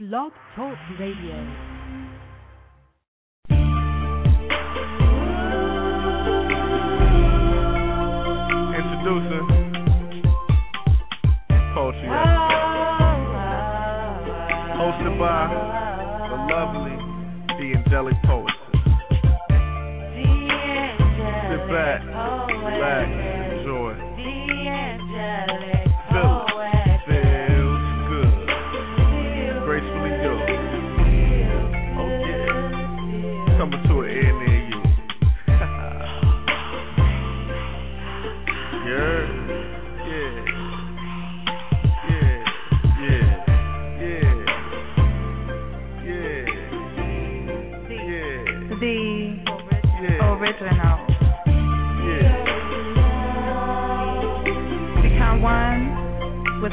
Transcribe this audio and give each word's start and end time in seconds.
Blog 0.00 0.32
Talk 0.56 0.76
Radio. 0.98 1.73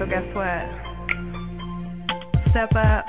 So 0.00 0.06
guess 0.06 0.24
what? 0.32 0.64
Step 2.52 2.70
up 2.74 3.04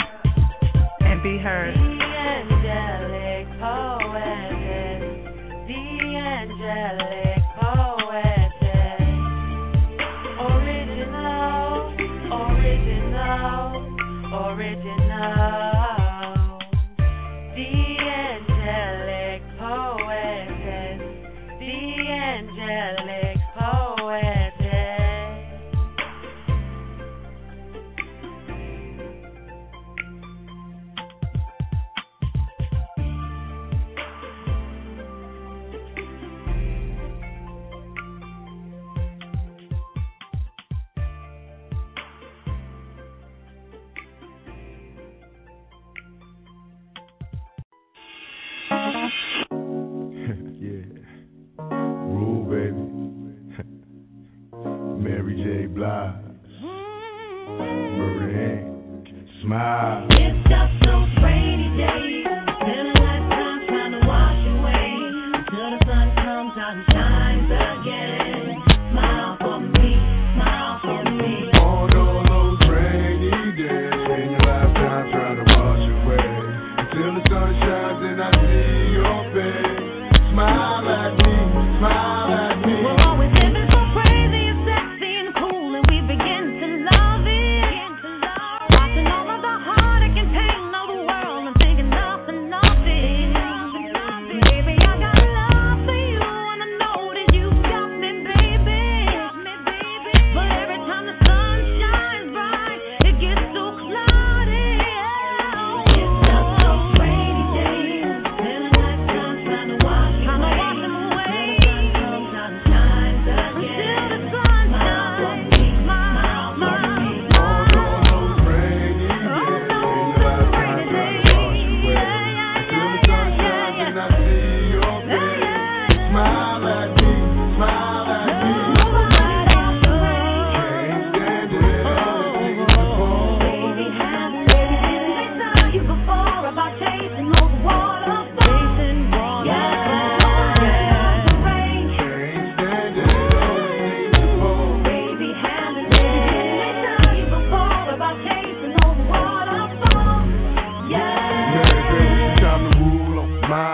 and 1.00 1.24
be 1.24 1.38
heard. 1.38 1.74
angelic 1.74 3.48
poetess, 3.62 5.00
the 5.70 5.84
angelic 6.20 7.31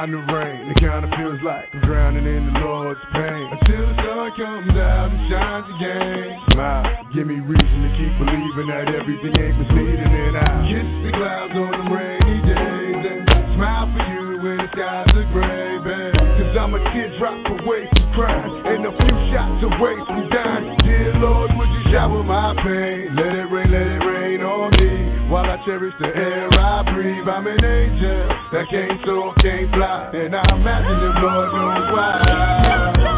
mind 0.07 0.27
the 0.27 0.33
rain. 0.33 0.71
It 0.71 0.77
kinda 0.79 1.07
feels 1.17 1.41
like 1.43 1.67
I'm 1.73 1.81
drowning 1.81 2.25
in 2.25 2.53
the 2.53 2.59
Lord's 2.59 2.99
pain. 3.13 3.47
Until 3.51 3.87
the 3.87 3.95
sun 4.03 4.31
comes 4.37 4.75
out 4.77 5.11
and 5.11 5.29
shines 5.29 5.67
again. 5.75 6.39
Smile, 6.51 6.83
give 7.13 7.27
me 7.27 7.39
reason 7.39 7.79
to 7.83 7.91
keep 7.97 8.13
believing 8.17 8.67
that 8.67 8.87
everything 8.87 9.33
ain't 9.39 9.57
misleading. 9.59 10.11
And 10.11 10.37
I 10.37 10.47
kiss 10.71 10.87
the 11.03 11.11
clouds 11.11 11.55
on 11.55 11.71
the 11.71 11.85
rainy 11.91 12.39
days 12.47 13.03
and 13.03 13.55
smile 13.55 13.87
for 13.91 14.03
you 14.07 14.25
when 14.43 14.57
the 14.57 14.67
skies 14.71 15.11
are 15.11 15.27
gray, 15.33 15.77
babe. 15.83 16.15
Cause 16.37 16.55
I'm 16.55 16.73
a 16.73 16.79
teardrop 16.91 17.43
away 17.59 17.89
from 17.91 18.13
crying 18.13 18.53
and 18.65 18.85
a 18.85 18.91
few 18.91 19.15
shots 19.33 19.61
away 19.63 19.95
from 20.07 20.29
dying. 20.29 20.77
Dear 20.85 21.13
Lord, 21.19 21.51
would 21.57 21.69
you 21.69 21.83
shower 21.91 22.23
my 22.23 22.55
pain? 22.63 23.15
Let 23.15 23.33
it 23.35 23.49
rain, 23.51 23.56
cherish 25.67 25.93
the 25.99 26.07
air 26.07 26.47
I 26.53 26.81
breathe. 26.93 27.27
I'm 27.27 27.45
an 27.45 27.59
angel 27.59 28.29
that 28.53 28.65
can't 28.71 29.01
soar, 29.05 29.35
can't 29.43 29.69
fly, 29.75 30.11
and 30.13 30.33
I 30.33 30.55
imagine 30.55 30.97
the 30.97 31.11
Lord 31.19 31.51
knows 31.51 31.91
why. 31.91 33.16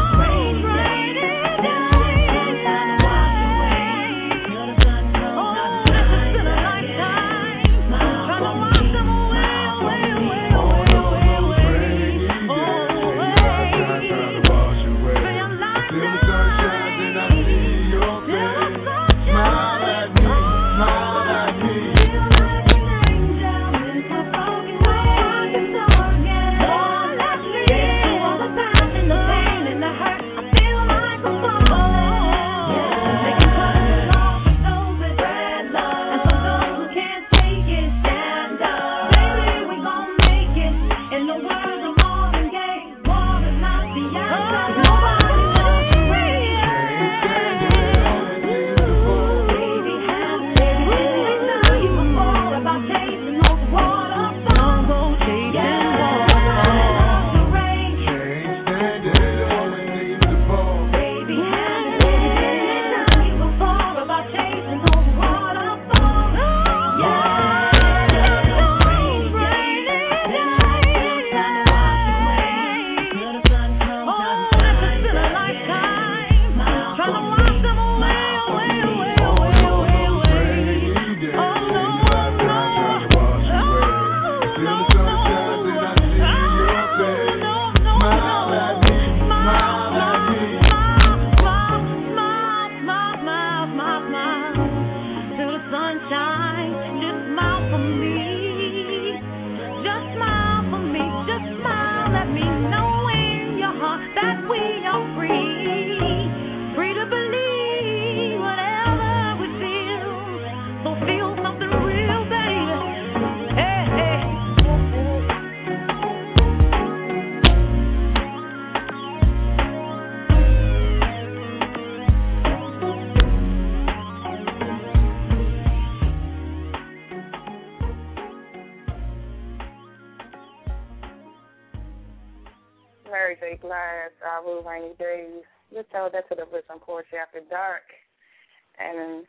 And 138.90 139.24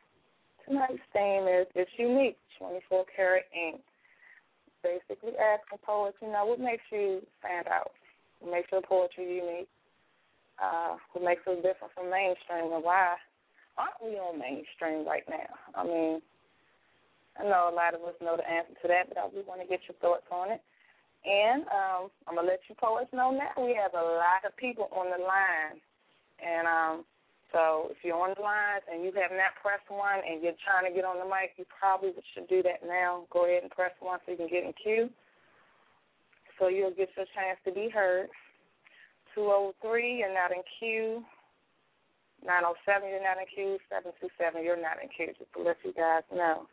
tonight's 0.66 1.06
theme 1.14 1.46
is 1.46 1.68
It's 1.76 1.92
Unique, 1.98 2.38
24 2.58 3.06
Karat 3.16 3.46
Ink. 3.54 3.82
Basically 4.82 5.38
asking 5.38 5.78
poets, 5.86 6.18
you 6.22 6.32
know, 6.32 6.46
what 6.46 6.60
makes 6.60 6.84
you 6.92 7.22
stand 7.40 7.68
out? 7.68 7.92
What 8.40 8.52
makes 8.52 8.72
your 8.72 8.82
poetry 8.82 9.38
unique? 9.38 9.70
Uh, 10.58 10.98
what 11.14 11.26
makes 11.26 11.46
us 11.46 11.62
different 11.62 11.94
from 11.94 12.10
mainstream 12.10 12.74
and 12.74 12.84
why 12.84 13.18
aren't 13.78 14.02
we 14.02 14.18
on 14.18 14.40
mainstream 14.40 15.06
right 15.06 15.26
now? 15.30 15.54
I 15.78 15.86
mean, 15.86 16.22
I 17.38 17.44
know 17.44 17.70
a 17.72 17.76
lot 17.76 17.94
of 17.94 18.02
us 18.02 18.18
know 18.22 18.38
the 18.38 18.46
answer 18.50 18.74
to 18.82 18.88
that, 18.90 19.10
but 19.10 19.18
I 19.18 19.30
just 19.30 19.48
want 19.48 19.62
to 19.62 19.70
get 19.70 19.86
your 19.86 19.98
thoughts 20.02 20.28
on 20.32 20.52
it. 20.52 20.62
And 21.26 21.62
um, 21.70 22.10
I'm 22.26 22.36
gonna 22.36 22.50
let 22.50 22.66
you 22.68 22.74
poets 22.76 23.14
know 23.14 23.30
now 23.30 23.54
we 23.62 23.78
have 23.78 23.94
a 23.94 24.02
lot 24.02 24.42
of 24.46 24.58
people 24.58 24.90
on 24.90 25.14
the 25.14 25.22
line, 25.22 25.78
and 26.42 26.66
um, 26.66 27.06
so 27.52 27.92
if 27.92 28.00
you're 28.04 28.16
on 28.16 28.34
the 28.36 28.42
line 28.42 28.80
and 28.88 29.04
you 29.04 29.12
have 29.20 29.36
not 29.36 29.60
pressed 29.60 29.88
one 29.92 30.24
and 30.24 30.40
you're 30.40 30.58
trying 30.64 30.88
to 30.88 30.96
get 30.96 31.04
on 31.04 31.20
the 31.20 31.28
mic, 31.28 31.60
you 31.60 31.68
probably 31.68 32.16
should 32.34 32.48
do 32.48 32.64
that 32.64 32.80
now. 32.88 33.28
Go 33.30 33.44
ahead 33.46 33.64
and 33.64 33.72
press 33.72 33.92
one 34.00 34.20
so 34.24 34.32
you 34.32 34.40
can 34.40 34.48
get 34.48 34.64
in 34.64 34.74
queue, 34.80 35.12
so 36.60 36.72
you'll 36.72 36.96
get 36.96 37.12
your 37.20 37.28
chance 37.36 37.60
to 37.68 37.72
be 37.76 37.92
heard. 37.92 38.32
203, 39.36 39.76
you're 40.20 40.34
not 40.34 40.52
in 40.52 40.64
queue. 40.80 41.24
907, 42.44 43.10
you're 43.10 43.24
not 43.24 43.38
in 43.38 43.48
queue. 43.52 43.78
727, 43.92 44.64
you're 44.64 44.80
not 44.80 45.00
in 45.04 45.12
queue. 45.12 45.32
Just 45.36 45.52
to 45.54 45.62
let 45.62 45.78
you 45.84 45.94
guys 45.94 46.26
know. 46.32 46.68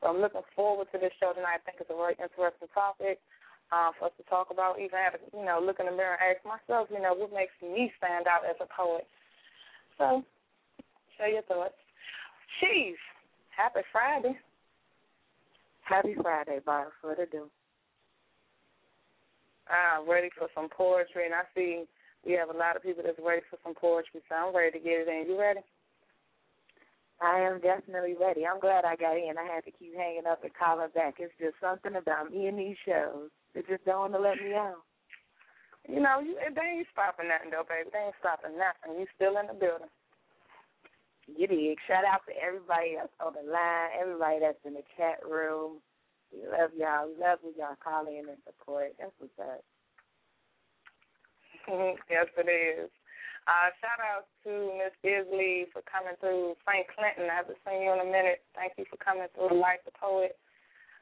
So 0.00 0.10
I'm 0.10 0.18
looking 0.18 0.46
forward 0.54 0.90
to 0.90 0.98
this 0.98 1.14
show 1.22 1.30
tonight. 1.34 1.62
I 1.62 1.64
think 1.66 1.78
it's 1.78 1.92
a 1.92 1.98
very 1.98 2.18
interesting 2.18 2.70
topic 2.74 3.22
uh, 3.70 3.94
for 3.94 4.10
us 4.10 4.14
to 4.18 4.24
talk 4.26 4.50
about. 4.50 4.82
Even 4.82 4.98
have 4.98 5.14
you 5.18 5.46
know, 5.46 5.62
look 5.62 5.78
in 5.78 5.86
the 5.86 5.94
mirror 5.94 6.18
and 6.18 6.34
ask 6.34 6.42
myself, 6.42 6.90
you 6.90 6.98
know, 6.98 7.14
what 7.14 7.30
makes 7.30 7.54
me 7.62 7.92
stand 8.02 8.26
out 8.26 8.42
as 8.42 8.58
a 8.58 8.66
poet. 8.66 9.06
So, 10.02 10.24
share 11.16 11.28
your 11.28 11.42
thoughts. 11.42 11.74
Chief, 12.58 12.96
happy 13.56 13.86
Friday. 13.92 14.36
Happy 15.82 16.16
Friday, 16.20 16.58
Bob. 16.66 16.88
What 17.02 17.18
to 17.18 17.26
do? 17.26 17.46
I'm 19.70 20.10
ready 20.10 20.28
for 20.36 20.48
some 20.56 20.68
poetry, 20.76 21.26
and 21.26 21.34
I 21.34 21.42
see 21.54 21.84
we 22.26 22.32
have 22.32 22.50
a 22.50 22.58
lot 22.58 22.74
of 22.74 22.82
people 22.82 23.04
that's 23.06 23.18
ready 23.24 23.42
for 23.48 23.58
some 23.62 23.74
poetry, 23.74 24.20
so 24.28 24.34
I'm 24.34 24.56
ready 24.56 24.76
to 24.78 24.84
get 24.84 25.06
it 25.06 25.08
in. 25.08 25.30
You 25.30 25.38
ready? 25.38 25.60
I 27.20 27.38
am 27.38 27.60
definitely 27.60 28.16
ready. 28.20 28.44
I'm 28.44 28.58
glad 28.58 28.84
I 28.84 28.96
got 28.96 29.16
in. 29.16 29.38
I 29.38 29.54
had 29.54 29.64
to 29.66 29.70
keep 29.70 29.94
hanging 29.96 30.26
up 30.28 30.42
and 30.42 30.52
calling 30.52 30.88
back. 30.96 31.14
It's 31.20 31.32
just 31.38 31.54
something 31.62 31.94
about 31.94 32.32
me 32.32 32.48
and 32.48 32.58
these 32.58 32.76
shows. 32.84 33.30
They 33.54 33.62
just 33.62 33.84
don't 33.84 34.10
want 34.10 34.14
to 34.14 34.18
let 34.18 34.42
me 34.42 34.54
out. 34.54 34.82
You 35.88 36.00
know, 36.00 36.22
you, 36.22 36.38
they 36.38 36.78
ain't 36.78 36.86
stopping 36.92 37.28
nothing, 37.28 37.50
though, 37.50 37.66
baby. 37.66 37.90
They 37.90 38.10
ain't 38.10 38.20
stopping 38.22 38.54
nothing. 38.54 39.00
You 39.00 39.06
still 39.14 39.34
in 39.38 39.50
the 39.50 39.58
building. 39.58 39.90
You 41.26 41.46
dig. 41.46 41.78
Shout 41.86 42.04
out 42.04 42.22
to 42.26 42.34
everybody 42.38 42.98
that's 42.98 43.14
on 43.22 43.34
the 43.34 43.46
line, 43.46 43.94
everybody 43.98 44.38
that's 44.42 44.62
in 44.66 44.74
the 44.74 44.86
chat 44.96 45.22
room. 45.26 45.82
We 46.30 46.46
love 46.46 46.70
y'all. 46.74 47.10
We 47.10 47.18
love 47.18 47.42
when 47.42 47.54
y'all 47.58 47.78
call 47.78 48.06
in 48.06 48.30
and 48.30 48.42
support. 48.46 48.94
That's 48.98 49.14
what's 49.18 49.38
up. 49.38 49.62
yes, 52.10 52.26
it 52.38 52.48
is. 52.48 52.90
Uh, 53.46 53.74
shout 53.82 53.98
out 53.98 54.30
to 54.46 54.70
Miss 54.78 54.94
Isley 55.02 55.66
for 55.74 55.82
coming 55.82 56.14
through 56.22 56.54
St. 56.62 56.86
Clinton. 56.94 57.26
I 57.26 57.42
haven't 57.42 57.58
seen 57.66 57.82
you 57.82 57.90
in 57.90 58.06
a 58.06 58.06
minute. 58.06 58.46
Thank 58.54 58.78
you 58.78 58.86
for 58.86 58.98
coming 59.02 59.26
through 59.34 59.50
the 59.50 59.58
Life 59.58 59.82
the 59.82 59.94
Poet. 59.98 60.38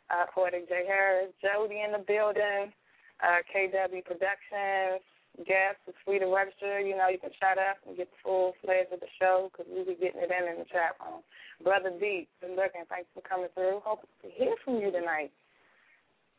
Uh, 0.08 0.26
Poetic 0.32 0.66
J. 0.66 0.88
Harris, 0.88 1.30
Jody 1.38 1.84
in 1.86 1.92
the 1.92 2.02
building, 2.02 2.74
uh, 3.22 3.40
KW 3.48 4.04
Productions, 4.04 5.04
guests, 5.46 5.84
it's 5.86 5.98
free 6.04 6.18
to 6.18 6.26
register. 6.26 6.80
You 6.80 6.96
know, 6.96 7.08
you 7.08 7.18
can 7.18 7.30
shout 7.40 7.58
out 7.58 7.80
and 7.86 7.96
get 7.96 8.10
the 8.10 8.20
full 8.22 8.52
fledged 8.64 8.92
of 8.92 9.00
the 9.00 9.12
show 9.20 9.50
because 9.52 9.70
we'll 9.70 9.86
be 9.86 9.94
getting 9.94 10.20
it 10.20 10.32
in 10.32 10.48
in 10.48 10.58
the 10.58 10.68
chat 10.68 10.96
room. 11.00 11.22
Brother 11.62 11.92
D, 11.98 12.28
good 12.40 12.56
looking. 12.56 12.84
Thanks 12.88 13.08
for 13.14 13.22
coming 13.22 13.52
through. 13.54 13.80
Hope 13.84 14.04
to 14.22 14.28
hear 14.28 14.54
from 14.64 14.80
you 14.80 14.90
tonight. 14.90 15.32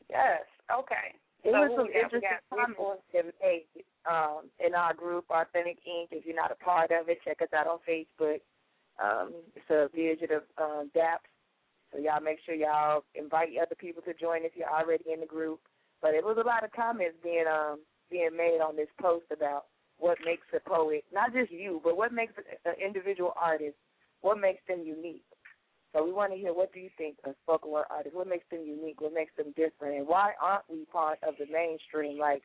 Yes. 0.10 0.44
Okay. 0.68 1.16
It 1.44 1.54
so 1.54 1.58
was 1.58 1.72
some 1.74 1.90
interesting 1.90 2.38
comments 2.50 3.02
that 3.14 3.26
made 3.42 3.66
um, 4.06 4.50
in 4.60 4.76
our 4.76 4.94
group, 4.94 5.26
Authentic 5.30 5.78
Ink. 5.86 6.10
If 6.12 6.26
you're 6.26 6.36
not 6.36 6.52
a 6.52 6.60
part 6.60 6.92
of 6.92 7.10
it, 7.10 7.18
check 7.26 7.42
us 7.42 7.50
out 7.56 7.66
on 7.66 7.80
Facebook. 7.88 8.42
Um, 9.02 9.34
it's 9.56 9.70
a 9.70 9.90
vision 9.96 10.30
of 10.38 10.44
um, 10.62 10.92
DAPS. 10.94 11.26
So 11.92 12.00
y'all 12.00 12.22
make 12.22 12.38
sure 12.46 12.56
y'all 12.56 13.04
invite 13.16 13.50
other 13.60 13.76
people 13.76 14.02
to 14.04 14.14
join 14.14 14.46
if 14.46 14.54
you're 14.56 14.70
already 14.70 15.12
in 15.12 15.20
the 15.20 15.26
group. 15.26 15.60
But 16.02 16.14
it 16.16 16.24
was 16.24 16.38
a 16.40 16.48
lot 16.48 16.64
of 16.64 16.72
comments 16.72 17.18
being 17.24 17.46
um, 17.48 17.80
being 18.10 18.36
made 18.36 18.60
on 18.60 18.76
this 18.76 18.90
post 19.00 19.26
about 19.32 19.66
what 19.98 20.18
makes 20.26 20.48
a 20.56 20.60
poet, 20.68 21.06
not 21.14 21.32
just 21.32 21.52
you, 21.52 21.80
but 21.84 21.96
what 21.96 22.12
makes 22.12 22.34
an 22.66 22.74
individual 22.84 23.34
artist, 23.40 23.76
what 24.22 24.40
makes 24.40 24.62
them 24.68 24.82
unique. 24.84 25.24
So 25.94 26.04
we 26.04 26.12
want 26.12 26.32
to 26.32 26.40
hear 26.40 26.54
what 26.54 26.74
do 26.74 26.80
you 26.80 26.90
think 26.98 27.18
of 27.26 27.36
spoken 27.44 27.72
word 27.72 27.86
artists? 27.90 28.16
What 28.16 28.28
makes 28.28 28.46
them 28.50 28.62
unique? 28.66 29.02
What 29.02 29.14
makes 29.14 29.36
them 29.38 29.54
different? 29.56 29.98
And 29.98 30.08
why 30.08 30.32
aren't 30.42 30.64
we 30.70 30.86
part 30.86 31.20
of 31.28 31.36
the 31.38 31.46
mainstream 31.52 32.18
like, 32.18 32.44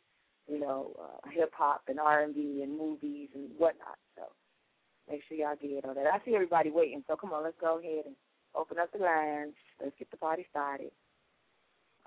you 0.49 0.59
know, 0.59 0.93
uh, 1.01 1.31
hip 1.31 1.53
hop 1.55 1.83
and 1.89 1.99
R 1.99 2.25
and 2.25 2.35
B 2.35 2.61
and 2.63 2.77
movies 2.77 3.29
and 3.35 3.49
whatnot? 3.57 3.97
So 4.17 4.25
make 5.09 5.23
sure 5.29 5.39
y'all 5.39 5.57
get 5.61 5.89
on 5.89 5.95
that. 5.95 6.13
I 6.13 6.19
see 6.25 6.35
everybody 6.35 6.71
waiting, 6.71 7.05
so 7.07 7.17
come 7.17 7.33
on, 7.33 7.45
let's 7.45 7.57
go 7.61 7.79
ahead 7.79 8.05
and 8.07 8.17
open 8.55 8.79
up 8.79 8.91
the 8.93 8.99
lines. 8.99 9.55
Let's 9.81 9.97
get 9.99 10.11
the 10.11 10.17
party 10.17 10.45
started. 10.51 10.91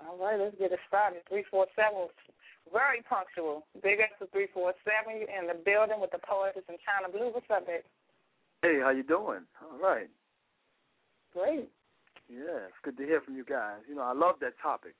All 0.06 0.16
right, 0.16 0.38
let's 0.40 0.56
get 0.58 0.72
it 0.72 0.80
started. 0.88 1.20
Three 1.28 1.44
four 1.50 1.66
seven, 1.76 2.08
very 2.72 3.02
punctual. 3.04 3.66
Big 3.82 4.00
up 4.00 4.16
to 4.18 4.26
three 4.32 4.48
four 4.52 4.72
seven. 4.84 5.22
In 5.28 5.46
the 5.46 5.54
building 5.54 6.00
with 6.00 6.10
the 6.10 6.20
poetess 6.24 6.64
in 6.68 6.76
Chyna 6.80 7.12
Blue. 7.12 7.30
What's 7.32 7.50
up, 7.52 7.66
baby? 7.66 7.84
Hey, 8.62 8.80
how 8.80 8.90
you 8.90 9.02
doing? 9.02 9.44
All 9.60 9.78
right. 9.80 10.08
Great. 11.32 11.68
Yeah, 12.28 12.68
it's 12.68 12.80
good 12.82 12.96
to 12.98 13.04
hear 13.04 13.20
from 13.20 13.36
you 13.36 13.44
guys. 13.44 13.82
You 13.88 13.94
know, 13.94 14.02
I 14.02 14.12
love 14.12 14.36
that 14.40 14.54
topic. 14.62 14.94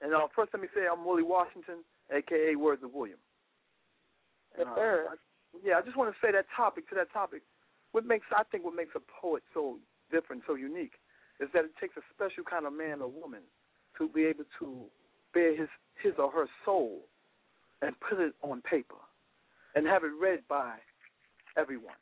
And 0.00 0.14
uh, 0.14 0.26
first, 0.34 0.50
let 0.52 0.62
me 0.62 0.68
say 0.74 0.82
I'm 0.90 1.04
Willie 1.04 1.22
Washington, 1.22 1.84
aka 2.10 2.56
Words 2.56 2.82
of 2.82 2.92
William. 2.94 3.18
Yes, 4.58 4.66
Uh, 4.70 4.74
sir. 4.74 5.06
I, 5.10 5.14
yeah, 5.62 5.78
I 5.78 5.82
just 5.82 5.96
want 5.96 6.10
to 6.12 6.18
say 6.24 6.32
that 6.32 6.46
topic 6.56 6.88
to 6.88 6.94
that 6.96 7.12
topic. 7.12 7.42
What 7.92 8.06
makes 8.06 8.26
I 8.34 8.42
think 8.50 8.64
what 8.64 8.74
makes 8.74 8.96
a 8.96 9.04
poet 9.20 9.42
so 9.52 9.78
different, 10.10 10.42
so 10.46 10.54
unique, 10.54 10.98
is 11.40 11.48
that 11.52 11.64
it 11.64 11.72
takes 11.80 11.96
a 11.96 12.04
special 12.12 12.42
kind 12.42 12.66
of 12.66 12.72
man 12.72 13.02
or 13.02 13.08
woman 13.08 13.42
to 14.02 14.12
be 14.12 14.24
able 14.24 14.44
to 14.58 14.84
bear 15.32 15.56
his 15.56 15.68
his 16.02 16.12
or 16.18 16.30
her 16.30 16.46
soul 16.64 17.00
and 17.80 17.94
put 18.00 18.18
it 18.18 18.34
on 18.42 18.60
paper 18.62 19.00
and 19.74 19.86
have 19.86 20.04
it 20.04 20.10
read 20.20 20.40
by 20.48 20.74
everyone. 21.56 21.94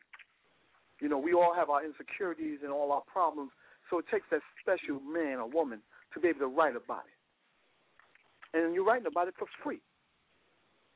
You 1.01 1.09
know, 1.09 1.19
we 1.19 1.33
all 1.33 1.55
have 1.55 1.71
our 1.71 1.85
insecurities 1.85 2.61
and 2.63 2.73
all 2.73 2.93
our 2.93 3.03
problems, 3.03 3.51
so 3.89 3.99
it 3.99 4.05
takes 4.11 4.27
that 4.31 4.41
special 4.61 5.01
man 5.01 5.39
or 5.39 5.49
woman 5.49 5.81
to 6.15 6.21
be 6.21 6.29
able 6.29 6.41
to 6.41 6.47
write 6.47 6.77
about 6.77 7.05
it. 7.07 8.59
And 8.59 8.75
you're 8.75 8.85
writing 8.85 9.07
about 9.07 9.29
it 9.29 9.35
for 9.39 9.47
free. 9.63 9.81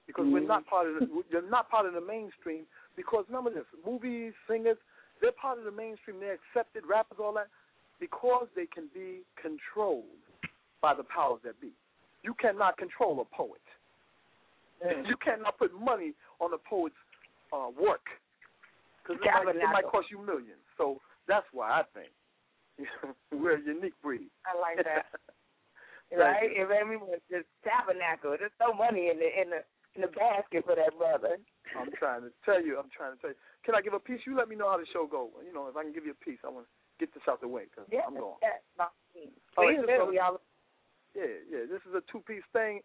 Because 0.06 0.26
we're 0.28 0.46
not 0.46 0.66
part 0.66 0.86
of 0.86 0.94
the 1.00 1.06
mm-hmm. 1.06 1.20
you're 1.30 1.48
not 1.48 1.70
part 1.70 1.86
of 1.86 1.94
the 1.94 2.00
mainstream 2.00 2.64
because 2.94 3.24
remember 3.28 3.48
this, 3.50 3.64
movies, 3.86 4.34
singers, 4.48 4.76
they're 5.22 5.32
part 5.32 5.58
of 5.58 5.64
the 5.64 5.72
mainstream, 5.72 6.20
they're 6.20 6.36
accepted, 6.36 6.84
rappers, 6.86 7.16
all 7.18 7.32
that, 7.32 7.48
because 8.00 8.46
they 8.54 8.66
can 8.66 8.88
be 8.92 9.20
controlled 9.40 10.04
by 10.84 10.92
the 10.92 11.04
powers 11.08 11.40
that 11.48 11.56
be. 11.64 11.72
You 12.22 12.34
cannot 12.36 12.76
control 12.76 13.24
a 13.24 13.28
poet. 13.34 13.64
You 15.08 15.16
cannot 15.24 15.56
put 15.56 15.72
money 15.72 16.12
on 16.44 16.52
a 16.52 16.58
poet's 16.60 17.00
uh, 17.56 17.72
work 17.72 18.04
because 19.00 19.16
it, 19.16 19.24
might- 19.32 19.56
it 19.56 19.72
might 19.72 19.88
cost 19.88 20.08
you 20.12 20.20
millions. 20.20 20.60
So 20.76 21.00
that's 21.26 21.46
why 21.56 21.80
I 21.80 21.82
think 21.96 22.12
we're 23.32 23.56
a 23.56 23.62
unique 23.64 23.96
breed. 24.04 24.28
I 24.44 24.52
like 24.60 24.84
that. 24.84 25.06
Right? 26.12 26.44
It 26.46 26.52
made 26.52 26.62
If 26.62 26.68
everyone 26.70 27.16
just 27.32 27.48
tabernacle, 27.64 28.36
there's 28.38 28.54
no 28.60 28.70
money 28.76 29.08
in 29.08 29.16
the 29.18 29.26
in 29.40 29.48
the 29.50 29.60
in 29.96 30.00
the 30.04 30.12
basket 30.12 30.62
for 30.68 30.76
that 30.76 30.92
brother. 31.00 31.40
I'm 31.74 31.90
trying 31.98 32.22
to 32.28 32.30
tell 32.44 32.60
you. 32.62 32.76
I'm 32.78 32.92
trying 32.92 33.16
to 33.16 33.18
tell 33.18 33.32
you. 33.34 33.40
Can 33.64 33.74
I 33.74 33.80
give 33.80 33.96
a 33.96 33.98
piece? 33.98 34.20
You 34.28 34.36
let 34.36 34.46
me 34.46 34.54
know 34.54 34.68
how 34.70 34.76
the 34.78 34.86
show 34.92 35.08
goes. 35.10 35.32
You 35.42 35.50
know, 35.50 35.66
if 35.66 35.74
I 35.74 35.82
can 35.82 35.90
give 35.96 36.04
you 36.06 36.12
a 36.14 36.22
piece, 36.22 36.38
I 36.44 36.52
want 36.52 36.68
to 36.68 36.72
get 37.02 37.10
this 37.16 37.24
out 37.26 37.40
the 37.40 37.48
way 37.48 37.66
because 37.72 37.88
Yeah, 37.90 38.04
I'm 38.06 38.14
going. 38.14 38.36
thing. 38.38 39.32
All 39.56 39.64
Please 39.64 39.80
so- 39.88 40.12
y'all. 40.12 40.38
Yeah, 41.14 41.38
yeah. 41.50 41.64
This 41.70 41.80
is 41.88 41.94
a 41.94 42.02
two-piece 42.10 42.46
thing. 42.52 42.80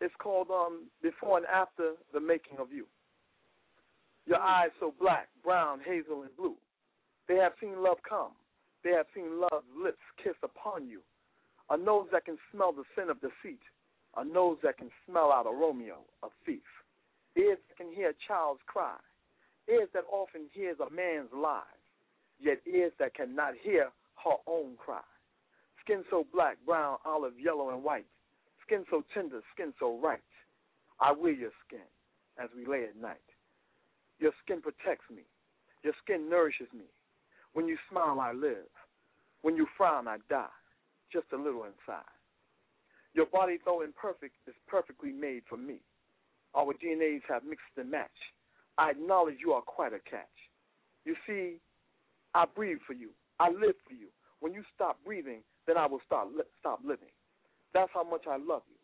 It's 0.00 0.14
called 0.18 0.48
um 0.50 0.88
before 1.02 1.38
and 1.38 1.46
after 1.46 1.92
the 2.12 2.20
making 2.20 2.58
of 2.58 2.72
you. 2.72 2.86
Your 4.26 4.40
eyes 4.40 4.70
so 4.80 4.92
black, 4.98 5.28
brown, 5.42 5.80
hazel, 5.84 6.22
and 6.22 6.36
blue. 6.36 6.56
They 7.28 7.36
have 7.36 7.52
seen 7.60 7.82
love 7.82 7.98
come. 8.08 8.32
They 8.82 8.90
have 8.90 9.06
seen 9.14 9.40
love's 9.40 9.66
lips 9.76 10.02
kiss 10.22 10.34
upon 10.42 10.88
you. 10.88 11.00
A 11.70 11.76
nose 11.76 12.06
that 12.12 12.24
can 12.26 12.38
smell 12.52 12.72
the 12.72 12.84
sin 12.96 13.10
of 13.10 13.20
deceit. 13.20 13.60
A 14.16 14.24
nose 14.24 14.58
that 14.62 14.78
can 14.78 14.90
smell 15.06 15.32
out 15.32 15.46
a 15.46 15.54
Romeo, 15.54 15.98
a 16.22 16.28
thief. 16.44 16.62
Ears 17.36 17.58
that 17.68 17.76
can 17.76 17.92
hear 17.92 18.10
a 18.10 18.14
child's 18.28 18.60
cry. 18.66 18.96
Ears 19.68 19.88
that 19.94 20.04
often 20.10 20.42
hears 20.52 20.76
a 20.80 20.94
man's 20.94 21.30
lies. 21.34 21.64
Yet 22.38 22.60
ears 22.66 22.92
that 22.98 23.14
cannot 23.14 23.54
hear 23.62 23.90
her 24.24 24.36
own 24.46 24.72
cry. 24.76 25.00
Skin 25.84 26.02
so 26.10 26.26
black, 26.32 26.56
brown, 26.64 26.98
olive, 27.04 27.38
yellow, 27.38 27.70
and 27.70 27.84
white. 27.84 28.06
Skin 28.66 28.84
so 28.90 29.04
tender, 29.12 29.40
skin 29.54 29.72
so 29.78 29.98
right. 30.02 30.20
I 31.00 31.12
wear 31.12 31.32
your 31.32 31.50
skin. 31.66 31.84
as 32.38 32.48
we 32.56 32.66
lay 32.66 32.84
at 32.84 32.96
night. 33.00 33.16
Your 34.18 34.32
skin 34.44 34.60
protects 34.60 35.08
me. 35.10 35.22
Your 35.82 35.92
skin 36.02 36.28
nourishes 36.28 36.68
me. 36.72 36.86
When 37.52 37.68
you 37.68 37.76
smile, 37.90 38.18
I 38.20 38.32
live. 38.32 38.66
When 39.42 39.56
you 39.56 39.66
frown, 39.76 40.08
I 40.08 40.16
die, 40.28 40.46
just 41.12 41.26
a 41.32 41.36
little 41.36 41.64
inside. 41.64 42.02
Your 43.12 43.26
body, 43.26 43.58
though 43.64 43.82
imperfect, 43.82 44.34
is 44.48 44.54
perfectly 44.66 45.12
made 45.12 45.42
for 45.48 45.56
me. 45.56 45.76
Our 46.54 46.72
DNAs 46.74 47.20
have 47.28 47.44
mixed 47.44 47.76
and 47.76 47.90
matched. 47.90 48.10
I 48.78 48.90
acknowledge 48.90 49.36
you 49.44 49.52
are 49.52 49.62
quite 49.62 49.92
a 49.92 50.00
catch. 50.10 50.26
You 51.04 51.14
see, 51.26 51.60
I 52.34 52.46
breathe 52.46 52.78
for 52.86 52.94
you. 52.94 53.10
I 53.38 53.50
live 53.50 53.76
for 53.86 53.94
you. 53.94 54.08
When 54.44 54.52
you 54.52 54.62
stop 54.74 54.98
breathing, 55.06 55.40
then 55.66 55.78
I 55.78 55.86
will 55.86 56.02
stop 56.04 56.28
li- 56.36 56.44
stop 56.60 56.80
living. 56.84 57.08
That's 57.72 57.88
how 57.94 58.04
much 58.04 58.26
I 58.28 58.36
love 58.36 58.60
you. 58.68 58.76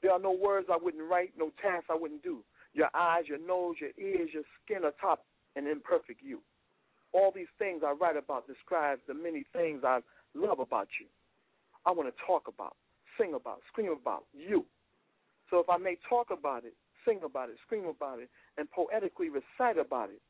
There 0.00 0.12
are 0.12 0.18
no 0.20 0.30
words 0.30 0.68
I 0.70 0.78
wouldn't 0.80 1.10
write, 1.10 1.32
no 1.36 1.50
tasks 1.60 1.88
I 1.90 1.96
wouldn't 1.96 2.22
do. 2.22 2.44
Your 2.72 2.86
eyes, 2.94 3.24
your 3.26 3.38
nose, 3.44 3.74
your 3.80 3.90
ears, 3.98 4.30
your 4.32 4.44
skin 4.62 4.84
are 4.84 4.92
top 5.00 5.24
and 5.56 5.66
imperfect 5.66 6.20
you. 6.22 6.38
All 7.12 7.32
these 7.34 7.50
things 7.58 7.82
I 7.84 7.90
write 8.00 8.16
about 8.16 8.46
describes 8.46 9.00
the 9.08 9.14
many 9.14 9.44
things 9.52 9.80
I 9.82 10.02
love 10.36 10.60
about 10.60 10.86
you. 11.00 11.06
I 11.84 11.90
want 11.90 12.08
to 12.08 12.22
talk 12.24 12.46
about, 12.46 12.76
sing 13.18 13.34
about, 13.34 13.58
scream 13.72 13.90
about 13.90 14.22
you. 14.32 14.64
So 15.50 15.58
if 15.58 15.68
I 15.68 15.78
may 15.78 15.98
talk 16.08 16.28
about 16.30 16.64
it, 16.64 16.74
sing 17.04 17.22
about 17.24 17.48
it, 17.48 17.56
scream 17.66 17.86
about 17.86 18.20
it, 18.20 18.30
and 18.56 18.70
poetically 18.70 19.30
recite 19.30 19.78
about 19.78 20.10
it, 20.10 20.22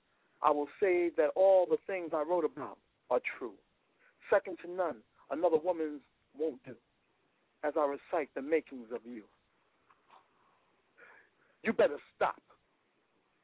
I 0.43 0.51
will 0.51 0.69
say 0.81 1.11
that 1.19 1.29
all 1.37 1.67
the 1.69 1.77
things 1.87 2.13
I 2.15 2.25
wrote 2.27 2.47
about 2.47 2.79
are 3.11 3.21
true. 3.39 3.53
Second 4.33 4.57
to 4.65 4.71
none, 4.71 4.97
another 5.31 5.59
woman's 5.63 6.01
won't 6.39 6.65
do, 6.65 6.75
as 7.65 7.75
I 7.77 7.85
recite 7.85 8.31
the 8.35 8.41
makings 8.41 8.89
of 8.95 9.01
you. 9.05 9.25
You 11.63 11.75
better 11.75 11.99
stop 12.17 12.41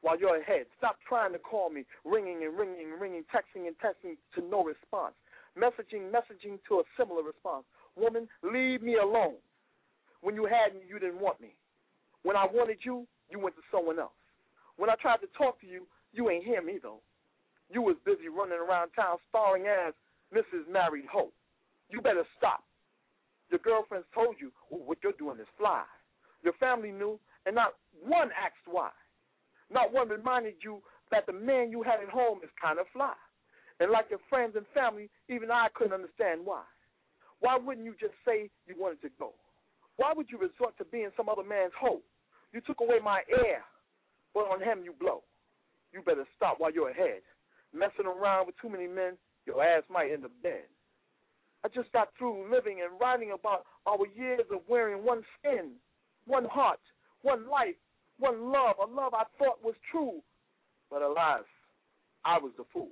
while 0.01 0.19
you're 0.19 0.41
ahead. 0.41 0.65
Stop 0.79 0.97
trying 1.07 1.33
to 1.33 1.39
call 1.39 1.69
me, 1.69 1.85
ringing 2.03 2.43
and 2.43 2.57
ringing 2.57 2.91
and 2.91 2.99
ringing, 2.99 3.23
texting 3.29 3.67
and 3.67 3.75
texting 3.77 4.15
to 4.33 4.41
no 4.49 4.63
response, 4.63 5.13
messaging, 5.55 6.09
messaging 6.09 6.57
to 6.67 6.79
a 6.79 6.83
similar 6.97 7.21
response. 7.21 7.65
Woman, 7.95 8.27
leave 8.41 8.81
me 8.81 8.95
alone. 8.95 9.35
When 10.21 10.33
you 10.33 10.45
had 10.45 10.73
me, 10.73 10.81
you 10.89 10.97
didn't 10.97 11.19
want 11.19 11.39
me. 11.39 11.53
When 12.23 12.35
I 12.35 12.47
wanted 12.51 12.79
you, 12.81 13.05
you 13.29 13.39
went 13.39 13.55
to 13.57 13.61
someone 13.71 13.99
else. 13.99 14.17
When 14.77 14.89
I 14.89 14.95
tried 14.95 15.17
to 15.17 15.27
talk 15.37 15.61
to 15.61 15.67
you, 15.67 15.85
you 16.13 16.31
ain't 16.31 16.43
hear 16.43 16.63
me 16.63 16.79
though. 16.81 16.99
You 17.71 17.83
was 17.83 17.95
busy 18.05 18.27
running 18.27 18.57
around 18.57 18.89
town 18.95 19.17
starring 19.29 19.67
as 19.67 19.93
Mrs. 20.33 20.67
Married 20.71 21.05
Hope. 21.11 21.33
You 21.89 22.01
better 22.01 22.23
stop. 22.37 22.63
Your 23.49 23.59
girlfriends 23.59 24.05
told 24.13 24.35
you 24.39 24.51
well, 24.69 24.81
what 24.85 24.99
you're 25.03 25.17
doing 25.17 25.39
is 25.39 25.47
fly. 25.57 25.83
Your 26.43 26.53
family 26.53 26.91
knew, 26.91 27.19
and 27.45 27.55
not 27.55 27.73
one 28.05 28.29
asked 28.37 28.67
why. 28.69 28.89
Not 29.71 29.91
one 29.93 30.09
reminded 30.09 30.55
you 30.63 30.81
that 31.11 31.25
the 31.25 31.33
man 31.33 31.71
you 31.71 31.81
had 31.81 32.01
at 32.01 32.09
home 32.09 32.39
is 32.43 32.49
kind 32.61 32.79
of 32.79 32.85
fly. 32.93 33.13
And 33.79 33.91
like 33.91 34.05
your 34.09 34.19
friends 34.29 34.55
and 34.55 34.65
family, 34.73 35.09
even 35.29 35.51
I 35.51 35.67
couldn't 35.73 35.93
understand 35.93 36.41
why. 36.43 36.63
Why 37.39 37.57
wouldn't 37.57 37.85
you 37.85 37.95
just 37.99 38.13
say 38.25 38.49
you 38.67 38.75
wanted 38.77 39.01
to 39.01 39.09
go? 39.17 39.33
Why 39.95 40.13
would 40.15 40.29
you 40.29 40.37
resort 40.37 40.77
to 40.77 40.85
being 40.85 41.09
some 41.15 41.29
other 41.29 41.43
man's 41.43 41.73
hoe? 41.79 42.01
You 42.53 42.61
took 42.61 42.81
away 42.81 42.99
my 43.03 43.21
air, 43.29 43.63
but 44.33 44.51
on 44.51 44.61
him 44.61 44.83
you 44.83 44.93
blow. 44.99 45.23
You 45.93 46.01
better 46.01 46.25
stop 46.35 46.55
while 46.59 46.71
you're 46.71 46.89
ahead. 46.89 47.21
Messing 47.73 48.05
around 48.05 48.47
with 48.47 48.55
too 48.61 48.69
many 48.69 48.87
men, 48.87 49.17
your 49.49 49.63
ass 49.63 49.83
might 49.89 50.11
end 50.11 50.25
up 50.25 50.31
dead. 50.43 50.65
I 51.63 51.67
just 51.69 51.91
got 51.91 52.09
through 52.17 52.51
living 52.51 52.81
and 52.81 52.99
writing 53.01 53.31
about 53.31 53.65
our 53.87 54.05
years 54.15 54.45
of 54.51 54.59
wearing 54.69 55.03
one 55.03 55.23
skin, 55.37 55.71
one 56.25 56.45
heart, 56.45 56.79
one 57.23 57.49
life, 57.49 57.75
one 58.19 58.51
love, 58.51 58.75
a 58.81 58.85
love 58.85 59.13
I 59.13 59.23
thought 59.37 59.63
was 59.63 59.75
true. 59.91 60.21
But 60.89 61.01
alas, 61.01 61.43
I 62.23 62.37
was 62.37 62.51
the 62.57 62.63
fool, 62.71 62.89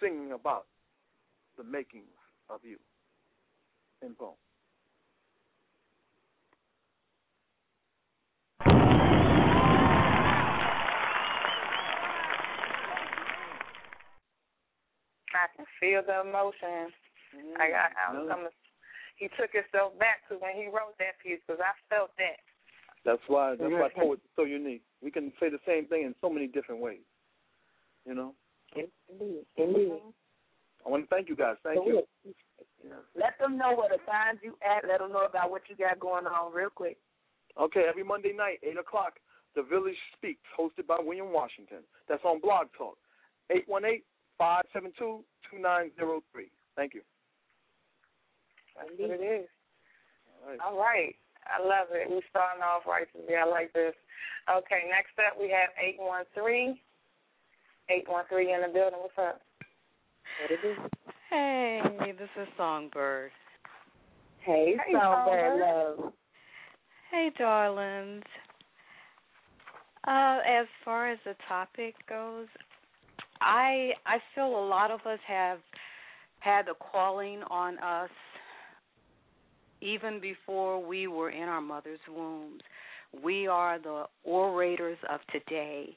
singing 0.00 0.32
about 0.32 0.66
the 1.56 1.64
makings 1.64 2.04
of 2.50 2.60
you. 2.64 2.78
In 4.02 4.14
poem. 4.14 4.34
I 15.48 15.56
can 15.56 15.66
feel 15.80 16.02
the 16.04 16.20
emotion. 16.20 16.92
Mm-hmm. 17.32 17.56
I 17.56 17.66
got. 17.72 17.88
I'm, 17.96 18.28
I'm 18.28 18.44
a, 18.46 18.52
he 19.16 19.28
took 19.40 19.50
himself 19.52 19.98
back 19.98 20.28
to 20.28 20.36
when 20.36 20.54
he 20.54 20.66
wrote 20.68 20.94
that 21.00 21.16
piece 21.24 21.40
because 21.46 21.60
I 21.64 21.72
felt 21.88 22.12
that. 22.20 22.38
That's 23.04 23.22
why 23.26 23.56
that's 23.56 23.72
why 23.72 23.88
poets 23.96 24.20
are 24.20 24.42
so 24.42 24.44
unique. 24.44 24.82
We 25.02 25.10
can 25.10 25.32
say 25.40 25.48
the 25.48 25.62
same 25.66 25.86
thing 25.86 26.02
in 26.04 26.14
so 26.20 26.28
many 26.28 26.46
different 26.46 26.80
ways. 26.80 27.02
You 28.04 28.14
know. 28.14 28.34
Indeed. 28.76 29.46
Indeed. 29.56 30.02
I 30.84 30.90
want 30.90 31.04
to 31.04 31.08
thank 31.08 31.28
you 31.28 31.36
guys. 31.36 31.56
Thank 31.62 31.86
you. 31.86 32.02
Let 33.16 33.38
them 33.40 33.58
know 33.58 33.74
where 33.74 33.88
to 33.88 33.98
find 34.04 34.38
you 34.42 34.56
at. 34.62 34.88
Let 34.88 35.00
them 35.00 35.12
know 35.12 35.24
about 35.24 35.50
what 35.50 35.62
you 35.68 35.76
got 35.76 35.98
going 35.98 36.26
on 36.26 36.52
real 36.52 36.70
quick. 36.70 36.96
Okay, 37.60 37.84
every 37.88 38.04
Monday 38.04 38.32
night, 38.32 38.60
eight 38.62 38.78
o'clock, 38.78 39.14
The 39.56 39.62
Village 39.62 39.98
Speaks, 40.16 40.40
hosted 40.58 40.86
by 40.86 40.96
William 41.00 41.32
Washington. 41.32 41.78
That's 42.08 42.24
on 42.24 42.40
Blog 42.40 42.68
Talk. 42.78 42.96
818-572-2903. 44.40 45.22
Thank 46.76 46.94
you. 46.94 47.02
That's 48.76 48.90
what 48.96 49.10
it 49.10 49.22
is. 49.22 49.48
All 50.42 50.50
right. 50.50 50.58
All 50.64 50.78
right. 50.78 51.14
I 51.46 51.62
love 51.62 51.88
it. 51.92 52.08
We're 52.10 52.20
starting 52.30 52.62
off 52.62 52.82
right 52.86 53.06
today. 53.12 53.38
I 53.40 53.48
like 53.48 53.72
this. 53.72 53.94
Okay, 54.50 54.84
next 54.88 55.18
up 55.18 55.38
we 55.40 55.50
have 55.50 55.70
813. 55.80 56.78
813 57.88 58.54
in 58.54 58.60
the 58.62 58.68
building. 58.68 59.00
What's 59.00 59.18
up? 59.18 59.40
What 60.42 60.50
it 60.50 60.60
is? 60.64 60.78
Hey, 61.30 61.80
this 62.18 62.28
is 62.40 62.48
Songbird. 62.56 63.30
Hey, 64.40 64.76
Hey, 64.86 64.92
Songbird 64.92 65.60
Songbird. 65.60 65.98
Love. 66.04 66.12
Hey, 67.10 67.30
darlings. 67.38 68.24
Uh, 70.06 70.38
as 70.46 70.66
far 70.84 71.10
as 71.10 71.18
the 71.24 71.34
topic 71.48 71.94
goes, 72.08 72.46
I 73.40 73.90
I 74.06 74.18
feel 74.34 74.46
a 74.46 74.66
lot 74.66 74.90
of 74.90 75.00
us 75.06 75.18
have 75.26 75.58
had 76.40 76.66
the 76.66 76.74
calling 76.74 77.42
on 77.50 77.78
us 77.78 78.10
even 79.80 80.20
before 80.20 80.84
we 80.84 81.06
were 81.06 81.30
in 81.30 81.42
our 81.42 81.60
mother's 81.60 82.00
wombs. 82.08 82.62
We 83.22 83.46
are 83.46 83.78
the 83.78 84.04
orators 84.24 84.98
of 85.10 85.20
today. 85.32 85.96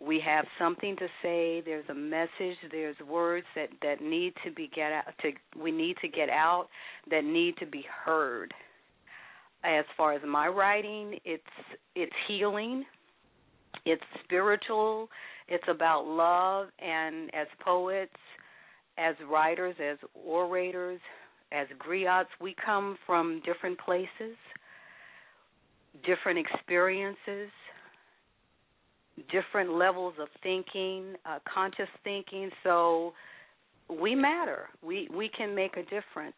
We 0.00 0.20
have 0.24 0.44
something 0.58 0.96
to 0.96 1.06
say. 1.22 1.60
There's 1.64 1.88
a 1.88 1.94
message. 1.94 2.56
There's 2.70 2.96
words 3.08 3.46
that 3.56 3.68
that 3.82 4.00
need 4.00 4.32
to 4.44 4.52
be 4.52 4.70
get 4.74 4.92
out. 4.92 5.04
To 5.22 5.32
we 5.60 5.72
need 5.72 5.96
to 6.02 6.08
get 6.08 6.28
out 6.28 6.68
that 7.10 7.24
need 7.24 7.56
to 7.58 7.66
be 7.66 7.84
heard. 8.04 8.52
As 9.64 9.84
far 9.96 10.12
as 10.12 10.22
my 10.26 10.46
writing, 10.46 11.18
it's 11.24 11.42
it's 11.96 12.12
healing. 12.28 12.84
It's 13.84 14.02
spiritual. 14.24 15.08
It's 15.48 15.64
about 15.68 16.06
love. 16.06 16.68
And 16.78 17.34
as 17.34 17.46
poets, 17.60 18.12
as 18.96 19.14
writers, 19.30 19.74
as 19.80 19.98
orators, 20.14 21.00
as 21.52 21.66
griots, 21.78 22.26
we 22.40 22.54
come 22.64 22.98
from 23.06 23.40
different 23.44 23.78
places, 23.78 24.36
different 26.04 26.38
experiences, 26.38 27.50
different 29.32 29.72
levels 29.72 30.14
of 30.20 30.28
thinking, 30.42 31.14
uh, 31.24 31.38
conscious 31.52 31.88
thinking. 32.04 32.50
So 32.62 33.12
we 33.88 34.14
matter. 34.14 34.68
We 34.82 35.08
we 35.14 35.30
can 35.36 35.54
make 35.54 35.76
a 35.76 35.82
difference. 35.82 36.36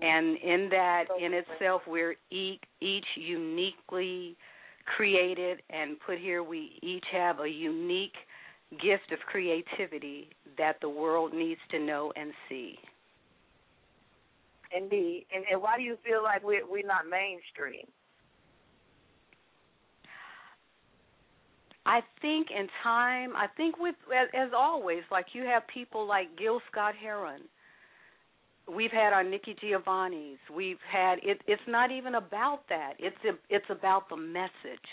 And 0.00 0.36
in 0.38 0.68
that, 0.70 1.04
in 1.20 1.32
itself, 1.34 1.82
we're 1.86 2.14
each, 2.30 2.60
each 2.80 3.06
uniquely 3.16 4.36
created 4.96 5.62
and 5.70 5.96
put 6.04 6.18
here. 6.18 6.42
We 6.42 6.78
each 6.82 7.04
have 7.12 7.40
a 7.40 7.48
unique 7.48 8.16
gift 8.72 9.12
of 9.12 9.18
creativity 9.20 10.28
that 10.56 10.76
the 10.80 10.88
world 10.88 11.32
needs 11.32 11.60
to 11.70 11.78
know 11.78 12.12
and 12.16 12.32
see. 12.48 12.78
Indeed. 14.76 15.26
And, 15.34 15.44
and 15.50 15.62
why 15.62 15.76
do 15.76 15.82
you 15.82 15.96
feel 16.04 16.22
like 16.22 16.44
we're 16.44 16.66
we're 16.68 16.86
not 16.86 17.04
mainstream? 17.08 17.86
I 21.86 22.00
think 22.20 22.48
in 22.50 22.68
time, 22.82 23.34
I 23.34 23.46
think 23.56 23.78
with 23.78 23.94
as, 24.14 24.28
as 24.34 24.50
always, 24.54 25.02
like 25.10 25.26
you 25.32 25.44
have 25.44 25.66
people 25.72 26.06
like 26.06 26.36
Gil 26.38 26.60
Scott 26.70 26.94
Heron. 27.00 27.42
We've 28.74 28.90
had 28.90 29.12
our 29.12 29.24
Nikki 29.24 29.56
Giovanni's. 29.60 30.38
We've 30.54 30.78
had 30.90 31.18
it. 31.22 31.40
It's 31.46 31.62
not 31.66 31.90
even 31.90 32.16
about 32.16 32.60
that. 32.68 32.94
It's 32.98 33.16
a, 33.24 33.32
it's 33.48 33.64
about 33.70 34.08
the 34.08 34.16
message. 34.16 34.88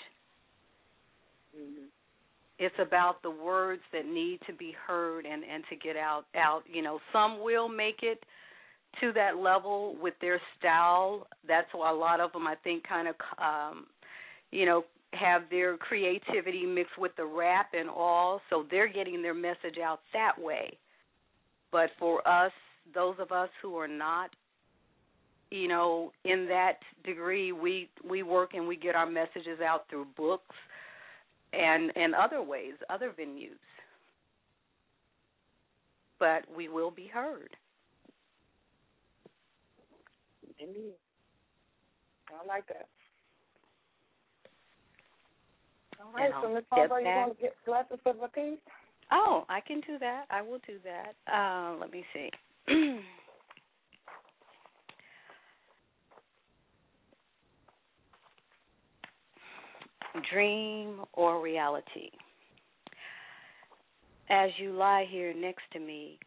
Mm-hmm. 1.56 1.86
It's 2.58 2.76
about 2.80 3.22
the 3.22 3.32
words 3.32 3.82
that 3.92 4.06
need 4.06 4.40
to 4.48 4.54
be 4.54 4.74
heard 4.88 5.26
and 5.26 5.44
and 5.44 5.64
to 5.70 5.76
get 5.76 5.98
out 5.98 6.26
out. 6.36 6.64
You 6.72 6.82
know, 6.82 7.00
some 7.12 7.44
will 7.44 7.68
make 7.68 8.00
it 8.02 8.24
to 9.02 9.12
that 9.14 9.38
level 9.38 9.98
with 10.02 10.14
their 10.22 10.40
style. 10.58 11.28
That's 11.48 11.68
why 11.74 11.92
a 11.92 11.94
lot 11.94 12.20
of 12.20 12.32
them, 12.32 12.48
I 12.48 12.56
think, 12.64 12.88
kind 12.88 13.08
of, 13.08 13.16
um, 13.38 13.88
you 14.52 14.66
know, 14.66 14.86
have 15.14 15.44
their 15.50 15.78
creativity 15.78 16.66
mixed 16.66 16.98
with 16.98 17.12
the 17.18 17.26
rap 17.26 17.72
and 17.78 17.90
all, 17.90 18.42
so 18.50 18.66
they're 18.70 18.92
getting 18.92 19.22
their 19.22 19.34
message 19.34 19.78
out 19.84 20.00
that 20.14 20.34
way. 20.40 20.78
But 21.72 21.90
for 22.00 22.26
us, 22.28 22.52
those 22.94 23.16
of 23.20 23.32
us 23.32 23.50
who 23.62 23.78
are 23.78 23.88
not, 23.88 24.30
you 25.52 25.68
know, 25.68 26.12
in 26.24 26.46
that 26.48 26.80
degree, 27.04 27.52
we 27.52 27.90
we 28.08 28.24
work 28.24 28.54
and 28.54 28.68
we 28.68 28.76
get 28.76 28.96
our 28.96 29.06
messages 29.06 29.60
out 29.66 29.86
through 29.90 30.08
books 30.18 30.56
and 31.54 31.92
and 31.96 32.14
other 32.14 32.42
ways, 32.42 32.74
other 32.90 33.12
venues. 33.20 33.58
But 36.20 36.44
we 36.56 36.70
will 36.70 36.92
be 36.92 37.08
heard. 37.08 37.50
Indeed. 40.60 40.94
I 42.30 42.48
like 42.48 42.68
that. 42.68 42.88
All 46.00 46.12
right, 46.14 46.32
so 46.42 46.52
step 46.52 46.66
Harper, 46.72 47.00
you 47.00 47.08
want 47.08 47.38
to 47.38 47.42
get 47.42 47.56
glasses 47.66 48.00
for 48.04 48.14
the 48.14 48.28
piece? 48.28 48.60
Oh, 49.12 49.46
I 49.50 49.62
can 49.62 49.82
do 49.82 49.98
that. 50.00 50.26
I 50.30 50.42
will 50.42 50.60
do 50.68 50.78
that. 50.84 51.16
Uh, 51.32 51.78
let 51.80 51.92
me 51.92 52.04
see. 52.14 52.30
Dream 60.32 61.02
or 61.14 61.42
reality? 61.42 62.10
As 64.30 64.50
you 64.58 64.72
lie 64.74 65.06
here 65.10 65.34
next 65.36 65.64
to 65.74 65.80
me, 65.80 66.18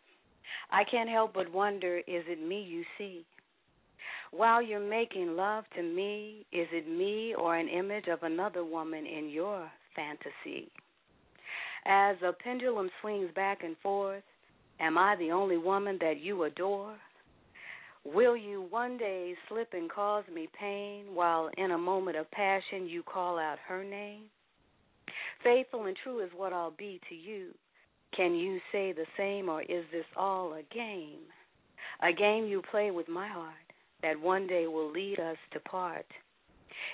I 0.70 0.85
can't 0.85 1.09
help 1.09 1.35
but 1.35 1.53
wonder 1.53 1.98
is 1.98 2.24
it 2.29 2.40
me 2.40 2.62
you 2.62 2.85
see? 2.96 3.24
While 4.31 4.62
you're 4.62 4.79
making 4.79 5.37
love 5.37 5.64
to 5.74 5.83
me, 5.83 6.46
is 6.53 6.68
it 6.70 6.87
me 6.88 7.35
or 7.35 7.57
an 7.57 7.68
image 7.68 8.07
of 8.09 8.22
another 8.22 8.64
woman 8.64 9.07
in 9.07 9.31
your 9.31 9.70
fantasy? 9.96 10.70
As 11.87 12.16
a 12.22 12.33
pendulum 12.33 12.90
swings 13.01 13.31
back 13.35 13.64
and 13.64 13.77
forth, 13.79 14.22
am 14.80 14.98
I 14.98 15.16
the 15.16 15.30
only 15.30 15.58
woman 15.58 15.98
that 16.00 16.20
you 16.20 16.44
adore? 16.44 16.96
Will 18.04 18.36
you 18.36 18.66
one 18.70 18.96
day 18.96 19.34
slip 19.48 19.68
and 19.72 19.90
cause 19.90 20.24
me 20.32 20.48
pain 20.58 21.06
while 21.14 21.50
in 21.58 21.72
a 21.72 21.78
moment 21.78 22.16
of 22.16 22.30
passion 22.30 22.86
you 22.88 23.02
call 23.02 23.38
out 23.38 23.58
her 23.66 23.84
name? 23.84 24.24
Faithful 25.44 25.86
and 25.86 25.96
true 26.02 26.20
is 26.20 26.30
what 26.34 26.52
I'll 26.52 26.72
be 26.72 27.00
to 27.08 27.14
you. 27.14 27.48
Can 28.16 28.34
you 28.34 28.58
say 28.72 28.92
the 28.92 29.06
same, 29.16 29.48
or 29.48 29.62
is 29.62 29.84
this 29.92 30.06
all 30.16 30.54
a 30.54 30.62
game? 30.74 31.20
A 32.02 32.12
game 32.12 32.46
you 32.46 32.62
play 32.70 32.90
with 32.90 33.08
my 33.08 33.28
heart 33.28 33.54
that 34.02 34.20
one 34.20 34.46
day 34.46 34.66
will 34.66 34.90
lead 34.90 35.20
us 35.20 35.36
to 35.52 35.60
part. 35.60 36.06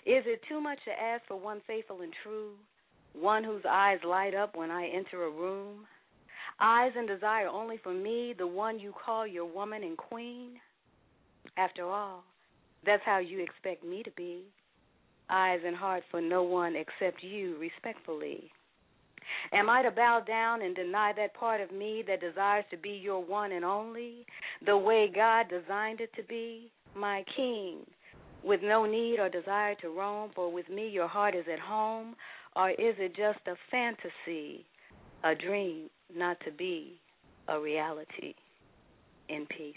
Is 0.07 0.25
it 0.27 0.41
too 0.49 0.61
much 0.61 0.79
to 0.87 0.91
ask 0.91 1.25
for 1.27 1.39
one 1.39 1.61
faithful 1.67 2.01
and 2.01 2.13
true, 2.23 2.53
one 3.13 3.45
whose 3.45 3.63
eyes 3.69 3.99
light 4.05 4.35
up 4.35 4.57
when 4.57 4.71
I 4.71 4.87
enter 4.87 5.25
a 5.25 5.31
room? 5.31 5.87
Eyes 6.61 6.93
and 6.97 7.09
desire 7.09 7.49
only 7.49 7.79
for 7.83 7.93
me, 7.93 8.35
the 8.37 8.47
one 8.47 8.79
you 8.79 8.93
call 9.05 9.27
your 9.27 9.45
woman 9.45 9.83
and 9.83 9.97
queen? 9.97 10.53
After 11.57 11.85
all, 11.85 12.25
that's 12.87 13.03
how 13.05 13.19
you 13.19 13.43
expect 13.43 13.85
me 13.85 14.03
to 14.03 14.11
be. 14.13 14.45
Eyes 15.31 15.61
and 15.67 15.75
heart 15.75 16.05
for 16.11 16.21
no 16.21 16.43
one 16.43 16.75
except 16.77 17.23
you, 17.23 17.57
respectfully. 17.59 18.51
Am 19.53 19.69
I 19.69 19.83
to 19.83 19.91
bow 19.91 20.21
down 20.27 20.63
and 20.63 20.77
deny 20.77 21.13
that 21.17 21.35
part 21.35 21.61
of 21.61 21.73
me 21.73 22.05
that 22.07 22.21
desires 22.21 22.65
to 22.71 22.77
be 22.77 22.91
your 22.91 23.25
one 23.25 23.53
and 23.53 23.65
only, 23.65 24.27
the 24.65 24.77
way 24.77 25.11
God 25.13 25.47
designed 25.49 26.01
it 26.01 26.11
to 26.17 26.23
be, 26.25 26.71
my 26.95 27.25
king, 27.35 27.79
with 28.43 28.61
no 28.63 28.85
need 28.85 29.19
or 29.19 29.29
desire 29.29 29.75
to 29.77 29.89
roam, 29.89 30.31
for 30.35 30.53
with 30.53 30.69
me 30.69 30.89
your 30.89 31.09
heart 31.09 31.35
is 31.35 31.47
at 31.51 31.59
home, 31.59 32.15
or 32.55 32.71
is 32.71 32.95
it 32.99 33.17
just 33.17 33.41
a 33.47 33.57
fantasy, 33.71 34.67
a 35.25 35.35
dream 35.35 35.89
not 36.15 36.39
to 36.45 36.51
be 36.53 37.01
a 37.49 37.61
reality? 37.61 38.35
In 39.29 39.47
peace. 39.47 39.75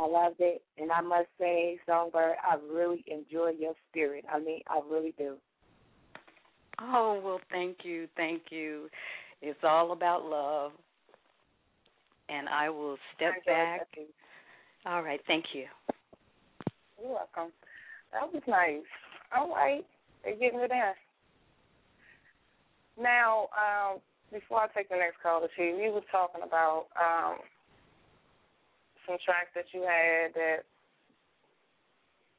I 0.00 0.06
loved 0.06 0.36
it, 0.40 0.62
and 0.78 0.90
I 0.90 1.00
must 1.00 1.28
say, 1.38 1.78
Songbird, 1.86 2.36
I 2.42 2.56
really 2.72 3.04
enjoy 3.06 3.50
your 3.58 3.74
spirit. 3.90 4.24
I 4.32 4.38
mean, 4.38 4.62
I 4.68 4.80
really 4.90 5.12
do. 5.18 5.36
Oh, 6.80 7.20
well, 7.22 7.40
thank 7.50 7.78
you. 7.82 8.08
Thank 8.16 8.42
you. 8.50 8.88
It's 9.42 9.58
all 9.62 9.92
about 9.92 10.24
love. 10.24 10.72
And 12.28 12.48
I 12.48 12.68
will 12.70 12.96
step 13.16 13.34
back. 13.46 13.88
All 14.86 15.02
right. 15.02 15.20
Thank 15.26 15.46
you. 15.52 15.64
You're 17.00 17.12
welcome. 17.12 17.52
That 18.12 18.32
was 18.32 18.42
nice. 18.46 18.88
All 19.36 19.50
right. 19.50 19.84
They're 20.24 20.36
getting 20.36 20.60
it 20.60 20.70
in. 20.70 20.94
Now, 23.02 23.48
um, 23.54 24.00
before 24.32 24.60
I 24.60 24.68
take 24.74 24.88
the 24.88 24.96
next 24.96 25.22
call 25.22 25.40
to 25.40 25.48
you, 25.56 25.76
we 25.76 25.90
was 25.90 26.02
talking 26.10 26.42
about 26.42 26.86
um, 26.98 27.38
some 29.06 29.16
tracks 29.24 29.54
that 29.54 29.70
you 29.72 29.82
had 29.82 30.34
that, 30.34 30.66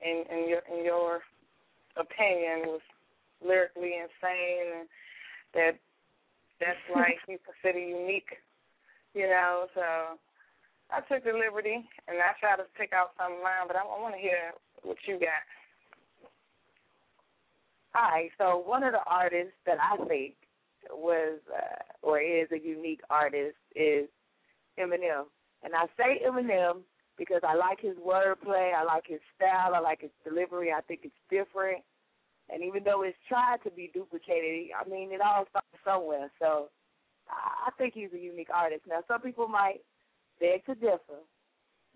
in, 0.02 0.24
in 0.32 0.50
your 0.50 0.62
in 0.72 0.86
your 0.86 1.20
opinion, 1.98 2.68
was 2.68 2.82
lyrically 3.46 3.96
insane, 4.00 4.84
and 4.84 4.88
that 5.54 5.74
that's 6.60 6.84
like 6.96 7.20
you 7.28 7.40
consider 7.42 7.80
unique, 7.80 8.38
you 9.14 9.28
know. 9.28 9.68
So 9.74 10.20
I 10.92 11.02
took 11.08 11.24
the 11.24 11.34
liberty 11.34 11.86
and 12.08 12.18
I 12.18 12.34
tried 12.40 12.58
to 12.58 12.68
pick 12.78 12.94
out 12.94 13.12
some 13.18 13.40
of 13.40 13.44
mine, 13.44 13.68
but 13.68 13.76
I, 13.76 13.82
I 13.82 14.00
want 14.02 14.16
to 14.16 14.22
hear 14.22 14.52
what 14.84 14.98
you 15.08 15.20
got. 15.20 15.44
Right, 17.96 18.30
so 18.38 18.62
one 18.66 18.84
of 18.84 18.94
the 18.94 19.04
artists 19.08 19.56
that 19.66 19.78
I 19.82 19.98
think 20.06 20.36
was 20.92 21.40
uh, 21.52 22.06
or 22.06 22.22
is 22.22 22.48
a 22.52 22.60
unique 22.60 23.02
artist 23.10 23.58
is 23.76 24.08
Eminem, 24.80 25.26
and 25.64 25.74
I 25.76 25.86
say 25.98 26.22
Eminem 26.26 26.82
because 27.18 27.42
I 27.44 27.56
like 27.56 27.82
his 27.82 27.98
wordplay, 27.98 28.74
I 28.74 28.84
like 28.84 29.04
his 29.08 29.20
style, 29.36 29.74
I 29.76 29.80
like 29.80 30.02
his 30.02 30.12
delivery. 30.24 30.72
I 30.72 30.82
think 30.82 31.02
it's 31.04 31.16
different, 31.30 31.84
and 32.50 32.64
even 32.64 32.84
though 32.84 33.02
it's 33.02 33.18
tried 33.28 33.58
to 33.64 33.72
be 33.72 33.90
duplicated, 33.94 34.70
I 34.80 34.88
mean 34.88 35.12
it 35.12 35.20
all 35.20 35.46
starts 35.50 35.68
somewhere. 35.84 36.32
So 36.40 36.70
I 37.28 37.72
think 37.78 37.96
he's 37.96 38.14
a 38.14 38.20
unique 38.20 38.52
artist. 38.54 38.84
Now 38.88 39.02
some 39.08 39.22
people 39.22 39.48
might 39.48 39.82
beg 40.40 40.64
to 40.68 40.76
differ, 40.76 41.26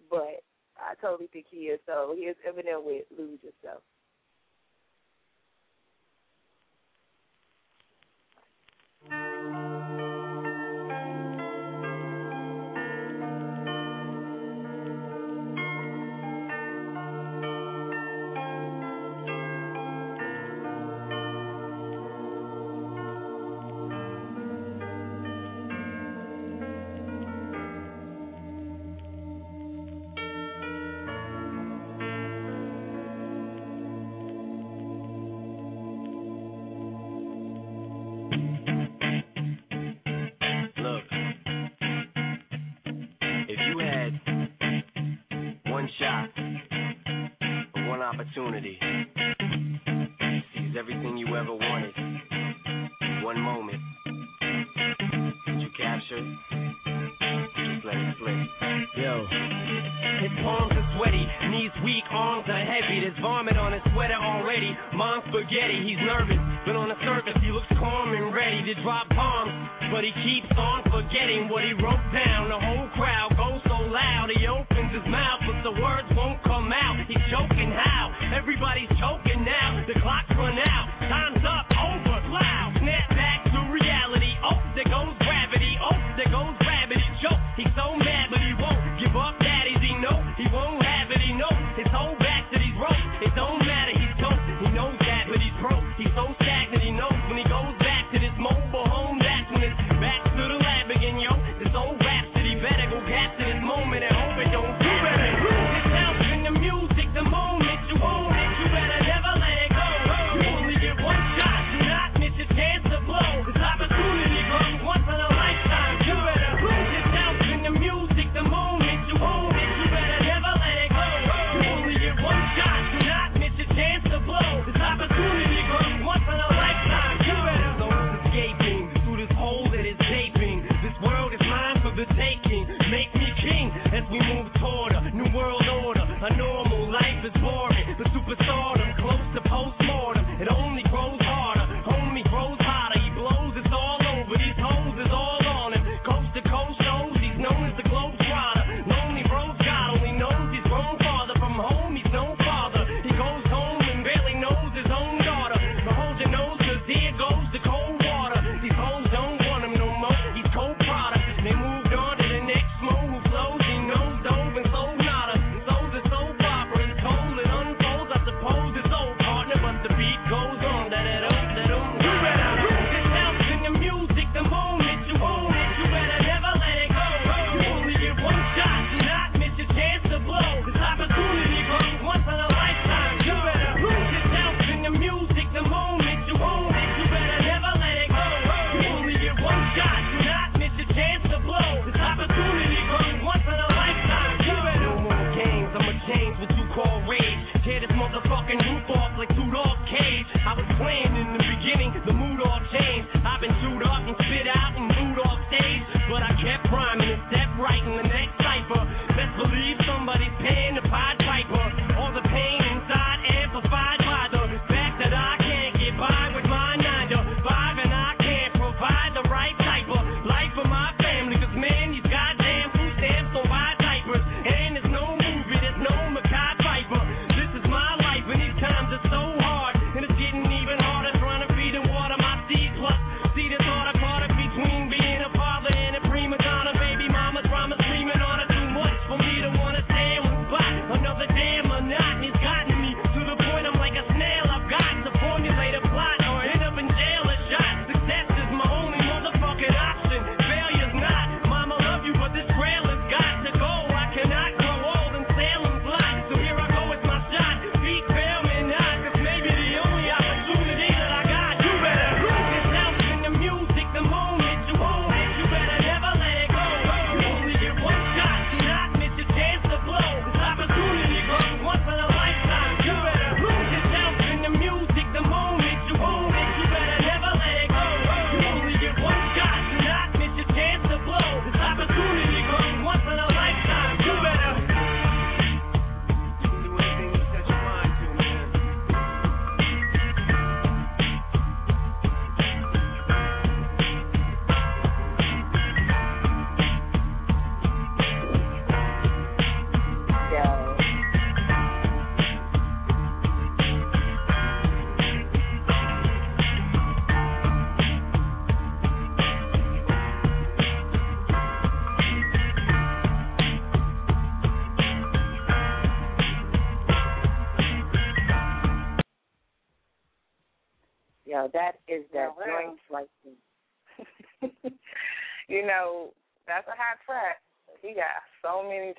but 0.09 0.41
I 0.77 0.95
totally 0.99 1.29
think 1.31 1.45
he 1.49 1.67
is. 1.67 1.79
So 1.85 2.15
here's 2.17 2.35
Eminem 2.47 2.83
with 2.83 3.05
"Lose 3.15 3.39
Yourself." 3.43 3.83
Opportunity 48.53 48.82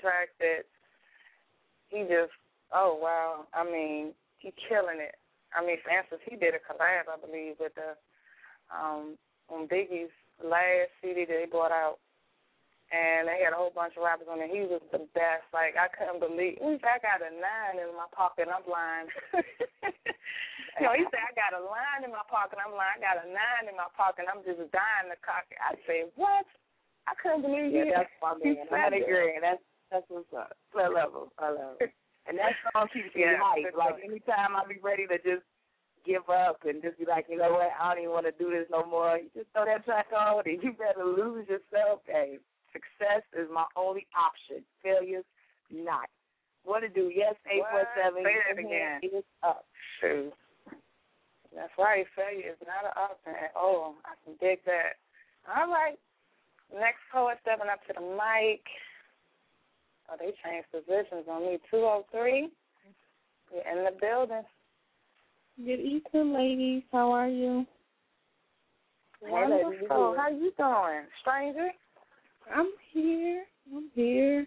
tracks 0.00 0.34
that 0.40 0.64
he 1.88 2.02
just 2.08 2.34
oh 2.72 2.98
wow. 3.00 3.46
I 3.54 3.64
mean, 3.64 4.12
he 4.38 4.52
killing 4.68 4.98
it. 5.00 5.14
I 5.54 5.62
mean, 5.64 5.78
for 5.82 5.90
instance, 5.94 6.22
he 6.26 6.34
did 6.36 6.54
a 6.54 6.62
collab, 6.62 7.06
I 7.06 7.18
believe, 7.20 7.56
with 7.60 7.74
the 7.74 7.94
um 8.74 9.16
on 9.52 9.68
Biggie's 9.68 10.10
last 10.42 10.90
CD 11.02 11.24
that 11.28 11.36
they 11.36 11.46
brought 11.50 11.72
out. 11.72 11.98
And 12.92 13.26
they 13.26 13.40
had 13.42 13.56
a 13.56 13.58
whole 13.58 13.72
bunch 13.74 13.96
of 13.96 14.04
rappers 14.06 14.28
on 14.30 14.38
there. 14.38 14.46
He 14.50 14.62
was 14.68 14.78
the 14.92 15.02
best. 15.16 15.48
Like 15.56 15.74
I 15.74 15.88
couldn't 15.90 16.20
believe. 16.20 16.60
He 16.60 16.78
said, 16.78 17.00
"I 17.00 17.02
got 17.02 17.24
a 17.26 17.32
nine 17.32 17.80
in 17.80 17.90
my 17.96 18.06
pocket. 18.14 18.46
I'm 18.46 18.62
blind." 18.62 19.08
you 20.78 20.84
know, 20.84 20.94
he 20.94 21.02
said, 21.08 21.24
"I 21.26 21.32
got 21.34 21.56
a 21.58 21.64
line 21.64 22.04
in 22.06 22.12
my 22.12 22.22
pocket. 22.28 22.60
I'm 22.60 22.70
blind. 22.76 23.00
I 23.00 23.02
got 23.02 23.24
a 23.24 23.26
nine 23.26 23.66
in 23.72 23.74
my 23.74 23.88
pocket. 23.98 24.28
I'm 24.28 24.44
just 24.46 24.62
dying 24.70 25.10
to 25.10 25.18
cock 25.24 25.48
it." 25.50 25.58
I 25.58 25.74
said, 25.88 26.12
"What?" 26.14 26.46
I 27.08 27.16
couldn't 27.18 27.42
believe 27.42 27.72
Yeah, 27.72 27.88
it. 27.88 27.94
that's 28.04 28.14
my 28.22 28.36
He 28.44 28.54
man. 28.54 28.68
I 28.70 28.94
agree. 28.94 29.40
That's 29.40 29.64
that's 29.90 30.04
what's 30.08 30.32
up. 30.36 30.56
I 30.76 30.88
love 30.88 31.12
him. 31.14 31.28
I 31.38 31.50
love 31.50 31.76
him. 31.80 31.88
And 32.26 32.38
that 32.38 32.56
song 32.72 32.88
keeps 32.92 33.14
me 33.14 33.22
Yeah, 33.22 33.36
hyped. 33.38 33.76
Like 33.76 34.00
song. 34.00 34.08
anytime 34.08 34.56
I 34.56 34.64
be 34.66 34.80
ready 34.82 35.06
to 35.06 35.18
just 35.18 35.44
give 36.06 36.24
up 36.28 36.64
and 36.64 36.82
just 36.82 36.98
be 36.98 37.04
like, 37.04 37.26
you 37.28 37.36
know 37.36 37.52
what, 37.52 37.70
I 37.80 37.94
don't 37.94 38.02
even 38.04 38.12
want 38.16 38.26
to 38.26 38.36
do 38.36 38.50
this 38.50 38.66
no 38.70 38.84
more. 38.84 39.16
You 39.20 39.28
just 39.36 39.52
throw 39.52 39.64
that 39.64 39.84
track 39.84 40.08
on 40.16 40.42
and 40.44 40.62
you 40.62 40.72
better 40.72 41.04
lose 41.04 41.48
yourself. 41.48 42.00
Hey, 42.06 42.38
success 42.72 43.22
is 43.36 43.48
my 43.52 43.64
only 43.76 44.06
option. 44.16 44.64
Failure's 44.82 45.24
not. 45.72 46.08
What 46.64 46.80
to 46.80 46.88
do? 46.88 47.12
Yes, 47.14 47.36
eight 47.44 47.60
four 47.70 47.84
seven. 47.92 48.24
Say 48.24 48.36
that 48.48 48.56
again. 48.58 49.00
It's 49.04 49.26
up. 49.44 49.64
Shoot. 50.00 50.32
That's 51.54 51.72
right. 51.78 52.06
Failure 52.16 52.56
is 52.56 52.60
not 52.66 52.88
an 52.88 52.96
option 52.96 53.36
at 53.36 53.52
all. 53.54 53.94
I 54.08 54.16
can 54.24 54.34
dig 54.40 54.64
that. 54.64 54.96
All 55.44 55.68
right. 55.68 56.00
Next 56.72 57.04
poet 57.12 57.36
stepping 57.44 57.68
up 57.70 57.84
to 57.86 57.92
the 57.94 58.00
mic. 58.00 58.64
Oh, 60.10 60.16
they 60.18 60.32
changed 60.44 60.68
positions 60.70 61.26
on 61.30 61.42
me. 61.42 61.58
203. 61.70 62.48
You're 63.52 63.78
in 63.78 63.84
the 63.84 63.90
building. 64.00 64.42
Good 65.56 65.80
evening, 65.80 66.34
ladies. 66.34 66.82
How 66.92 67.12
are 67.12 67.28
you? 67.28 67.64
Wonderful. 69.22 69.72
Oh, 69.90 70.14
how 70.16 70.28
you 70.28 70.52
doing, 70.58 71.06
stranger? 71.22 71.68
I'm 72.54 72.70
here. 72.92 73.44
I'm 73.74 73.90
here. 73.94 74.46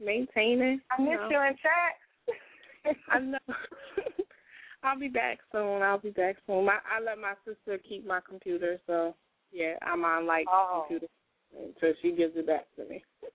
Maintaining. 0.00 0.80
I 0.90 1.02
miss 1.02 1.10
know. 1.10 1.28
you 1.30 1.40
in 1.40 1.54
chat. 1.62 2.96
I 3.10 3.18
know. 3.18 3.38
I'll 4.82 4.98
be 4.98 5.08
back 5.08 5.38
soon. 5.52 5.82
I'll 5.82 5.98
be 5.98 6.10
back 6.10 6.36
soon. 6.46 6.64
My, 6.64 6.78
I 6.90 7.02
let 7.02 7.18
my 7.18 7.34
sister 7.44 7.78
keep 7.86 8.06
my 8.06 8.20
computer, 8.26 8.80
so 8.86 9.14
yeah, 9.52 9.74
I'm 9.82 10.04
on 10.04 10.26
like 10.26 10.46
Oh. 10.50 10.86
computer 10.88 11.06
until 11.56 11.94
she 12.00 12.12
gives 12.12 12.36
it 12.36 12.46
back 12.46 12.66
to 12.76 12.84
me. 12.88 13.04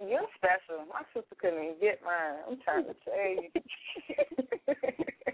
You're 0.00 0.30
special. 0.36 0.86
My 0.86 1.02
sister 1.12 1.34
couldn't 1.40 1.58
even 1.58 1.80
get 1.80 2.00
mine. 2.04 2.38
I'm 2.46 2.58
trying 2.62 2.84
to 2.84 2.94
tell 3.02 3.28
you. 3.34 3.50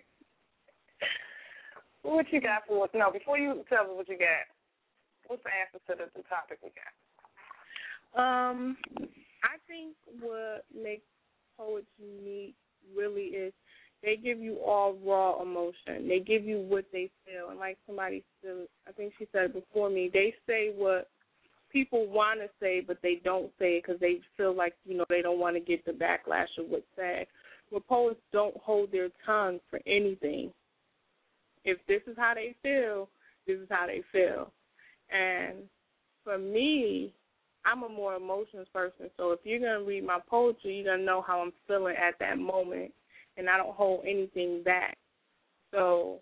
what 2.03 2.27
you 2.33 2.41
got 2.41 2.63
for 2.67 2.85
us? 2.85 2.91
No, 2.95 3.11
before 3.13 3.39
you 3.39 3.63
tell 3.69 3.83
us 3.83 3.89
what 3.91 4.09
you 4.09 4.17
got, 4.19 4.49
what's 5.27 5.43
the 5.43 5.51
answer 5.53 5.81
to 5.89 5.95
the, 5.97 6.11
the 6.17 6.25
topic 6.29 6.59
we 6.63 6.71
got? 6.73 6.93
Um, 8.17 8.77
I 9.43 9.59
think 9.69 9.95
what 10.21 10.65
makes 10.75 11.05
poets 11.59 11.87
unique 11.99 12.55
really 12.97 13.23
is 13.37 13.53
they 14.03 14.17
give 14.17 14.39
you 14.39 14.59
all 14.65 14.97
raw 15.05 15.43
emotion. 15.43 16.09
They 16.09 16.21
give 16.21 16.45
you 16.45 16.59
what 16.59 16.85
they 16.93 17.11
feel, 17.25 17.51
and 17.51 17.59
like 17.59 17.79
somebody 17.87 18.23
said, 18.43 18.67
I 18.89 18.93
think 18.93 19.15
she 19.19 19.27
said 19.33 19.53
before 19.53 19.91
me, 19.91 20.11
they 20.13 20.35
say 20.47 20.73
what 20.77 21.09
people 21.75 22.07
want 22.07 22.41
to 22.41 22.49
say, 22.61 22.81
but 22.81 22.99
they 23.03 23.21
don't 23.23 23.51
say 23.59 23.77
it 23.77 23.85
because 23.85 24.01
they 24.01 24.21
feel 24.39 24.57
like 24.57 24.75
you 24.87 24.97
know 24.97 25.05
they 25.11 25.21
don't 25.21 25.41
want 25.41 25.57
to 25.57 25.61
get 25.61 25.85
the 25.85 25.93
backlash 25.93 26.47
of 26.59 26.67
what's 26.69 26.85
said. 26.97 27.27
But 27.71 27.87
poets 27.87 28.21
don't 28.33 28.57
hold 28.59 28.93
their 28.93 29.09
tongue 29.27 29.59
for 29.69 29.81
anything. 29.87 30.53
If 31.65 31.79
this 31.89 32.01
is 32.07 32.17
how 32.17 32.35
they 32.35 32.55
feel, 32.63 33.09
this 33.47 33.59
is 33.59 33.67
how 33.69 33.87
they 33.87 34.03
feel. 34.13 34.53
And 35.11 35.65
for 36.23 36.39
me, 36.39 37.13
I'm 37.67 37.83
a 37.83 37.89
more 37.89 38.15
emotions 38.15 38.69
person. 38.73 39.11
So 39.17 39.33
if 39.33 39.41
you're 39.45 39.59
gonna 39.59 39.85
read 39.85 40.05
my 40.05 40.21
poetry, 40.29 40.77
you're 40.77 40.95
gonna 40.95 41.05
know 41.05 41.23
how 41.27 41.41
I'm 41.41 41.53
feeling 41.67 41.97
at 41.97 42.15
that 42.21 42.39
moment, 42.39 42.93
and 43.37 43.51
I 43.51 43.57
don't 43.57 43.75
hold 43.75 44.05
anything 44.07 44.63
back. 44.63 44.97
So 45.73 46.21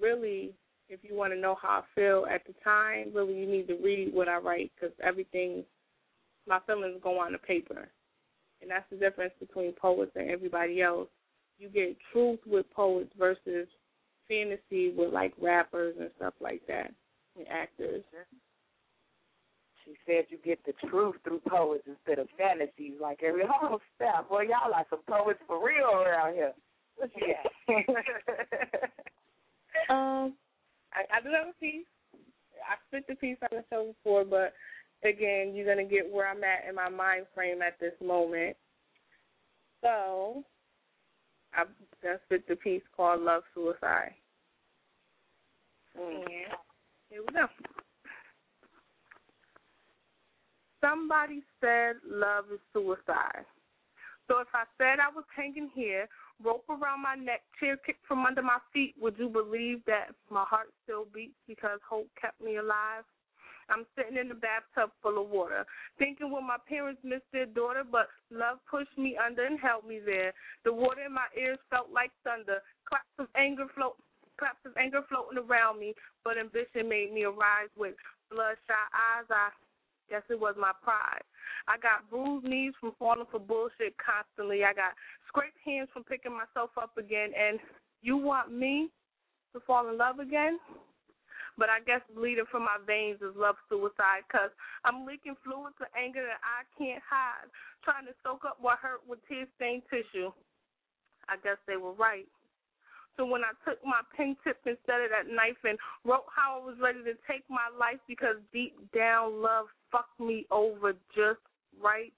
really, 0.00 0.52
if 0.88 1.00
you 1.02 1.16
want 1.16 1.32
to 1.32 1.38
know 1.38 1.56
how 1.60 1.82
I 1.82 1.82
feel 1.94 2.26
at 2.32 2.46
the 2.46 2.54
time, 2.62 3.12
really 3.14 3.34
you 3.34 3.46
need 3.46 3.68
to 3.68 3.76
read 3.82 4.12
what 4.14 4.28
I 4.28 4.36
write 4.38 4.70
because 4.74 4.94
everything, 5.02 5.64
my 6.46 6.58
feelings 6.66 7.00
go 7.02 7.18
on 7.18 7.32
the 7.32 7.38
paper, 7.38 7.88
and 8.62 8.70
that's 8.70 8.88
the 8.90 8.96
difference 8.96 9.32
between 9.40 9.72
poets 9.72 10.12
and 10.14 10.30
everybody 10.30 10.82
else. 10.82 11.08
You 11.58 11.68
get 11.68 11.96
truth 12.12 12.40
with 12.46 12.70
poets 12.74 13.10
versus 13.18 13.66
fantasy 14.28 14.92
with 14.96 15.12
like 15.12 15.32
rappers 15.40 15.94
and 15.98 16.10
stuff 16.16 16.34
like 16.40 16.62
that 16.68 16.92
and 17.36 17.46
actors. 17.48 18.04
She 19.84 19.94
said 20.04 20.26
you 20.30 20.38
get 20.44 20.58
the 20.66 20.72
truth 20.88 21.14
through 21.22 21.40
poets 21.48 21.84
instead 21.86 22.18
of 22.18 22.28
fantasies 22.36 22.94
like 23.00 23.22
every 23.22 23.44
whole 23.48 23.80
step. 23.94 24.28
Boy, 24.28 24.42
y'all 24.42 24.70
like 24.70 24.86
some 24.90 25.00
poets 25.08 25.38
for 25.46 25.64
real 25.64 26.02
around 26.02 26.34
here. 26.34 26.52
What 26.96 27.10
you? 27.16 27.34
Um, 29.90 30.34
I, 30.96 31.18
I 31.18 31.20
do 31.20 31.28
have 31.30 31.48
a 31.48 31.60
piece. 31.60 31.86
I 32.56 32.76
spit 32.88 33.06
the 33.06 33.14
piece 33.14 33.36
on 33.42 33.48
the 33.52 33.64
show 33.70 33.92
before, 33.92 34.24
but 34.24 34.54
again, 35.06 35.54
you're 35.54 35.66
gonna 35.66 35.88
get 35.88 36.10
where 36.10 36.28
I'm 36.28 36.42
at 36.42 36.68
in 36.68 36.74
my 36.74 36.88
mind 36.88 37.26
frame 37.34 37.62
at 37.62 37.78
this 37.78 37.92
moment. 38.04 38.56
So, 39.82 40.42
I 41.54 41.64
just 42.02 42.24
spit 42.24 42.48
the 42.48 42.56
piece 42.56 42.82
called 42.96 43.20
"Love 43.20 43.42
Suicide." 43.54 44.14
And 45.94 46.24
here 47.10 47.20
we 47.20 47.32
go. 47.32 47.46
Somebody 50.80 51.42
said 51.60 51.96
love 52.06 52.44
is 52.52 52.60
suicide. 52.72 53.44
So 54.28 54.40
if 54.40 54.48
I 54.54 54.64
said 54.78 54.98
I 55.00 55.08
was 55.14 55.24
hanging 55.34 55.70
here, 55.74 56.08
rope 56.42 56.64
around 56.68 57.02
my 57.02 57.14
neck, 57.14 57.42
chair 57.58 57.76
kicked 57.76 58.06
from 58.06 58.24
under 58.26 58.42
my 58.42 58.58
feet, 58.72 58.94
would 59.00 59.18
you 59.18 59.28
believe 59.28 59.84
that 59.86 60.14
my 60.30 60.44
heart 60.44 60.68
still 60.84 61.06
beats 61.12 61.36
because 61.46 61.80
hope 61.88 62.08
kept 62.20 62.40
me 62.40 62.56
alive? 62.56 63.04
I'm 63.68 63.84
sitting 63.98 64.16
in 64.16 64.28
the 64.28 64.38
bathtub 64.38 64.90
full 65.02 65.20
of 65.20 65.28
water, 65.28 65.66
thinking 65.98 66.30
when 66.30 66.46
my 66.46 66.58
parents 66.68 67.00
missed 67.02 67.26
their 67.32 67.46
daughter, 67.46 67.82
but 67.82 68.08
love 68.30 68.58
pushed 68.70 68.96
me 68.96 69.18
under 69.18 69.44
and 69.44 69.58
held 69.58 69.84
me 69.84 69.98
there. 69.98 70.32
The 70.64 70.72
water 70.72 71.02
in 71.06 71.12
my 71.12 71.26
ears 71.36 71.58
felt 71.68 71.90
like 71.90 72.12
thunder, 72.22 72.62
claps 72.86 73.10
of 73.18 73.26
anger 73.34 73.66
float, 73.74 73.96
claps 74.38 74.62
of 74.64 74.76
anger 74.76 75.02
floating 75.08 75.38
around 75.38 75.80
me, 75.80 75.94
but 76.22 76.38
ambition 76.38 76.88
made 76.88 77.12
me 77.12 77.24
arise 77.24 77.72
with 77.76 77.94
bloodshot 78.30 78.86
eyes. 78.94 79.26
I 79.30 79.50
guess 80.10 80.22
it 80.30 80.38
was 80.38 80.54
my 80.58 80.72
pride. 80.82 81.24
I 81.68 81.78
got 81.78 82.08
bruised 82.10 82.46
knees 82.46 82.72
from 82.80 82.92
falling 82.98 83.26
for 83.30 83.40
bullshit 83.40 83.94
constantly. 83.98 84.64
I 84.64 84.72
got 84.72 84.94
scraped 85.28 85.58
hands 85.64 85.88
from 85.92 86.04
picking 86.04 86.32
myself 86.36 86.70
up 86.80 86.96
again. 86.98 87.30
And 87.36 87.58
you 88.02 88.16
want 88.16 88.52
me 88.52 88.90
to 89.52 89.60
fall 89.60 89.88
in 89.88 89.98
love 89.98 90.18
again? 90.18 90.58
But 91.58 91.72
I 91.72 91.80
guess 91.80 92.04
bleeding 92.14 92.44
from 92.50 92.68
my 92.68 92.76
veins 92.86 93.18
is 93.24 93.32
love 93.34 93.56
suicide 93.68 94.28
because 94.28 94.52
I'm 94.84 95.06
leaking 95.06 95.40
fluids 95.40 95.80
of 95.80 95.88
anger 95.96 96.20
that 96.20 96.44
I 96.44 96.68
can't 96.76 97.00
hide, 97.00 97.48
trying 97.82 98.04
to 98.04 98.12
soak 98.22 98.44
up 98.44 98.58
what 98.60 98.78
hurt 98.78 99.00
with 99.08 99.24
tear 99.26 99.48
stained 99.56 99.82
tissue. 99.88 100.28
I 101.28 101.40
guess 101.42 101.56
they 101.66 101.80
were 101.80 101.96
right. 101.96 102.28
So 103.16 103.24
when 103.24 103.42
I 103.42 103.52
took 103.68 103.82
my 103.84 104.00
pen 104.16 104.36
tip 104.44 104.58
instead 104.66 105.00
of 105.00 105.10
that 105.10 105.32
knife 105.32 105.56
and 105.64 105.78
wrote 106.04 106.26
how 106.34 106.60
I 106.60 106.66
was 106.66 106.76
ready 106.80 107.02
to 107.04 107.14
take 107.26 107.44
my 107.48 107.68
life 107.78 107.98
because 108.06 108.36
deep 108.52 108.76
down 108.94 109.42
love 109.42 109.66
fucked 109.90 110.20
me 110.20 110.46
over 110.50 110.92
just 111.14 111.40
right, 111.82 112.12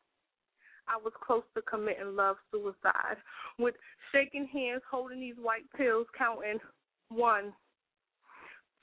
I 0.89 0.97
was 1.03 1.13
close 1.25 1.45
to 1.55 1.63
committing 1.63 2.17
love 2.17 2.37
suicide 2.51 3.19
with 3.59 3.75
shaking 4.11 4.49
hands, 4.53 4.83
holding 4.91 5.21
these 5.21 5.37
white 5.41 5.71
pills, 5.77 6.07
counting 6.17 6.59
one, 7.11 7.53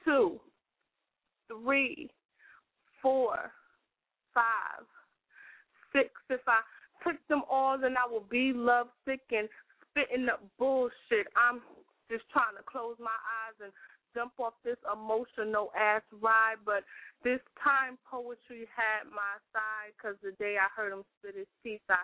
two, 0.04 0.40
three, 1.48 2.10
four, 3.02 3.52
five, 4.34 4.86
six. 5.92 6.10
If 6.30 6.42
I 6.48 6.60
took 7.04 7.18
them 7.28 7.42
all, 7.50 7.78
then 7.78 7.96
I 7.98 8.12
would 8.12 8.30
be 8.30 8.54
love 8.54 8.88
sick 9.06 9.22
and 9.32 9.50
spitting 9.90 10.30
up 10.30 10.44
bullshit. 10.58 11.28
I'm 11.36 11.62
just 12.10 12.26
trying 12.30 12.56
to 12.58 12.66
close 12.66 12.96
my 13.00 13.14
eyes 13.14 13.58
and 13.62 13.74
jump 14.14 14.34
off 14.40 14.56
this 14.64 14.80
emotional 14.88 15.72
ass 15.76 16.06
ride. 16.22 16.62
But 16.64 16.86
this 17.24 17.42
time, 17.60 17.98
poetry 18.06 18.70
had 18.72 19.10
my 19.10 19.38
side 19.52 19.94
because 19.96 20.16
the 20.22 20.34
day 20.38 20.56
I 20.62 20.70
heard 20.74 20.94
him 20.94 21.04
spit 21.20 21.36
his 21.36 21.52
piece, 21.64 21.84
I 21.90 22.02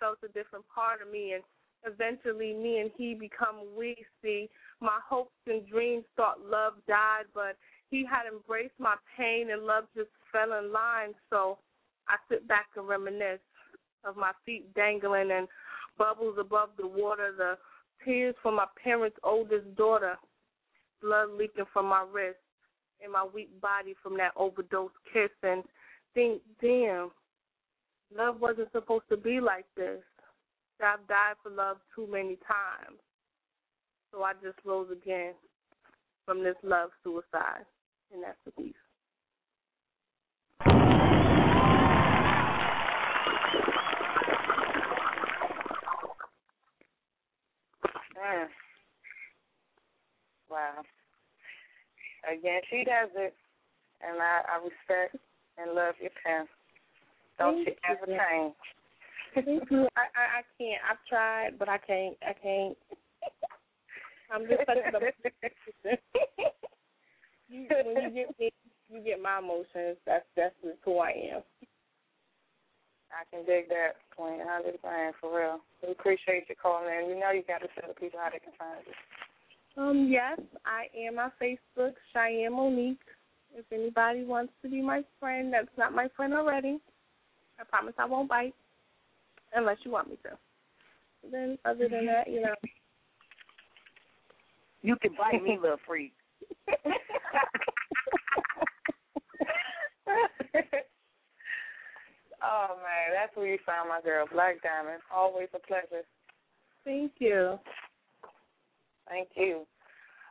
felt 0.00 0.18
a 0.24 0.32
different 0.32 0.64
part 0.72 1.00
of 1.00 1.10
me. 1.10 1.38
And 1.38 1.44
Eventually, 1.84 2.54
me 2.54 2.78
and 2.78 2.90
he 2.96 3.14
become 3.14 3.56
we. 3.76 3.96
See, 4.22 4.48
my 4.80 4.98
hopes 5.08 5.34
and 5.46 5.66
dreams 5.66 6.04
thought 6.16 6.38
love 6.40 6.74
died, 6.86 7.24
but 7.34 7.56
he 7.90 8.06
had 8.08 8.32
embraced 8.32 8.78
my 8.78 8.94
pain 9.16 9.50
and 9.50 9.64
love 9.64 9.84
just 9.96 10.10
fell 10.30 10.58
in 10.58 10.72
line. 10.72 11.12
So 11.28 11.58
I 12.08 12.16
sit 12.28 12.46
back 12.46 12.66
and 12.76 12.86
reminisce 12.86 13.40
of 14.04 14.16
my 14.16 14.30
feet 14.46 14.72
dangling 14.74 15.32
and 15.32 15.48
bubbles 15.98 16.36
above 16.38 16.70
the 16.78 16.86
water, 16.86 17.34
the 17.36 17.58
tears 18.04 18.34
from 18.42 18.56
my 18.56 18.66
parents' 18.82 19.16
oldest 19.22 19.74
daughter, 19.76 20.16
blood 21.00 21.28
leaking 21.38 21.64
from 21.72 21.86
my 21.86 22.04
wrist, 22.12 22.38
and 23.02 23.12
my 23.12 23.26
weak 23.34 23.60
body 23.60 23.94
from 24.02 24.16
that 24.18 24.32
overdose 24.36 24.90
kiss. 25.12 25.30
And 25.42 25.64
think, 26.14 26.42
damn, 26.60 27.10
love 28.16 28.40
wasn't 28.40 28.72
supposed 28.72 29.04
to 29.10 29.16
be 29.16 29.40
like 29.40 29.66
this. 29.76 30.00
I've 30.84 31.06
died 31.06 31.34
for 31.42 31.50
love 31.50 31.76
too 31.94 32.08
many 32.10 32.36
times. 32.46 32.98
So 34.10 34.22
I 34.22 34.32
just 34.42 34.58
rose 34.64 34.88
again 34.90 35.32
from 36.24 36.42
this 36.42 36.56
love 36.62 36.90
suicide, 37.02 37.64
and 38.12 38.22
that's 38.22 38.38
the 38.44 38.50
piece. 38.52 38.81
Mm. 48.22 48.46
Wow. 50.50 50.82
Again, 52.30 52.60
she 52.70 52.84
does 52.84 53.10
it, 53.16 53.34
and 54.00 54.20
I, 54.20 54.42
I 54.46 54.56
respect 54.62 55.16
and 55.58 55.74
love 55.74 55.94
your 56.00 56.10
pen. 56.24 56.46
Don't 57.38 57.64
Thank 57.64 57.68
you 57.68 57.74
ever 57.90 58.06
you. 58.06 58.18
change. 58.18 58.54
Thank 59.34 59.70
you. 59.70 59.88
I, 59.96 60.02
I 60.14 60.24
I 60.38 60.42
can't. 60.58 60.82
I've 60.88 61.04
tried, 61.08 61.58
but 61.58 61.68
I 61.68 61.78
can't. 61.78 62.16
I 62.22 62.32
can't. 62.40 62.76
I'm 64.30 64.42
just 64.42 64.60
such 64.66 64.78
a 64.78 65.00
you, 67.48 67.66
when 67.84 67.96
you 67.96 68.10
get 68.10 68.38
me, 68.38 68.52
you 68.90 69.00
get 69.02 69.20
my 69.20 69.38
emotions. 69.38 69.96
That's 70.06 70.24
that's 70.36 70.54
just 70.62 70.78
who 70.84 70.98
I 70.98 71.10
am. 71.34 71.42
I 73.12 73.24
can 73.30 73.44
dig 73.44 73.68
that 73.68 73.96
point, 74.16 74.40
hundred 74.42 74.80
percent 74.80 75.14
for 75.20 75.36
real. 75.36 75.60
We 75.82 75.92
appreciate 75.92 76.48
you 76.48 76.54
calling 76.60 76.88
in. 76.88 77.10
You 77.10 77.20
know 77.20 77.30
you 77.30 77.42
got 77.46 77.60
to 77.60 77.68
tell 77.78 77.88
the 77.88 77.94
people 77.94 78.18
how 78.22 78.30
they 78.30 78.38
can 78.38 78.52
find 78.58 78.80
you. 78.86 78.94
Um, 79.82 80.08
yes, 80.10 80.38
I 80.64 80.86
am 80.96 81.18
on 81.18 81.32
Facebook, 81.40 81.92
Cheyenne 82.12 82.52
Monique. 82.52 82.98
If 83.54 83.64
anybody 83.72 84.24
wants 84.24 84.52
to 84.62 84.68
be 84.68 84.82
my 84.82 85.02
friend, 85.20 85.52
that's 85.52 85.68
not 85.76 85.94
my 85.94 86.08
friend 86.16 86.32
already. 86.34 86.78
I 87.60 87.64
promise 87.64 87.94
I 87.98 88.06
won't 88.06 88.28
bite, 88.28 88.54
unless 89.54 89.78
you 89.84 89.90
want 89.90 90.08
me 90.08 90.16
to. 90.24 90.30
Then, 91.30 91.58
other 91.64 91.88
than 91.88 92.06
that, 92.06 92.28
you 92.28 92.40
know. 92.40 92.54
You 94.82 94.96
can 94.96 95.12
bite 95.16 95.42
me, 95.42 95.58
little 95.60 95.76
freak. 95.86 96.12
oh 102.44 102.76
man, 102.78 103.14
that's 103.14 103.34
where 103.36 103.46
you 103.46 103.58
found 103.64 103.88
my 103.88 104.00
girl, 104.02 104.26
Black 104.30 104.62
Diamond. 104.62 105.02
Always 105.14 105.48
a 105.54 105.58
pleasure. 105.58 106.04
Thank 106.84 107.12
you. 107.18 107.58
Thank 109.08 109.28
you. 109.36 109.66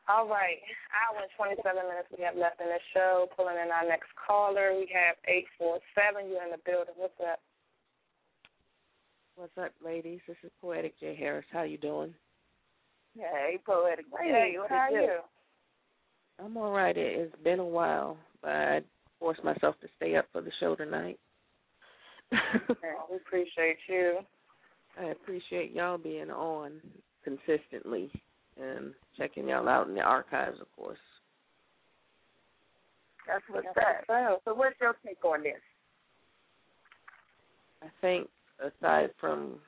All 0.09 0.27
right, 0.27 0.57
hour 0.91 1.21
and 1.21 1.31
27 1.37 1.63
minutes 1.63 2.09
we 2.11 2.23
have 2.23 2.35
left 2.35 2.59
in 2.59 2.67
the 2.67 2.81
show. 2.93 3.27
Pulling 3.35 3.55
in 3.55 3.71
our 3.71 3.87
next 3.87 4.09
caller, 4.17 4.73
we 4.73 4.89
have 4.91 5.15
847. 5.27 6.27
You're 6.27 6.43
in 6.43 6.51
the 6.51 6.59
building. 6.65 6.95
What's 6.97 7.13
up? 7.21 7.39
What's 9.35 9.57
up, 9.57 9.71
ladies? 9.83 10.19
This 10.27 10.37
is 10.43 10.51
Poetic 10.59 10.99
J. 10.99 11.15
Harris. 11.15 11.45
How 11.51 11.63
you 11.63 11.77
doing? 11.77 12.13
Hey, 13.15 13.59
poetic. 13.65 14.05
J. 14.05 14.27
Hey, 14.27 14.55
what 14.57 14.69
how 14.69 14.75
are 14.75 14.89
do? 14.89 14.95
you? 14.95 15.19
I'm 16.43 16.57
all 16.57 16.71
right. 16.71 16.97
It, 16.97 17.19
it's 17.19 17.43
been 17.43 17.59
a 17.59 17.65
while, 17.65 18.17
but 18.41 18.51
I 18.51 18.81
forced 19.19 19.43
myself 19.43 19.75
to 19.81 19.87
stay 19.97 20.15
up 20.15 20.25
for 20.31 20.41
the 20.41 20.51
show 20.59 20.75
tonight. 20.75 21.19
We 22.31 23.15
appreciate 23.17 23.77
you. 23.87 24.19
I 24.99 25.05
appreciate 25.05 25.73
y'all 25.73 25.97
being 25.97 26.29
on 26.29 26.73
consistently 27.23 28.11
and 28.61 28.93
checking 29.17 29.47
y'all 29.47 29.67
out 29.67 29.87
in 29.87 29.95
the 29.95 30.01
archives, 30.01 30.59
of 30.59 30.67
course. 30.75 30.97
That's 33.27 33.43
what's 33.49 33.67
That's 33.75 34.05
that. 34.07 34.39
So 34.45 34.53
what's 34.53 34.75
your 34.81 34.95
take 35.05 35.23
on 35.23 35.43
this? 35.43 35.53
I 37.83 37.87
think 38.01 38.27
aside 38.59 39.09
from 39.19 39.59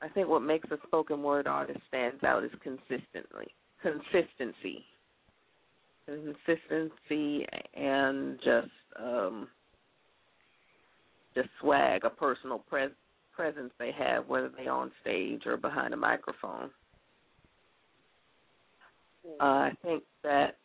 I 0.00 0.08
think 0.08 0.28
what 0.28 0.42
makes 0.42 0.70
a 0.70 0.78
spoken 0.86 1.22
word 1.22 1.46
artist 1.46 1.80
stands 1.88 2.22
out 2.22 2.44
is 2.44 2.50
consistently 2.62 3.48
consistency. 3.82 4.84
Consistency 6.06 7.46
and 7.74 8.38
just 8.38 8.70
um 9.00 9.48
just 11.38 11.50
swag, 11.60 12.04
a 12.04 12.10
personal 12.10 12.58
pres- 12.58 12.90
presence 13.34 13.70
they 13.78 13.92
have, 13.96 14.26
whether 14.26 14.50
they're 14.56 14.72
on 14.72 14.90
stage 15.00 15.42
or 15.46 15.56
behind 15.56 15.94
a 15.94 15.96
microphone. 15.96 16.70
Uh, 19.40 19.44
I 19.44 19.72
think 19.82 20.02
that 20.24 20.56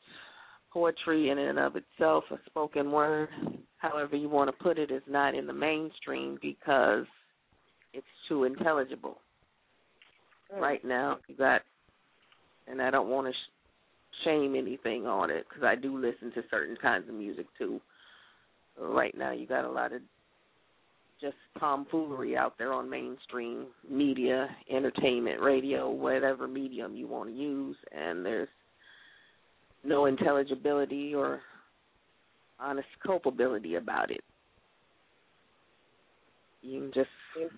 poetry 0.72 1.30
in 1.30 1.38
and 1.38 1.60
of 1.60 1.76
itself, 1.76 2.24
a 2.32 2.38
spoken 2.48 2.92
word, 2.92 3.30
however 3.78 4.16
you 4.16 4.30
want 4.30 4.50
to 4.50 4.64
put 4.64 4.80
it, 4.80 4.90
is 4.90 5.04
not 5.08 5.36
in 5.36 5.46
the 5.46 5.54
mainstream 5.54 6.40
because 6.42 7.06
it's 7.94 8.08
too 8.28 8.46
intelligible. 8.46 9.20
Right 10.52 10.84
now, 10.86 11.18
you 11.28 11.36
got, 11.36 11.62
and 12.68 12.82
I 12.82 12.90
don't 12.92 13.10
want 13.10 13.28
to 13.28 13.34
sh- 13.34 14.24
shame 14.24 14.56
anything 14.56 15.06
on 15.06 15.30
it 15.30 15.46
because 15.50 15.64
I 15.64 15.76
do 15.76 15.98
listen 15.98 16.32
to 16.34 16.48
certain 16.50 16.76
kinds 16.82 17.10
of 17.10 17.16
music 17.16 17.48
too. 17.58 17.82
Right 18.80 19.16
now, 19.18 19.32
you 19.32 19.48
got 19.48 19.66
a 19.66 19.72
lot 19.72 19.94
of 19.94 20.02
just 21.22 21.36
tomfoolery 21.60 22.36
out 22.36 22.58
there 22.58 22.74
on 22.74 22.90
mainstream 22.90 23.68
media, 23.90 24.50
entertainment, 24.70 25.42
radio, 25.42 25.90
whatever 25.90 26.48
medium 26.48 26.96
you 26.96 27.08
want 27.08 27.30
to 27.30 27.36
use, 27.36 27.78
and 27.92 28.26
there's 28.26 28.50
no 29.84 30.06
intelligibility 30.06 31.14
or 31.14 31.42
honest 32.60 32.88
culpability 33.06 33.76
about 33.76 34.12
it. 34.12 34.22
You 36.62 36.80
can 36.80 36.92
just 36.94 37.52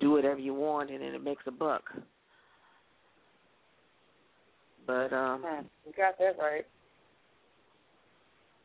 do 0.00 0.10
whatever 0.12 0.38
you 0.38 0.54
want 0.54 0.90
and 0.90 1.02
then 1.02 1.14
it 1.14 1.22
makes 1.22 1.42
a 1.46 1.50
buck. 1.50 1.82
But 4.86 5.12
um 5.12 5.42
You 5.86 5.92
got 5.96 6.18
that 6.18 6.36
right. 6.40 6.64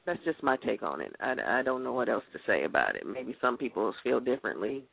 That's 0.06 0.24
just 0.26 0.44
my 0.44 0.58
take 0.58 0.84
on 0.84 1.02
it. 1.02 1.16
I, 1.20 1.36
I 1.60 1.64
don't 1.64 1.84
know 1.84 1.94
what 1.94 2.10
else 2.10 2.24
to 2.34 2.40
say 2.46 2.66
about 2.66 2.96
it. 2.96 3.04
Maybe 3.06 3.36
some 3.40 3.58
people 3.58 3.94
feel 4.04 4.20
differently, 4.20 4.84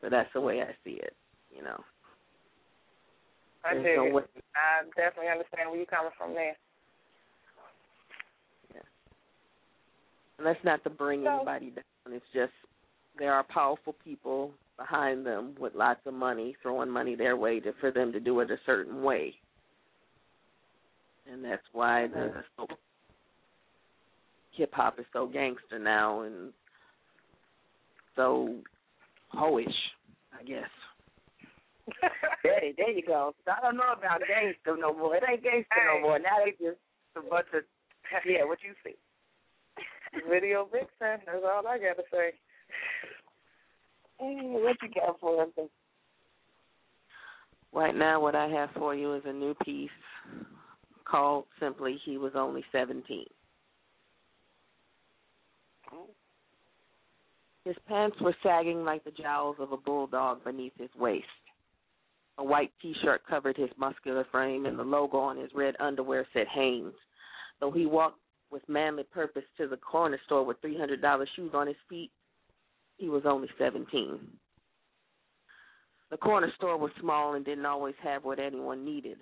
but 0.00 0.10
that's 0.10 0.32
the 0.34 0.40
way 0.40 0.62
I 0.62 0.70
see 0.84 0.98
it. 1.02 1.14
You 1.54 1.64
know, 1.64 1.80
I 3.64 3.74
There's 3.74 3.84
dig 3.84 4.12
no 4.12 4.20
I 4.54 4.84
definitely 4.96 5.30
understand 5.30 5.70
where 5.70 5.76
you're 5.78 5.86
coming 5.86 6.12
from 6.16 6.34
there. 6.34 6.56
Yeah. 8.74 8.80
And 10.38 10.46
that's 10.46 10.64
not 10.64 10.84
to 10.84 10.90
bring 10.90 11.24
So- 11.24 11.36
anybody 11.36 11.70
down. 11.70 11.84
It's 12.14 12.24
just 12.32 12.52
there 13.18 13.34
are 13.34 13.42
powerful 13.44 13.94
people 14.04 14.52
behind 14.78 15.26
them 15.26 15.54
with 15.58 15.74
lots 15.74 16.00
of 16.06 16.14
money 16.14 16.56
throwing 16.62 16.88
money 16.88 17.16
their 17.16 17.36
way 17.36 17.60
to 17.60 17.72
for 17.80 17.90
them 17.90 18.12
to 18.12 18.20
do 18.20 18.38
it 18.40 18.50
a 18.50 18.56
certain 18.64 19.02
way, 19.02 19.34
and 21.30 21.44
that's 21.44 21.66
why 21.72 22.06
the 22.06 22.44
so, 22.56 22.66
hip 24.58 24.74
hop 24.74 24.98
is 24.98 25.06
so 25.12 25.26
gangster 25.26 25.78
now 25.78 26.22
and 26.22 26.52
so 28.16 28.56
hoish, 29.34 29.64
I 30.38 30.42
guess. 30.42 30.68
There, 32.44 32.60
there 32.76 32.90
you 32.90 33.02
go. 33.04 33.34
I 33.46 33.60
don't 33.60 33.76
know 33.76 33.92
about 33.96 34.20
gangster 34.20 34.76
no 34.78 34.92
more. 34.94 35.16
It 35.16 35.22
ain't 35.28 35.42
gangster 35.42 35.74
Hey. 35.74 36.00
no 36.00 36.00
more. 36.02 36.18
Now 36.18 36.36
they 36.44 36.52
just 36.52 36.78
a 37.16 37.20
bunch 37.20 37.46
of 37.54 37.62
yeah. 38.26 38.44
What 38.44 38.58
you 38.62 38.74
see? 38.84 38.94
Video 40.30 40.68
vixen. 40.70 40.88
That's 41.26 41.42
all 41.44 41.66
I 41.66 41.78
got 41.78 41.96
to 41.96 42.02
say. 42.12 42.32
Mm, 44.22 44.62
what 44.62 44.76
you 44.82 44.88
got 44.94 45.18
for 45.20 45.42
us? 45.42 45.48
Right 47.72 47.94
now, 47.94 48.20
what 48.20 48.34
I 48.34 48.48
have 48.48 48.70
for 48.76 48.94
you 48.94 49.14
is 49.14 49.22
a 49.26 49.32
new 49.32 49.54
piece 49.64 49.90
called 51.04 51.44
simply 51.60 51.98
"He 52.04 52.18
Was 52.18 52.32
Only 52.34 52.64
17." 52.72 53.26
His 57.64 57.76
pants 57.86 58.16
were 58.20 58.34
sagging 58.42 58.84
like 58.84 59.04
the 59.04 59.10
jowls 59.10 59.56
of 59.58 59.72
a 59.72 59.76
bulldog 59.76 60.42
beneath 60.44 60.72
his 60.78 60.88
waist. 60.96 61.26
A 62.38 62.44
white 62.44 62.72
T-shirt 62.80 63.22
covered 63.28 63.56
his 63.56 63.70
muscular 63.76 64.24
frame, 64.30 64.64
and 64.64 64.78
the 64.78 64.84
logo 64.84 65.18
on 65.18 65.36
his 65.36 65.50
red 65.54 65.74
underwear 65.80 66.26
said 66.32 66.46
Hanes. 66.48 66.94
Though 67.60 67.72
he 67.72 67.84
walked 67.84 68.20
with 68.50 68.66
manly 68.68 69.02
purpose 69.02 69.42
to 69.58 69.66
the 69.66 69.76
corner 69.76 70.18
store 70.24 70.44
with 70.44 70.62
$300 70.62 71.26
shoes 71.36 71.50
on 71.52 71.66
his 71.66 71.76
feet, 71.88 72.10
he 72.96 73.08
was 73.08 73.24
only 73.26 73.48
17. 73.58 74.18
The 76.10 76.16
corner 76.16 76.50
store 76.56 76.78
was 76.78 76.90
small 77.00 77.34
and 77.34 77.44
didn't 77.44 77.66
always 77.66 77.96
have 78.02 78.24
what 78.24 78.38
anyone 78.38 78.84
needed. 78.84 79.18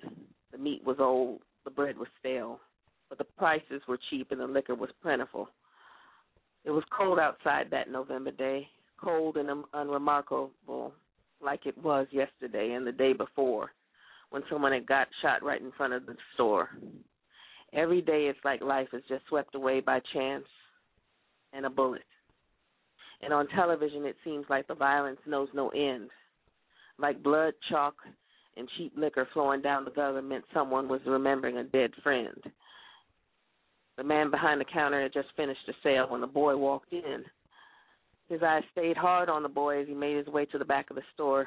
The 0.53 0.59
meat 0.59 0.85
was 0.85 0.99
old, 1.01 1.41
the 1.65 1.71
bread 1.71 1.99
was 1.99 2.09
stale, 2.21 2.61
but 3.09 3.19
the 3.19 3.25
prices 3.25 3.83
were 3.89 3.99
cheap 4.11 4.31
and 4.31 4.41
the 4.41 4.47
liquor 4.47 4.75
was 4.75 4.91
plentiful. 5.03 5.49
It 6.67 6.71
was 6.71 6.83
cold 6.91 7.21
outside 7.21 7.69
that 7.71 7.91
November 7.91 8.33
day, 8.33 8.69
cold 9.01 9.37
and 9.37 9.49
un- 9.49 9.65
unremarkable, 9.73 10.93
like 11.41 11.65
it 11.65 11.79
was 11.79 12.09
yesterday 12.11 12.73
and 12.73 12.85
the 12.85 12.91
day 12.91 13.13
before, 13.13 13.71
when 14.31 14.43
someone 14.51 14.73
had 14.73 14.85
got 14.85 15.07
shot 15.23 15.45
right 15.45 15.61
in 15.61 15.71
front 15.77 15.93
of 15.93 16.07
the 16.07 16.17
store. 16.35 16.71
Every 17.73 18.03
day 18.03 18.27
it's 18.27 18.45
like 18.45 18.63
life 18.63 18.89
is 18.93 19.05
just 19.09 19.23
swept 19.29 19.55
away 19.55 19.79
by 19.81 20.01
chance 20.13 20.45
and 21.53 21.67
a 21.67 21.71
bullet. 21.71 22.03
And 23.23 23.33
on 23.33 23.47
television, 23.49 24.05
it 24.05 24.17
seems 24.25 24.45
like 24.51 24.67
the 24.67 24.75
violence 24.75 25.21
knows 25.25 25.49
no 25.55 25.69
end. 25.69 26.11
Like 26.99 27.23
blood, 27.23 27.55
chalk, 27.69 27.95
and 28.57 28.69
cheap 28.77 28.93
liquor 28.97 29.29
flowing 29.33 29.63
down 29.63 29.85
the 29.85 29.91
gutter 29.93 30.21
meant 30.21 30.45
someone 30.53 30.89
was 30.89 31.01
remembering 31.07 31.59
a 31.59 31.65
dead 31.65 31.93
friend. 32.03 32.37
The 33.97 34.05
man 34.05 34.31
behind 34.31 34.61
the 34.61 34.67
counter 34.67 35.03
had 35.03 35.13
just 35.13 35.29
finished 35.37 35.69
a 35.69 35.73
sale 35.83 36.07
when 36.09 36.21
the 36.21 36.27
boy 36.27 36.57
walked 36.57 36.93
in. 36.93 37.25
His 38.29 38.43
eyes 38.43 38.63
stayed 38.73 38.97
hard 38.97 39.29
on 39.29 39.43
the 39.43 39.49
boy 39.49 39.81
as 39.81 39.89
he 39.89 39.95
made 39.95 40.17
his 40.17 40.27
way 40.27 40.45
to 40.47 40.59
the 40.59 40.65
back 40.65 40.91
of 40.91 40.97
the 40.97 41.03
store. 41.15 41.47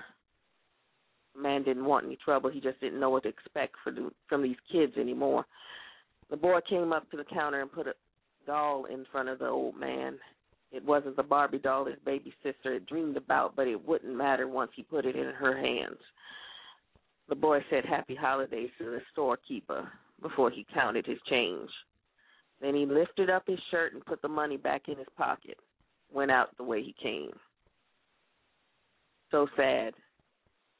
The 1.35 1.41
man 1.41 1.63
didn't 1.63 1.85
want 1.85 2.05
any 2.05 2.17
trouble. 2.17 2.49
He 2.49 2.59
just 2.59 2.79
didn't 2.79 2.99
know 2.99 3.09
what 3.09 3.23
to 3.23 3.29
expect 3.29 3.75
the, 3.85 4.11
from 4.27 4.41
these 4.41 4.57
kids 4.71 4.93
anymore. 4.97 5.45
The 6.29 6.37
boy 6.37 6.59
came 6.67 6.93
up 6.93 7.09
to 7.11 7.17
the 7.17 7.23
counter 7.23 7.61
and 7.61 7.71
put 7.71 7.87
a 7.87 7.93
doll 8.45 8.85
in 8.85 9.05
front 9.11 9.29
of 9.29 9.39
the 9.39 9.47
old 9.47 9.77
man. 9.77 10.17
It 10.71 10.85
wasn't 10.85 11.15
the 11.15 11.23
Barbie 11.23 11.59
doll 11.59 11.85
his 11.85 11.97
baby 12.05 12.33
sister 12.43 12.73
had 12.73 12.85
dreamed 12.85 13.17
about, 13.17 13.55
but 13.55 13.67
it 13.67 13.87
wouldn't 13.87 14.15
matter 14.15 14.47
once 14.47 14.71
he 14.75 14.83
put 14.83 15.05
it 15.05 15.15
in 15.15 15.27
her 15.33 15.57
hands. 15.57 15.97
The 17.27 17.35
boy 17.35 17.63
said 17.69 17.85
happy 17.85 18.15
holidays 18.15 18.69
to 18.77 18.85
the 18.85 19.01
storekeeper 19.11 19.91
before 20.21 20.49
he 20.49 20.65
counted 20.73 21.05
his 21.05 21.19
change. 21.29 21.69
Then 22.61 22.75
he 22.75 22.85
lifted 22.85 23.29
up 23.29 23.43
his 23.47 23.59
shirt 23.71 23.93
and 23.93 24.05
put 24.05 24.21
the 24.21 24.27
money 24.27 24.57
back 24.57 24.83
in 24.87 24.97
his 24.97 25.07
pocket, 25.17 25.57
went 26.11 26.31
out 26.31 26.55
the 26.57 26.63
way 26.63 26.81
he 26.83 26.93
came. 27.01 27.31
So 29.31 29.47
sad 29.55 29.93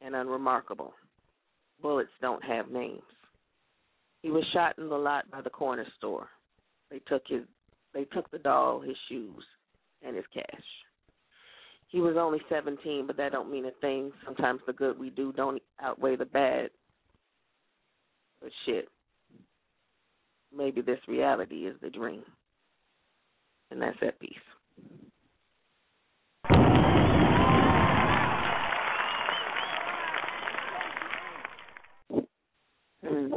and 0.01 0.15
unremarkable. 0.15 0.93
Bullets 1.81 2.09
don't 2.21 2.43
have 2.43 2.69
names. 2.69 3.01
He 4.21 4.29
was 4.29 4.43
shot 4.53 4.77
in 4.77 4.89
the 4.89 4.97
lot 4.97 5.29
by 5.31 5.41
the 5.41 5.49
corner 5.49 5.85
store. 5.97 6.27
They 6.91 6.99
took 7.07 7.23
his 7.27 7.43
they 7.93 8.03
took 8.05 8.29
the 8.29 8.37
doll, 8.37 8.81
his 8.81 8.97
shoes, 9.07 9.43
and 10.05 10.15
his 10.15 10.25
cash. 10.33 10.63
He 11.87 12.01
was 12.01 12.15
only 12.17 12.39
seventeen, 12.49 13.07
but 13.07 13.17
that 13.17 13.31
don't 13.31 13.51
mean 13.51 13.65
a 13.65 13.71
thing. 13.81 14.11
Sometimes 14.25 14.61
the 14.67 14.73
good 14.73 14.99
we 14.99 15.09
do 15.09 15.31
don't 15.33 15.61
outweigh 15.81 16.17
the 16.17 16.25
bad. 16.25 16.69
But 18.41 18.51
shit. 18.65 18.89
Maybe 20.55 20.81
this 20.81 20.99
reality 21.07 21.67
is 21.67 21.75
the 21.81 21.89
dream. 21.89 22.23
And 23.71 23.81
that's 23.81 23.97
that 24.01 24.19
piece. 24.19 24.33
Mm. 33.05 33.31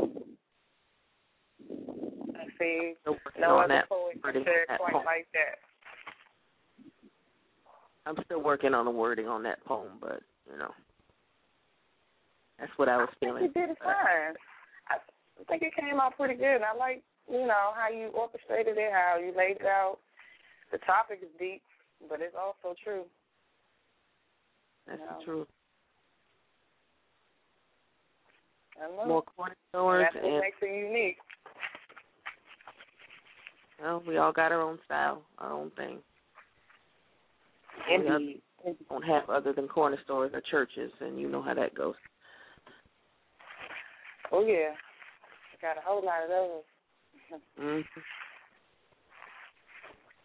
I 2.34 2.46
see. 2.58 2.94
So 3.04 3.16
no 3.38 3.58
other 3.58 3.82
poet 3.88 4.22
can 4.22 4.44
share 4.44 4.66
quite 4.78 4.92
poem. 4.92 5.04
like 5.04 5.26
that. 5.34 5.58
I'm 8.04 8.16
still 8.24 8.42
working 8.42 8.74
on 8.74 8.84
the 8.84 8.90
wording 8.90 9.28
on 9.28 9.42
that 9.44 9.64
poem, 9.64 9.92
but 10.00 10.20
you 10.50 10.58
know, 10.58 10.72
that's 12.58 12.72
what 12.76 12.88
I 12.88 12.96
was 12.96 13.08
I 13.12 13.14
think 13.20 13.20
feeling. 13.20 13.42
you 13.44 13.52
did 13.52 13.70
it 13.70 13.78
fine. 13.82 14.34
I 14.88 14.96
think 15.48 15.62
it 15.62 15.74
came 15.74 16.00
out 16.00 16.16
pretty 16.16 16.34
good. 16.34 16.62
I 16.62 16.76
like, 16.76 17.02
you 17.30 17.46
know, 17.46 17.72
how 17.74 17.88
you 17.92 18.08
orchestrated 18.08 18.76
it, 18.76 18.92
how 18.92 19.18
you 19.18 19.32
laid 19.36 19.56
it 19.60 19.66
out. 19.66 19.98
The 20.70 20.78
topic 20.78 21.20
is 21.22 21.28
deep, 21.38 21.62
but 22.08 22.20
it's 22.20 22.36
also 22.36 22.74
true. 22.82 23.04
That's 24.86 25.00
Yeah. 25.00 25.18
the 25.18 25.24
truth. 25.24 25.48
I. 28.80 29.06
More 29.06 29.22
corner 29.22 29.54
And 29.74 30.04
that's 30.04 30.14
what 30.16 30.24
and 30.24 30.40
makes 30.40 30.56
it 30.62 30.70
unique. 30.70 31.18
well, 33.80 34.02
we 34.06 34.16
all 34.16 34.32
got 34.32 34.52
our 34.52 34.60
own 34.60 34.78
style, 34.84 35.22
our 35.38 35.52
own 35.52 35.70
thing. 35.72 36.02
We 37.88 38.40
don't 38.88 39.02
have 39.02 39.28
other 39.28 39.52
than 39.52 39.68
corner 39.68 39.98
stores 40.04 40.32
or 40.34 40.40
churches, 40.40 40.92
and 41.00 41.18
you 41.20 41.28
know 41.28 41.42
how 41.42 41.54
that 41.54 41.74
goes. 41.74 41.94
Oh 44.30 44.44
yeah, 44.44 44.70
got 45.62 45.78
a 45.78 45.84
whole 45.86 46.04
lot 46.04 46.26
of 46.26 46.28
those. 46.28 46.66
hmm 47.56 47.86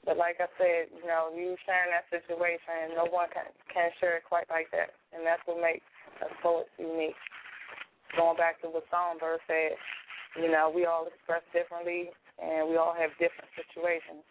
But 0.07 0.15
like 0.15 0.39
I 0.39 0.47
said, 0.55 0.87
you 0.95 1.03
know, 1.03 1.35
you 1.35 1.59
sharing 1.67 1.91
that 1.91 2.07
situation, 2.07 2.87
and 2.87 2.95
no 2.95 3.11
one 3.11 3.27
can 3.27 3.43
can 3.67 3.91
share 3.99 4.15
it 4.15 4.23
quite 4.23 4.47
like 4.47 4.71
that, 4.71 4.95
and 5.11 5.27
that's 5.27 5.43
what 5.43 5.59
makes 5.59 5.83
us 6.23 6.31
poets 6.39 6.71
unique. 6.79 7.19
Going 8.15 8.39
back 8.39 8.63
to 8.63 8.71
what 8.71 8.87
Songbird 8.87 9.43
said, 9.51 9.75
you 10.39 10.47
know, 10.47 10.71
we 10.71 10.87
all 10.87 11.11
express 11.11 11.43
differently, 11.51 12.07
and 12.39 12.71
we 12.71 12.79
all 12.79 12.95
have 12.95 13.11
different 13.19 13.51
situations. 13.51 14.23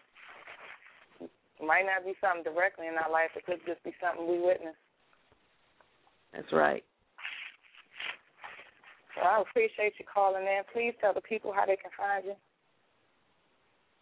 It 1.21 1.61
might 1.61 1.85
not 1.85 2.09
be 2.09 2.17
something 2.25 2.49
directly 2.49 2.89
in 2.89 2.97
our 2.97 3.13
life; 3.13 3.37
it 3.37 3.45
could 3.45 3.61
just 3.69 3.85
be 3.85 3.93
something 4.01 4.25
we 4.25 4.41
witness. 4.41 4.81
That's 6.33 6.57
right. 6.57 6.89
I 9.23 9.41
appreciate 9.41 9.95
you 9.99 10.05
calling 10.13 10.43
in. 10.43 10.63
Please 10.73 10.95
tell 11.01 11.15
the 11.15 11.21
people 11.21 11.53
how 11.53 11.67
they 11.67 11.77
can 11.77 11.91
find 11.97 12.25
you. 12.25 12.35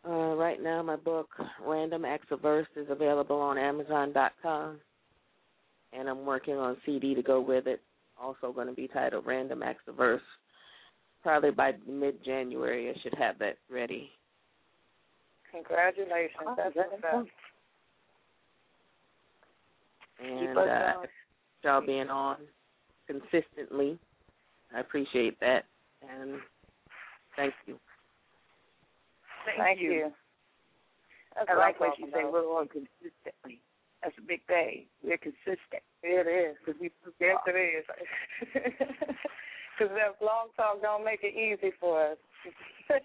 Uh, 0.07 0.35
right 0.35 0.63
now, 0.63 0.83
my 0.83 0.97
book, 0.97 1.31
Random 1.65 2.05
Acts 2.05 2.27
of 2.31 2.43
Verse, 2.43 2.67
is 2.77 2.87
available 2.91 3.37
on 3.37 3.57
Amazon.com, 3.57 4.79
and 5.95 6.09
I'm 6.09 6.27
working 6.27 6.57
on 6.57 6.77
CD 6.85 7.15
to 7.15 7.23
go 7.23 7.41
with 7.41 7.67
it. 7.67 7.81
Also, 8.21 8.53
going 8.53 8.67
to 8.67 8.75
be 8.75 8.87
titled 8.87 9.27
Random 9.27 9.63
Acts 9.63 9.85
of 9.89 9.97
Verse. 9.97 10.23
Probably 11.23 11.51
by 11.53 11.73
mid-January, 11.89 12.91
I 12.91 13.01
should 13.03 13.15
have 13.15 13.39
that 13.39 13.57
ready. 13.71 14.11
Congratulations. 15.51 16.33
That's 16.57 16.77
what's 16.77 17.05
up. 17.13 17.27
And 20.23 20.59
uh, 20.59 20.93
y'all 21.63 21.85
being 21.85 22.09
on 22.09 22.37
consistently, 23.07 23.99
I 24.75 24.81
appreciate 24.81 25.39
that, 25.41 25.65
and 26.03 26.41
thank 27.37 27.55
you. 27.67 27.79
Thank, 29.57 29.81
you. 29.81 30.11
That's 31.37 31.49
I 31.51 31.55
like 31.55 31.77
I'm 31.81 31.89
what 31.89 31.99
you 31.99 32.07
talking 32.07 32.27
say. 32.27 32.31
We're 32.33 32.59
on 32.59 32.69
consistently. 32.69 33.61
That's 34.03 34.17
a 34.19 34.23
big 34.23 34.45
thing. 34.47 34.87
We're 35.03 35.19
consistent. 35.19 35.83
It 36.03 36.27
is. 36.27 36.57
Because 36.65 36.81
we 36.81 36.91
Yes, 37.21 37.37
it 37.47 37.57
is. 37.57 37.85
Because 39.77 39.93
that 39.97 40.25
long 40.25 40.49
talk 40.57 40.81
don't 40.83 41.05
make 41.05 41.21
it 41.25 41.35
easy 41.35 41.73
for 41.81 42.13
us. 42.13 42.19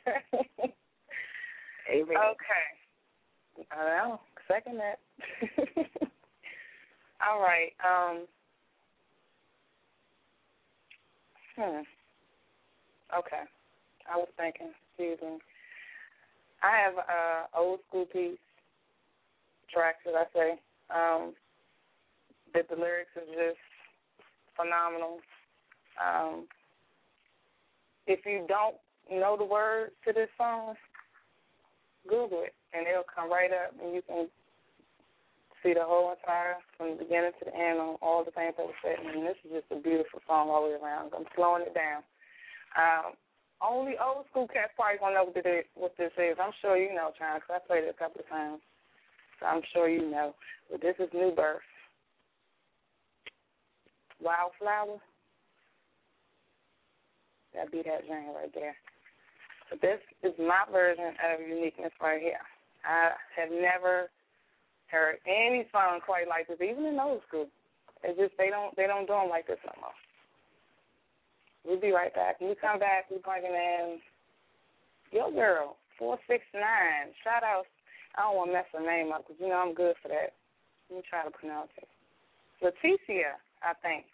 Amen. 1.89 2.15
Okay. 2.15 3.65
I 3.71 3.75
know. 3.75 4.19
Second 4.47 4.77
that. 4.77 4.99
All 7.27 7.39
right. 7.41 7.71
Um. 7.83 8.27
Hmm. 11.59 11.83
Okay. 13.17 13.43
I 14.09 14.15
was 14.15 14.29
thinking. 14.37 14.71
Excuse 14.95 15.19
me. 15.21 15.39
I 16.63 16.77
have 16.77 16.95
a 16.95 17.57
old 17.57 17.79
school 17.87 18.05
piece 18.05 18.37
track, 19.73 19.95
should 20.03 20.15
I 20.15 20.23
say? 20.33 20.51
Um, 20.89 21.33
that 22.53 22.69
the 22.69 22.75
lyrics 22.75 23.11
are 23.17 23.27
just 23.27 23.59
phenomenal. 24.55 25.19
Um, 25.99 26.47
if 28.07 28.25
you 28.25 28.45
don't 28.47 28.75
know 29.11 29.35
the 29.37 29.45
words 29.45 29.91
to 30.07 30.13
this 30.13 30.29
song, 30.37 30.75
Google 32.07 32.43
it, 32.43 32.55
and 32.73 32.87
it'll 32.87 33.03
come 33.03 33.29
right 33.29 33.51
up, 33.51 33.73
and 33.83 33.93
you 33.93 34.01
can 34.01 34.27
see 35.63 35.73
the 35.73 35.83
whole 35.83 36.11
entire, 36.11 36.57
from 36.77 36.95
the 36.95 37.03
beginning 37.03 37.31
to 37.39 37.45
the 37.45 37.55
end, 37.55 37.79
on 37.79 37.97
all 38.01 38.23
the 38.23 38.31
things 38.31 38.53
that 38.57 38.65
were 38.65 38.81
said. 38.83 38.99
And 38.99 39.25
this 39.25 39.37
is 39.43 39.61
just 39.61 39.71
a 39.71 39.81
beautiful 39.81 40.21
song 40.27 40.49
all 40.49 40.63
the 40.63 40.75
way 40.75 40.79
around. 40.81 41.11
I'm 41.15 41.27
slowing 41.35 41.63
it 41.63 41.73
down. 41.73 42.03
Um, 42.77 43.13
only 43.61 43.95
old 43.99 44.25
school 44.31 44.47
cats 44.47 44.71
probably 44.75 44.99
gonna 44.99 45.15
know 45.15 45.25
what, 45.25 45.45
it 45.45 45.67
what 45.75 45.97
this 45.97 46.13
is. 46.17 46.37
I'm 46.39 46.55
sure 46.61 46.77
you 46.77 46.93
know, 46.93 47.11
Chyna, 47.19 47.41
'cause 47.41 47.59
I 47.59 47.67
played 47.67 47.83
it 47.83 47.95
a 47.95 47.99
couple 47.99 48.21
of 48.21 48.29
times. 48.29 48.61
So 49.39 49.45
I'm 49.45 49.61
sure 49.73 49.89
you 49.89 50.01
know. 50.09 50.35
But 50.71 50.81
this 50.81 50.95
is 50.99 51.11
New 51.13 51.31
Birth. 51.31 51.63
Wildflower. 54.21 54.99
That'd 57.53 57.71
be 57.71 57.81
that 57.83 58.05
genre 58.07 58.33
right 58.33 58.53
there. 58.53 58.75
So 59.69 59.75
this 59.81 59.99
is 60.23 60.37
my 60.37 60.65
version 60.71 61.15
of 61.23 61.41
uniqueness 61.41 61.93
right 62.01 62.21
here. 62.21 62.41
I 62.85 63.11
have 63.35 63.51
never 63.51 64.09
heard 64.91 65.17
any 65.25 65.65
song 65.71 65.99
quite 66.05 66.27
like 66.27 66.47
this, 66.47 66.57
even 66.61 66.85
in 66.85 66.99
old 66.99 67.21
school. 67.27 67.47
It's 68.03 68.17
just 68.17 68.33
they 68.37 68.49
don't 68.49 68.75
they 68.75 68.87
don't 68.87 69.07
do 69.07 69.13
them 69.13 69.29
like 69.29 69.47
this 69.47 69.61
no 69.65 69.73
more. 69.81 69.97
We'll 71.65 71.79
be 71.79 71.91
right 71.91 72.13
back. 72.13 72.39
When 72.39 72.49
we 72.49 72.55
come 72.55 72.79
back, 72.79 73.11
we're 73.11 73.19
bringing 73.19 73.51
in 73.51 73.99
your 75.11 75.31
girl, 75.31 75.75
469. 75.97 76.55
Shout 77.23 77.43
out. 77.43 77.67
I 78.15 78.25
don't 78.25 78.37
want 78.37 78.49
to 78.49 78.57
mess 78.57 78.69
her 78.73 78.81
name 78.81 79.11
up 79.11 79.27
because, 79.27 79.37
you 79.37 79.49
know, 79.49 79.61
I'm 79.61 79.75
good 79.75 79.95
for 80.01 80.07
that. 80.09 80.33
Let 80.89 80.97
me 80.97 81.03
try 81.05 81.23
to 81.23 81.31
pronounce 81.31 81.69
it. 81.77 81.89
Leticia, 82.63 83.37
I 83.61 83.75
think. 83.83 84.05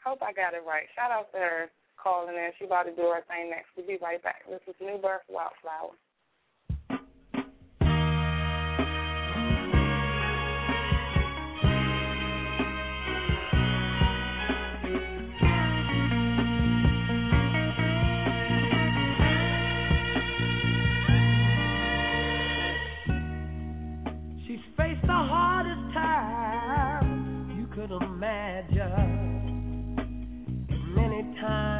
Hope 0.00 0.22
I 0.22 0.32
got 0.32 0.54
it 0.54 0.64
right. 0.64 0.88
Shout 0.96 1.10
out 1.10 1.32
to 1.32 1.38
her 1.38 1.60
calling 2.00 2.34
in. 2.36 2.52
She 2.58 2.64
about 2.64 2.84
to 2.84 2.94
do 2.96 3.08
her 3.12 3.24
thing 3.28 3.50
next. 3.50 3.72
We'll 3.76 3.86
be 3.86 3.98
right 4.00 4.22
back. 4.22 4.44
This 4.48 4.64
is 4.68 4.76
New 4.80 4.96
Birth 4.96 5.26
Wildflower. 5.28 5.96
Many 31.44 31.73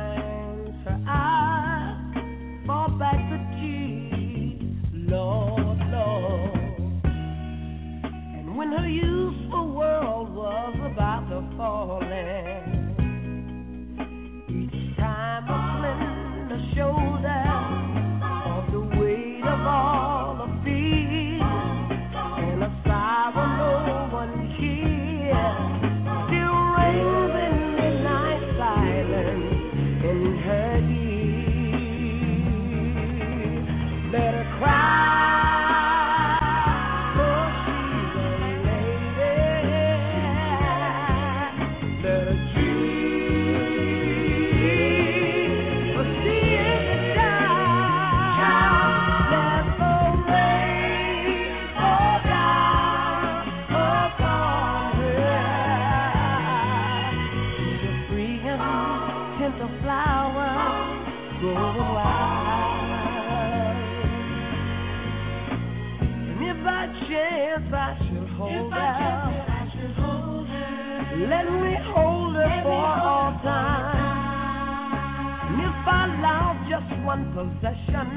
one 77.14 77.32
possession, 77.32 78.08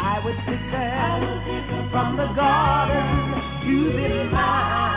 I 0.00 0.18
would 0.24 0.34
pick 0.46 0.64
her 0.74 1.88
from 1.92 2.16
the 2.16 2.26
garden 2.34 3.06
to 3.62 3.96
be 3.96 4.32
mine. 4.34 4.87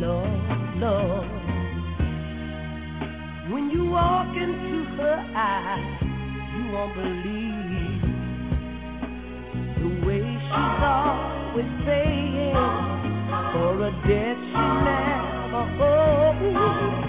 Love, 0.00 0.78
love. 0.78 1.26
When 3.50 3.70
you 3.70 3.86
walk 3.86 4.36
into 4.36 4.84
her 4.98 5.32
eyes, 5.36 6.02
you 6.54 6.72
won't 6.72 6.94
believe 6.94 8.02
the 9.80 10.06
way 10.06 10.20
she's 10.20 10.82
always 10.82 11.66
paying 11.86 12.54
for 13.52 13.86
a 13.86 13.92
debt 14.06 14.38
she 14.52 14.64
never 14.84 15.64
owed, 15.82 17.07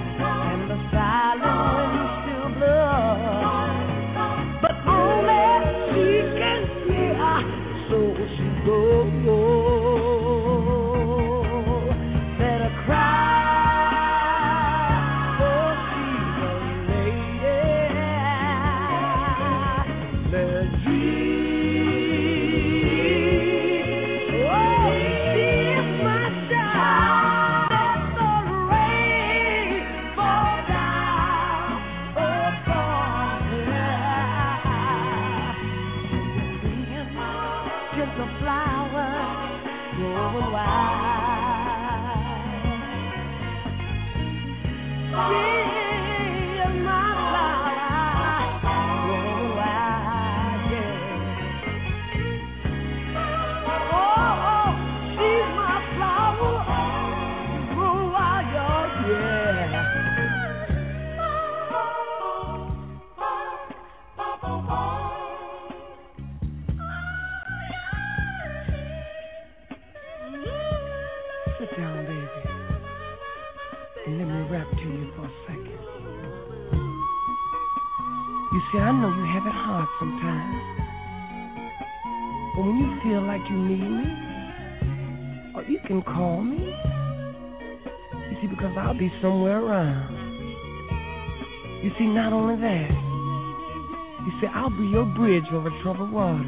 be 94.80 94.88
your 94.88 95.05
bridge 95.05 95.43
over 95.51 95.69
troubled 95.84 96.11
waters. 96.11 96.47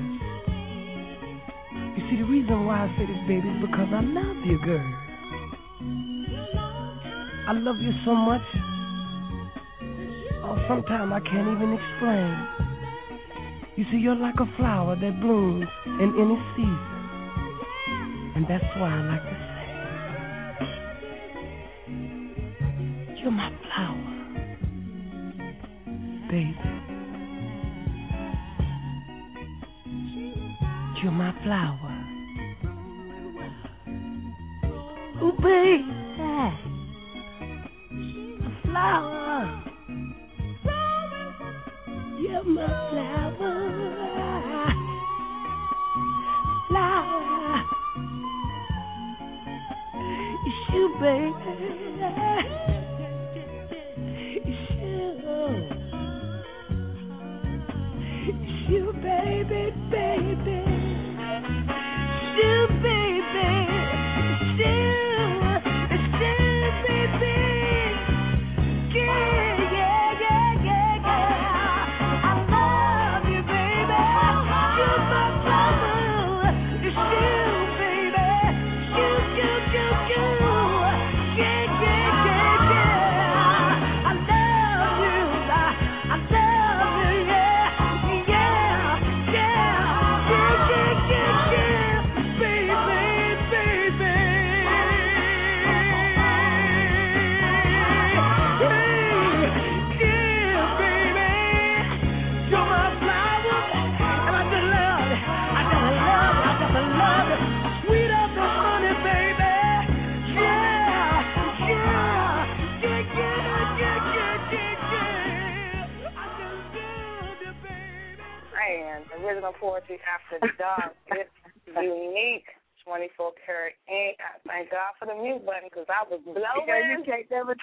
You 1.97 2.01
see, 2.09 2.15
the 2.15 2.23
reason 2.23 2.65
why 2.65 2.88
I 2.88 2.95
say 2.97 3.05
this, 3.05 3.19
baby, 3.27 3.49
is 3.49 3.59
because 3.59 3.91
I 3.91 3.99
love 3.99 4.38
you, 4.47 4.57
girl. 4.63 4.93
I 7.47 7.51
love 7.53 7.75
you 7.82 7.91
so 8.05 8.15
much. 8.15 8.41
Oh, 10.47 10.55
sometimes 10.69 11.11
I 11.11 11.19
can't 11.19 11.47
even 11.51 11.75
explain. 11.75 12.32
You 13.75 13.86
see, 13.91 13.97
you're 13.97 14.15
like 14.15 14.39
a 14.39 14.47
flower 14.55 14.95
that 14.95 15.19
blooms 15.19 15.67
in 15.86 16.15
any 16.15 16.39
season. 16.55 17.01
And 18.36 18.45
that's 18.47 18.63
why 18.79 18.95
I 18.95 19.01
like 19.11 19.30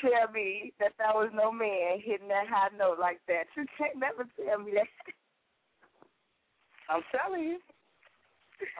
tell 0.00 0.32
me 0.32 0.72
that 0.80 0.92
there 0.98 1.14
was 1.14 1.30
no 1.34 1.52
man 1.52 2.00
hitting 2.02 2.28
that 2.28 2.48
high 2.48 2.70
note 2.76 2.98
like 2.98 3.20
that. 3.28 3.50
You 3.56 3.66
can't 3.76 3.98
never 3.98 4.26
tell 4.36 4.58
me 4.58 4.72
that. 4.74 4.88
I'm 6.88 7.02
telling 7.12 7.44
you. 7.44 7.58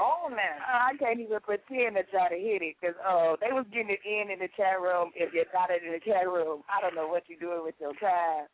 Oh 0.01 0.27
uh, 0.27 0.31
man. 0.35 0.59
I 0.59 0.97
can't 0.99 1.21
even 1.21 1.39
pretend 1.41 1.95
to 1.95 2.03
try 2.11 2.29
to 2.29 2.39
hit 2.39 2.62
it 2.62 2.75
because 2.81 2.99
oh, 3.07 3.35
uh, 3.35 3.37
they 3.39 3.55
was 3.55 3.66
getting 3.71 3.95
it 3.95 4.03
in 4.03 4.31
in 4.31 4.43
the 4.43 4.51
chat 4.59 4.81
room. 4.83 5.14
If 5.14 5.31
you 5.35 5.45
got 5.55 5.71
it 5.71 5.87
in 5.87 5.95
the 5.95 6.03
chat 6.03 6.27
room, 6.27 6.66
I 6.66 6.83
don't 6.83 6.99
know 6.99 7.07
what 7.07 7.31
you're 7.31 7.39
doing 7.39 7.62
with 7.62 7.79
your 7.79 7.95
time. 8.03 8.51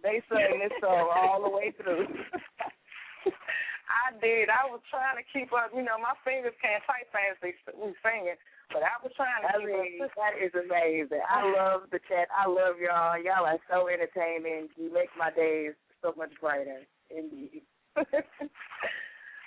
They 0.00 0.20
sang 0.28 0.60
this 0.60 0.72
song 0.80 1.08
all 1.12 1.40
the 1.44 1.52
way 1.52 1.72
through. 1.76 2.08
I 3.86 4.12
did. 4.20 4.52
I 4.52 4.68
was 4.68 4.84
trying 4.92 5.16
to 5.16 5.26
keep 5.32 5.52
up. 5.52 5.72
You 5.72 5.84
know, 5.84 5.96
my 5.96 6.12
fingers 6.24 6.56
can't 6.60 6.84
type 6.84 7.08
fast. 7.12 7.40
They 7.40 7.56
we 7.72 7.96
singing, 8.04 8.36
but 8.72 8.82
I 8.82 8.98
was 9.02 9.12
trying 9.14 9.42
to 9.46 9.48
I 9.48 9.58
keep 9.58 9.66
mean, 9.66 10.02
up. 10.02 10.10
that 10.18 10.34
is 10.42 10.52
amazing. 10.54 11.22
I 11.22 11.46
love 11.46 11.88
the 11.92 12.00
chat. 12.10 12.28
I 12.34 12.48
love 12.48 12.82
y'all. 12.82 13.14
Y'all 13.18 13.46
are 13.46 13.62
so 13.70 13.88
entertaining. 13.88 14.68
You 14.76 14.92
make 14.92 15.10
my 15.18 15.30
days 15.30 15.72
so 16.02 16.14
much 16.16 16.34
brighter. 16.40 16.82
Indeed. 17.10 17.62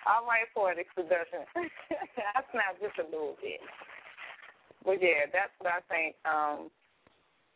All 0.07 0.23
right, 0.25 0.47
poetic 0.55 0.87
seduction. 0.95 1.43
I 1.53 2.41
snapped 2.49 2.81
just 2.81 2.97
a 2.97 3.05
little 3.11 3.35
bit. 3.43 3.59
But 4.85 5.03
yeah, 5.03 5.27
that's 5.29 5.51
what 5.59 5.75
I 5.75 5.83
think 5.91 6.15
um 6.23 6.71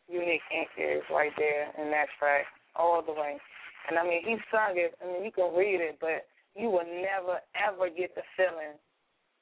Unique 0.06 0.44
Ink 0.52 0.68
is 0.76 1.02
right 1.08 1.32
there 1.40 1.72
in 1.80 1.90
that 1.90 2.12
track, 2.20 2.44
all 2.76 3.00
the 3.00 3.16
way. 3.16 3.40
And 3.88 3.98
I 3.98 4.04
mean, 4.04 4.20
he 4.20 4.36
sung 4.52 4.76
it. 4.76 4.92
I 5.00 5.08
mean, 5.08 5.24
you 5.24 5.32
can 5.32 5.56
read 5.56 5.80
it, 5.80 5.96
but 6.00 6.28
you 6.54 6.68
will 6.68 6.84
never 6.84 7.40
ever 7.56 7.88
get 7.88 8.14
the 8.14 8.22
feeling 8.36 8.76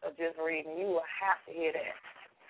of 0.06 0.16
just 0.16 0.38
reading. 0.38 0.78
You 0.78 0.94
will 0.94 1.08
have 1.18 1.42
to 1.46 1.52
hear 1.52 1.74
that 1.74 1.98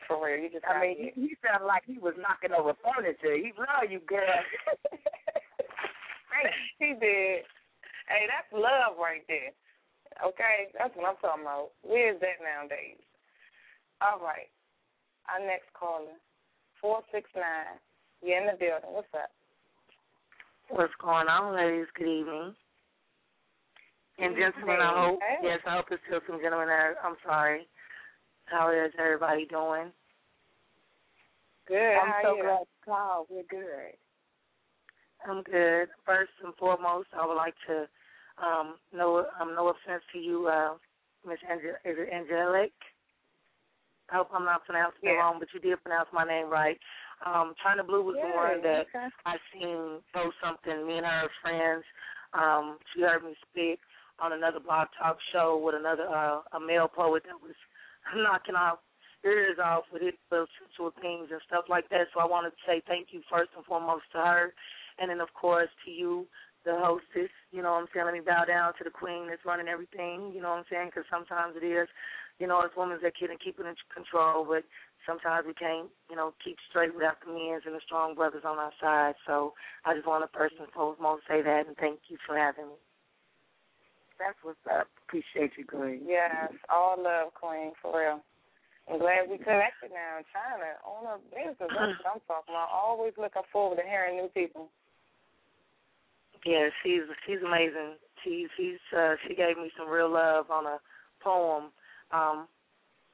for 0.07 0.25
real. 0.25 0.43
You 0.43 0.51
just. 0.51 0.65
I 0.65 0.81
mean, 0.81 0.97
he, 0.97 1.13
he 1.15 1.37
sounded 1.43 1.67
like 1.67 1.83
he 1.87 1.99
was 1.99 2.15
knocking 2.19 2.57
over 2.57 2.75
furniture. 2.83 3.37
He 3.37 3.53
love 3.59 3.91
you, 3.91 4.01
girl. 4.07 4.23
he 6.79 6.95
did. 6.99 7.45
Hey, 8.09 8.27
that's 8.27 8.51
love 8.53 8.99
right 8.99 9.23
there. 9.29 9.53
Okay, 10.21 10.69
that's 10.77 10.95
what 10.95 11.09
I'm 11.09 11.17
talking 11.23 11.43
about. 11.43 11.71
Where 11.83 12.15
is 12.15 12.21
that 12.21 12.43
nowadays? 12.43 13.01
All 14.03 14.21
right. 14.21 14.51
Our 15.31 15.41
next 15.41 15.73
caller, 15.73 16.19
four 16.81 17.01
six 17.13 17.31
nine. 17.35 17.79
You're 18.23 18.39
in 18.39 18.47
the 18.47 18.59
building. 18.59 18.93
What's 18.93 19.09
up? 19.15 19.31
What's 20.69 20.93
going 21.01 21.29
on, 21.29 21.55
ladies? 21.55 21.87
Good 21.97 22.09
evening. 22.09 22.55
And 24.19 24.37
gentlemen, 24.37 24.79
I 24.79 24.93
hope, 24.95 25.19
yes, 25.43 25.59
I 25.67 25.77
hope 25.77 25.87
it's 25.91 26.03
still 26.07 26.21
some 26.29 26.39
gentlemen 26.39 26.69
there. 26.69 26.95
I'm 27.03 27.17
sorry. 27.25 27.67
How 28.47 28.71
is 28.71 28.93
everybody 28.99 29.47
doing? 29.47 29.93
Good. 31.67 31.95
I'm 31.97 32.15
so 32.23 32.37
you? 32.37 32.43
glad 32.43 32.61
you 32.61 32.67
called. 32.85 33.27
We're 33.31 33.43
good. 33.49 33.95
I'm 35.29 35.43
good. 35.43 35.89
First 36.05 36.33
and 36.45 36.55
foremost, 36.57 37.09
I 37.19 37.27
would 37.27 37.37
like 37.37 37.55
to, 37.69 37.87
um, 38.45 38.75
no, 38.93 39.27
um, 39.41 39.55
no 39.55 39.69
offense 39.69 40.03
to 40.13 40.19
you, 40.19 40.49
uh, 40.49 40.75
Miss 41.27 41.39
Angel, 41.51 41.71
is 41.85 41.97
it 41.99 42.13
Angelic? 42.13 42.73
I 44.11 44.17
hope 44.17 44.29
I'm 44.35 44.45
not 44.45 44.65
pronouncing 44.67 45.09
it 45.09 45.13
wrong, 45.13 45.37
but 45.39 45.49
you 45.55 45.61
did 45.61 45.83
pronounce 45.83 46.09
my 46.13 46.25
name 46.25 46.51
right. 46.51 46.79
Um, 47.25 47.55
Chyna 47.65 47.87
Blue 47.87 48.03
was 48.03 48.17
the 48.21 48.29
Yeah, 48.29 48.37
one 48.37 48.63
that 48.63 48.87
okay. 48.91 49.09
I 49.25 49.37
seen 49.53 50.03
post 50.13 50.37
something. 50.43 50.87
Me 50.87 50.99
and 50.99 51.07
her 51.07 51.31
are 51.31 51.31
friends. 51.41 51.85
Um, 52.35 52.79
she 52.93 53.03
heard 53.03 53.25
me 53.25 53.35
speak 53.51 53.79
on 54.19 54.33
another 54.33 54.61
blog 54.61 54.89
talk 54.99 55.17
show 55.33 55.57
with 55.65 55.75
another 55.75 56.09
uh, 56.09 56.41
a 56.53 56.61
male 56.61 56.89
poet 56.89 57.23
that 57.27 57.41
was 57.41 57.55
knocking 58.17 58.55
off 58.55 58.79
ears 59.25 59.59
off 59.63 59.85
with 59.93 60.03
his 60.03 60.15
little 60.31 60.51
sensual 60.59 60.91
things 61.01 61.31
and 61.31 61.41
stuff 61.47 61.67
like 61.69 61.89
that. 61.91 62.11
So 62.13 62.21
I 62.21 62.27
wanted 62.27 62.51
to 62.51 62.63
say 62.67 62.83
thank 62.87 63.09
you 63.11 63.23
first 63.31 63.51
and 63.57 63.65
foremost 63.65 64.11
to 64.13 64.19
her, 64.19 64.55
and 64.99 65.11
then 65.11 65.21
of 65.21 65.33
course 65.35 65.71
to 65.85 65.91
you, 65.91 66.27
the 66.65 66.79
hostess. 66.79 67.31
You 67.51 67.63
know 67.63 67.75
what 67.75 67.87
I'm 67.87 67.91
saying? 67.95 68.07
Let 68.07 68.15
me 68.15 68.23
bow 68.25 68.45
down 68.47 68.75
to 68.79 68.85
the 68.85 68.91
queen 68.91 69.27
that's 69.29 69.47
running 69.47 69.69
everything. 69.69 70.33
You 70.35 70.43
know 70.43 70.51
what 70.51 70.67
I'm 70.67 70.71
saying? 70.71 70.91
Because 70.91 71.07
sometimes 71.11 71.55
it 71.55 71.67
is, 71.67 71.89
you 72.39 72.47
know, 72.47 72.63
it's 72.63 72.77
women 72.77 72.99
that 73.03 73.17
can 73.17 73.35
keep 73.43 73.59
it 73.59 73.67
in 73.67 73.75
control, 73.95 74.47
but 74.47 74.65
sometimes 75.07 75.47
we 75.47 75.55
can't, 75.55 75.91
you 76.11 76.17
know, 76.17 76.35
keep 76.43 76.59
straight 76.71 76.95
without 76.95 77.19
the 77.23 77.31
men's 77.31 77.63
and 77.67 77.75
the 77.75 77.85
strong 77.85 78.15
brothers 78.15 78.47
on 78.47 78.59
our 78.59 78.73
side. 78.81 79.15
So 79.27 79.55
I 79.85 79.95
just 79.95 80.07
want 80.07 80.23
to 80.23 80.31
first 80.37 80.55
and 80.59 80.71
foremost 80.71 81.23
say 81.29 81.43
that 81.43 81.67
and 81.67 81.77
thank 81.77 82.11
you 82.11 82.19
for 82.27 82.37
having 82.37 82.67
me. 82.67 82.79
That's 84.23 84.39
what's 84.47 84.63
up. 84.71 84.87
Appreciate 85.09 85.59
you, 85.59 85.67
Queen. 85.67 86.07
Yes, 86.07 86.55
all 86.71 86.95
love, 86.95 87.35
Queen, 87.35 87.75
for 87.83 87.99
real. 87.99 88.23
I'm 88.87 88.99
glad 88.99 89.27
we 89.27 89.39
connected 89.39 89.91
now 89.91 90.23
in 90.23 90.25
Chyna 90.31 90.79
on 90.87 91.07
a 91.07 91.19
business. 91.31 91.59
That's 91.59 91.75
what 91.75 92.07
I'm 92.07 92.23
talking 92.27 92.55
about. 92.55 92.71
Always 92.71 93.15
looking 93.19 93.43
forward 93.53 93.83
to 93.83 93.83
hearing 93.83 94.17
new 94.17 94.31
people. 94.31 94.71
Yeah, 96.47 96.69
she's 96.83 97.03
she's 97.27 97.43
amazing. 97.45 97.99
She 98.23 98.47
she's 98.57 98.79
uh, 98.97 99.15
she 99.27 99.35
gave 99.35 99.57
me 99.57 99.71
some 99.79 99.89
real 99.89 100.11
love 100.11 100.51
on 100.51 100.67
a 100.67 100.79
poem. 101.23 101.71
Um, 102.11 102.47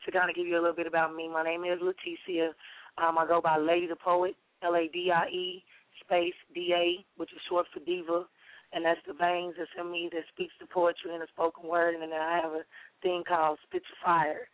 to 0.04 0.12
kind 0.12 0.30
of 0.30 0.36
give 0.36 0.46
you 0.46 0.56
a 0.56 0.62
little 0.62 0.76
bit 0.76 0.86
about 0.86 1.14
me, 1.14 1.28
my 1.28 1.42
name 1.42 1.64
is 1.64 1.80
Leticia. 1.80 2.50
Um, 2.96 3.18
I 3.18 3.26
go 3.26 3.40
by 3.40 3.59
Lady 3.59 3.86
the 3.86 3.96
Poet, 3.96 4.36
L 4.62 4.74
A 4.74 4.88
D 4.88 5.11
I 5.14 5.26
E 5.28 5.64
space 6.00 6.34
D 6.54 6.72
A, 6.74 7.04
which 7.16 7.32
is 7.32 7.38
short 7.48 7.66
for 7.72 7.80
diva, 7.80 8.24
and 8.73 8.85
that's 8.85 9.01
the 9.07 9.14
veins 9.14 9.55
that's 9.59 9.71
in 9.79 9.91
me 9.91 10.09
that 10.12 10.25
speaks 10.33 10.53
the 10.61 10.66
poetry 10.66 11.12
and 11.12 11.23
the 11.23 11.27
spoken 11.33 11.69
word, 11.69 11.95
and 11.95 12.03
then 12.03 12.12
I 12.12 12.41
have 12.43 12.53
a 12.53 12.64
thing 13.03 13.23
called 13.27 13.59
Spit 13.66 13.83
Fire. 14.05 14.49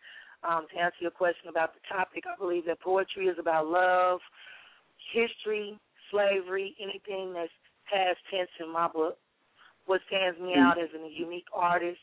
Um, 0.49 0.67
to 0.73 0.81
answer 0.81 0.99
your 1.01 1.11
question 1.11 1.49
about 1.49 1.73
the 1.75 1.81
topic, 1.89 2.25
I 2.27 2.39
believe 2.39 2.67
that 2.67 2.81
poetry 2.81 3.27
is 3.27 3.39
about 3.39 3.67
love, 3.67 4.21
history, 5.13 5.79
slavery, 6.11 6.77
anything 6.81 7.33
that's 7.33 7.51
past 7.91 8.19
tense 8.31 8.51
in 8.61 8.73
my 8.73 8.89
book. 8.89 9.19
what 9.87 10.01
stands 10.07 10.39
me 10.41 10.55
out 10.55 10.79
as 10.79 10.89
a 10.95 11.11
unique 11.11 11.47
artist 11.53 12.01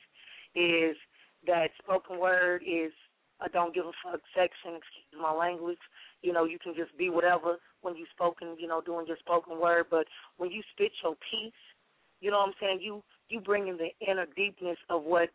is 0.56 0.96
that 1.48 1.70
spoken 1.82 2.20
word 2.20 2.62
is 2.66 2.92
a 3.44 3.50
don't 3.50 3.74
give 3.74 3.86
a 3.86 3.92
fuck 4.04 4.22
section, 4.36 4.78
excuse 4.78 5.20
my 5.20 5.34
language. 5.34 5.80
You 6.22 6.34
know, 6.34 6.46
you 6.46 6.60
can 6.60 6.76
just 6.76 6.96
be 6.98 7.10
whatever 7.10 7.58
when 7.82 7.96
you 7.96 8.06
spoken, 8.14 8.56
you 8.60 8.68
know, 8.68 8.82
doing 8.82 9.08
your 9.08 9.18
spoken 9.18 9.60
word, 9.60 9.86
but 9.90 10.06
when 10.38 10.52
you 10.52 10.62
spit 10.74 10.92
your 11.04 11.16
piece, 11.32 11.54
you 12.22 12.32
know 12.32 12.38
what 12.38 12.50
I'm 12.50 12.54
saying, 12.62 12.80
you 12.82 13.04
you 13.30 13.40
bring 13.40 13.68
in 13.68 13.78
the 13.78 13.90
inner 14.06 14.28
deepness 14.36 14.78
of 14.90 15.04
what 15.04 15.30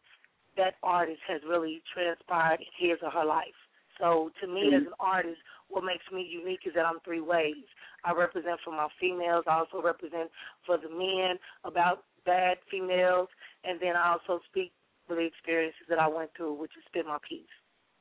that 0.57 0.75
artist 0.83 1.21
has 1.29 1.41
really 1.47 1.83
transpired 1.93 2.61
in 2.61 2.89
his 2.89 2.99
or 3.03 3.11
her 3.11 3.25
life. 3.25 3.57
So 3.99 4.31
to 4.41 4.47
me 4.47 4.69
mm-hmm. 4.69 4.77
as 4.77 4.83
an 4.87 4.93
artist, 5.01 5.39
what 5.69 5.85
makes 5.85 6.05
me 6.13 6.27
unique 6.29 6.61
is 6.67 6.75
that 6.75 6.87
I'm 6.87 7.01
three 7.05 7.21
ways. 7.21 7.65
I 8.05 8.13
represent 8.13 8.61
for 8.65 8.71
my 8.71 8.89
females, 9.01 9.45
I 9.47 9.59
also 9.59 9.83
represent 9.83 10.31
for 10.65 10.79
the 10.79 10.89
men 10.89 11.39
about 11.65 12.05
bad 12.25 12.59
females, 12.71 13.29
and 13.65 13.81
then 13.81 13.97
I 13.97 14.13
also 14.13 14.43
speak 14.49 14.73
for 15.07 15.17
the 15.17 15.23
experiences 15.23 15.87
that 15.89 15.99
I 15.99 16.09
went 16.09 16.31
through, 16.37 16.55
which 16.55 16.73
is 16.77 16.85
spit 16.87 17.07
my 17.07 17.19
piece. 17.27 17.47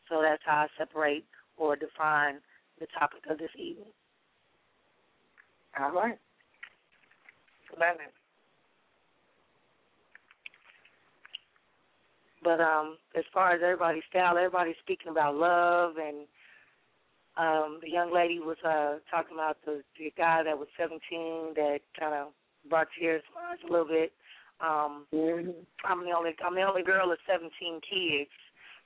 So 0.09 0.21
that's 0.21 0.43
how 0.45 0.65
I 0.65 0.67
separate 0.77 1.25
or 1.57 1.75
define 1.75 2.39
the 2.79 2.87
topic 2.97 3.21
of 3.29 3.37
this 3.37 3.49
evening. 3.57 3.93
All 5.79 5.91
right. 5.91 6.17
Love 7.79 7.97
it. 7.99 8.13
But 12.45 12.61
um, 12.61 12.97
as 13.17 13.25
far 13.33 13.53
as 13.53 13.61
everybody's 13.63 14.05
style, 14.07 14.37
everybody's 14.37 14.77
speaking 14.83 15.09
about 15.09 15.33
love, 15.33 15.95
and 15.97 16.29
um, 17.41 17.79
the 17.81 17.89
young 17.89 18.13
lady 18.13 18.37
was 18.37 18.57
uh, 18.63 19.01
talking 19.09 19.33
about 19.33 19.57
the, 19.65 19.81
the 19.97 20.13
guy 20.15 20.43
that 20.43 20.53
was 20.53 20.67
17 20.77 21.01
that 21.55 21.79
kind 21.99 22.13
of 22.13 22.27
brought 22.69 22.87
tears 22.93 23.23
to 23.25 23.33
my 23.33 23.51
eyes 23.51 23.63
a 23.67 23.71
little 23.71 23.89
bit. 23.89 24.13
Um, 24.61 25.09
mm-hmm. 25.09 25.49
I'm 25.83 26.05
the 26.05 26.13
only 26.15 26.37
I'm 26.45 26.53
the 26.53 26.61
only 26.61 26.83
girl 26.83 27.11
of 27.11 27.17
17 27.25 27.49
kids. 27.81 28.29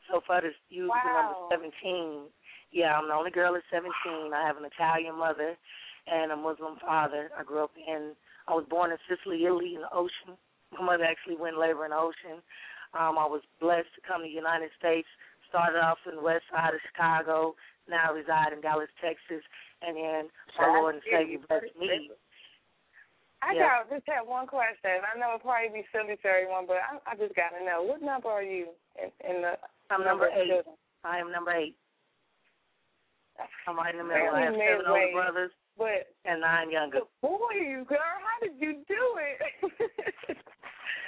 So 0.09 0.21
far, 0.25 0.39
to 0.39 0.47
use 0.69 0.89
the 0.89 1.11
number 1.13 1.35
17, 1.51 2.31
yeah, 2.71 2.95
I'm 2.95 3.09
the 3.09 3.13
only 3.13 3.29
girl 3.29 3.53
of 3.53 3.61
17. 3.69 3.91
I 4.33 4.47
have 4.47 4.57
an 4.57 4.65
Italian 4.65 5.19
mother 5.19 5.53
and 6.07 6.31
a 6.31 6.35
Muslim 6.35 6.77
father. 6.81 7.29
I 7.37 7.43
grew 7.43 7.63
up 7.65 7.75
in 7.75 8.15
I 8.47 8.53
was 8.53 8.65
born 8.67 8.89
in 8.89 8.97
Sicily, 9.05 9.45
Italy, 9.45 9.75
in 9.75 9.81
the 9.81 9.93
ocean. 9.93 10.39
My 10.73 10.95
mother 10.95 11.03
actually 11.03 11.37
went 11.37 11.59
labor 11.59 11.85
in 11.85 11.91
the 11.91 11.97
ocean. 11.97 12.41
Um, 12.93 13.17
I 13.21 13.25
was 13.29 13.41
blessed 13.61 13.91
to 13.95 14.01
come 14.01 14.21
to 14.21 14.27
the 14.27 14.33
United 14.33 14.69
States. 14.77 15.07
Started 15.49 15.79
off 15.81 15.97
in 16.09 16.15
the 16.17 16.21
west 16.21 16.45
side 16.53 16.73
of 16.73 16.81
Chicago. 16.89 17.55
Now 17.89 18.13
reside 18.13 18.53
in 18.53 18.61
Dallas, 18.61 18.89
Texas. 19.01 19.41
And 19.81 19.97
then 19.97 20.23
my 20.57 20.67
Lord 20.77 20.95
and 20.95 21.03
Savior 21.09 21.39
blessed 21.47 21.73
me. 21.79 22.11
I 23.41 23.53
Yeah. 23.53 23.83
got 23.87 23.89
just 23.89 24.05
had 24.05 24.27
one 24.27 24.47
question. 24.47 25.01
I 25.01 25.17
know 25.17 25.39
it'll 25.39 25.39
probably 25.39 25.81
be 25.81 25.87
silly 25.91 26.17
for 26.21 26.29
everyone, 26.29 26.67
but 26.67 26.77
I, 26.83 26.99
I 27.11 27.15
just 27.15 27.33
got 27.35 27.49
to 27.57 27.63
know 27.63 27.81
what 27.81 28.01
number 28.01 28.27
are 28.29 28.43
you 28.43 28.75
in, 29.01 29.09
in 29.23 29.41
the 29.41 29.57
I'm 29.89 30.03
number 30.03 30.27
of 30.27 30.33
eight. 30.35 30.49
children? 30.49 30.75
I 31.03 31.17
am 31.19 31.31
number 31.31 31.51
eight. 31.51 31.75
I'm 33.67 33.77
right 33.77 33.95
in 33.95 33.99
the 33.99 34.03
middle. 34.03 34.35
I 34.35 34.41
have 34.41 34.53
seven 34.53 34.85
older 34.87 35.11
brothers 35.13 35.51
But 35.77 36.11
and 36.25 36.41
nine 36.41 36.69
younger. 36.69 36.99
boy, 37.21 37.55
you 37.55 37.85
girl, 37.87 37.99
how 37.99 38.37
did 38.45 38.59
you 38.59 38.83
do 38.87 39.17
it? 39.17 40.37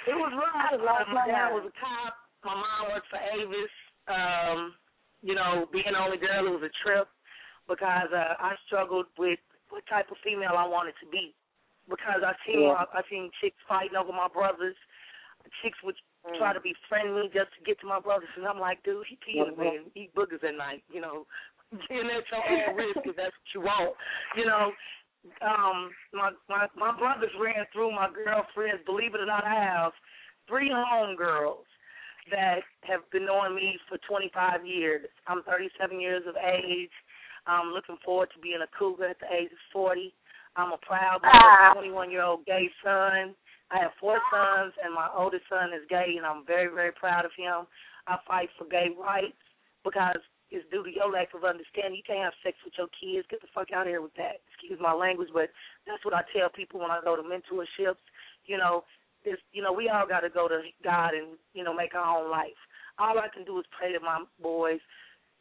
It 0.06 0.16
was 0.18 0.32
rough. 0.34 0.56
I 0.56 0.76
lost 0.76 1.08
my 1.12 1.26
dad 1.26 1.50
was 1.54 1.66
a 1.66 1.74
cop. 1.78 2.14
My 2.44 2.54
mom 2.54 2.90
worked 2.90 3.06
for 3.08 3.22
Avis. 3.22 3.74
Um, 4.10 4.74
you 5.22 5.34
know, 5.34 5.66
being 5.70 5.94
the 5.94 5.98
only 5.98 6.18
girl, 6.18 6.46
it 6.46 6.50
was 6.50 6.66
a 6.66 6.74
trip 6.82 7.06
because 7.68 8.10
uh, 8.10 8.34
I 8.42 8.58
struggled 8.66 9.06
with 9.16 9.38
what 9.70 9.86
type 9.86 10.10
of 10.10 10.18
female 10.26 10.58
I 10.58 10.66
wanted 10.66 10.94
to 11.00 11.08
be. 11.08 11.34
Because 11.88 12.22
I 12.26 12.34
seen 12.46 12.62
Yeah. 12.66 12.86
I 12.94 13.02
seen 13.10 13.30
chicks 13.40 13.58
fighting 13.68 13.96
over 13.98 14.12
my 14.12 14.28
brothers. 14.28 14.76
Chicks 15.62 15.78
would 15.82 15.98
try 16.38 16.52
to 16.54 16.60
befriend 16.62 17.14
me 17.14 17.26
just 17.34 17.50
to 17.58 17.60
get 17.66 17.78
to 17.82 17.86
my 17.86 17.98
brothers, 17.98 18.30
and 18.36 18.46
I'm 18.46 18.60
like, 18.62 18.78
dude, 18.86 19.02
he 19.10 19.18
pee 19.18 19.40
in 19.42 19.50
the 19.50 19.56
bed, 19.58 19.90
eat 19.98 20.14
boogers 20.14 20.42
at 20.46 20.54
night. 20.54 20.84
You 20.86 21.00
know, 21.02 21.26
being 21.90 22.06
at 22.06 22.22
your 22.30 22.42
own 22.46 22.76
risk 22.78 23.02
if 23.02 23.16
that's 23.16 23.34
what 23.34 23.50
you 23.54 23.60
want. 23.62 23.94
You 24.36 24.46
know, 24.46 24.70
um 25.40 25.90
my 26.12 26.30
my 26.48 26.66
my 26.76 26.96
brothers 26.96 27.30
ran 27.40 27.64
through 27.72 27.92
my 27.92 28.08
girlfriends. 28.10 28.82
Believe 28.86 29.14
it 29.14 29.20
or 29.20 29.26
not, 29.26 29.44
I 29.44 29.54
have 29.54 29.92
three 30.48 30.70
homegirls 30.70 31.66
that 32.30 32.62
have 32.82 33.02
been 33.10 33.26
knowing 33.26 33.54
me 33.54 33.78
for 33.88 33.98
25 34.08 34.66
years. 34.66 35.06
I'm 35.26 35.42
37 35.42 36.00
years 36.00 36.22
of 36.28 36.34
age. 36.36 36.90
I'm 37.46 37.72
looking 37.72 37.98
forward 38.04 38.28
to 38.34 38.40
being 38.40 38.62
a 38.62 38.70
cougar 38.78 39.08
at 39.08 39.18
the 39.18 39.26
age 39.34 39.50
of 39.50 39.58
40. 39.72 40.14
I'm 40.54 40.72
a 40.72 40.78
proud 40.78 41.20
Ah. 41.24 41.72
21 41.74 42.10
year 42.10 42.22
old 42.22 42.46
gay 42.46 42.70
son. 42.84 43.34
I 43.70 43.78
have 43.78 43.92
four 43.98 44.20
sons, 44.30 44.74
and 44.84 44.92
my 44.94 45.08
oldest 45.16 45.48
son 45.48 45.72
is 45.72 45.82
gay, 45.88 46.14
and 46.18 46.26
I'm 46.26 46.44
very, 46.44 46.68
very 46.72 46.92
proud 46.92 47.24
of 47.24 47.32
him. 47.36 47.66
I 48.06 48.18
fight 48.28 48.50
for 48.58 48.66
gay 48.66 48.90
rights 48.98 49.38
because 49.82 50.20
it's 50.52 50.68
due 50.68 50.84
to 50.84 50.92
your 50.92 51.08
lack 51.08 51.32
of 51.32 51.48
understanding. 51.48 51.96
You 51.96 52.04
can't 52.04 52.28
have 52.28 52.36
sex 52.44 52.60
with 52.60 52.76
your 52.76 52.92
kids. 52.92 53.24
Get 53.32 53.40
the 53.40 53.48
fuck 53.56 53.72
out 53.72 53.88
of 53.88 53.92
here 53.92 54.04
with 54.04 54.12
that. 54.20 54.44
Excuse 54.52 54.76
my 54.76 54.92
language, 54.92 55.32
but 55.32 55.48
that's 55.88 56.04
what 56.04 56.12
I 56.12 56.20
tell 56.28 56.52
people 56.52 56.78
when 56.78 56.92
I 56.92 57.00
go 57.00 57.16
to 57.16 57.24
mentorships. 57.24 58.04
You 58.44 58.60
know, 58.60 58.84
it's 59.24 59.40
you 59.56 59.62
know 59.64 59.72
we 59.72 59.88
all 59.88 60.06
got 60.06 60.20
to 60.20 60.28
go 60.28 60.48
to 60.48 60.60
God 60.84 61.16
and 61.16 61.40
you 61.56 61.64
know 61.64 61.72
make 61.72 61.96
our 61.96 62.04
own 62.04 62.30
life. 62.30 62.60
All 63.00 63.16
I 63.18 63.32
can 63.32 63.48
do 63.48 63.58
is 63.58 63.64
pray 63.72 63.96
to 63.96 64.00
my 64.00 64.20
boys. 64.42 64.80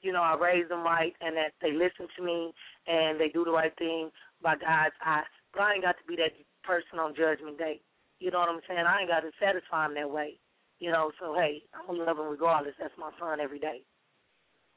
You 0.01 0.14
know, 0.16 0.24
I 0.24 0.39
raise 0.39 0.70
them 0.70 0.82
right, 0.82 1.14
and 1.20 1.36
that 1.36 1.53
they 1.62 1.74
listen 1.74 2.07
to 2.18 2.24
me 2.24 2.55
and 2.88 3.20
they 3.20 3.28
do 3.28 3.43
the 3.43 3.51
right 3.51 3.76
thing 3.78 4.09
by 4.41 4.55
God's 4.55 4.95
eye. 5.03 5.28
But 5.53 5.62
I 5.62 5.74
ain't 5.76 5.84
got 5.84 5.99
to 5.99 6.07
be 6.07 6.16
that 6.16 6.34
person 6.64 6.97
on 6.97 7.14
Judgment 7.14 7.59
Day. 7.59 7.82
You 8.20 8.32
know 8.32 8.39
what 8.39 8.49
I'm 8.49 8.62
saying? 8.68 8.88
I 8.88 9.01
ain't 9.01 9.09
got 9.09 9.28
to 9.28 9.32
satisfy 9.43 9.86
them 9.86 9.95
that 9.95 10.09
way. 10.09 10.39
You 10.80 10.91
know, 10.91 11.12
so 11.20 11.36
hey, 11.36 11.62
I'm 11.76 11.86
gonna 11.86 12.07
love 12.07 12.18
them 12.18 12.32
regardless. 12.32 12.80
That's 12.80 12.95
my 12.97 13.12
son 13.20 13.41
every 13.41 13.59
day. 13.59 13.84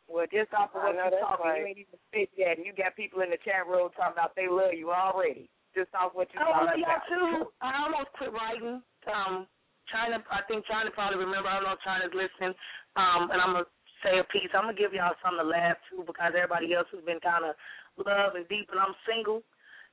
Well, 0.05 0.28
just 0.28 0.52
off 0.52 0.76
of 0.76 0.84
what 0.84 0.94
you're 0.94 1.16
talking, 1.20 1.48
right. 1.48 1.61
you 1.61 1.66
ain't 1.66 1.82
even 1.88 1.98
spit 2.12 2.28
yet, 2.36 2.61
and 2.61 2.66
you 2.68 2.76
got 2.76 2.92
people 2.92 3.24
in 3.24 3.32
the 3.32 3.40
chat 3.40 3.64
room 3.64 3.88
talking 3.96 4.12
about 4.12 4.36
they 4.36 4.52
love 4.52 4.76
you 4.76 4.92
already. 4.92 5.48
Just 5.72 5.90
off 5.96 6.12
what 6.12 6.28
you're 6.30 6.44
talking. 6.44 6.55
I 6.55 6.70
love 6.70 6.78
y'all 6.78 7.00
about. 7.00 7.09
too. 7.09 7.32
I 7.64 7.72
almost 7.82 8.12
quit 8.14 8.30
writing. 8.30 8.84
Um, 9.09 9.48
Chyna, 9.88 10.20
I 10.28 10.44
think 10.46 10.68
Chyna 10.68 10.92
probably 10.92 11.24
remember. 11.24 11.48
I 11.48 11.59
don't 11.59 11.66
know 11.66 11.76
if 11.76 11.82
Chyna's 11.82 12.14
listening. 12.14 12.55
Um, 12.94 13.32
and 13.32 13.40
I'm 13.40 13.59
gonna 13.59 13.68
say 14.05 14.20
a 14.20 14.26
piece. 14.28 14.52
I'm 14.52 14.68
gonna 14.68 14.78
give 14.78 14.92
y'all 14.92 15.16
something 15.24 15.40
to 15.40 15.48
laugh 15.48 15.80
to 15.90 16.05
because 16.05 16.36
everybody 16.36 16.76
else 16.76 16.88
has 16.92 17.02
been 17.02 17.20
kind 17.24 17.48
of 17.48 17.57
love 17.98 18.36
and 18.36 18.46
deep, 18.52 18.68
and 18.70 18.78
I'm 18.78 18.94
single. 19.09 19.42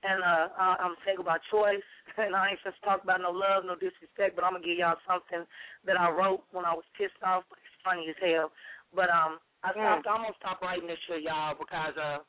And 0.02 0.18
uh, 0.26 0.50
I'm 0.82 0.98
single 1.06 1.22
by 1.22 1.38
choice, 1.54 1.86
and 2.18 2.34
I 2.34 2.58
ain't 2.58 2.64
just 2.66 2.82
talk 2.82 3.06
about 3.06 3.22
no 3.22 3.30
love, 3.30 3.70
no 3.70 3.78
disrespect. 3.78 4.34
But 4.34 4.44
I'm 4.44 4.58
gonna 4.58 4.66
give 4.66 4.82
y'all 4.82 4.98
something 5.06 5.46
that 5.86 5.98
I 5.98 6.10
wrote 6.10 6.42
when 6.52 6.66
I 6.66 6.74
was 6.74 6.86
pissed 6.98 7.22
off. 7.22 7.46
But 7.48 7.62
it's 7.62 7.82
funny 7.86 8.10
as 8.10 8.18
hell. 8.18 8.50
But 8.90 9.14
um, 9.14 9.38
I 9.64 9.72
stopped. 9.72 10.08
I'm 10.08 10.26
gonna 10.26 10.58
writing 10.62 10.88
this 10.88 11.00
shit, 11.08 11.24
y'all, 11.24 11.56
because 11.58 11.94
uh, 11.98 12.20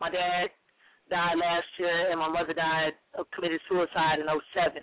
my 0.00 0.10
dad 0.10 0.50
died 1.10 1.38
last 1.38 1.70
year, 1.78 2.10
and 2.10 2.18
my 2.18 2.28
mother 2.28 2.52
died, 2.52 2.92
uh, 3.18 3.24
committed 3.34 3.60
suicide 3.68 4.20
in 4.20 4.26
'07 4.26 4.82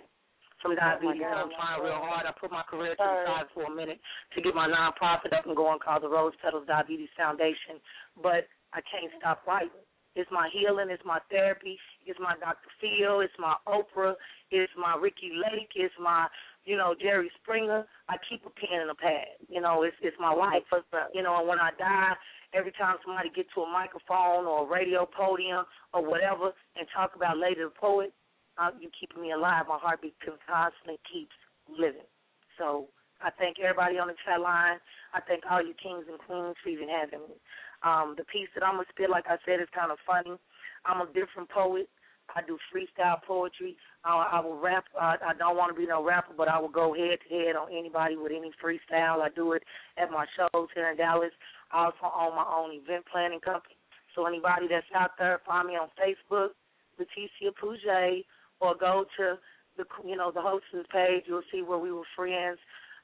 from 0.62 0.74
diabetes. 0.74 1.20
and 1.20 1.36
I'm 1.46 1.52
trying 1.52 1.84
real 1.84 2.00
hard. 2.00 2.24
I 2.26 2.32
put 2.32 2.50
my 2.50 2.64
career 2.64 2.96
to 2.96 3.04
the 3.04 3.24
side 3.28 3.48
for 3.52 3.68
a 3.68 3.74
minute 3.74 4.00
to 4.34 4.40
get 4.40 4.54
my 4.54 4.66
nonprofit 4.66 5.36
up 5.36 5.46
and 5.46 5.56
going 5.56 5.78
called 5.78 6.02
the 6.02 6.08
Rose 6.08 6.32
Petals 6.42 6.66
Diabetes 6.66 7.12
Foundation, 7.16 7.76
but 8.22 8.48
I 8.72 8.80
can't 8.88 9.12
stop 9.20 9.44
writing. 9.46 9.84
It's 10.16 10.30
my 10.32 10.48
healing. 10.48 10.88
It's 10.88 11.04
my 11.04 11.20
therapy. 11.30 11.78
It's 12.06 12.18
my 12.18 12.34
Dr. 12.40 12.72
Phil. 12.80 13.20
It's 13.20 13.36
my 13.38 13.54
Oprah. 13.68 14.14
It's 14.50 14.72
my 14.76 14.96
Ricki 14.96 15.28
Lake. 15.36 15.68
It's 15.76 15.94
my, 16.00 16.26
you 16.66 16.76
know, 16.76 16.94
Jerry 17.00 17.30
Springer. 17.40 17.86
I 18.08 18.16
keep 18.28 18.44
a 18.44 18.50
pen 18.50 18.82
and 18.82 18.90
a 18.90 18.94
pad. 18.94 19.38
You 19.48 19.60
know, 19.60 19.82
it's 19.84 19.96
it's 20.02 20.16
my 20.20 20.34
life. 20.34 20.66
You 21.14 21.22
know, 21.22 21.38
and 21.38 21.48
when 21.48 21.58
I 21.58 21.70
die, 21.78 22.12
every 22.52 22.72
time 22.72 22.96
somebody 23.06 23.30
get 23.34 23.46
to 23.54 23.62
a 23.62 23.72
microphone 23.72 24.44
or 24.44 24.66
a 24.66 24.70
radio 24.70 25.06
podium 25.06 25.64
or 25.94 26.04
whatever 26.04 26.50
and 26.76 26.86
talk 26.94 27.14
about 27.14 27.38
Lady 27.38 27.62
the 27.62 27.70
Poet, 27.70 28.12
uh, 28.58 28.70
you 28.80 28.90
keeping 28.98 29.22
me 29.22 29.32
alive. 29.32 29.66
My 29.68 29.78
heartbeat 29.78 30.18
constantly 30.20 30.98
keeps 31.06 31.34
living. 31.70 32.10
So 32.58 32.90
I 33.22 33.30
thank 33.38 33.58
everybody 33.62 33.98
on 33.98 34.08
the 34.08 34.18
chat 34.26 34.40
line. 34.40 34.82
I 35.14 35.20
thank 35.22 35.44
all 35.48 35.62
you 35.62 35.74
kings 35.78 36.04
and 36.10 36.18
queens 36.18 36.56
for 36.62 36.68
even 36.68 36.88
having 36.90 37.24
me. 37.30 37.38
Um, 37.86 38.14
the 38.18 38.24
piece 38.24 38.48
that 38.54 38.64
I'm 38.66 38.82
gonna 38.82 38.90
spit, 38.90 39.08
like 39.08 39.30
I 39.30 39.38
said, 39.46 39.60
is 39.60 39.70
kind 39.70 39.92
of 39.92 39.98
funny. 40.02 40.36
I'm 40.84 41.00
a 41.00 41.06
different 41.12 41.48
poet. 41.48 41.88
I 42.34 42.42
do 42.46 42.58
freestyle 42.72 43.22
poetry. 43.22 43.76
I, 44.04 44.38
I 44.38 44.40
will 44.40 44.58
rap. 44.58 44.84
I, 45.00 45.16
I 45.26 45.34
don't 45.38 45.56
want 45.56 45.74
to 45.74 45.80
be 45.80 45.86
no 45.86 46.04
rapper, 46.04 46.34
but 46.36 46.48
I 46.48 46.58
will 46.58 46.68
go 46.68 46.94
head 46.94 47.18
to 47.28 47.34
head 47.34 47.56
on 47.56 47.68
anybody 47.72 48.16
with 48.16 48.32
any 48.32 48.50
freestyle. 48.62 49.20
I 49.20 49.28
do 49.34 49.52
it 49.52 49.62
at 49.96 50.10
my 50.10 50.26
shows 50.36 50.68
here 50.74 50.90
in 50.90 50.96
Dallas. 50.96 51.32
I 51.72 51.86
also 51.86 52.12
own 52.14 52.36
my 52.36 52.44
own 52.46 52.70
event 52.72 53.04
planning 53.10 53.40
company. 53.40 53.76
So 54.14 54.26
anybody 54.26 54.66
that's 54.68 54.86
out 54.94 55.12
there, 55.18 55.40
find 55.46 55.68
me 55.68 55.74
on 55.74 55.88
Facebook, 55.98 56.50
Leticia 56.98 57.52
Pouget, 57.54 58.24
or 58.60 58.74
go 58.74 59.04
to 59.18 59.38
the 59.76 59.84
you 60.06 60.16
know 60.16 60.30
the 60.32 60.40
hostess 60.40 60.86
page. 60.90 61.24
You'll 61.26 61.42
see 61.52 61.62
where 61.62 61.78
we 61.78 61.92
were 61.92 62.08
friends. 62.16 62.58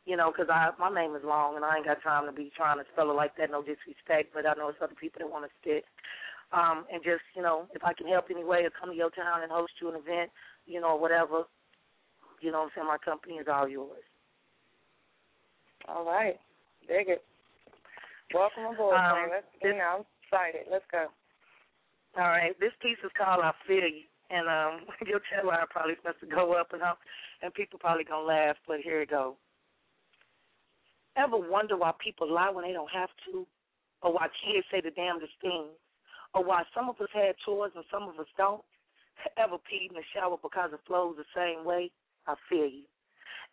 You 0.05 0.17
know, 0.17 0.33
'cause 0.33 0.49
I 0.51 0.71
my 0.79 0.93
name 0.93 1.15
is 1.15 1.23
long 1.23 1.55
and 1.57 1.65
I 1.65 1.77
ain't 1.77 1.87
got 1.87 2.03
time 2.03 2.27
to 2.27 2.33
be 2.33 2.51
trying 2.57 2.79
to 2.79 2.85
spell 2.93 3.11
it 3.11 3.15
like 3.15 3.37
that. 3.37 3.51
No 3.51 3.63
disrespect, 3.63 4.33
but 4.35 4.47
I 4.47 4.55
know 4.55 4.69
it's 4.69 4.83
other 4.83 4.95
people 4.99 5.21
that 5.21 5.31
want 5.31 5.45
to 5.45 5.51
spit. 5.61 5.85
Um, 6.53 6.85
and 6.93 7.03
just 7.03 7.23
you 7.35 7.43
know, 7.43 7.67
if 7.75 7.83
I 7.85 7.93
can 7.95 8.07
help 8.07 8.27
any 8.31 8.45
way 8.45 8.65
or 8.65 8.71
come 8.71 8.91
to 8.91 8.97
your 8.97 9.11
town 9.11 9.43
and 9.43 9.51
host 9.51 9.73
you 9.81 9.89
an 9.89 9.97
event, 9.97 10.31
you 10.67 10.81
know, 10.81 10.97
whatever, 10.97 11.45
You 12.41 12.53
know 12.53 12.59
what 12.59 12.65
I'm 12.65 12.71
saying? 12.77 12.87
My 12.89 12.99
company 12.99 13.37
is 13.37 13.47
all 13.49 13.69
yours. 13.69 14.05
All 15.89 16.05
right. 16.05 16.39
Dig 16.87 17.09
it. 17.09 17.25
Welcome 18.35 18.65
aboard, 18.75 18.97
Um, 18.97 19.17
man. 19.17 19.29
Let's, 19.31 19.47
you 19.63 19.73
know, 19.73 20.05
I'm 20.05 20.05
excited. 20.25 20.67
Let's 20.71 20.85
go. 20.91 21.07
All 22.17 22.29
right, 22.29 22.59
this 22.61 22.73
piece 22.83 22.99
is 23.05 23.11
called 23.17 23.41
"I 23.41 23.53
Feel 23.67 23.89
You," 23.89 24.05
and 24.29 24.49
um, 24.49 24.87
your 25.07 25.21
chat 25.31 25.47
line 25.47 25.65
probably 25.71 25.95
supposed 25.97 26.21
to 26.21 26.27
go 26.27 26.53
up, 26.53 26.73
and 26.73 26.83
um, 26.83 26.97
and 27.43 27.55
people 27.55 27.79
probably 27.79 28.05
gonna 28.05 28.27
laugh, 28.27 28.57
but 28.69 28.81
here 28.81 29.01
it 29.01 29.11
go. 29.11 29.37
Ever 31.17 31.37
wonder 31.37 31.77
why 31.77 31.93
people 32.05 32.31
lie 32.31 32.51
when 32.51 32.65
they 32.65 32.73
don't 32.73 32.91
have 32.91 33.11
to, 33.27 33.47
or 34.03 34.13
why 34.13 34.29
kids 34.45 34.67
say 34.71 34.81
the 34.81 34.91
damnedest 34.91 35.33
things, 35.41 35.73
or 36.35 36.45
why 36.45 36.63
some 36.75 36.89
of 36.89 37.01
us 37.01 37.09
had 37.13 37.35
chores 37.45 37.73
and 37.75 37.85
some 37.91 38.05
of 38.05 38.19
us 38.19 38.27
don't? 38.37 38.63
Ever 39.37 39.57
peed 39.57 39.91
in 39.91 39.95
the 39.95 40.03
shower 40.15 40.37
because 40.43 40.71
it 40.73 40.81
flows 40.87 41.17
the 41.17 41.25
same 41.37 41.65
way? 41.65 41.91
I 42.27 42.35
feel 42.49 42.67
you. 42.67 42.85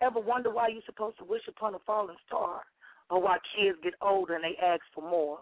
Ever 0.02 0.20
wonder 0.20 0.50
why 0.50 0.70
you're 0.70 0.82
supposed 0.86 1.18
to 1.18 1.26
wish 1.26 1.48
upon 1.48 1.76
a 1.76 1.80
falling 1.86 2.16
star, 2.26 2.62
or 3.10 3.22
why 3.22 3.38
kids 3.56 3.78
get 3.84 3.94
older 4.02 4.36
and 4.36 4.44
they 4.44 4.56
ask 4.64 4.82
for 4.96 5.02
more? 5.02 5.40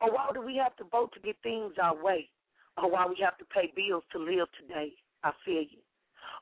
Or 0.00 0.12
why 0.12 0.28
do 0.34 0.42
we 0.42 0.56
have 0.56 0.76
to 0.76 0.84
vote 0.84 1.12
to 1.14 1.20
get 1.20 1.36
things 1.42 1.74
our 1.82 1.96
way? 1.96 2.28
Or 2.76 2.90
why 2.90 3.06
we 3.06 3.16
have 3.24 3.38
to 3.38 3.44
pay 3.46 3.72
bills 3.74 4.04
to 4.12 4.18
live 4.18 4.48
today? 4.60 4.92
I 5.24 5.32
feel 5.44 5.62
you. 5.62 5.82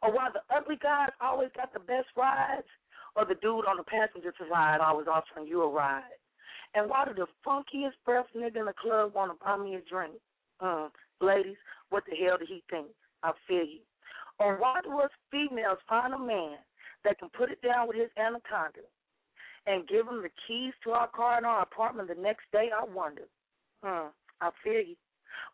Or 0.02 0.12
why 0.12 0.28
the 0.32 0.40
ugly 0.54 0.76
guys 0.82 1.10
always 1.20 1.50
got 1.56 1.72
the 1.72 1.80
best 1.80 2.08
rides? 2.16 2.66
Or 3.14 3.24
the 3.24 3.34
dude 3.36 3.64
on 3.64 3.78
the 3.78 3.84
passenger 3.84 4.34
side 4.50 4.80
always 4.80 5.06
offering 5.06 5.46
you 5.46 5.62
a 5.62 5.70
ride? 5.70 6.02
And 6.76 6.90
why 6.90 7.06
do 7.06 7.14
the 7.14 7.26
funkiest 7.40 7.96
breath 8.04 8.26
nigga 8.36 8.60
in 8.60 8.66
the 8.66 8.74
club 8.78 9.14
want 9.14 9.32
to 9.32 9.42
buy 9.42 9.56
me 9.56 9.76
a 9.76 9.80
drink? 9.80 10.12
Uh, 10.60 10.88
ladies, 11.22 11.56
what 11.88 12.04
the 12.04 12.14
hell 12.14 12.36
did 12.36 12.48
he 12.48 12.62
think? 12.70 12.88
I 13.22 13.32
feel 13.48 13.64
you. 13.64 13.80
Or 14.38 14.58
why 14.58 14.80
do 14.84 15.00
us 15.00 15.10
females 15.30 15.78
find 15.88 16.12
a 16.12 16.18
man 16.18 16.58
that 17.02 17.18
can 17.18 17.30
put 17.30 17.50
it 17.50 17.62
down 17.62 17.88
with 17.88 17.96
his 17.96 18.10
anaconda 18.18 18.84
and 19.66 19.88
give 19.88 20.06
him 20.06 20.20
the 20.20 20.28
keys 20.46 20.74
to 20.84 20.90
our 20.90 21.08
car 21.08 21.38
and 21.38 21.46
our 21.46 21.62
apartment 21.62 22.08
the 22.08 22.20
next 22.20 22.44
day? 22.52 22.68
I 22.68 22.84
wonder. 22.84 23.24
Hmm, 23.82 24.12
I 24.42 24.50
feel 24.62 24.84
you. 24.84 24.96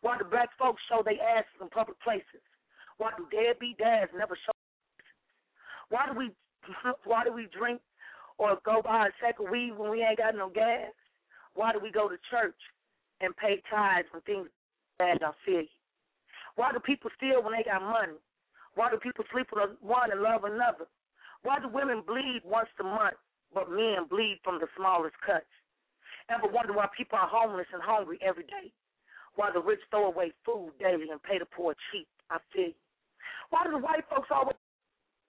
Why 0.01 0.17
do 0.17 0.25
black 0.25 0.49
folks 0.59 0.81
show 0.89 1.03
their 1.05 1.15
asses 1.23 1.55
in 1.61 1.69
public 1.69 2.01
places? 2.01 2.43
Why 2.97 3.11
do 3.15 3.27
deadbeat 3.31 3.77
dads 3.77 4.11
never 4.11 4.35
show? 4.35 4.51
Why 5.87 6.05
do 6.11 6.19
we 6.19 6.31
why 7.05 7.23
do 7.23 7.31
we 7.31 7.47
drink 7.57 7.79
or 8.37 8.57
go 8.65 8.81
buy 8.83 9.07
a 9.07 9.11
sack 9.21 9.39
of 9.39 9.49
weed 9.49 9.71
when 9.77 9.89
we 9.89 10.03
ain't 10.03 10.17
got 10.17 10.35
no 10.35 10.49
gas? 10.49 10.91
Why 11.55 11.71
do 11.71 11.79
we 11.79 11.91
go 11.91 12.09
to 12.09 12.17
church 12.29 12.57
and 13.21 13.35
pay 13.37 13.61
tithes 13.69 14.07
when 14.11 14.21
things 14.23 14.47
bad? 14.97 15.23
I 15.23 15.31
feel 15.45 15.61
you. 15.61 15.77
Why 16.55 16.71
do 16.71 16.79
people 16.79 17.09
steal 17.17 17.43
when 17.43 17.53
they 17.53 17.63
got 17.63 17.81
money? 17.81 18.17
Why 18.75 18.89
do 18.89 18.97
people 18.97 19.25
sleep 19.31 19.47
with 19.53 19.77
one 19.81 20.11
and 20.11 20.21
love 20.21 20.43
another? 20.43 20.85
Why 21.43 21.59
do 21.59 21.67
women 21.67 22.01
bleed 22.05 22.41
once 22.45 22.69
a 22.79 22.83
month, 22.83 23.17
but 23.53 23.69
men 23.69 24.07
bleed 24.09 24.39
from 24.43 24.59
the 24.59 24.67
smallest 24.77 25.15
cuts? 25.25 25.45
Ever 26.29 26.47
wonder 26.47 26.73
why 26.73 26.87
people 26.95 27.19
are 27.19 27.27
homeless 27.27 27.67
and 27.73 27.81
hungry 27.81 28.17
every 28.21 28.43
day? 28.43 28.71
Why 29.35 29.49
the 29.51 29.61
rich 29.61 29.81
throw 29.89 30.07
away 30.07 30.31
food 30.45 30.71
daily 30.79 31.09
and 31.11 31.21
pay 31.21 31.37
the 31.37 31.45
poor 31.45 31.75
cheap? 31.91 32.07
I 32.29 32.37
feel 32.53 32.67
you. 32.67 32.81
Why 33.49 33.65
do 33.65 33.71
the 33.71 33.77
white 33.77 34.05
folks 34.09 34.29
always 34.31 34.55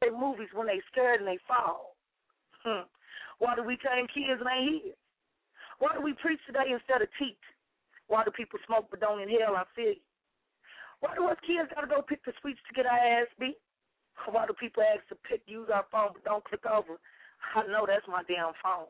say 0.03 0.11
movies 0.11 0.49
when 0.55 0.66
they 0.66 0.81
scared 0.93 1.20
and 1.20 1.29
they 1.29 1.39
fall? 1.49 1.97
Hmm. 2.62 2.87
Why 3.39 3.57
do 3.57 3.62
we 3.62 3.77
tame 3.77 4.07
kids 4.07 4.41
and 4.41 4.47
they 4.47 4.70
hear? 4.70 4.95
Why 5.79 5.95
do 5.95 6.03
we 6.03 6.14
preach 6.14 6.41
today 6.47 6.70
instead 6.70 7.03
of 7.03 7.09
teach? 7.18 7.41
Why 8.07 8.25
do 8.25 8.31
people 8.31 8.59
smoke 8.66 8.89
but 8.91 9.01
don't 9.01 9.22
inhale? 9.22 9.57
I 9.57 9.64
feel 9.75 9.97
you. 9.97 10.07
Why 11.01 11.14
do 11.14 11.27
us 11.29 11.41
kids 11.47 11.68
gotta 11.75 11.87
go 11.87 12.03
pick 12.03 12.25
the 12.25 12.33
sweets 12.41 12.61
to 12.68 12.75
get 12.75 12.87
our 12.87 12.99
ass 12.99 13.29
beat? 13.39 13.59
Why 14.31 14.47
do 14.47 14.55
people 14.55 14.83
ask 14.83 15.07
to 15.09 15.16
pick 15.29 15.43
use 15.47 15.68
our 15.72 15.85
phone 15.91 16.14
but 16.14 16.25
don't 16.25 16.45
click 16.45 16.64
over? 16.66 16.97
I 17.55 17.66
know 17.66 17.85
that's 17.87 18.07
my 18.09 18.22
damn 18.25 18.57
phone. 18.62 18.89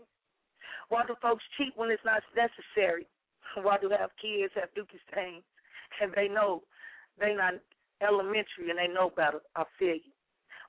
Why 0.89 1.03
do 1.07 1.17
folks 1.21 1.43
cheat 1.57 1.73
when 1.77 1.91
it's 1.91 2.05
not 2.05 2.23
necessary? 2.37 3.07
Why 3.63 3.79
do 3.79 3.89
have 3.91 4.11
kids 4.21 4.53
have 4.55 4.75
dookie 4.77 5.01
stains 5.11 5.45
and 6.01 6.13
they 6.15 6.29
know 6.29 6.63
they 7.19 7.35
not 7.35 7.55
elementary 8.03 8.71
and 8.71 8.79
they 8.79 8.93
know 8.93 9.11
better? 9.11 9.41
I 9.57 9.65
feel 9.79 9.95
you. 9.97 10.15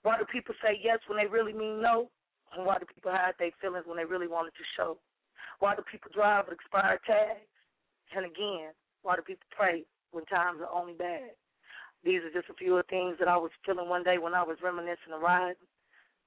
Why 0.04 0.18
do 0.18 0.26
people 0.26 0.56
say 0.62 0.80
yes 0.82 1.00
when 1.08 1.18
they 1.18 1.26
really 1.26 1.54
mean 1.54 1.82
no? 1.82 2.10
And 2.56 2.66
why 2.66 2.78
do 2.78 2.86
people 2.86 3.12
hide 3.12 3.34
their 3.40 3.52
feelings 3.60 3.86
when 3.88 3.98
they 3.98 4.06
really 4.06 4.28
wanted 4.28 4.54
to 4.56 4.66
show? 4.78 4.98
Why 5.66 5.74
do 5.74 5.82
people 5.82 6.14
drive 6.14 6.46
with 6.46 6.62
expired 6.62 7.02
tags? 7.10 7.42
And 8.16 8.22
again, 8.24 8.70
why 9.02 9.16
do 9.16 9.24
people 9.26 9.50
pray 9.50 9.82
when 10.12 10.24
times 10.26 10.62
are 10.62 10.70
only 10.70 10.94
bad? 10.94 11.34
These 12.06 12.22
are 12.22 12.30
just 12.30 12.54
a 12.54 12.54
few 12.54 12.78
of 12.78 12.86
the 12.86 12.94
things 12.94 13.18
that 13.18 13.28
I 13.28 13.36
was 13.36 13.50
feeling 13.66 13.90
one 13.90 14.04
day 14.04 14.20
when 14.20 14.36
I 14.36 14.44
was 14.44 14.62
reminiscing 14.62 15.10
and 15.10 15.24
riding. 15.24 15.66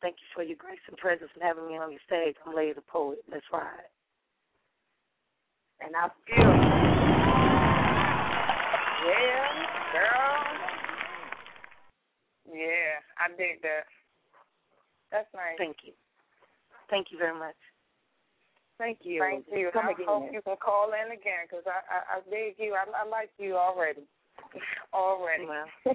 Thank 0.02 0.16
you 0.18 0.26
for 0.34 0.42
your 0.42 0.58
grace 0.58 0.82
and 0.88 0.98
presence 0.98 1.30
and 1.38 1.42
having 1.44 1.68
me 1.68 1.78
on 1.78 1.92
your 1.94 2.02
stage. 2.04 2.34
I'm 2.42 2.50
Lady 2.50 2.72
the 2.72 2.82
Poet. 2.82 3.22
Let's 3.30 3.46
ride. 3.52 3.86
And 5.86 5.94
I 5.94 6.10
feel 6.26 6.50
Yeah, 9.06 9.54
girl. 9.94 10.34
Yeah, 12.58 12.98
I 13.22 13.28
dig 13.38 13.62
that. 13.62 13.86
That's 15.12 15.30
nice. 15.32 15.54
Thank 15.58 15.76
you. 15.84 15.92
Thank 16.90 17.12
you 17.12 17.18
very 17.18 17.38
much. 17.38 17.54
Thank 18.78 19.02
you. 19.02 19.18
Thank 19.20 19.46
you. 19.50 19.70
Come 19.74 19.90
I 19.90 19.92
again. 19.92 20.06
hope 20.06 20.30
you 20.32 20.40
can 20.40 20.56
call 20.62 20.94
in 20.94 21.10
again 21.10 21.50
because 21.50 21.66
I, 21.66 21.82
I 21.90 21.98
I 22.18 22.30
dig 22.30 22.54
you. 22.58 22.78
I, 22.78 22.86
I 22.94 23.08
like 23.10 23.30
you 23.38 23.58
already. 23.58 24.06
already. 24.94 25.46
Well, 25.46 25.66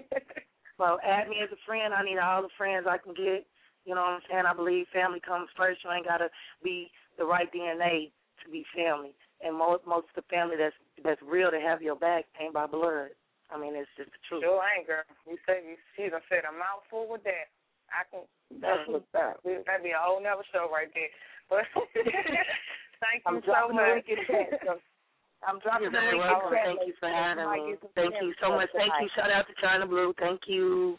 well, 0.80 1.00
add 1.00 1.30
me 1.32 1.38
as 1.42 1.52
a 1.52 1.60
friend. 1.66 1.94
I 1.94 2.04
need 2.04 2.20
all 2.20 2.44
the 2.44 2.52
friends 2.58 2.86
I 2.88 3.00
can 3.00 3.16
get. 3.16 3.48
You 3.88 3.96
know 3.96 4.04
what 4.04 4.20
I'm 4.20 4.28
saying? 4.30 4.44
I 4.48 4.54
believe 4.54 4.86
family 4.92 5.24
comes 5.24 5.48
first. 5.56 5.84
You 5.84 5.92
ain't 5.92 6.08
gotta 6.08 6.28
be 6.64 6.92
the 7.18 7.24
right 7.24 7.48
DNA 7.52 8.12
to 8.44 8.52
be 8.52 8.66
family. 8.76 9.16
And 9.40 9.56
most 9.56 9.88
most 9.88 10.12
of 10.12 10.20
the 10.20 10.28
family 10.28 10.56
that's 10.60 10.76
that's 11.04 11.24
real 11.24 11.52
to 11.52 11.60
have 11.60 11.82
your 11.82 11.96
back 11.96 12.28
ain't 12.40 12.54
by 12.54 12.68
blood. 12.68 13.16
I 13.48 13.60
mean, 13.60 13.76
it's 13.76 13.92
just 13.96 14.12
the 14.12 14.22
truth. 14.28 14.44
Sure 14.44 14.60
ain't, 14.76 14.88
girl. 14.88 15.08
You 15.24 15.40
say 15.48 15.64
you 15.64 15.76
she 15.96 16.12
done 16.12 16.24
said 16.28 16.44
a 16.44 16.52
mouthful 16.52 17.08
with 17.08 17.24
that. 17.24 17.48
I 17.92 18.04
can. 18.12 18.28
That's 18.60 18.84
mm-hmm. 18.84 19.00
what's 19.00 19.16
up. 19.16 19.40
That'd 19.44 19.88
be 19.88 19.96
a 19.96 20.02
whole 20.04 20.20
nother 20.20 20.44
show 20.52 20.68
right 20.68 20.92
there. 20.92 21.12
But 21.50 21.68
thank 23.04 23.22
you 23.22 23.30
I'm 23.30 23.40
so 23.44 23.52
dropping 23.52 23.76
the 23.76 23.84
much. 23.84 24.08
link 24.08 24.60
the. 24.64 24.76
I'm 25.44 25.60
dropping 25.60 25.92
You're 25.92 25.92
very 25.92 26.16
link 26.16 26.24
welcome. 26.24 26.56
Thank 26.56 26.80
you 26.88 26.96
for 27.00 27.12
having 27.12 27.44
me. 27.52 27.76
Thank 28.00 28.16
you 28.24 28.32
so 28.40 28.56
much. 28.56 28.72
Thank 28.72 28.96
you. 29.04 29.12
Shout 29.12 29.28
out 29.28 29.44
to 29.52 29.56
Chyna 29.60 29.88
Blue. 29.88 30.16
Thank 30.16 30.48
you. 30.48 30.96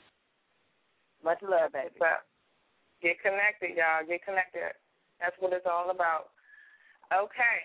Much 1.24 1.40
love, 1.40 1.72
baby. 1.72 1.96
But 1.96 2.28
get 3.00 3.16
connected, 3.24 3.72
y'all. 3.72 4.04
Get 4.04 4.20
connected. 4.24 4.76
That's 5.16 5.36
what 5.40 5.56
it's 5.56 5.64
all 5.64 5.88
about. 5.88 6.28
Okay. 7.08 7.58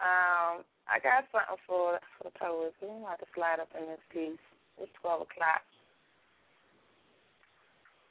Um, 0.00 0.64
I 0.88 0.96
got 1.04 1.28
something 1.28 1.60
for 1.68 2.00
for 2.16 2.32
the 2.32 2.34
poets. 2.40 2.76
We 2.80 2.88
might 2.88 3.20
have 3.20 3.24
to 3.24 3.30
slide 3.36 3.60
up 3.60 3.68
in 3.76 3.84
this 3.92 4.04
piece. 4.08 4.40
It's 4.80 4.92
twelve 5.04 5.28
o'clock. 5.28 5.60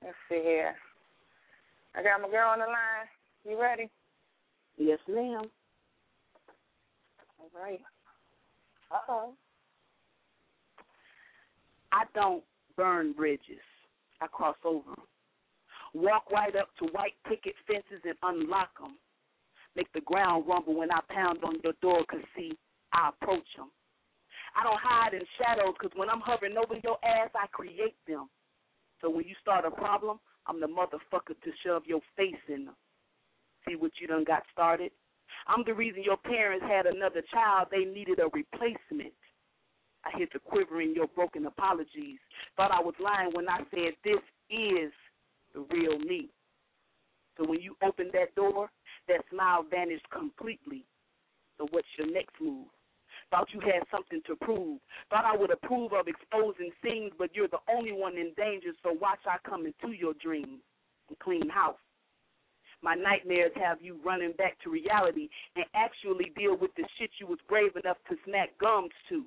Let's 0.05 0.17
see 0.29 0.45
here. 0.45 0.77
I 1.95 2.03
got 2.03 2.21
my 2.21 2.29
girl 2.29 2.53
on 2.53 2.59
the 2.59 2.69
line. 2.69 3.09
You 3.47 3.59
ready? 3.59 3.89
Yes, 4.77 4.99
ma'am. 5.07 5.49
All 7.39 7.49
right. 7.53 7.81
Uh 8.91 8.99
oh. 9.09 9.33
I 11.91 12.03
don't 12.13 12.43
burn 12.75 13.13
bridges. 13.13 13.63
I 14.21 14.27
cross 14.27 14.55
over. 14.63 14.93
Walk 15.93 16.29
right 16.31 16.55
up 16.55 16.69
to 16.79 16.85
white 16.87 17.15
picket 17.27 17.55
fences 17.65 18.03
and 18.03 18.15
unlock 18.23 18.69
'em. 18.83 18.97
Make 19.75 19.91
the 19.93 20.01
ground 20.01 20.45
rumble 20.47 20.75
when 20.75 20.91
I 20.91 20.99
pound 21.09 21.43
on 21.43 21.59
your 21.63 21.73
door, 21.81 22.03
'cause 22.05 22.23
see, 22.35 22.57
I 22.93 23.09
approach 23.09 23.47
'em. 23.57 23.71
I 24.55 24.63
don't 24.63 24.79
hide 24.79 25.13
in 25.13 25.25
shadows, 25.37 25.75
'cause 25.77 25.93
when 25.95 26.09
I'm 26.09 26.21
hovering 26.21 26.57
over 26.57 26.77
your 26.77 27.03
ass, 27.03 27.31
I 27.35 27.47
create 27.47 28.03
them. 28.05 28.29
So 29.01 29.09
when 29.09 29.27
you 29.27 29.35
start 29.35 29.65
a 29.65 29.71
problem, 29.71 30.19
I'm 30.47 30.59
the 30.59 30.67
motherfucker 30.67 31.39
to 31.41 31.55
shove 31.57 31.85
your 31.85 32.01
face 32.15 32.43
in 32.47 32.65
them. 32.65 32.75
See 33.67 33.75
what 33.75 33.91
you 33.99 34.07
done 34.07 34.23
got 34.23 34.43
started? 34.51 34.91
I'm 35.47 35.63
the 35.65 35.73
reason 35.73 36.03
your 36.03 36.17
parents 36.17 36.65
had 36.67 36.85
another 36.85 37.21
child. 37.31 37.67
They 37.71 37.85
needed 37.85 38.19
a 38.19 38.27
replacement. 38.33 39.13
I 40.05 40.17
hear 40.17 40.27
the 40.31 40.39
quiver 40.39 40.81
in 40.81 40.93
your 40.93 41.07
broken 41.07 41.45
apologies. 41.45 42.19
Thought 42.55 42.71
I 42.71 42.81
was 42.81 42.93
lying 42.99 43.31
when 43.33 43.49
I 43.49 43.59
said 43.71 43.93
this 44.03 44.21
is 44.49 44.91
the 45.53 45.65
real 45.71 45.99
me. 45.99 46.29
So 47.37 47.47
when 47.47 47.61
you 47.61 47.75
opened 47.83 48.11
that 48.13 48.33
door, 48.35 48.69
that 49.07 49.21
smile 49.31 49.65
vanished 49.69 50.09
completely. 50.11 50.85
So 51.57 51.67
what's 51.71 51.87
your 51.97 52.11
next 52.11 52.35
move? 52.41 52.67
Thought 53.31 53.47
you 53.53 53.59
had 53.59 53.83
something 53.91 54.21
to 54.27 54.35
prove. 54.37 54.79
Thought 55.09 55.25
I 55.25 55.35
would 55.35 55.51
approve 55.51 55.91
of 55.93 56.07
exposing 56.07 56.71
things, 56.81 57.11
but 57.17 57.35
you're 57.35 57.49
the 57.49 57.59
only 57.69 57.91
one 57.91 58.17
in 58.17 58.31
danger, 58.37 58.69
so 58.81 58.95
watch 58.99 59.19
I 59.25 59.37
come 59.47 59.65
into 59.65 59.93
your 59.93 60.13
dreams 60.21 60.61
and 61.09 61.19
clean 61.19 61.49
house. 61.49 61.75
My 62.81 62.95
nightmares 62.95 63.51
have 63.55 63.81
you 63.81 63.99
running 64.05 64.33
back 64.33 64.57
to 64.63 64.69
reality 64.69 65.29
and 65.55 65.65
actually 65.73 66.31
deal 66.37 66.55
with 66.55 66.71
the 66.75 66.83
shit 66.97 67.09
you 67.19 67.27
was 67.27 67.39
brave 67.49 67.75
enough 67.75 67.97
to 68.09 68.15
smack 68.25 68.57
gums 68.59 68.91
to. 69.09 69.23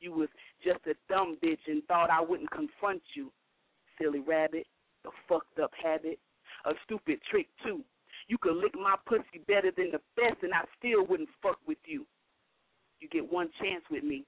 You 0.00 0.12
was 0.12 0.28
just 0.62 0.80
a 0.86 0.94
dumb 1.08 1.38
bitch 1.42 1.64
and 1.66 1.82
thought 1.84 2.10
I 2.10 2.20
wouldn't 2.20 2.50
confront 2.50 3.02
you, 3.14 3.32
silly 4.00 4.20
rabbit. 4.20 4.66
a 5.06 5.10
fucked 5.28 5.58
up 5.58 5.70
habit, 5.82 6.18
a 6.64 6.72
stupid 6.84 7.20
trick 7.30 7.46
too. 7.64 7.82
You 8.28 8.38
could 8.38 8.56
lick 8.56 8.74
my 8.74 8.96
pussy 9.06 9.44
better 9.46 9.70
than 9.76 9.90
the 9.92 10.00
best, 10.16 10.42
and 10.42 10.54
I 10.54 10.64
still 10.78 11.04
wouldn't 11.06 11.28
fuck 11.42 11.58
with 11.66 11.78
you. 11.84 12.06
You 13.00 13.08
get 13.08 13.30
one 13.30 13.50
chance 13.60 13.84
with 13.90 14.02
me. 14.02 14.24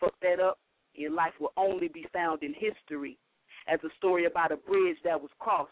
Fuck 0.00 0.14
that 0.22 0.38
up, 0.38 0.58
your 0.94 1.10
life 1.10 1.32
will 1.40 1.52
only 1.56 1.88
be 1.88 2.06
found 2.12 2.42
in 2.42 2.54
history 2.54 3.18
as 3.66 3.80
a 3.84 3.88
story 3.96 4.26
about 4.26 4.52
a 4.52 4.56
bridge 4.56 4.98
that 5.04 5.20
was 5.20 5.30
crossed, 5.38 5.70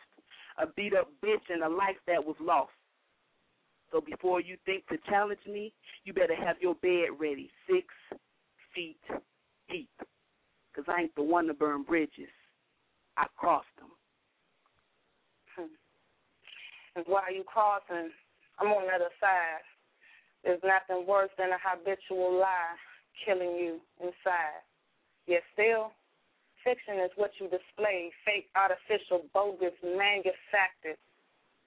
a 0.58 0.66
beat 0.66 0.94
up 0.94 1.08
bitch, 1.24 1.50
and 1.50 1.62
a 1.62 1.68
life 1.68 1.96
that 2.06 2.24
was 2.24 2.36
lost. 2.40 2.70
So 3.92 4.00
before 4.00 4.40
you 4.40 4.56
think 4.66 4.86
to 4.88 4.98
challenge 5.08 5.40
me, 5.46 5.72
you 6.04 6.12
better 6.12 6.34
have 6.34 6.56
your 6.60 6.74
bed 6.76 7.08
ready, 7.18 7.50
six 7.70 7.86
feet 8.74 8.98
deep. 9.70 9.90
Because 10.72 10.92
I 10.92 11.02
ain't 11.02 11.14
the 11.14 11.22
one 11.22 11.46
to 11.46 11.54
burn 11.54 11.82
bridges. 11.82 12.28
I 13.16 13.26
crossed 13.36 13.66
them. 13.78 13.90
Hmm. 15.56 15.74
And 16.96 17.04
while 17.06 17.32
you 17.32 17.44
crossing, 17.44 18.10
I'm 18.58 18.68
on 18.68 18.86
the 18.86 18.94
other 18.94 19.12
side. 19.20 19.64
There's 20.44 20.60
nothing 20.62 21.06
worse 21.06 21.30
than 21.38 21.48
a 21.50 21.58
habitual 21.62 22.38
lie 22.38 22.76
killing 23.24 23.56
you 23.56 23.80
inside. 24.00 24.60
Yet 25.26 25.42
still, 25.54 25.92
fiction 26.66 26.98
is 26.98 27.14
what 27.14 27.30
you 27.38 27.46
display, 27.46 28.10
fake, 28.26 28.50
artificial, 28.58 29.22
bogus, 29.30 29.78
manufactured. 29.86 30.98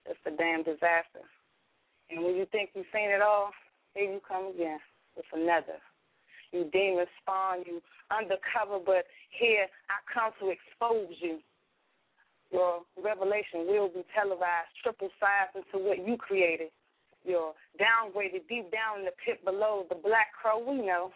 It's 0.04 0.20
a 0.28 0.36
damn 0.36 0.68
disaster. 0.68 1.24
And 2.12 2.20
when 2.28 2.36
you 2.36 2.45
think 2.52 2.76
you've 2.76 2.91
seen 2.91 3.08
it 3.08 3.24
all, 3.24 3.56
here 3.95 4.12
you 4.12 4.20
come 4.28 4.52
again 4.52 4.84
with 5.16 5.26
another. 5.32 5.80
You 6.52 6.68
demon 6.74 7.08
spawn, 7.22 7.64
you 7.66 7.80
undercover, 8.12 8.84
but 8.84 9.08
here 9.32 9.72
I 9.88 10.04
come 10.12 10.36
to 10.43 10.52
expose 10.52 11.16
you. 11.22 11.39
Your 12.52 12.82
revelation 12.97 13.70
will 13.70 13.88
be 13.88 14.04
televised, 14.12 14.74
triple 14.84 15.10
sized 15.22 15.56
into 15.56 15.86
what 15.86 16.06
you 16.06 16.18
created. 16.18 16.74
You're 17.24 17.54
downgraded 17.80 18.50
deep 18.50 18.72
down 18.72 19.00
in 19.00 19.06
the 19.06 19.14
pit 19.24 19.45
below. 19.45 19.86
The 19.88 19.95
black 19.95 20.34
crow, 20.34 20.60
we 20.60 20.82
know. 20.82 21.12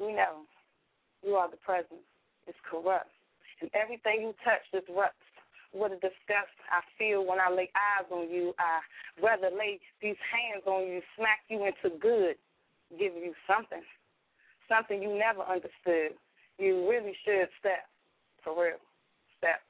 We 0.00 0.12
know. 0.12 0.46
You 1.24 1.34
are 1.34 1.50
the 1.50 1.58
presence. 1.58 2.04
It's 2.46 2.58
corrupt. 2.68 3.10
And 3.60 3.70
everything 3.74 4.22
you 4.22 4.34
touch 4.44 4.64
disrupts. 4.72 5.20
What 5.72 5.92
a 5.92 6.00
disgust 6.02 6.56
I 6.72 6.82
feel 6.98 7.24
when 7.24 7.38
I 7.38 7.48
lay 7.50 7.70
eyes 7.76 8.08
on 8.10 8.28
you. 8.28 8.54
I 8.58 8.80
rather 9.22 9.54
lay 9.54 9.78
these 10.02 10.18
hands 10.26 10.64
on 10.66 10.88
you, 10.88 11.00
smack 11.14 11.46
you 11.48 11.62
into 11.62 11.96
good, 11.98 12.34
give 12.98 13.14
you 13.14 13.34
something. 13.46 13.82
Something 14.66 15.02
you 15.02 15.14
never 15.16 15.42
understood. 15.42 16.18
You 16.58 16.88
really 16.90 17.14
should 17.24 17.48
step. 17.60 17.86
For 18.42 18.56
real 18.56 18.80
step 19.36 19.60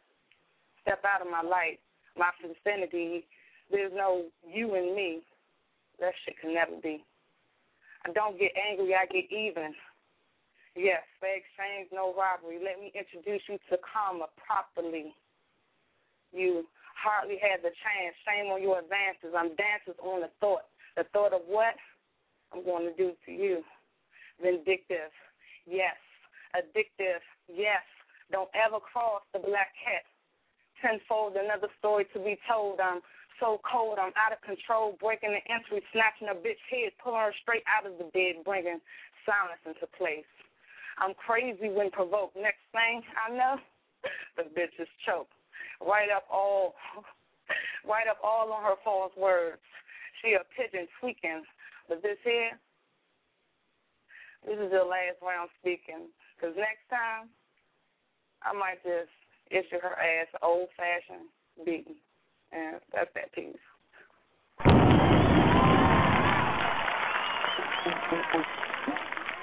step 0.83 1.03
out 1.05 1.23
of 1.25 1.31
my 1.31 1.43
life, 1.43 1.79
my 2.17 2.31
vicinity. 2.43 3.27
There's 3.71 3.93
no 3.95 4.27
you 4.43 4.75
and 4.75 4.95
me. 4.95 5.21
That 6.01 6.13
shit 6.25 6.35
can 6.41 6.55
never 6.55 6.73
be. 6.83 7.05
I 8.05 8.13
don't 8.13 8.39
get 8.39 8.53
angry, 8.57 8.95
I 8.95 9.07
get 9.07 9.31
even. 9.31 9.75
Yes, 10.79 11.03
fair 11.19 11.35
exchange, 11.35 11.91
no 11.91 12.15
robbery. 12.15 12.63
Let 12.63 12.79
me 12.79 12.95
introduce 12.95 13.43
you 13.51 13.59
to 13.71 13.77
karma 13.83 14.31
properly. 14.39 15.15
You 16.31 16.63
hardly 16.95 17.43
had 17.43 17.63
the 17.67 17.75
chance. 17.83 18.15
Shame 18.23 18.55
on 18.55 18.63
your 18.63 18.79
advances. 18.79 19.35
I'm 19.35 19.59
dancers 19.59 19.99
on 19.99 20.23
the 20.23 20.31
thought. 20.39 20.71
The 20.97 21.05
thought 21.11 21.35
of 21.35 21.43
what 21.51 21.75
I'm 22.55 22.63
going 22.63 22.87
to 22.87 22.95
do 22.95 23.13
to 23.27 23.33
you. 23.33 23.67
Vindictive. 24.39 25.11
Yes. 25.67 25.99
Addictive. 26.55 27.23
Yes. 27.51 27.83
Don't 28.31 28.51
ever 28.55 28.79
cross 28.79 29.23
the 29.35 29.43
black 29.43 29.75
cat. 29.83 30.07
Tenfold, 30.79 31.35
another 31.35 31.69
story 31.79 32.07
to 32.15 32.19
be 32.23 32.39
told. 32.47 32.79
I'm 32.79 33.03
so 33.41 33.61
cold, 33.67 33.99
I'm 33.99 34.15
out 34.15 34.33
of 34.33 34.41
control, 34.45 34.97
breaking 35.01 35.33
the 35.33 35.43
entry, 35.51 35.83
snatching 35.93 36.29
a 36.29 36.37
bitch 36.37 36.61
head, 36.71 36.93
pulling 37.03 37.21
her 37.21 37.35
straight 37.43 37.65
out 37.67 37.89
of 37.91 37.99
the 37.99 38.09
bed, 38.13 38.45
bringing 38.45 38.81
silence 39.25 39.61
into 39.67 39.89
place. 39.99 40.29
I'm 41.01 41.15
crazy 41.15 41.73
when 41.73 41.91
provoked. 41.91 42.37
Next 42.37 42.63
thing 42.73 43.03
I 43.17 43.33
know, 43.33 43.57
the 44.37 44.45
bitch 44.53 44.77
is 44.79 44.89
choked. 45.07 45.33
Right 45.81 46.13
up 46.15 46.25
all, 46.31 46.75
right 47.89 48.07
up 48.09 48.19
all 48.23 48.53
on 48.53 48.63
her 48.63 48.77
false 48.85 49.13
words. 49.17 49.61
She 50.21 50.37
a 50.37 50.45
pigeon 50.53 50.87
tweaking, 51.01 51.43
but 51.89 52.03
this 52.03 52.21
here, 52.23 52.53
this 54.45 54.61
is 54.61 54.71
the 54.71 54.85
last 54.85 55.17
round 55.25 55.49
speaking. 55.61 56.13
Cause 56.41 56.53
next 56.57 56.85
time 56.89 57.29
I 58.43 58.53
might 58.53 58.81
just 58.85 59.13
issue 59.51 59.81
her 59.81 59.97
ass 59.97 60.29
old 60.43 60.69
fashioned 60.77 61.29
beating. 61.65 62.01
And 62.53 62.81
that's 62.93 63.11
that 63.15 63.33
piece. 63.33 63.57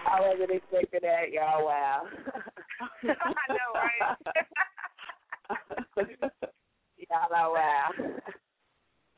I 0.07 0.21
wasn't 0.21 0.51
expecting 0.51 1.03
that, 1.03 1.31
y'all. 1.31 1.65
Wow. 1.65 2.07
I 3.03 3.45
know, 3.51 3.69
right? 3.75 4.15
y'all 6.97 7.33
are 7.35 7.51
wow. 7.51 7.89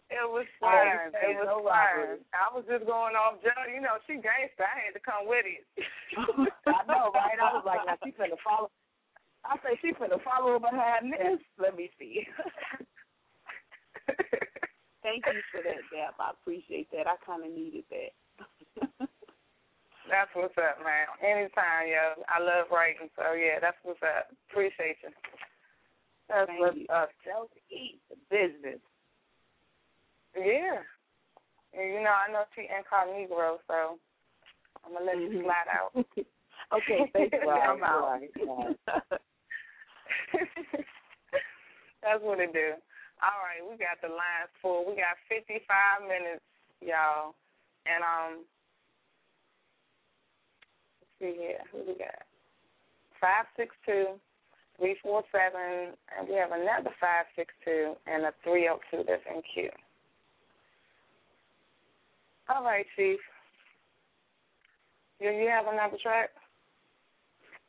It 0.09 0.25
was 0.25 0.49
Fine. 0.57 1.13
fine. 1.13 1.21
It 1.21 1.37
was 1.37 1.45
No 1.45 1.61
robbery. 1.61 2.17
I 2.33 2.49
was 2.49 2.65
just 2.65 2.89
going 2.89 3.13
off, 3.13 3.37
Joe. 3.45 3.53
You 3.69 3.77
know, 3.77 4.01
she 4.09 4.17
gangster. 4.17 4.65
I 4.65 4.89
had 4.89 4.97
to 4.97 5.03
come 5.05 5.29
with 5.29 5.45
it. 5.45 5.61
I 6.65 6.81
know, 6.89 7.13
right? 7.13 7.37
I 7.37 7.53
was 7.53 7.61
like, 7.61 7.85
now 7.85 7.93
she 8.01 8.09
finna 8.17 8.33
follow. 8.41 8.73
I 9.45 9.55
say 9.61 9.77
she 9.85 9.93
finna 9.93 10.17
follow 10.25 10.57
behind 10.57 11.13
this. 11.13 11.37
Let 11.61 11.77
me 11.77 11.93
see. 12.01 12.25
Thank 15.05 15.29
you 15.29 15.41
for 15.53 15.61
that, 15.61 15.85
Dap. 15.93 16.17
I 16.19 16.33
appreciate 16.33 16.89
that. 16.91 17.05
I 17.05 17.15
kind 17.21 17.45
of 17.45 17.53
needed 17.53 17.85
that. 17.93 19.09
That's 20.09 20.33
what's 20.33 20.57
up, 20.57 20.81
man. 20.81 21.05
Anytime, 21.21 21.85
yo. 21.85 22.25
I 22.25 22.41
love 22.41 22.73
writing, 22.73 23.13
so 23.13 23.37
yeah, 23.37 23.61
that's 23.61 23.77
what's 23.85 24.01
up. 24.01 24.33
Appreciate 24.49 24.97
you. 25.05 25.13
That's 26.25 26.49
Thank 26.49 26.59
what's 26.59 26.81
you. 26.81 26.89
up. 26.89 27.09
Tell 27.21 27.45
eat 27.69 28.01
the 28.09 28.17
business. 28.33 28.81
Yeah. 30.33 30.81
You 31.77 32.01
know, 32.01 32.09
I 32.09 32.33
know 32.33 32.49
she 32.57 32.65
incognito, 32.65 33.61
so 33.69 34.01
I'm 34.81 34.97
gonna 34.97 35.05
let 35.05 35.21
you 35.21 35.45
slide 35.45 35.69
out. 35.69 35.93
okay, 36.73 37.05
thank 37.13 37.33
you. 37.33 37.39
Right, 37.47 37.69
I'm 37.69 37.83
out. 37.85 38.17
right, 38.17 38.33
That's 42.01 42.23
what 42.23 42.39
it 42.39 42.53
do. 42.53 42.73
All 43.21 43.39
right, 43.45 43.61
we 43.61 43.77
got 43.77 44.01
the 44.01 44.09
lines 44.09 44.49
full. 44.61 44.89
We 44.89 44.95
got 44.95 45.19
55 45.29 45.61
minutes, 46.07 46.41
y'all. 46.81 47.35
And 47.85 48.01
um, 48.01 48.45
see 51.19 51.35
here. 51.37 51.59
Who 51.71 51.79
we 51.79 51.97
got? 51.97 52.23
Five 53.19 53.45
six 53.57 53.75
two 53.85 54.15
three 54.77 54.95
four 55.03 55.23
seven, 55.31 55.93
and 56.17 56.27
we 56.27 56.35
have 56.35 56.51
another 56.51 56.91
five 56.99 57.25
six 57.35 57.53
two 57.63 57.93
and 58.07 58.23
a 58.23 58.33
three 58.43 58.61
zero 58.61 58.79
two 58.89 59.03
that's 59.05 59.23
in 59.27 59.41
queue. 59.53 59.69
All 62.49 62.63
right, 62.63 62.85
Chief. 62.95 63.19
Do 65.19 65.27
you 65.27 65.49
have 65.49 65.67
another 65.71 65.97
track? 66.01 66.29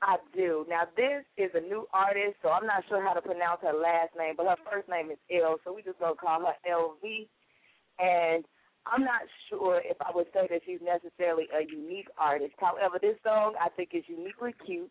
I 0.03 0.17
do. 0.35 0.65
Now 0.69 0.85
this 0.97 1.25
is 1.37 1.51
a 1.55 1.61
new 1.61 1.87
artist, 1.93 2.37
so 2.43 2.49
I'm 2.49 2.67
not 2.67 2.85
sure 2.89 3.03
how 3.03 3.13
to 3.13 3.21
pronounce 3.21 3.61
her 3.63 3.77
last 3.77 4.17
name, 4.17 4.35
but 4.37 4.47
her 4.47 4.57
first 4.71 4.89
name 4.89 5.11
is 5.11 5.19
L, 5.31 5.57
so 5.65 5.75
we 5.75 5.83
just 5.83 5.99
gonna 5.99 6.15
call 6.15 6.41
her 6.41 6.55
LV. 6.67 7.27
And 7.99 8.45
I'm 8.87 9.05
not 9.05 9.23
sure 9.49 9.81
if 9.85 9.97
I 10.01 10.11
would 10.15 10.27
say 10.33 10.49
that 10.51 10.63
she's 10.65 10.81
necessarily 10.83 11.45
a 11.53 11.63
unique 11.65 12.09
artist. 12.19 12.55
However, 12.59 12.99
this 13.01 13.17
song 13.23 13.55
I 13.61 13.69
think 13.71 13.91
is 13.93 14.05
uniquely 14.07 14.55
cute. 14.65 14.91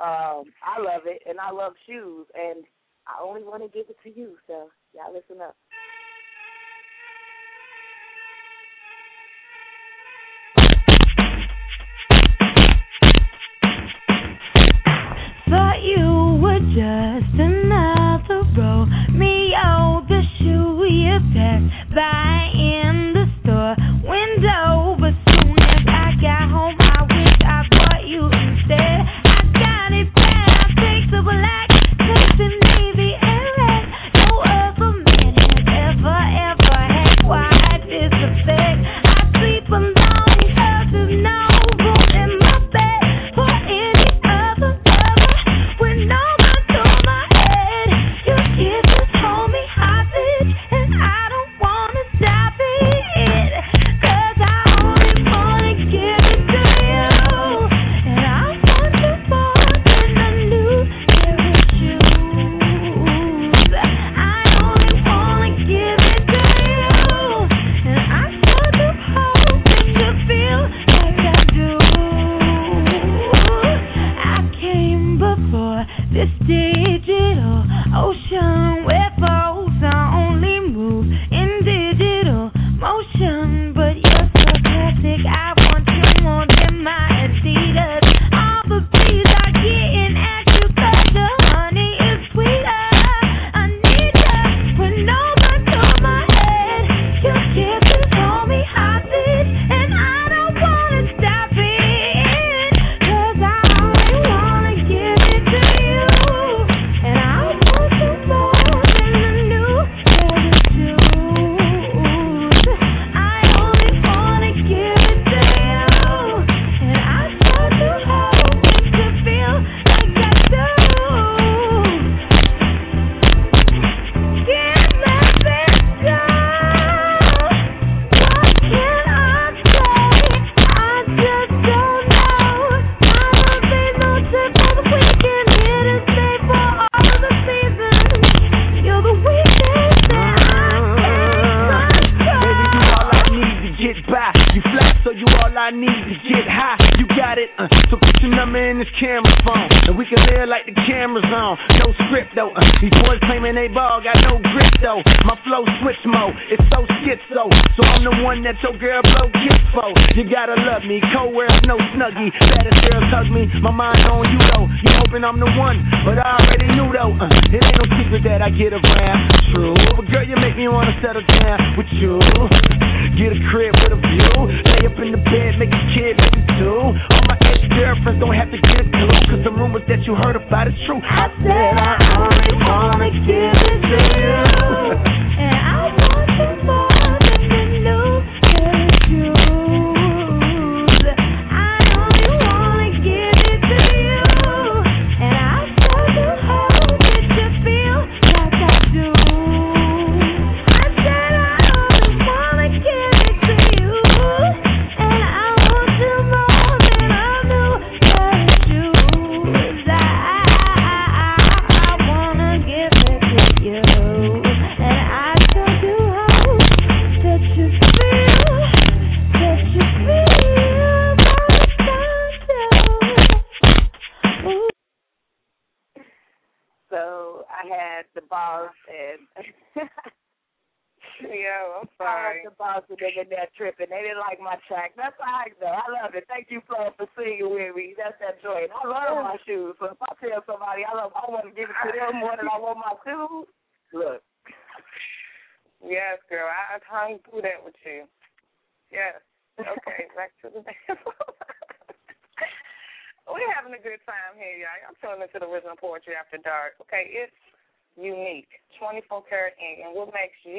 Um, 0.00 0.44
I 0.60 0.80
love 0.80 1.02
it, 1.06 1.22
and 1.28 1.40
I 1.40 1.50
love 1.50 1.72
shoes, 1.86 2.26
and 2.34 2.64
I 3.06 3.22
only 3.22 3.42
want 3.42 3.62
to 3.62 3.68
give 3.68 3.88
it 3.88 3.96
to 4.04 4.10
you. 4.10 4.36
So 4.46 4.68
y'all 4.94 5.12
listen 5.12 5.40
up. 5.40 5.56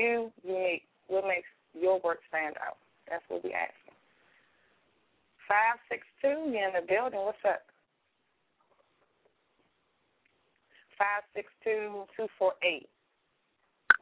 You 0.08 0.32
unique? 0.44 0.84
What 1.08 1.26
makes 1.28 1.48
your 1.74 2.00
work 2.00 2.20
stand 2.30 2.56
out? 2.66 2.78
That's 3.10 3.24
what 3.28 3.44
we 3.44 3.52
asking. 3.52 3.96
Five 5.48 5.80
six 5.90 6.04
two, 6.22 6.52
you 6.52 6.60
in 6.60 6.72
the 6.76 6.86
building. 6.88 7.20
What's 7.20 7.38
up? 7.48 7.64
Five 10.98 11.24
six 11.36 11.48
two 11.64 12.04
two 12.16 12.28
four 12.40 12.54
eight. 12.64 12.88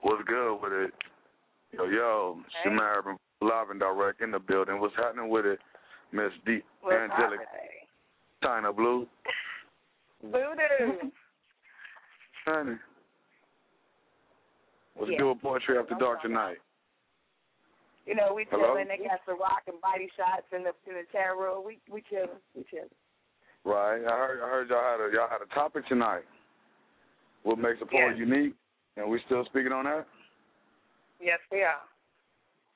What's 0.01 0.23
good 0.27 0.57
with 0.61 0.73
it? 0.73 0.91
Yo, 1.73 1.85
yo, 1.85 2.37
Hey. 2.63 2.69
Urban 2.69 3.17
live 3.41 3.69
and 3.69 3.79
direct 3.79 4.21
in 4.21 4.31
the 4.31 4.39
building. 4.39 4.79
What's 4.79 4.95
happening 4.95 5.29
with 5.29 5.45
it, 5.45 5.59
Miss 6.11 6.31
D 6.45 6.59
What's 6.81 6.97
Angelic? 6.97 7.39
Chyna 8.43 8.75
Blue? 8.75 9.07
Voodoo. 10.23 11.09
Honey. 12.45 12.75
What's 14.95 15.11
Yeah. 15.11 15.17
do 15.19 15.29
with 15.29 15.41
Poetry 15.41 15.77
After 15.77 15.95
Dark 15.95 16.21
tonight? 16.21 16.59
you 18.05 18.13
know 18.15 18.33
we 18.33 18.45
Hello? 18.45 18.73
chilling. 18.73 18.87
They 18.87 18.97
got 18.97 19.25
the 19.25 19.33
rock 19.33 19.63
and 19.67 19.81
body 19.81 20.09
shots 20.15 20.45
in 20.53 20.63
the 20.63 20.73
in 20.87 20.95
the 20.95 21.35
room. 21.35 21.63
We 21.65 21.79
we 21.89 22.01
chilling. 22.01 22.39
We 22.53 22.63
chilling. 22.63 22.89
Right. 23.63 24.05
I 24.05 24.17
heard 24.17 24.41
I 24.41 24.49
heard 24.49 24.69
y'all 24.69 24.83
had 24.83 25.01
a 25.01 25.11
y'all 25.11 25.27
had 25.29 25.41
a 25.41 25.53
topic 25.53 25.87
tonight. 25.87 26.23
What 27.43 27.57
makes 27.57 27.81
a 27.81 27.85
poet 27.85 28.17
Yes. 28.17 28.19
unique? 28.19 28.55
And 28.97 29.09
we 29.09 29.19
still 29.25 29.43
speaking 29.45 29.71
on 29.71 29.85
that? 29.85 30.07
Yes, 31.19 31.39
we 31.51 31.63
are. 31.63 31.81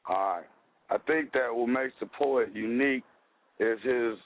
All 0.08 0.36
right. 0.38 0.48
I 0.90 0.98
think 0.98 1.32
that 1.34 1.54
what 1.56 1.68
makes 1.68 1.94
the 2.00 2.08
poet 2.08 2.54
unique 2.54 3.04
is 3.60 3.80
his 3.84 4.18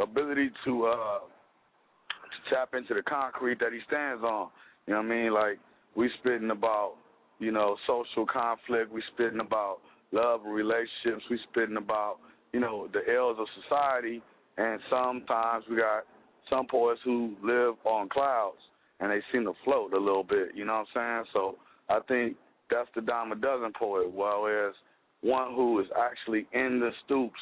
ability 0.00 0.50
to 0.64 0.86
uh 0.86 1.20
to 1.20 2.54
tap 2.54 2.74
into 2.74 2.94
the 2.94 3.02
concrete 3.02 3.58
that 3.60 3.72
he 3.72 3.80
stands 3.86 4.24
on. 4.24 4.50
You 4.86 4.94
know 4.94 5.00
what 5.02 5.06
I 5.06 5.14
mean? 5.14 5.32
Like 5.32 5.58
we 5.94 6.10
spitting 6.20 6.50
about, 6.50 6.94
you 7.38 7.52
know, 7.52 7.76
social 7.86 8.26
conflict, 8.26 8.92
we 8.92 9.02
spitting 9.14 9.40
about 9.40 9.78
love 10.12 10.40
and 10.44 10.54
relationships, 10.54 11.24
we 11.30 11.38
spitting 11.50 11.76
about, 11.76 12.16
you 12.52 12.60
know, 12.60 12.88
the 12.92 13.12
ills 13.12 13.36
of 13.38 13.46
society. 13.62 14.22
And 14.56 14.80
sometimes 14.90 15.64
we 15.70 15.76
got 15.76 16.04
some 16.50 16.66
poets 16.66 17.00
who 17.04 17.36
live 17.42 17.74
on 17.84 18.08
clouds 18.08 18.58
and 19.00 19.10
they 19.10 19.20
seem 19.32 19.44
to 19.44 19.52
float 19.64 19.92
a 19.92 19.98
little 19.98 20.24
bit, 20.24 20.48
you 20.54 20.64
know 20.64 20.84
what 20.94 21.00
I'm 21.00 21.24
saying? 21.24 21.32
So 21.32 21.56
I 21.88 22.00
think 22.08 22.36
that's 22.70 22.88
the 22.94 23.00
dime 23.00 23.30
a 23.30 23.36
dozen 23.36 23.72
poet, 23.78 24.12
whereas 24.12 24.74
one 25.20 25.54
who 25.54 25.78
is 25.80 25.86
actually 25.96 26.46
in 26.52 26.80
the 26.80 26.90
stoops 27.04 27.38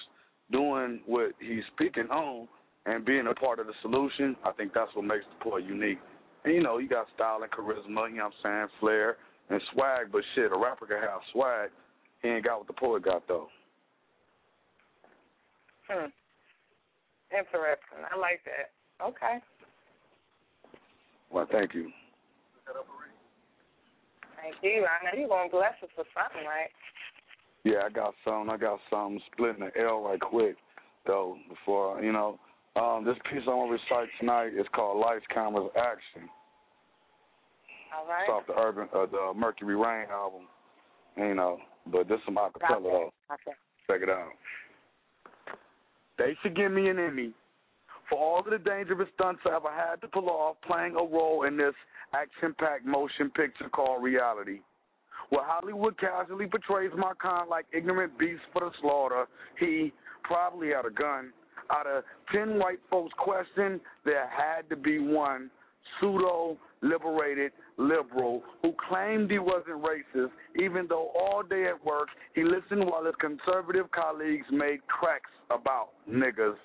doing 0.53 1.01
what 1.07 1.33
he's 1.41 1.65
speaking 1.75 2.09
on 2.11 2.47
and 2.85 3.05
being 3.05 3.27
a 3.27 3.35
part 3.35 3.59
of 3.59 3.67
the 3.67 3.73
solution, 3.81 4.37
I 4.45 4.53
think 4.53 4.73
that's 4.75 4.95
what 4.95 5.05
makes 5.05 5.25
the 5.25 5.45
poet 5.45 5.65
unique. 5.65 5.99
And 6.45 6.55
you 6.55 6.63
know, 6.63 6.79
you 6.79 6.89
got 6.89 7.07
style 7.15 7.41
and 7.43 7.51
charisma, 7.51 8.11
you 8.11 8.17
know 8.17 8.25
what 8.25 8.33
I'm 8.45 8.69
saying, 8.69 8.69
flair 8.81 9.17
and 9.51 9.61
swag, 9.73 10.11
but 10.11 10.23
shit, 10.35 10.53
a 10.53 10.57
rapper 10.57 10.87
can 10.87 11.01
have 11.01 11.21
swag. 11.33 11.71
He 12.23 12.29
ain't 12.29 12.45
got 12.45 12.59
what 12.59 12.67
the 12.67 12.73
poet 12.73 13.05
got 13.05 13.27
though. 13.29 13.49
Hmm. 15.89 16.07
Interesting. 17.31 18.03
I 18.13 18.19
like 18.19 18.41
that. 18.45 19.05
Okay. 19.05 19.39
Well, 21.31 21.47
thank 21.51 21.75
you. 21.75 21.91
Thank 24.41 24.57
you. 24.63 24.85
I 24.85 25.05
know 25.05 25.19
you're 25.19 25.29
to 25.29 25.51
bless 25.51 25.75
us 25.83 25.91
with 25.99 26.07
something, 26.15 26.47
right? 26.47 26.71
Yeah, 27.65 27.83
I 27.85 27.91
got 27.91 28.15
some. 28.25 28.49
I 28.49 28.57
got 28.57 28.79
some 28.91 29.19
splitting 29.33 29.65
the 29.65 29.81
L 29.81 30.03
right 30.03 30.21
quick 30.21 30.57
though. 31.07 31.37
Before 31.49 32.03
you 32.03 32.13
know, 32.13 32.39
Um, 32.77 33.05
this 33.05 33.17
piece 33.31 33.41
I'm 33.49 33.57
gonna 33.57 33.73
recite 33.73 34.09
tonight 34.21 34.53
is 34.53 34.67
called 34.75 35.01
Lights, 35.01 35.25
Cameras, 35.33 35.71
Action. 35.77 36.29
All 37.97 38.07
right. 38.07 38.23
It's 38.23 38.31
off 38.31 38.47
the 38.47 38.61
Urban, 38.61 38.89
uh, 38.95 39.07
the 39.07 39.33
Mercury 39.39 39.77
Rain 39.77 40.07
album. 40.11 40.43
You 41.17 41.35
know, 41.35 41.59
but 41.91 42.09
this 42.09 42.19
is 42.19 42.25
some 42.27 42.37
acapella 42.37 42.83
though. 42.83 43.11
Okay. 43.33 43.57
Check 43.89 44.03
it 44.03 44.11
out. 44.11 44.29
They 46.19 46.37
should 46.43 46.57
give 46.57 46.73
me 46.73 46.89
an 46.89 46.99
Emmy 46.99 47.33
for 48.09 48.19
all 48.19 48.41
of 48.41 48.47
the 48.47 48.59
dangerous 48.59 49.09
stunts 49.15 49.41
I 49.47 49.57
ever 49.57 49.71
had 49.71 50.01
to 50.03 50.09
pull 50.09 50.29
off 50.29 50.57
playing 50.67 50.93
a 50.93 51.05
role 51.05 51.45
in 51.45 51.57
this 51.57 51.75
action-packed 52.15 52.85
motion 52.85 53.31
picture 53.31 53.69
called 53.69 54.03
reality. 54.03 54.61
Where 55.31 55.45
Hollywood 55.45 55.99
casually 55.99 56.47
portrays 56.47 56.91
my 56.97 57.13
kind 57.21 57.49
like 57.49 57.67
ignorant 57.73 58.19
beasts 58.19 58.45
for 58.53 58.61
the 58.61 58.71
slaughter, 58.81 59.27
he 59.59 59.93
probably 60.23 60.69
had 60.69 60.87
a 60.87 60.91
gun. 60.91 61.33
Out 61.71 61.87
of 61.87 62.05
ten 62.33 62.59
white 62.59 62.79
folks 62.91 63.13
questioned, 63.19 63.81
there 64.05 64.29
had 64.29 64.69
to 64.71 64.77
be 64.77 64.99
one 64.99 65.51
pseudo 65.99 66.57
liberated 66.89 67.53
liberal 67.77 68.43
who 68.63 68.75
claimed 68.89 69.31
he 69.31 69.39
wasn't 69.39 69.83
racist, 69.83 70.31
even 70.61 70.87
though 70.89 71.11
all 71.19 71.43
day 71.43 71.67
at 71.67 71.85
work 71.85 72.09
he 72.35 72.43
listened 72.43 72.87
while 72.87 73.05
his 73.05 73.15
conservative 73.21 73.91
colleagues 73.91 74.47
made 74.51 74.87
cracks 74.87 75.31
about 75.51 75.89
niggas. 76.11 76.57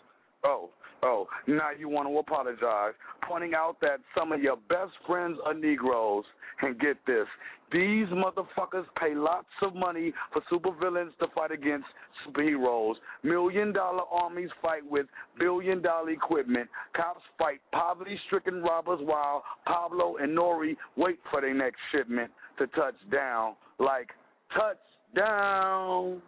Oh, 0.43 0.69
oh, 1.03 1.27
now 1.47 1.69
you 1.77 1.89
want 1.89 2.07
to 2.07 2.17
apologize, 2.17 2.93
pointing 3.27 3.53
out 3.53 3.77
that 3.81 3.99
some 4.17 4.31
of 4.31 4.41
your 4.41 4.57
best 4.69 4.91
friends 5.05 5.37
are 5.45 5.53
Negroes. 5.53 6.25
And 6.63 6.79
get 6.79 6.97
this, 7.07 7.25
these 7.71 8.05
motherfuckers 8.07 8.85
pay 8.99 9.15
lots 9.15 9.47
of 9.63 9.73
money 9.73 10.13
for 10.31 10.43
supervillains 10.51 11.17
to 11.19 11.27
fight 11.33 11.51
against 11.51 11.87
superheroes. 12.27 12.95
Million 13.23 13.73
dollar 13.73 14.03
armies 14.11 14.49
fight 14.61 14.81
with 14.87 15.07
billion 15.39 15.81
dollar 15.81 16.11
equipment. 16.11 16.69
Cops 16.95 17.21
fight 17.39 17.61
poverty 17.71 18.19
stricken 18.27 18.61
robbers 18.61 18.99
while 19.01 19.43
Pablo 19.65 20.17
and 20.17 20.37
Nori 20.37 20.75
wait 20.97 21.17
for 21.31 21.41
their 21.41 21.53
next 21.53 21.79
shipment 21.91 22.29
to 22.59 22.67
touch 22.67 22.95
down. 23.11 23.55
Like, 23.79 24.09
touchdown. 24.53 26.21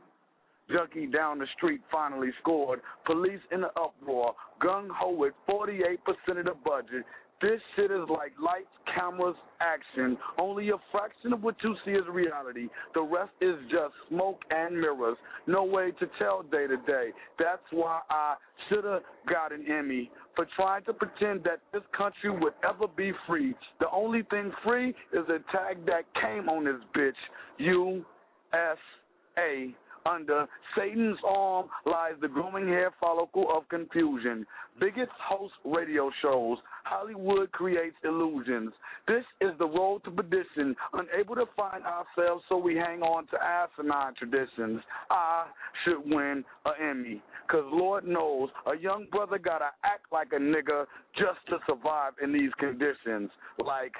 Junkie 0.74 1.06
down 1.06 1.40
the 1.40 1.48
street 1.56 1.82
finally 1.92 2.32
scored. 2.42 2.82
Police 3.06 3.40
in 3.52 3.62
the 3.62 3.70
uproar. 3.80 4.34
Gung 4.62 4.88
ho 4.90 5.12
with 5.12 5.34
48% 5.48 5.98
of 6.40 6.46
the 6.46 6.56
budget. 6.66 7.06
This 7.42 7.60
shit 7.76 7.92
is 7.92 8.08
like 8.10 8.32
lights, 8.42 8.72
cameras, 8.96 9.36
action. 9.60 10.18
Only 10.40 10.70
a 10.70 10.78
fraction 10.94 11.34
of 11.34 11.44
what 11.44 11.56
you 11.62 11.76
see 11.84 11.92
is 11.92 12.06
reality. 12.10 12.70
The 12.94 13.02
rest 13.02 13.32
is 13.42 13.56
just 13.70 13.94
smoke 14.08 14.40
and 14.50 14.80
mirrors. 14.80 15.18
No 15.46 15.66
way 15.66 15.92
to 16.00 16.08
tell 16.18 16.44
day 16.44 16.68
to 16.68 16.78
day. 16.88 17.10
That's 17.38 17.62
why 17.72 18.00
I 18.10 18.36
should 18.70 18.86
have 18.86 19.02
got 19.30 19.52
an 19.52 19.66
Emmy 19.70 20.10
for 20.38 20.48
trying 20.56 20.86
to 20.86 20.94
pretend 20.94 21.44
that 21.44 21.60
this 21.74 21.84
country 21.96 22.32
would 22.32 22.54
ever 22.64 22.88
be 22.88 23.12
free. 23.28 23.54
The 23.82 23.90
only 23.92 24.24
thing 24.30 24.54
free 24.64 24.92
is 25.12 25.28
a 25.28 25.40
tag 25.52 25.86
that 25.86 26.06
came 26.22 26.48
on 26.48 26.64
this 26.64 26.82
bitch. 26.96 27.12
U.S.A. 27.58 29.76
Under 30.06 30.48
Satan's 30.76 31.18
arm 31.26 31.68
lies 31.86 32.14
the 32.22 32.28
growing 32.28 32.68
hair 32.68 32.92
follicle 33.00 33.48
of 33.56 33.68
confusion. 33.70 34.46
Bigots 34.80 35.12
host 35.22 35.54
radio 35.64 36.12
shows. 36.22 36.58
Hollywood 36.84 37.52
creates 37.52 37.96
illusions. 38.04 38.74
This 39.08 39.24
is 39.40 39.52
the 39.60 39.68
road 39.68 40.04
to 40.06 40.12
perdition, 40.12 40.76
unable 40.94 41.36
to 41.36 41.46
find 41.56 41.84
ourselves, 41.86 42.44
so 42.50 42.58
we 42.58 42.76
hang 42.76 43.02
on 43.02 43.28
to 43.28 43.38
asinine 43.42 44.14
traditions. 44.16 44.82
I 45.10 45.46
should 45.84 46.02
win 46.06 46.44
an 46.66 46.74
Emmy, 46.82 47.22
because 47.48 47.66
Lord 47.72 48.06
knows 48.06 48.50
a 48.66 48.78
young 48.78 49.08
brother 49.12 49.38
gotta 49.38 49.70
act 49.84 50.08
like 50.12 50.30
a 50.34 50.40
nigga 50.40 50.86
just 51.16 51.40
to 51.50 51.60
survive 51.68 52.14
in 52.22 52.34
these 52.34 52.52
conditions. 52.60 53.30
Like 53.60 53.94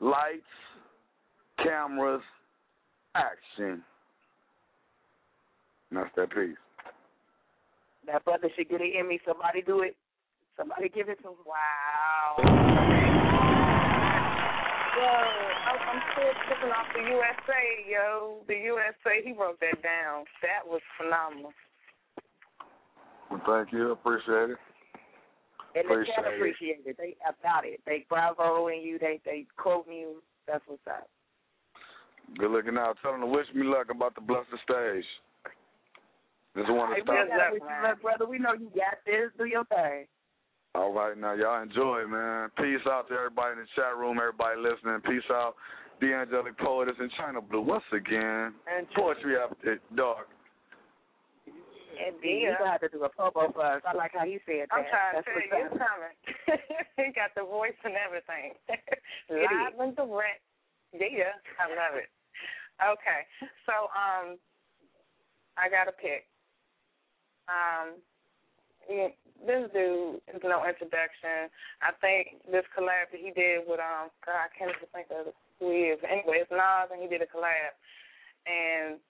lights, 0.00 0.42
cameras, 1.62 2.22
action. 3.14 3.82
And 5.90 5.98
that's 5.98 6.10
that 6.16 6.30
piece. 6.30 6.56
That 8.06 8.24
brother 8.24 8.48
should 8.56 8.68
get 8.68 8.80
an 8.80 8.92
Emmy. 8.98 9.20
Somebody 9.26 9.62
do 9.62 9.80
it. 9.80 9.96
Somebody 10.56 10.88
give 10.88 11.08
it 11.08 11.20
to 11.22 11.28
him. 11.28 11.34
Wow. 11.46 12.42
Yo, 14.98 15.04
I'm 15.06 15.78
I'm 15.78 16.02
still 16.12 16.32
tripping 16.48 16.72
off 16.74 16.86
the 16.94 17.00
USA, 17.00 17.62
yo. 17.88 18.38
The 18.48 18.56
USA, 18.56 19.22
he 19.24 19.32
wrote 19.32 19.60
that 19.60 19.80
down. 19.82 20.24
That 20.42 20.66
was 20.66 20.80
phenomenal. 20.98 21.52
Well, 23.30 23.40
thank 23.46 23.72
you. 23.72 23.92
Appreciate 23.92 24.50
it. 24.50 24.58
And 25.76 25.84
the 25.88 25.92
Appreciate 25.94 26.14
chat 26.16 26.24
it. 26.26 26.34
appreciate 26.36 26.80
it. 26.86 26.96
They 26.98 27.16
about 27.22 27.64
it. 27.64 27.80
They 27.86 28.06
bravo 28.08 28.68
in 28.68 28.82
you. 28.82 28.98
They 28.98 29.20
they 29.24 29.46
quote 29.56 29.86
you. 29.88 30.22
That's 30.48 30.64
what's 30.66 30.82
up. 30.88 31.08
Good 32.38 32.50
looking 32.50 32.76
out. 32.76 32.96
Tell 33.02 33.12
them 33.12 33.20
to 33.20 33.26
wish 33.26 33.46
me 33.54 33.64
luck 33.64 33.86
about 33.90 34.14
the 34.14 34.20
blessed 34.20 34.48
stage. 34.64 35.04
Just 36.58 36.74
want 36.74 36.90
Hey, 36.90 37.00
to 37.00 37.06
we 37.06 37.14
stop. 37.14 37.28
gotta 37.30 37.52
wish 37.54 37.62
you 37.62 37.82
luck, 37.86 38.02
brother. 38.02 38.26
We 38.26 38.38
know 38.42 38.52
you 38.52 38.66
got 38.74 38.98
this. 39.06 39.30
Do 39.38 39.44
your 39.46 39.64
thing. 39.70 40.06
All 40.74 40.92
right, 40.92 41.16
now 41.16 41.32
y'all 41.34 41.62
enjoy, 41.62 42.06
man. 42.06 42.50
Peace 42.58 42.82
out 42.90 43.08
to 43.08 43.14
everybody 43.14 43.52
in 43.54 43.58
the 43.62 43.68
chat 43.74 43.96
room, 43.96 44.18
everybody 44.18 44.60
listening. 44.60 45.00
Peace 45.06 45.26
out, 45.30 45.54
the 46.02 46.12
angelic 46.12 46.58
poetess 46.58 46.94
in 47.00 47.08
Chyna 47.18 47.40
Blue 47.42 47.62
once 47.62 47.86
again. 47.92 48.54
And 48.66 48.86
poetry 48.94 49.36
after 49.38 49.80
dark. 49.96 50.28
And 51.98 52.14
you 52.22 52.54
gonna 52.58 52.70
have 52.70 52.80
to 52.82 52.88
do 52.90 53.02
a 53.02 53.08
popo 53.08 53.50
for 53.50 53.64
us. 53.64 53.82
I 53.82 53.94
like 53.96 54.12
how 54.14 54.22
he 54.26 54.38
said 54.46 54.70
that. 54.70 54.74
I'm 54.76 54.86
trying 54.86 55.18
to 55.18 55.22
tell 55.26 55.34
what's 55.34 55.50
you, 55.50 55.66
it's 55.66 55.82
coming. 55.82 56.14
he 57.06 57.10
got 57.14 57.34
the 57.34 57.42
voice 57.42 57.74
and 57.82 57.94
everything. 57.98 58.54
It 59.30 59.44
Live 59.50 59.74
is. 59.74 59.80
and 59.82 59.96
direct. 59.96 60.40
Yeah, 60.94 61.36
I 61.60 61.68
love 61.68 61.98
it. 62.00 62.08
Okay, 62.80 63.20
so 63.66 63.90
um, 63.92 64.38
I 65.58 65.68
got 65.68 65.88
a 65.90 65.92
pick. 65.92 66.27
Um, 67.48 67.96
yeah, 68.88 69.12
this 69.44 69.68
dude 69.72 70.20
is 70.28 70.40
no 70.44 70.64
introduction. 70.64 71.48
I 71.80 71.92
think 72.00 72.40
this 72.48 72.64
collab 72.72 73.12
that 73.12 73.20
he 73.20 73.32
did 73.32 73.64
with 73.68 73.80
um, 73.80 74.12
God, 74.24 74.48
I 74.48 74.52
can't 74.52 74.72
even 74.72 74.88
think 74.92 75.08
of 75.12 75.32
who 75.60 75.72
he 75.72 75.92
is. 75.92 76.00
Anyway, 76.04 76.44
it's 76.44 76.52
Nas, 76.52 76.92
and 76.92 77.00
he 77.00 77.08
did 77.08 77.24
a 77.24 77.28
collab, 77.28 77.72
and 78.48 79.00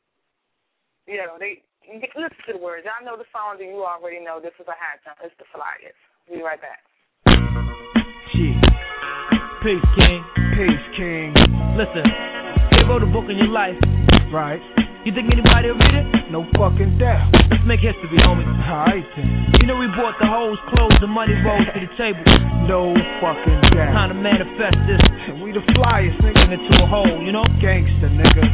you 1.07 1.19
know 1.19 1.39
they. 1.39 1.63
You 1.89 2.05
get, 2.05 2.13
listen 2.13 2.37
to 2.45 2.53
the 2.53 2.61
words. 2.61 2.85
Y'all 2.85 3.01
know 3.01 3.17
the 3.17 3.25
song, 3.33 3.57
and 3.65 3.71
you 3.71 3.81
already 3.81 4.21
know 4.21 4.41
this 4.43 4.53
is 4.61 4.69
a 4.69 4.77
high 4.77 5.01
jump. 5.09 5.25
It's 5.25 5.33
the 5.41 5.49
Flyest. 5.57 5.97
Be 6.29 6.45
right 6.45 6.61
back. 6.61 6.85
Shit. 8.37 8.61
Peace, 9.65 9.89
King. 9.97 10.21
Peace, 10.53 10.87
King. 11.01 11.33
Listen, 11.81 12.05
they 12.77 12.85
wrote 12.85 13.03
a 13.03 13.09
book 13.09 13.25
in 13.31 13.39
your 13.39 13.49
life. 13.49 13.79
Right. 14.29 14.61
You 15.09 15.17
think 15.17 15.33
anybody 15.33 15.73
will 15.73 15.81
read 15.81 16.05
it? 16.05 16.29
No 16.29 16.45
fucking 16.53 17.01
doubt. 17.01 17.33
Let's 17.49 17.65
make 17.65 17.81
history, 17.81 18.21
homie. 18.29 18.45
Alright 18.45 19.09
then. 19.17 19.57
You 19.57 19.65
know 19.65 19.81
we 19.81 19.89
bought 19.97 20.21
the 20.21 20.29
hoes, 20.29 20.61
clothes, 20.69 21.01
the 21.01 21.09
money 21.09 21.33
rolls 21.49 21.65
to 21.65 21.81
the 21.81 21.89
table. 21.97 22.21
No 22.69 22.93
fucking 23.17 23.73
doubt. 23.73 23.97
Time 23.97 24.13
to 24.13 24.19
manifest 24.21 24.77
this. 24.85 25.01
And 25.33 25.41
we 25.41 25.57
the 25.57 25.65
flyers, 25.73 26.13
nigga. 26.21 26.45
Bring 26.45 26.61
it 26.61 26.63
to 26.77 26.85
a 26.85 26.87
hole, 26.93 27.25
you 27.25 27.33
know? 27.33 27.41
Gangster, 27.57 28.13
nigga. 28.13 28.45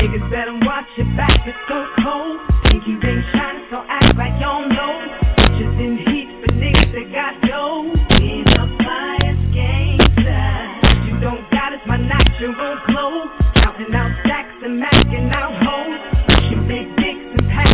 Niggas 0.00 0.24
better 0.32 0.56
watch 0.64 0.88
your 0.96 1.12
back, 1.12 1.44
it's 1.44 1.60
so 1.68 1.84
cold. 2.00 2.40
Think 2.72 2.88
you 2.88 2.96
ain't 2.96 3.28
shining, 3.36 3.68
so 3.68 3.84
act 3.84 4.16
like 4.16 4.32
you 4.40 4.48
don't 4.48 4.72
know. 4.72 4.96
Bitches 5.44 5.76
in 5.76 6.00
heat 6.08 6.28
for 6.40 6.56
niggas 6.56 6.88
that 6.88 7.06
got 7.12 7.36
dough. 7.44 7.92
In 8.16 8.48
the 8.48 8.64
flyest 8.80 9.44
gangster. 9.52 10.40
You 11.04 11.20
don't 11.20 11.44
got 11.52 11.76
it, 11.76 11.84
my 11.84 12.00
natural 12.00 12.56
glow. 12.88 13.28
Counting 13.60 13.92
out 13.92 14.08
stacks 14.24 14.56
and 14.64 14.80
macking 14.80 15.28
out 15.36 15.61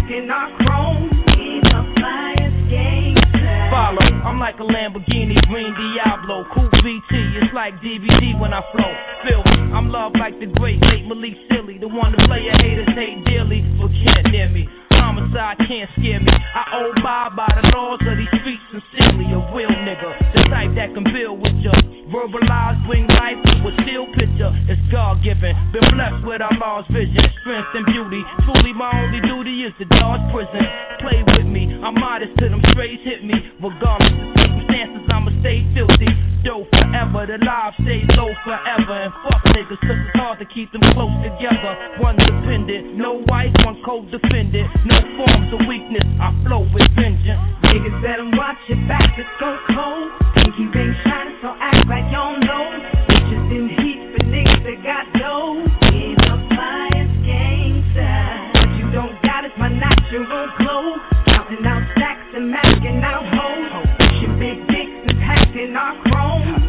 packing 0.09 0.30
our 0.30 0.48
chrome. 0.64 1.10
In 1.36 1.60
the 1.62 1.80
flyest 2.01 2.70
gangster. 2.70 3.68
Follow, 3.70 4.09
I'm 4.24 4.40
like 4.40 4.56
a 4.56 4.64
Lamborghini 4.64 5.36
Green 5.48 5.74
Diablo. 5.76 6.44
Cool 6.55 6.68
VT, 6.80 7.12
it's 7.43 7.52
like 7.55 7.74
DVD 7.80 8.40
when 8.40 8.52
I 8.52 8.62
flow. 8.72 8.93
Feel 9.28 9.43
I'm 9.74 9.90
loved 9.90 10.16
like 10.18 10.39
the 10.40 10.47
great 10.47 10.80
late 10.86 11.06
Malik 11.06 11.36
Sealy. 11.48 11.78
The 11.78 11.89
one 11.89 12.12
the 12.12 12.24
player 12.26 12.52
haters 12.56 12.89
hate 12.94 13.24
dearly, 13.24 13.62
but 13.78 13.90
can't 14.05 14.32
near 14.32 14.48
me. 14.48 14.68
Homicide 14.99 15.59
can't 15.65 15.91
scare 15.97 16.20
me. 16.20 16.29
I 16.29 16.62
abide 16.83 17.33
by 17.39 17.49
the 17.55 17.70
laws 17.70 18.03
of 18.03 18.15
these 18.19 18.29
streets 18.43 18.62
sincerely. 18.70 19.31
A 19.31 19.41
real 19.55 19.70
nigga, 19.87 20.11
the 20.35 20.43
type 20.51 20.75
that 20.75 20.93
can 20.95 21.07
build 21.07 21.39
with 21.41 21.55
ya. 21.62 21.73
Verbalize, 22.11 22.81
bring 22.89 23.07
life 23.07 23.37
to 23.45 23.69
a 23.69 23.73
still 23.85 24.09
picture. 24.16 24.51
It's 24.66 24.81
God 24.91 25.23
given. 25.23 25.53
Been 25.77 25.85
blessed 25.93 26.25
with 26.25 26.41
our 26.41 26.57
Lord's 26.57 26.89
vision, 26.89 27.20
strength 27.45 27.69
and 27.77 27.85
beauty. 27.85 28.25
Truly, 28.49 28.73
my 28.73 28.91
only 28.97 29.20
duty 29.23 29.69
is 29.69 29.77
to 29.79 29.85
dodge 29.93 30.25
prison. 30.33 30.65
Play 31.05 31.20
with 31.37 31.47
me, 31.47 31.69
I'm 31.85 31.95
modest 31.95 32.33
till 32.41 32.49
them 32.51 32.65
strays 32.73 32.99
hit 33.05 33.23
me. 33.25 33.37
Regardless 33.61 34.09
of 34.09 34.29
circumstances, 34.41 35.05
I'ma 35.12 35.31
stay 35.45 35.62
filthy. 35.77 36.09
Dope 36.49 36.70
forever. 36.73 37.29
The 37.29 37.37
lives 37.45 37.77
stay 37.85 38.01
low 38.16 38.33
forever. 38.41 38.97
And 39.05 39.12
fuck 39.29 39.45
niggas, 39.53 39.81
cause 39.85 40.01
it's 40.01 40.16
hard 40.16 40.39
to 40.41 40.47
keep 40.49 40.73
them 40.73 40.81
close 40.97 41.12
together. 41.20 41.73
One 42.01 42.16
dependent, 42.16 42.97
no 42.97 43.20
wife, 43.29 43.53
one 43.69 43.83
co-defendant. 43.85 44.65
No 44.89 44.97
forms 45.20 45.52
of 45.52 45.69
weakness, 45.69 46.06
I 46.16 46.32
flow 46.48 46.65
with 46.73 46.89
vengeance. 46.97 47.44
Niggas 47.69 48.01
better 48.01 48.24
watch 48.40 48.56
your 48.73 48.81
back, 48.89 49.12
it's 49.20 49.28
so 49.36 49.52
cold. 49.77 50.09
Pinky 50.32 50.65
ring 50.73 50.97
shining, 51.05 51.36
so 51.44 51.52
act 51.60 51.85
like 51.93 52.09
you 52.09 52.16
don't 52.16 52.40
know. 52.40 52.65
Bitches 53.05 53.52
in 53.52 53.69
heat 53.85 54.01
for 54.16 54.24
niggas 54.32 54.65
that 54.65 54.78
got 54.81 55.05
dough. 55.20 55.60
In 55.93 56.16
the 56.16 56.36
flyers 56.56 57.12
gangster. 57.20 58.16
What 58.56 58.70
you 58.81 58.89
don't 58.97 59.12
got 59.20 59.44
is 59.44 59.52
my 59.60 59.69
natural 59.69 60.24
glow. 60.56 60.97
Counting 61.36 61.69
out 61.69 61.85
stacks 61.93 62.32
and 62.32 62.48
masking 62.48 63.05
out 63.05 63.28
hoes. 63.28 63.85
Pushing 64.01 64.40
big 64.40 64.56
dicks 64.73 65.05
and 65.05 65.20
packing 65.20 65.77
our 65.77 66.01
chrome. 66.09 66.68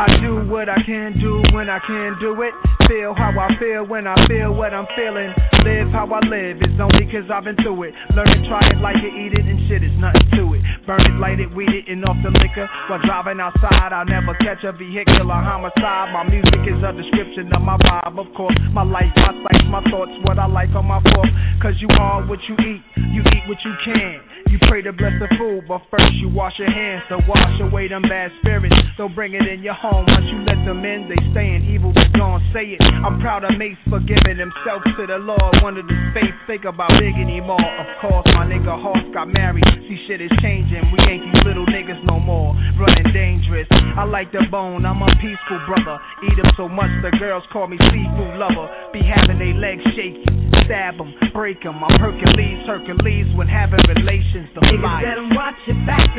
I 0.00 0.08
do 0.16 0.48
what 0.48 0.72
I 0.72 0.80
can 0.80 1.12
do 1.20 1.44
when 1.52 1.68
I 1.68 1.76
can 1.84 2.16
do 2.24 2.32
it. 2.40 2.56
Feel 2.88 3.12
how 3.12 3.36
I 3.36 3.52
feel 3.60 3.84
when 3.84 4.08
I 4.08 4.16
feel 4.24 4.48
what 4.48 4.72
I'm 4.72 4.88
feeling. 4.96 5.28
Live 5.60 5.92
how 5.92 6.08
I 6.08 6.24
live, 6.24 6.56
it's 6.64 6.80
only 6.80 7.04
cause 7.12 7.28
I've 7.28 7.44
been 7.44 7.60
through 7.60 7.84
it. 7.84 7.92
Learn 8.16 8.32
it, 8.32 8.48
try 8.48 8.64
it, 8.64 8.80
like 8.80 8.96
it, 8.96 9.12
eat 9.12 9.36
it, 9.36 9.44
and 9.44 9.60
shit 9.68 9.84
is 9.84 9.92
nothing 10.00 10.24
to 10.40 10.56
it. 10.56 10.64
Burn 10.88 11.04
it, 11.04 11.20
light 11.20 11.36
it, 11.36 11.52
weed 11.52 11.68
it, 11.68 11.84
and 11.92 12.00
off 12.08 12.16
the 12.24 12.32
liquor. 12.32 12.64
While 12.88 13.04
driving 13.04 13.44
outside, 13.44 13.92
I'll 13.92 14.08
never 14.08 14.32
catch 14.40 14.64
a 14.64 14.72
vehicular 14.72 15.36
homicide. 15.36 16.16
My 16.16 16.24
music 16.24 16.64
is 16.64 16.80
a 16.80 16.96
description 16.96 17.52
of 17.52 17.60
my 17.60 17.76
vibe, 17.84 18.16
of 18.16 18.32
course. 18.32 18.56
My 18.72 18.88
life, 18.88 19.12
my 19.20 19.36
sights, 19.36 19.68
my 19.68 19.84
thoughts, 19.92 20.16
what 20.24 20.40
I 20.40 20.48
like 20.48 20.72
on 20.72 20.88
my 20.88 21.04
fork. 21.12 21.28
Cause 21.60 21.76
you 21.76 21.92
are 22.00 22.24
what 22.24 22.40
you 22.48 22.56
eat, 22.56 22.80
you 23.12 23.20
eat 23.20 23.44
what 23.44 23.60
you 23.68 23.76
can. 23.84 24.29
You 24.50 24.58
pray 24.66 24.82
to 24.82 24.92
bless 24.92 25.14
the 25.22 25.30
food, 25.38 25.68
but 25.68 25.82
first 25.90 26.10
you 26.18 26.28
wash 26.28 26.58
your 26.58 26.70
hands 26.70 27.06
to 27.08 27.22
wash 27.28 27.60
away 27.60 27.86
them 27.86 28.02
bad 28.02 28.32
spirits. 28.40 28.74
Don't 28.98 29.14
bring 29.14 29.34
it 29.34 29.46
in 29.46 29.62
your 29.62 29.78
home. 29.78 30.02
Once 30.10 30.26
you 30.26 30.42
let 30.42 30.58
them 30.66 30.82
in, 30.82 31.06
they 31.06 31.20
stay 31.30 31.54
in 31.54 31.62
evil. 31.70 31.94
Don't 32.18 32.42
say 32.50 32.74
it. 32.74 32.82
I'm 32.82 33.20
proud 33.20 33.44
of 33.44 33.54
Mace 33.56 33.78
for 33.86 34.00
giving 34.00 34.42
himself 34.42 34.82
to 34.98 35.06
the 35.06 35.22
Lord. 35.22 35.62
Wanted 35.62 35.86
his 35.86 36.02
faith, 36.10 36.34
think 36.50 36.64
about 36.64 36.90
big 36.98 37.14
anymore. 37.14 37.62
Of 37.62 37.86
course, 38.02 38.26
my 38.34 38.42
nigga 38.42 38.74
Hoss 38.74 38.98
got 39.14 39.30
married. 39.30 39.62
See, 39.86 39.98
shit 40.08 40.20
is 40.20 40.32
changing. 40.42 40.82
We 40.90 40.98
ain't 41.06 41.22
these 41.30 41.42
little 41.46 41.66
niggas 41.70 42.02
no 42.10 42.18
more. 42.18 42.58
Running 42.74 43.12
dangerous. 43.14 43.70
I 43.70 44.02
like 44.02 44.32
the 44.32 44.42
bone. 44.50 44.82
I'm 44.82 44.98
a 45.02 45.10
peaceful 45.22 45.62
brother. 45.70 46.00
Eat 46.26 46.30
Eat 46.30 46.38
'em 46.38 46.52
so 46.56 46.68
much 46.68 46.90
the 47.02 47.10
girls 47.18 47.42
call 47.52 47.66
me 47.66 47.76
seafood 47.90 48.38
lover. 48.38 48.68
Be 48.92 49.02
having 49.02 49.38
they 49.38 49.52
legs 49.52 49.82
shaky. 49.96 50.22
Stab 50.64 51.00
'em, 51.00 51.12
break 51.32 51.64
'em. 51.66 51.82
I'm 51.82 51.98
Hercules, 51.98 52.66
Hercules 52.66 53.26
when 53.34 53.48
having 53.48 53.80
relations. 53.88 54.39
The 54.40 54.60
Niggas 54.60 55.02
better 55.02 55.28
watch 55.36 55.54
your 55.66 55.76
back, 55.84 56.09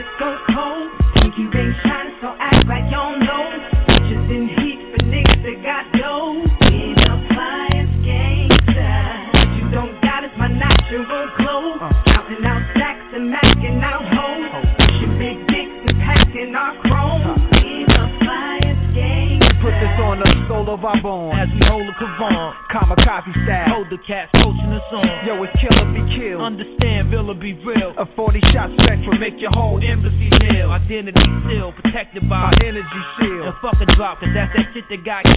that 34.92 35.06
got 35.06 35.31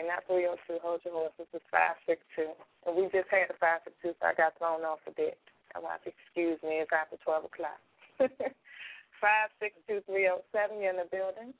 I'm 0.00 0.08
sorry, 0.08 0.48
not 0.48 0.56
302. 0.64 0.80
Hold 0.80 1.00
your 1.04 1.14
horses. 1.14 1.46
It's 1.52 1.64
562. 1.68 2.56
And 2.88 2.96
we 2.96 3.04
just 3.12 3.28
had 3.28 3.52
a 3.52 3.56
562, 3.60 4.16
so 4.16 4.24
I 4.24 4.32
got 4.32 4.56
thrown 4.56 4.80
off 4.88 5.04
a 5.04 5.12
bit. 5.12 5.36
I'll 5.76 5.84
have 5.84 6.00
to 6.08 6.10
excuse 6.10 6.56
me. 6.64 6.80
It's 6.80 6.90
after 6.92 7.20
12 7.20 7.52
o'clock. 7.52 7.80
562 9.20 10.00
307, 10.08 10.80
you're 10.80 10.96
in 10.96 11.04
the 11.04 11.08
building. 11.12 11.52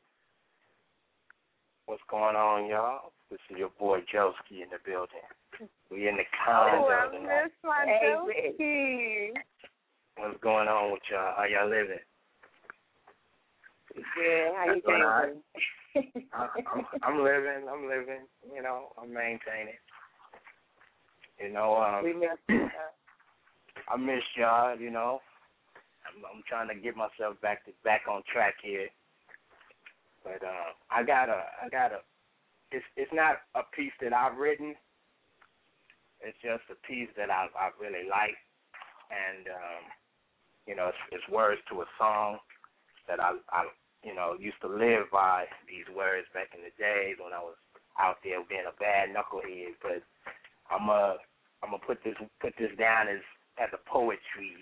What's 1.84 2.02
going 2.08 2.36
on, 2.36 2.64
y'all? 2.70 3.12
This 3.30 3.40
is 3.50 3.58
your 3.58 3.70
boy 3.78 4.00
Joski 4.08 4.64
in 4.64 4.70
the 4.72 4.80
building. 4.84 5.26
We 5.90 6.08
in 6.08 6.16
the 6.16 6.24
oh, 6.48 6.80
condo 6.80 6.86
Oh, 6.86 6.88
I 6.88 7.12
tonight. 7.12 7.44
miss 7.44 7.52
my 7.60 7.84
Josie. 8.00 9.36
What's 10.16 10.40
going 10.40 10.68
on 10.68 10.92
with 10.92 11.04
y'all? 11.10 11.34
How 11.36 11.44
y'all 11.44 11.68
living? 11.68 12.00
Yeah, 13.96 14.54
how 14.56 14.64
you 14.72 14.80
That's 14.80 14.86
doing? 14.86 15.42
I, 15.96 16.48
I'm, 16.72 16.86
I'm 17.02 17.24
living. 17.24 17.66
I'm 17.70 17.88
living. 17.88 18.26
You 18.54 18.62
know, 18.62 18.92
I'm 19.00 19.12
maintaining. 19.12 19.78
You 21.40 21.52
know, 21.52 21.76
um, 21.76 22.04
we 22.04 22.12
miss 22.12 22.38
you. 22.48 22.68
I 23.88 23.96
miss 23.96 24.22
y'all. 24.36 24.78
You 24.78 24.90
know, 24.90 25.20
I'm, 26.06 26.22
I'm 26.24 26.42
trying 26.48 26.68
to 26.68 26.74
get 26.74 26.96
myself 26.96 27.40
back 27.40 27.64
to 27.64 27.72
back 27.82 28.02
on 28.10 28.22
track 28.32 28.54
here. 28.62 28.88
But 30.22 30.44
uh, 30.44 30.76
I 30.90 31.02
got 31.02 31.28
a, 31.28 31.42
I 31.64 31.68
got 31.70 31.92
a. 31.92 32.00
It's 32.70 32.84
it's 32.96 33.12
not 33.12 33.38
a 33.54 33.62
piece 33.74 33.92
that 34.02 34.12
I've 34.12 34.36
written. 34.36 34.74
It's 36.20 36.36
just 36.42 36.62
a 36.70 36.86
piece 36.86 37.08
that 37.16 37.30
I 37.30 37.48
I 37.58 37.70
really 37.80 38.08
like, 38.08 38.36
and 39.10 39.48
um, 39.48 39.82
you 40.66 40.76
know, 40.76 40.88
it's, 40.88 41.04
it's 41.10 41.28
words 41.32 41.60
to 41.70 41.80
a 41.80 41.86
song 41.98 42.38
that 43.08 43.18
I 43.18 43.32
I 43.50 43.64
you 44.02 44.14
know 44.14 44.36
used 44.38 44.60
to 44.62 44.68
live 44.68 45.10
by 45.12 45.44
these 45.68 45.88
words 45.94 46.26
back 46.32 46.52
in 46.56 46.64
the 46.64 46.74
days 46.80 47.16
when 47.20 47.32
I 47.32 47.40
was 47.40 47.56
out 47.98 48.18
there 48.24 48.40
being 48.48 48.68
a 48.68 48.76
bad 48.80 49.12
knucklehead. 49.12 49.76
But 49.82 50.02
I'm 50.70 50.88
uh 50.88 51.20
I'm 51.62 51.70
gonna 51.70 51.84
put 51.86 52.02
this 52.04 52.16
put 52.40 52.54
this 52.58 52.72
down 52.78 53.08
as 53.08 53.20
as 53.58 53.68
a 53.72 53.90
poetry, 53.90 54.56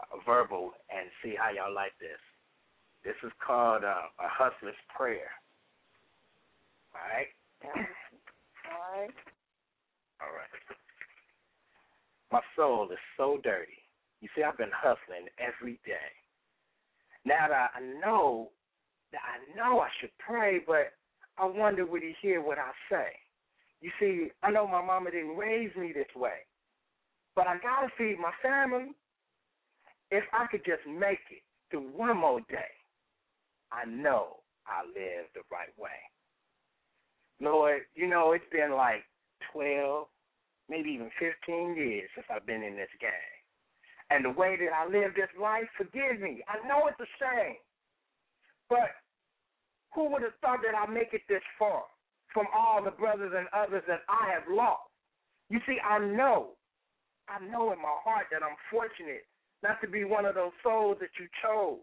a 0.00 0.18
verbal, 0.24 0.72
and 0.90 1.10
see 1.22 1.34
how 1.34 1.50
y'all 1.50 1.74
like 1.74 1.96
this. 2.00 2.20
This 3.02 3.16
is 3.24 3.32
called 3.44 3.82
uh, 3.82 4.12
a 4.20 4.28
hustler's 4.28 4.76
prayer. 4.94 5.32
All 6.94 7.00
right. 7.00 7.32
All 7.64 8.92
right. 8.92 9.14
All 10.20 10.32
right. 10.36 10.54
My 12.30 12.40
soul 12.54 12.88
is 12.92 12.98
so 13.16 13.40
dirty. 13.42 13.80
You 14.20 14.28
see, 14.36 14.42
I've 14.42 14.58
been 14.58 14.70
hustling 14.72 15.26
every 15.38 15.80
day. 15.84 16.12
Now 17.24 17.48
that 17.48 17.70
I 17.74 17.80
know 18.00 18.50
I 19.14 19.56
know 19.56 19.80
I 19.80 19.88
should 20.00 20.10
pray, 20.18 20.60
but 20.66 20.92
I 21.38 21.46
wonder 21.46 21.86
would 21.86 22.02
he 22.02 22.14
hear 22.20 22.40
what 22.40 22.58
I 22.58 22.70
say. 22.90 23.08
You 23.80 23.90
see, 23.98 24.28
I 24.42 24.50
know 24.50 24.66
my 24.66 24.84
mama 24.84 25.10
didn't 25.10 25.36
raise 25.36 25.74
me 25.74 25.92
this 25.92 26.12
way, 26.14 26.44
but 27.34 27.46
I 27.46 27.56
gotta 27.58 27.88
feed 27.96 28.18
my 28.20 28.32
family. 28.42 28.92
If 30.10 30.24
I 30.32 30.46
could 30.50 30.64
just 30.64 30.86
make 30.86 31.20
it 31.30 31.42
through 31.70 31.88
one 31.96 32.18
more 32.18 32.40
day, 32.40 32.72
I 33.72 33.84
know 33.86 34.38
I 34.66 34.84
live 34.84 35.26
the 35.34 35.42
right 35.50 35.72
way. 35.78 35.90
Lord, 37.40 37.82
you 37.94 38.06
know, 38.06 38.32
it's 38.32 38.44
been 38.52 38.72
like 38.72 39.04
12, 39.52 40.06
maybe 40.68 40.90
even 40.90 41.10
15 41.18 41.76
years 41.76 42.10
since 42.14 42.26
I've 42.28 42.44
been 42.44 42.62
in 42.62 42.76
this 42.76 42.92
game. 43.00 43.10
And 44.10 44.24
the 44.24 44.30
way 44.30 44.56
that 44.56 44.74
I 44.74 44.84
live 44.86 45.14
this 45.14 45.30
life, 45.40 45.70
forgive 45.78 46.20
me. 46.20 46.42
I 46.48 46.66
know 46.66 46.88
it's 46.88 47.00
a 47.00 47.10
shame. 47.18 47.56
But 48.70 48.94
who 49.94 50.08
would 50.10 50.22
have 50.22 50.38
thought 50.40 50.60
that 50.62 50.78
I'd 50.78 50.94
make 50.94 51.12
it 51.12 51.22
this 51.28 51.42
far 51.58 51.82
from 52.32 52.46
all 52.54 52.82
the 52.82 52.92
brothers 52.92 53.34
and 53.36 53.48
others 53.52 53.82
that 53.88 54.06
I 54.08 54.32
have 54.32 54.44
lost? 54.48 54.88
You 55.50 55.58
see, 55.66 55.76
I 55.82 55.98
know, 55.98 56.54
I 57.28 57.44
know 57.44 57.72
in 57.72 57.82
my 57.82 57.96
heart 58.06 58.26
that 58.30 58.42
I'm 58.42 58.56
fortunate 58.70 59.26
not 59.62 59.80
to 59.82 59.88
be 59.88 60.04
one 60.04 60.24
of 60.24 60.36
those 60.36 60.54
souls 60.62 60.96
that 61.00 61.10
you 61.18 61.26
chose. 61.42 61.82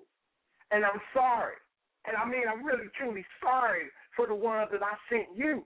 And 0.72 0.84
I'm 0.84 1.00
sorry. 1.14 1.60
And 2.08 2.16
I 2.16 2.26
mean, 2.26 2.48
I'm 2.50 2.64
really, 2.64 2.88
truly 2.98 3.26
sorry 3.44 3.92
for 4.16 4.26
the 4.26 4.36
ones 4.36 4.70
that 4.72 4.82
I 4.82 4.96
sent 5.12 5.38
you. 5.38 5.66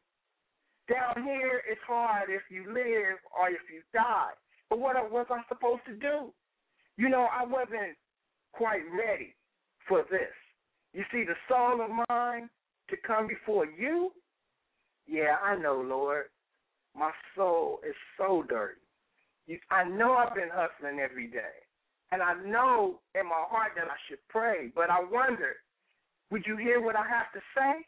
Down 0.89 1.23
here, 1.23 1.61
it's 1.69 1.81
hard 1.87 2.29
if 2.29 2.41
you 2.49 2.65
live 2.67 3.21
or 3.29 3.49
if 3.49 3.61
you 3.71 3.81
die. 3.93 4.33
But 4.69 4.79
what 4.79 4.95
was 5.11 5.27
I 5.29 5.41
supposed 5.47 5.85
to 5.85 5.93
do? 5.93 6.33
You 6.97 7.09
know, 7.09 7.27
I 7.31 7.45
wasn't 7.45 7.95
quite 8.51 8.81
ready 8.91 9.35
for 9.87 10.03
this. 10.09 10.33
You 10.93 11.03
see, 11.11 11.23
the 11.23 11.35
soul 11.47 11.81
of 11.81 11.89
mine 12.09 12.49
to 12.89 12.97
come 13.05 13.27
before 13.27 13.65
you, 13.65 14.11
yeah, 15.07 15.37
I 15.43 15.55
know, 15.55 15.83
Lord. 15.85 16.25
My 16.95 17.11
soul 17.35 17.79
is 17.87 17.95
so 18.17 18.43
dirty. 18.47 18.81
You, 19.47 19.57
I 19.69 19.85
know 19.85 20.13
I've 20.13 20.35
been 20.35 20.49
hustling 20.51 20.99
every 20.99 21.27
day. 21.27 21.63
And 22.11 22.21
I 22.21 22.33
know 22.45 22.99
in 23.15 23.25
my 23.25 23.43
heart 23.47 23.71
that 23.77 23.87
I 23.87 23.95
should 24.09 24.19
pray, 24.27 24.71
but 24.75 24.89
I 24.89 24.99
wonder, 24.99 25.55
would 26.29 26.43
you 26.45 26.57
hear 26.57 26.81
what 26.81 26.97
I 26.97 27.07
have 27.07 27.31
to 27.33 27.39
say? 27.55 27.85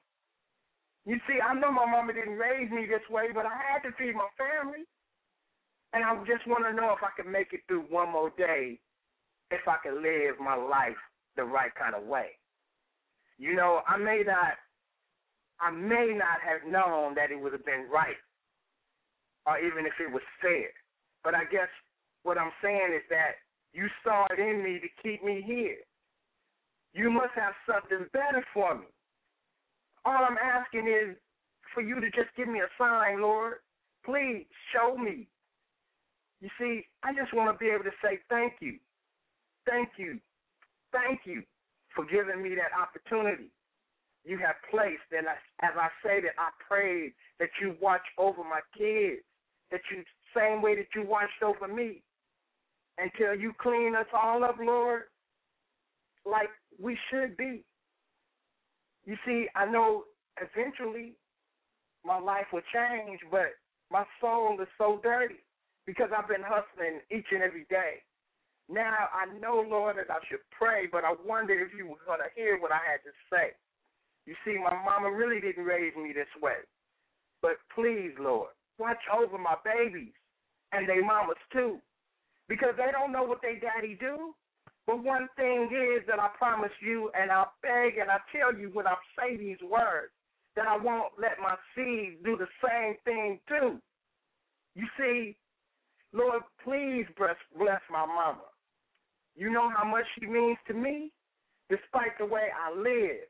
You 1.05 1.19
see, 1.27 1.39
I 1.43 1.53
know 1.53 1.71
my 1.71 1.85
mama 1.85 2.13
didn't 2.13 2.37
raise 2.37 2.71
me 2.71 2.85
this 2.85 3.03
way, 3.09 3.27
but 3.33 3.45
I 3.45 3.51
had 3.51 3.83
to 3.83 3.93
feed 3.97 4.15
my 4.15 4.29
family. 4.39 4.85
And 5.91 6.03
I 6.03 6.15
just 6.23 6.47
want 6.47 6.63
to 6.63 6.73
know 6.73 6.95
if 6.95 7.03
I 7.03 7.11
can 7.21 7.29
make 7.29 7.51
it 7.51 7.61
through 7.67 7.83
one 7.89 8.11
more 8.11 8.31
day, 8.37 8.79
if 9.51 9.67
I 9.67 9.75
can 9.83 10.01
live 10.01 10.39
my 10.39 10.55
life 10.55 10.97
the 11.35 11.43
right 11.43 11.75
kind 11.75 11.93
of 11.93 12.07
way. 12.07 12.39
You 13.37 13.55
know, 13.55 13.81
I 13.87 13.97
may 13.97 14.23
not 14.25 14.53
I 15.59 15.71
may 15.71 16.13
not 16.13 16.41
have 16.43 16.69
known 16.69 17.15
that 17.15 17.31
it 17.31 17.39
would 17.39 17.53
have 17.53 17.65
been 17.65 17.87
right 17.91 18.19
or 19.45 19.59
even 19.59 19.85
if 19.85 19.93
it 19.99 20.11
was 20.11 20.23
fair. 20.41 20.69
But 21.23 21.35
I 21.35 21.45
guess 21.45 21.69
what 22.23 22.37
I'm 22.37 22.51
saying 22.61 22.91
is 22.95 23.03
that 23.09 23.39
you 23.73 23.87
saw 24.03 24.25
it 24.31 24.39
in 24.39 24.63
me 24.63 24.79
to 24.79 24.87
keep 25.01 25.23
me 25.23 25.43
here. 25.45 25.77
You 26.93 27.09
must 27.09 27.33
have 27.35 27.53
something 27.65 28.07
better 28.13 28.43
for 28.53 28.75
me. 28.75 28.85
All 30.05 30.25
I'm 30.29 30.37
asking 30.37 30.87
is 30.87 31.15
for 31.73 31.81
you 31.81 31.99
to 31.99 32.09
just 32.11 32.29
give 32.35 32.47
me 32.47 32.59
a 32.59 32.69
sign, 32.77 33.21
Lord. 33.21 33.55
Please 34.05 34.45
show 34.73 34.97
me. 34.97 35.27
You 36.41 36.49
see, 36.59 36.85
I 37.03 37.13
just 37.13 37.33
want 37.33 37.53
to 37.53 37.57
be 37.57 37.71
able 37.71 37.85
to 37.85 37.97
say 38.03 38.19
thank 38.29 38.53
you. 38.59 38.77
Thank 39.65 39.89
you. 39.97 40.19
Thank 40.91 41.21
you 41.23 41.43
for 41.95 42.05
giving 42.05 42.41
me 42.41 42.55
that 42.55 42.71
opportunity. 42.77 43.49
You 44.25 44.37
have 44.39 44.55
placed, 44.71 45.11
and 45.11 45.27
I, 45.27 45.33
as 45.65 45.73
I 45.75 45.89
say 46.03 46.21
that, 46.21 46.35
I 46.37 46.49
pray 46.65 47.11
that 47.39 47.49
you 47.61 47.75
watch 47.81 48.05
over 48.17 48.43
my 48.43 48.61
kids, 48.77 49.21
that 49.71 49.81
you, 49.91 50.03
same 50.35 50.61
way 50.61 50.75
that 50.75 50.87
you 50.95 51.05
watched 51.05 51.43
over 51.43 51.67
me, 51.67 52.01
until 52.97 53.35
you 53.35 53.53
clean 53.59 53.95
us 53.95 54.05
all 54.13 54.43
up, 54.43 54.57
Lord, 54.61 55.03
like 56.25 56.49
we 56.79 56.97
should 57.09 57.35
be. 57.35 57.63
You 59.05 59.17
see, 59.25 59.47
I 59.55 59.65
know 59.65 60.03
eventually 60.41 61.15
my 62.05 62.19
life 62.19 62.45
will 62.53 62.61
change, 62.73 63.19
but 63.29 63.51
my 63.91 64.05
soul 64.21 64.57
is 64.61 64.67
so 64.77 64.99
dirty 65.03 65.43
because 65.85 66.09
I've 66.17 66.27
been 66.27 66.43
hustling 66.43 67.01
each 67.11 67.27
and 67.31 67.43
every 67.43 67.65
day. 67.69 68.01
Now 68.69 69.09
I 69.11 69.25
know, 69.39 69.65
Lord, 69.67 69.97
that 69.97 70.11
I 70.11 70.19
should 70.29 70.43
pray, 70.51 70.87
but 70.91 71.03
I 71.03 71.13
wonder 71.25 71.53
if 71.53 71.75
you 71.77 71.87
were 71.87 72.03
going 72.05 72.19
to 72.19 72.31
hear 72.35 72.59
what 72.59 72.71
I 72.71 72.79
had 72.79 73.03
to 73.03 73.13
say. 73.31 73.55
You 74.25 74.35
see, 74.45 74.57
my 74.57 74.73
mama 74.83 75.11
really 75.11 75.41
didn't 75.41 75.65
raise 75.65 75.95
me 75.95 76.13
this 76.13 76.31
way. 76.41 76.63
But 77.41 77.59
please, 77.75 78.11
Lord, 78.19 78.49
watch 78.79 79.03
over 79.13 79.37
my 79.37 79.55
babies 79.65 80.13
and 80.71 80.87
their 80.87 81.03
mamas 81.03 81.37
too 81.51 81.79
because 82.47 82.73
they 82.77 82.91
don't 82.91 83.11
know 83.11 83.23
what 83.23 83.41
their 83.41 83.59
daddy 83.59 83.97
do. 83.99 84.33
But 84.85 85.03
one 85.03 85.27
thing 85.37 85.69
is 85.71 86.05
that 86.07 86.19
I 86.19 86.29
promise 86.37 86.71
you, 86.81 87.09
and 87.19 87.31
I 87.31 87.45
beg 87.61 87.97
and 87.97 88.11
I 88.11 88.17
tell 88.35 88.53
you 88.53 88.69
when 88.73 88.85
I 88.85 88.95
say 89.17 89.37
these 89.37 89.61
words, 89.63 90.11
that 90.55 90.67
I 90.67 90.77
won't 90.77 91.13
let 91.19 91.39
my 91.41 91.55
seed 91.73 92.23
do 92.23 92.37
the 92.37 92.47
same 92.61 92.95
thing 93.05 93.39
too. 93.47 93.79
You 94.75 94.85
see, 94.99 95.35
Lord, 96.11 96.43
please 96.63 97.05
bless, 97.17 97.37
bless 97.57 97.81
my 97.89 98.05
mama. 98.05 98.43
You 99.35 99.51
know 99.51 99.69
how 99.69 99.83
much 99.83 100.05
she 100.19 100.25
means 100.27 100.57
to 100.67 100.73
me? 100.73 101.11
Despite 101.69 102.17
the 102.19 102.25
way 102.25 102.49
I 102.53 102.75
live, 102.75 103.25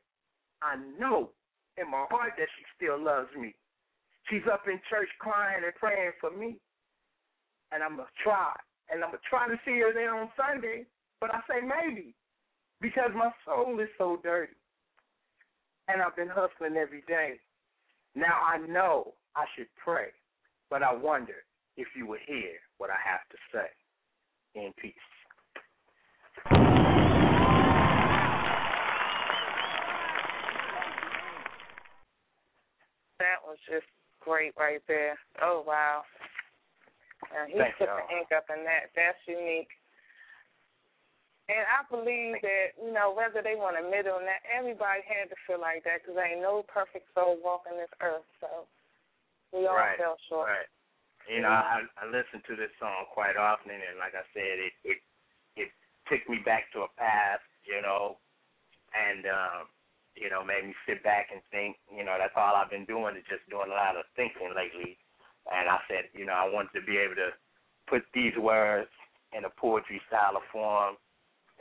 I 0.62 0.76
know 0.98 1.30
in 1.76 1.90
my 1.90 2.04
heart 2.10 2.32
that 2.38 2.48
she 2.56 2.64
still 2.76 3.02
loves 3.02 3.30
me. 3.38 3.54
She's 4.28 4.46
up 4.52 4.64
in 4.66 4.80
church 4.90 5.08
crying 5.18 5.62
and 5.64 5.74
praying 5.74 6.12
for 6.20 6.30
me. 6.30 6.56
And 7.72 7.82
I'm 7.82 7.96
going 7.96 8.08
to 8.08 8.22
try 8.22 8.52
and 8.90 9.02
I'm 9.02 9.10
going 9.10 9.20
to 9.22 9.30
try 9.30 9.48
to 9.48 9.58
see 9.64 9.80
her 9.80 9.92
there 9.92 10.14
on 10.14 10.28
Sunday, 10.36 10.84
but 11.20 11.34
I 11.34 11.40
say 11.48 11.64
maybe 11.64 12.14
because 12.80 13.10
my 13.16 13.30
soul 13.44 13.80
is 13.80 13.88
so 13.96 14.18
dirty. 14.22 14.52
And 15.88 16.02
I've 16.02 16.16
been 16.16 16.28
hustling 16.28 16.76
every 16.76 17.02
day. 17.06 17.40
Now 18.14 18.40
I 18.44 18.58
know 18.58 19.14
I 19.36 19.44
should 19.56 19.68
pray, 19.82 20.08
but 20.70 20.82
I 20.82 20.94
wonder 20.94 21.44
if 21.76 21.88
you 21.96 22.06
would 22.06 22.20
hear 22.26 22.56
what 22.78 22.90
I 22.90 22.96
have 23.04 23.20
to 23.30 23.36
say. 23.52 23.68
In 24.54 24.72
peace. 24.80 25.13
That 33.18 33.42
was 33.46 33.58
just 33.68 33.86
great 34.20 34.52
right 34.58 34.82
there. 34.88 35.18
Oh 35.42 35.62
wow. 35.66 36.02
And 37.32 37.50
he 37.52 37.58
Thank 37.58 37.78
put 37.78 37.88
y'all. 37.88 38.00
the 38.00 38.16
ink 38.16 38.28
up 38.34 38.46
in 38.52 38.64
that. 38.64 38.92
That's 38.94 39.18
unique. 39.26 39.70
And 41.44 41.60
I 41.68 41.84
believe 41.92 42.40
that, 42.40 42.72
you 42.80 42.88
know, 42.88 43.12
whether 43.12 43.44
they 43.44 43.52
want 43.52 43.76
to 43.76 43.84
admit 43.84 44.08
it 44.08 44.16
or 44.16 44.24
not, 44.24 44.40
everybody 44.48 45.04
had 45.04 45.28
to 45.28 45.36
feel 45.44 45.60
like 45.60 45.84
that 45.84 46.00
because 46.00 46.16
ain't 46.16 46.40
no 46.40 46.64
perfect 46.64 47.04
soul 47.12 47.36
walking 47.44 47.76
this 47.76 47.92
earth. 48.00 48.24
So 48.40 48.64
we 49.52 49.68
all 49.68 49.76
Right, 49.76 50.00
fell 50.00 50.16
short. 50.28 50.48
Right. 50.48 50.70
You 51.28 51.40
know, 51.44 51.52
I 51.52 51.84
I 52.00 52.04
listen 52.08 52.40
to 52.48 52.56
this 52.56 52.72
song 52.80 53.08
quite 53.12 53.36
often, 53.36 53.72
and 53.72 53.96
like 53.96 54.12
I 54.12 54.24
said, 54.36 54.56
it 54.60 54.74
it 54.84 54.98
it 55.56 55.68
took 56.08 56.20
me 56.28 56.40
back 56.44 56.68
to 56.72 56.84
a 56.84 56.90
past, 57.00 57.44
you 57.64 57.80
know, 57.80 58.20
and 58.92 59.24
um, 59.24 59.62
you 60.14 60.30
know, 60.30 60.42
made 60.44 60.64
me 60.66 60.74
sit 60.86 61.02
back 61.02 61.28
and 61.32 61.42
think. 61.50 61.76
You 61.90 62.04
know, 62.04 62.16
that's 62.18 62.34
all 62.36 62.54
I've 62.54 62.70
been 62.70 62.86
doing 62.86 63.16
is 63.18 63.26
just 63.28 63.46
doing 63.50 63.70
a 63.70 63.76
lot 63.76 63.98
of 63.98 64.06
thinking 64.14 64.54
lately. 64.54 64.98
And 65.50 65.68
I 65.68 65.78
said, 65.90 66.08
you 66.14 66.24
know, 66.24 66.34
I 66.34 66.48
wanted 66.48 66.72
to 66.80 66.84
be 66.86 66.96
able 66.96 67.18
to 67.20 67.36
put 67.86 68.02
these 68.14 68.32
words 68.40 68.88
in 69.36 69.44
a 69.44 69.52
poetry 69.52 70.00
style 70.08 70.38
of 70.38 70.46
form 70.48 70.96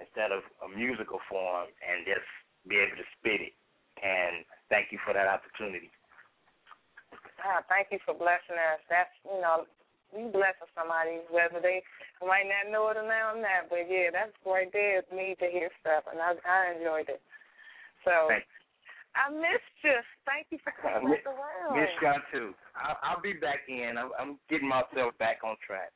instead 0.01 0.31
of 0.31 0.41
a 0.65 0.69
musical 0.69 1.21
form, 1.30 1.69
and 1.85 2.01
just 2.01 2.25
be 2.65 2.81
able 2.81 2.97
to 2.97 3.05
spit 3.19 3.41
it. 3.45 3.53
And 4.01 4.41
thank 4.65 4.89
you 4.89 4.97
for 5.05 5.13
that 5.13 5.30
opportunity. 5.30 5.93
Ah, 7.45 7.61
thank 7.69 7.93
you 7.93 8.01
for 8.01 8.17
blessing 8.17 8.57
us. 8.57 8.81
That's, 8.89 9.13
you 9.21 9.38
know, 9.38 9.69
you 10.15 10.34
blessing 10.34 10.69
somebody, 10.73 11.21
whether 11.30 11.61
they 11.61 11.85
might 12.25 12.49
not 12.49 12.73
know 12.73 12.89
it 12.89 12.97
or 12.97 13.05
not, 13.05 13.38
or 13.38 13.41
not. 13.41 13.69
But 13.69 13.85
yeah, 13.85 14.09
that's 14.13 14.34
right 14.45 14.69
there. 14.73 15.05
It's 15.05 15.11
me 15.11 15.35
to 15.38 15.47
hear 15.49 15.69
stuff, 15.81 16.09
and 16.09 16.17
I, 16.21 16.38
I 16.41 16.73
enjoyed 16.73 17.09
it. 17.09 17.21
So 18.03 18.27
Thank 18.30 18.43
I 19.15 19.30
missed 19.30 19.77
you. 19.84 19.97
Thank 20.25 20.47
you 20.49 20.57
for 20.63 20.73
coming 20.81 21.09
miss, 21.09 21.21
around. 21.25 21.77
miss 21.77 21.89
y'all 22.01 22.23
too. 22.31 22.53
I'll, 22.75 22.97
I'll 23.03 23.21
be 23.21 23.34
back 23.34 23.69
in. 23.69 23.95
I'm, 23.97 24.09
I'm 24.19 24.39
getting 24.49 24.67
myself 24.67 25.17
back 25.19 25.39
on 25.45 25.55
track. 25.65 25.91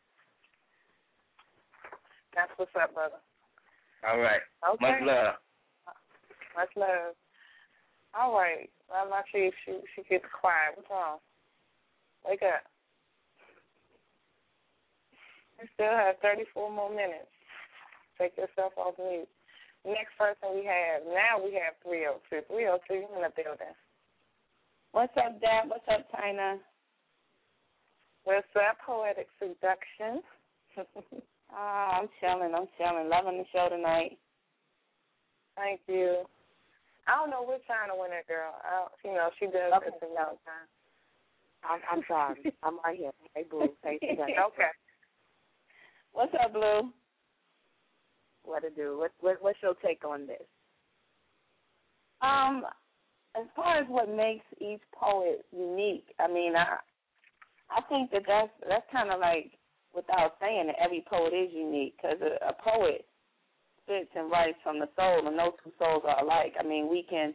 That's 2.35 2.51
what's 2.57 2.71
up, 2.79 2.93
brother. 2.93 3.17
All 4.07 4.19
right. 4.19 4.41
Okay. 4.61 4.85
Much 4.85 5.01
love. 5.01 5.35
Much 6.55 6.69
love. 6.77 7.17
All 8.13 8.33
right. 8.33 8.69
Well, 8.89 9.09
my 9.09 9.21
chief, 9.31 9.53
she 9.65 9.79
she 9.95 10.03
gets 10.07 10.25
quiet. 10.29 10.77
What's 10.77 10.89
wrong? 10.89 11.17
Wake 12.25 12.43
up. 12.43 12.61
We 15.59 15.67
still 15.73 15.91
have 15.91 16.21
34 16.21 16.71
more 16.71 16.89
minutes. 16.89 17.33
Take 18.19 18.37
yourself 18.37 18.73
off 18.77 18.93
mute. 18.97 19.27
Next 19.87 20.11
person 20.19 20.51
we 20.51 20.67
have, 20.67 21.07
now 21.07 21.39
we 21.39 21.55
have 21.55 21.79
302. 21.87 22.43
302, 22.51 22.93
you 22.93 23.07
in 23.15 23.23
the 23.23 23.31
building. 23.31 23.71
What's 24.91 25.15
up, 25.15 25.39
Dap? 25.39 25.71
What's 25.71 25.87
up, 25.87 26.03
Tina? 26.11 26.59
What's 28.27 28.51
up, 28.59 28.75
Poetic 28.85 29.27
Seduction? 29.39 30.21
Ah, 31.49 31.97
I'm 31.97 32.09
chilling. 32.19 32.51
I'm 32.53 32.67
chilling. 32.77 33.07
Loving 33.07 33.37
the 33.37 33.45
show 33.53 33.69
tonight. 33.69 34.17
Thank 35.55 35.79
you. 35.87 36.23
I 37.07 37.15
don't 37.15 37.29
know 37.29 37.41
which 37.47 37.61
Chyna 37.71 37.95
win 37.97 38.11
it, 38.11 38.27
girl. 38.27 38.51
I 38.67 38.83
don't, 38.83 38.91
you 39.05 39.15
know, 39.15 39.29
she 39.39 39.45
does 39.45 39.71
Okay. 39.77 39.85
this 39.85 40.03
a 40.03 40.13
long 40.13 40.35
time. 40.43 40.67
I'm, 41.63 41.79
I'm 41.89 42.03
sorry. 42.05 42.53
I'm 42.63 42.79
right 42.83 42.97
here. 42.97 43.11
Hey, 43.33 43.45
Blue. 43.49 43.71
Hey, 43.81 43.97
okay. 44.03 44.71
What's 46.11 46.33
up, 46.35 46.51
Blue? 46.51 46.91
What 48.47 48.63
to 48.63 48.69
do? 48.69 48.97
What, 48.97 49.11
what 49.19 49.37
What's 49.41 49.59
your 49.61 49.75
take 49.85 50.03
on 50.05 50.25
this? 50.27 50.47
Um, 52.21 52.63
as 53.35 53.45
far 53.55 53.77
as 53.77 53.85
what 53.87 54.09
makes 54.09 54.45
each 54.59 54.81
poet 54.97 55.45
unique, 55.51 56.07
I 56.19 56.27
mean, 56.27 56.55
I 56.55 56.77
I 57.69 57.81
think 57.89 58.11
that 58.11 58.23
that's 58.27 58.51
that's 58.67 58.85
kind 58.91 59.11
of 59.11 59.19
like 59.19 59.51
without 59.93 60.33
saying 60.39 60.67
that 60.67 60.75
every 60.83 61.05
poet 61.09 61.33
is 61.33 61.49
unique 61.53 61.95
because 61.97 62.17
a, 62.21 62.49
a 62.49 62.53
poet 62.63 63.05
spits 63.83 64.09
and 64.15 64.31
writes 64.31 64.57
from 64.63 64.79
the 64.79 64.89
soul, 64.95 65.27
and 65.27 65.37
no 65.37 65.51
two 65.63 65.71
souls 65.77 66.03
are 66.07 66.23
alike. 66.23 66.53
I 66.59 66.63
mean, 66.63 66.89
we 66.89 67.05
can 67.09 67.33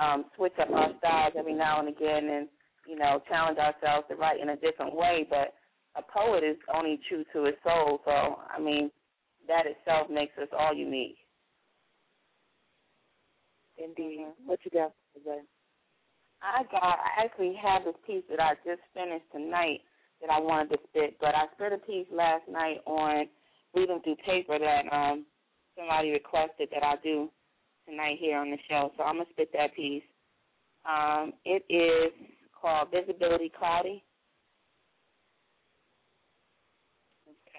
um, 0.00 0.26
switch 0.36 0.54
up 0.60 0.70
our 0.70 0.90
styles 0.98 1.34
every 1.36 1.54
now 1.54 1.80
and 1.80 1.88
again, 1.88 2.28
and 2.28 2.48
you 2.86 2.96
know, 2.96 3.20
challenge 3.28 3.58
ourselves 3.58 4.06
to 4.08 4.16
write 4.16 4.40
in 4.40 4.50
a 4.50 4.56
different 4.56 4.94
way. 4.94 5.26
But 5.28 5.54
a 5.96 6.02
poet 6.02 6.42
is 6.42 6.56
only 6.74 6.98
true 7.08 7.24
to 7.32 7.44
his 7.44 7.54
soul, 7.62 8.00
so 8.04 8.10
I 8.10 8.58
mean, 8.60 8.90
that 9.48 9.66
itself 9.66 10.08
makes 10.10 10.36
us 10.38 10.48
all 10.56 10.74
unique. 10.74 11.16
Indeed. 13.76 14.26
What 14.44 14.58
you 14.64 14.70
got 14.70 14.92
today? 15.14 15.40
I 16.42 16.62
got 16.70 16.82
I 16.82 17.24
actually 17.24 17.54
have 17.60 17.84
this 17.84 17.94
piece 18.06 18.24
that 18.30 18.40
I 18.40 18.54
just 18.64 18.82
finished 18.94 19.26
tonight 19.32 19.80
that 20.20 20.30
I 20.30 20.38
wanted 20.40 20.70
to 20.70 20.78
spit, 20.88 21.16
but 21.20 21.34
I 21.34 21.46
spit 21.54 21.72
a 21.72 21.78
piece 21.78 22.06
last 22.12 22.48
night 22.48 22.78
on 22.86 23.26
reading 23.74 24.00
through 24.02 24.16
paper 24.24 24.58
that 24.58 24.84
um 24.92 25.26
somebody 25.76 26.10
requested 26.10 26.68
that 26.72 26.84
I 26.84 26.94
do 27.02 27.30
tonight 27.88 28.18
here 28.20 28.38
on 28.38 28.50
the 28.50 28.58
show. 28.68 28.92
So 28.96 29.02
I'm 29.02 29.16
gonna 29.16 29.30
spit 29.30 29.50
that 29.52 29.74
piece. 29.74 30.02
Um, 30.88 31.32
it 31.44 31.64
is 31.68 32.12
called 32.60 32.88
Visibility 32.90 33.52
Cloudy. 33.56 34.02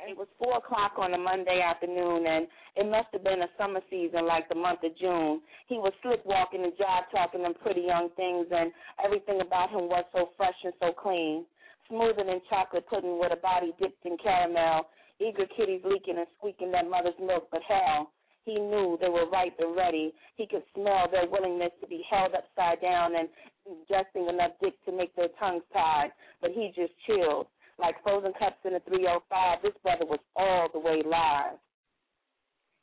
It 0.07 0.17
was 0.17 0.27
four 0.39 0.57
o'clock 0.57 0.93
on 0.97 1.13
a 1.13 1.17
Monday 1.17 1.61
afternoon, 1.61 2.25
and 2.25 2.47
it 2.75 2.87
must 2.89 3.09
have 3.13 3.23
been 3.23 3.41
a 3.43 3.51
summer 3.57 3.81
season 3.89 4.25
like 4.25 4.47
the 4.49 4.55
month 4.55 4.83
of 4.83 4.95
June. 4.97 5.41
He 5.67 5.75
was 5.77 5.93
slipwalking 6.03 6.63
and 6.63 6.73
jive 6.73 7.11
talking 7.11 7.43
them 7.43 7.53
pretty 7.61 7.81
young 7.81 8.09
things, 8.15 8.47
and 8.51 8.71
everything 9.03 9.41
about 9.41 9.69
him 9.71 9.89
was 9.89 10.05
so 10.13 10.29
fresh 10.37 10.55
and 10.63 10.73
so 10.79 10.93
clean, 10.93 11.45
smoother 11.87 12.23
than 12.23 12.41
chocolate 12.49 12.87
pudding 12.87 13.19
with 13.19 13.33
a 13.33 13.41
body 13.41 13.73
dipped 13.79 14.05
in 14.05 14.17
caramel. 14.17 14.87
Eager 15.19 15.45
kitties 15.57 15.81
leaking 15.83 16.17
and 16.17 16.27
squeaking 16.37 16.71
their 16.71 16.87
mother's 16.87 17.19
milk, 17.19 17.49
but 17.51 17.61
hell, 17.67 18.11
he 18.45 18.55
knew 18.55 18.97
they 19.01 19.09
were 19.09 19.29
ripe 19.29 19.59
and 19.59 19.75
ready. 19.75 20.13
He 20.37 20.47
could 20.47 20.63
smell 20.73 21.07
their 21.11 21.27
willingness 21.29 21.71
to 21.81 21.87
be 21.87 22.03
held 22.09 22.33
upside 22.33 22.81
down 22.81 23.15
and 23.15 23.29
ingesting 23.67 24.29
enough 24.29 24.53
dick 24.61 24.73
to 24.85 24.91
make 24.91 25.15
their 25.15 25.29
tongues 25.39 25.63
tied, 25.73 26.11
but 26.41 26.51
he 26.51 26.71
just 26.75 26.93
chilled. 27.05 27.47
Like 27.79 27.95
frozen 28.03 28.33
cups 28.37 28.59
in 28.65 28.75
a 28.75 28.79
305, 28.81 29.59
this 29.63 29.73
brother 29.81 30.05
was 30.05 30.19
all 30.35 30.67
the 30.73 30.79
way 30.79 31.01
live. 31.05 31.57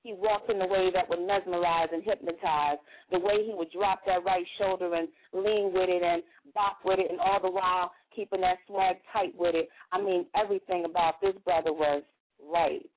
He 0.02 0.12
walked 0.12 0.48
in 0.48 0.62
a 0.62 0.66
way 0.66 0.90
that 0.94 1.09
would 1.09 1.20
mesmerize 1.27 1.89
and 1.93 2.02
hypnotize. 2.02 2.78
The 3.10 3.18
way 3.18 3.44
he 3.44 3.52
would 3.52 3.70
drop 3.73 4.01
that 4.06 4.24
right 4.24 4.47
shoulder 4.56 4.94
and 4.94 5.09
lean 5.32 5.73
with 5.74 5.89
it 5.90 6.02
and 6.02 6.23
bop 6.55 6.78
with 6.85 7.01
it, 7.01 7.10
and 7.10 7.20
all 7.20 7.40
the 7.43 7.51
while 7.51 7.90
keeping 8.14 8.40
that 8.40 8.59
swag 8.66 8.97
tight 9.12 9.35
with 9.36 9.55
it. 9.55 9.68
I 9.93 10.01
mean, 10.01 10.27
everything 10.35 10.85
about 10.85 11.20
this 11.20 11.35
brother 11.44 11.73
was 11.73 12.02
right. 12.40 12.89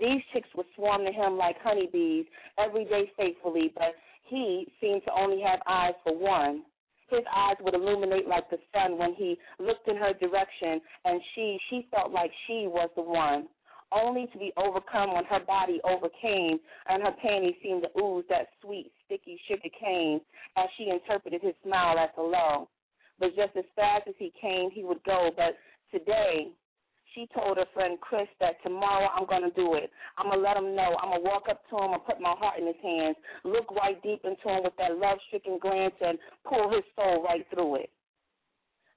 These 0.00 0.22
chicks 0.32 0.48
would 0.54 0.66
swarm 0.76 1.04
to 1.04 1.12
him 1.12 1.36
like 1.36 1.56
honeybees 1.62 2.26
every 2.58 2.84
day 2.84 3.10
faithfully, 3.16 3.72
but 3.74 3.94
he 4.24 4.68
seemed 4.80 5.02
to 5.04 5.12
only 5.12 5.42
have 5.42 5.60
eyes 5.66 5.94
for 6.04 6.16
one. 6.16 6.62
His 7.10 7.24
eyes 7.34 7.56
would 7.60 7.74
illuminate 7.74 8.28
like 8.28 8.50
the 8.50 8.58
sun 8.72 8.98
when 8.98 9.14
he 9.14 9.38
looked 9.58 9.88
in 9.88 9.96
her 9.96 10.14
direction, 10.14 10.80
and 11.04 11.20
she 11.34 11.58
she 11.70 11.88
felt 11.90 12.12
like 12.12 12.30
she 12.46 12.66
was 12.68 12.90
the 12.96 13.02
one. 13.02 13.48
Only 13.92 14.26
to 14.32 14.38
be 14.38 14.52
overcome 14.56 15.14
when 15.14 15.24
her 15.26 15.40
body 15.46 15.80
overcame, 15.84 16.60
and 16.88 17.02
her 17.02 17.12
panties 17.22 17.56
seemed 17.62 17.82
to 17.84 18.02
ooze 18.02 18.24
that 18.28 18.48
sweet, 18.62 18.92
sticky 19.06 19.40
sugar 19.48 19.70
cane 19.80 20.20
as 20.56 20.66
she 20.76 20.90
interpreted 20.90 21.42
his 21.42 21.54
smile 21.64 21.98
as 21.98 22.10
hello. 22.14 22.68
But 23.18 23.36
just 23.36 23.56
as 23.56 23.64
fast 23.76 24.08
as 24.08 24.14
he 24.18 24.32
came, 24.40 24.70
he 24.70 24.84
would 24.84 25.02
go. 25.04 25.30
But 25.36 25.56
today, 25.90 26.52
she 27.14 27.28
told 27.34 27.56
her 27.56 27.66
friend 27.74 27.98
Chris 28.00 28.28
that 28.40 28.62
tomorrow 28.62 29.08
I'm 29.14 29.26
going 29.26 29.42
to 29.42 29.54
do 29.54 29.74
it. 29.74 29.90
I'm 30.16 30.26
going 30.26 30.38
to 30.38 30.44
let 30.44 30.56
him 30.56 30.74
know. 30.76 30.96
I'm 31.00 31.10
going 31.10 31.24
to 31.24 31.28
walk 31.28 31.44
up 31.50 31.62
to 31.70 31.76
him 31.76 31.92
and 31.92 32.04
put 32.04 32.20
my 32.20 32.34
heart 32.36 32.60
in 32.60 32.66
his 32.66 32.80
hands, 32.82 33.16
look 33.44 33.70
right 33.72 34.00
deep 34.02 34.24
into 34.24 34.48
him 34.48 34.64
with 34.64 34.76
that 34.78 34.96
love 34.96 35.18
stricken 35.28 35.58
glance, 35.60 35.94
and 36.00 36.18
pull 36.44 36.70
his 36.70 36.84
soul 36.96 37.24
right 37.24 37.46
through 37.52 37.76
it. 37.76 37.90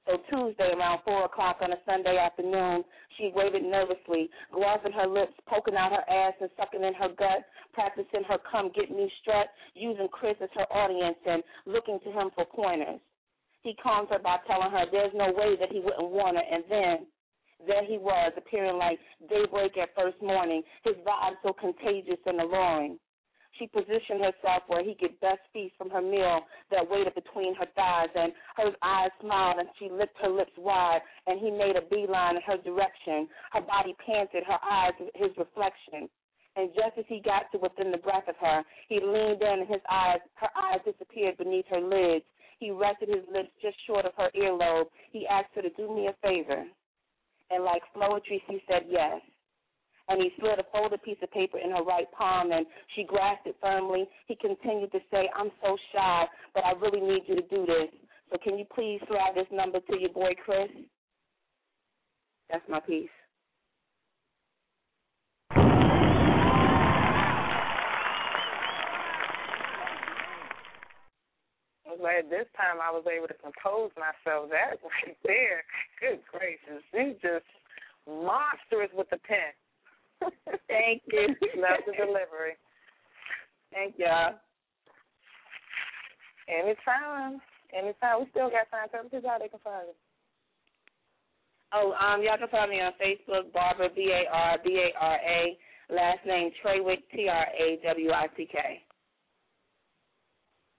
So 0.08 0.18
Tuesday 0.30 0.74
around 0.74 1.02
4 1.06 1.26
o'clock 1.26 1.58
on 1.62 1.72
a 1.72 1.80
Sunday 1.86 2.18
afternoon, 2.18 2.84
she 3.18 3.32
waited 3.36 3.64
nervously, 3.64 4.30
grasping 4.52 4.94
her 4.94 5.06
lips, 5.06 5.34
poking 5.48 5.76
out 5.76 5.92
her 5.92 6.10
ass 6.10 6.34
and 6.42 6.50
sucking 6.58 6.84
in 6.84 6.94
her 6.96 7.10
gut, 7.10 7.46
practicing 7.74 8.24
her 8.28 8.38
come 8.52 8.72
get 8.74 8.90
me 8.90 9.12
strut, 9.22 9.48
using 9.76 10.08
Chris 10.12 10.36
as 10.42 10.50
her 10.56 10.66
audience 10.74 11.18
and 11.26 11.44
looking 11.68 12.00
to 12.04 12.12
him 12.12 12.32
for 12.34 12.46
pointers. 12.46 13.00
He 13.62 13.76
calmed 13.76 14.10
her 14.10 14.18
by 14.18 14.38
telling 14.48 14.72
her 14.72 14.86
there's 14.92 15.14
no 15.14 15.32
way 15.38 15.56
that 15.60 15.72
he 15.72 15.80
wouldn't 15.80 16.10
want 16.10 16.36
her, 16.36 16.44
and 16.44 16.64
then 16.68 17.06
there 17.68 17.86
he 17.86 17.98
was, 17.98 18.34
appearing 18.38 18.78
like 18.78 19.00
daybreak 19.30 19.78
at 19.78 19.96
first 19.96 20.22
morning, 20.22 20.64
his 20.84 20.96
vibe 21.08 21.36
so 21.44 21.54
contagious 21.54 22.20
and 22.26 22.42
alluring. 22.42 23.00
She 23.60 23.68
positioned 23.68 24.22
herself 24.24 24.64
where 24.68 24.84
he 24.84 24.96
could 24.96 25.20
best 25.20 25.42
feast 25.54 25.76
from 25.78 25.90
her 25.90 26.02
meal 26.02 26.42
that 26.72 26.90
waited 26.90 27.16
between 27.16 27.54
her 27.56 27.68
thighs, 27.76 28.10
and 28.16 28.34
her 28.58 28.72
eyes 28.82 29.12
smiled 29.20 29.60
and 29.60 29.70
she 29.78 29.90
licked 29.90 30.18
her 30.22 30.30
lips 30.30 30.54
wide, 30.58 31.02
and 31.28 31.40
he 31.40 31.52
made 31.52 31.76
a 31.76 31.82
beeline 31.82 32.38
in 32.38 32.42
her 32.44 32.58
direction. 32.58 33.28
Her 33.52 33.62
body 33.62 33.96
panted, 34.06 34.44
her 34.46 34.60
eyes 34.64 34.94
his 35.16 35.32
reflection. 35.38 36.10
And 36.56 36.74
just 36.74 36.98
as 36.98 37.06
he 37.08 37.22
got 37.22 37.52
to 37.52 37.60
within 37.60 37.92
the 37.92 37.98
breath 37.98 38.28
of 38.28 38.36
her, 38.38 38.64
he 38.90 39.00
leaned 39.00 39.42
in 39.42 39.60
and 39.62 39.68
his 39.70 39.82
eyes 39.90 40.20
her 40.36 40.50
eyes 40.56 40.82
disappeared 40.86 41.38
beneath 41.38 41.68
her 41.70 41.82
lids. 41.82 42.26
He 42.60 42.72
rested 42.72 43.10
his 43.10 43.28
lips 43.32 43.52
just 43.62 43.78
short 43.88 44.06
of 44.06 44.14
her 44.16 44.32
earlobe. 44.36 44.88
He 45.12 45.28
asked 45.28 45.56
her 45.56 45.62
to 45.62 45.70
do 45.72 45.94
me 45.94 46.08
a 46.08 46.14
favor. 46.22 46.66
And 47.54 47.64
like 47.64 47.82
poetry, 47.94 48.42
she 48.50 48.62
said 48.68 48.84
yes. 48.90 49.20
And 50.10 50.22
he 50.22 50.30
slid 50.40 50.60
a 50.60 50.64
folded 50.72 51.04
piece 51.04 51.18
of 51.22 51.32
paper 51.32 51.58
in 51.58 51.72
her 51.72 51.84
right 51.84 52.08
palm, 52.18 52.52
and 52.52 52.66
she 52.96 53.04
grasped 53.04 53.48
it 53.48 53.56
firmly. 53.62 54.06
He 54.28 54.36
continued 54.36 54.92
to 54.92 55.00
say, 55.12 55.30
I'm 55.36 55.52
so 55.64 55.78
shy, 55.94 56.26
but 56.54 56.66
I 56.66 56.72
really 56.74 57.02
need 57.02 57.24
you 57.28 57.36
to 57.36 57.48
do 57.48 57.66
this. 57.66 57.90
So 58.32 58.38
can 58.44 58.58
you 58.58 58.66
please 58.74 59.00
slide 59.08 59.34
this 59.36 59.48
number 59.52 59.80
to 59.80 60.00
your 60.00 60.12
boy 60.12 60.32
Chris? 60.44 60.70
That's 62.50 62.64
my 62.70 62.80
piece. 62.80 63.10
I'm 71.92 72.00
glad 72.00 72.32
this 72.32 72.48
time 72.56 72.80
I 72.80 72.88
was 72.88 73.04
able 73.04 73.28
to 73.28 73.36
compose 73.36 73.92
myself. 74.00 74.48
That 74.48 74.80
right 74.88 75.18
there, 75.28 75.68
good 76.00 76.24
gracious, 76.32 76.84
you 76.96 77.20
just 77.20 77.48
monstrous 78.08 78.92
with 78.96 79.12
the 79.12 79.20
pen. 79.28 79.52
Thank 80.72 81.04
you. 81.12 81.36
Love 81.60 81.84
the 81.84 81.92
delivery. 81.92 82.56
Thank 83.74 83.96
y'all. 83.98 84.40
Anytime, 86.48 87.42
anytime. 87.76 88.24
We 88.24 88.32
still 88.32 88.52
got 88.52 88.72
time. 88.72 88.88
Tell 88.92 89.04
people 89.04 89.28
how 89.28 89.40
they 89.40 89.48
can 89.48 89.60
find 89.60 89.92
it. 89.92 90.00
Oh, 91.74 91.96
um, 91.96 92.22
y'all 92.24 92.38
can 92.38 92.52
find 92.52 92.70
me 92.70 92.80
on 92.80 92.92
Facebook, 93.00 93.52
Barbara 93.54 93.90
B 93.96 94.12
A 94.12 94.30
R 94.32 94.58
B 94.64 94.80
A 94.80 94.92
R 95.00 95.20
A. 95.20 95.58
Last 95.92 96.24
name 96.26 96.52
Trawick 96.64 97.04
T 97.12 97.28
R 97.28 97.48
A 97.52 97.80
W 97.84 98.12
I 98.12 98.28
C 98.36 98.48
K. 98.52 98.84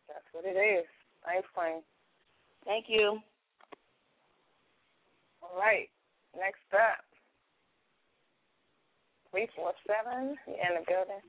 That's 0.09 0.29
what 0.33 0.45
it 0.45 0.57
is. 0.57 0.85
Thanks, 1.25 1.49
Queen. 1.55 1.83
Thank 2.65 2.87
you. 2.89 3.19
All 5.43 5.59
right. 5.59 5.89
Next 6.37 6.61
up. 6.75 7.05
Three 9.31 9.49
four 9.57 9.73
seven. 9.87 10.37
You 10.47 10.55
in 10.55 10.81
the 10.81 10.85
building? 10.87 11.23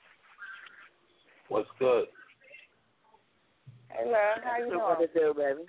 What's 1.49 1.69
good? 1.79 2.05
Hey, 3.89 4.05
love. 4.05 4.43
How 4.43 4.57
you 4.57 4.69
doing? 4.69 5.07
to 5.07 5.19
do, 5.19 5.33
baby? 5.37 5.65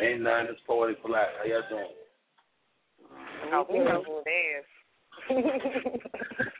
Ain't 0.00 0.22
nothing. 0.22 0.46
It's 0.50 0.60
Poetic 0.66 1.02
Black. 1.04 1.28
How 1.38 1.44
y'all 1.44 1.62
doing? 1.68 1.86
Oh, 3.52 3.66
we 3.70 3.78
know 3.80 4.02
who 4.06 4.22
it 4.24 4.30
is. 4.30 4.64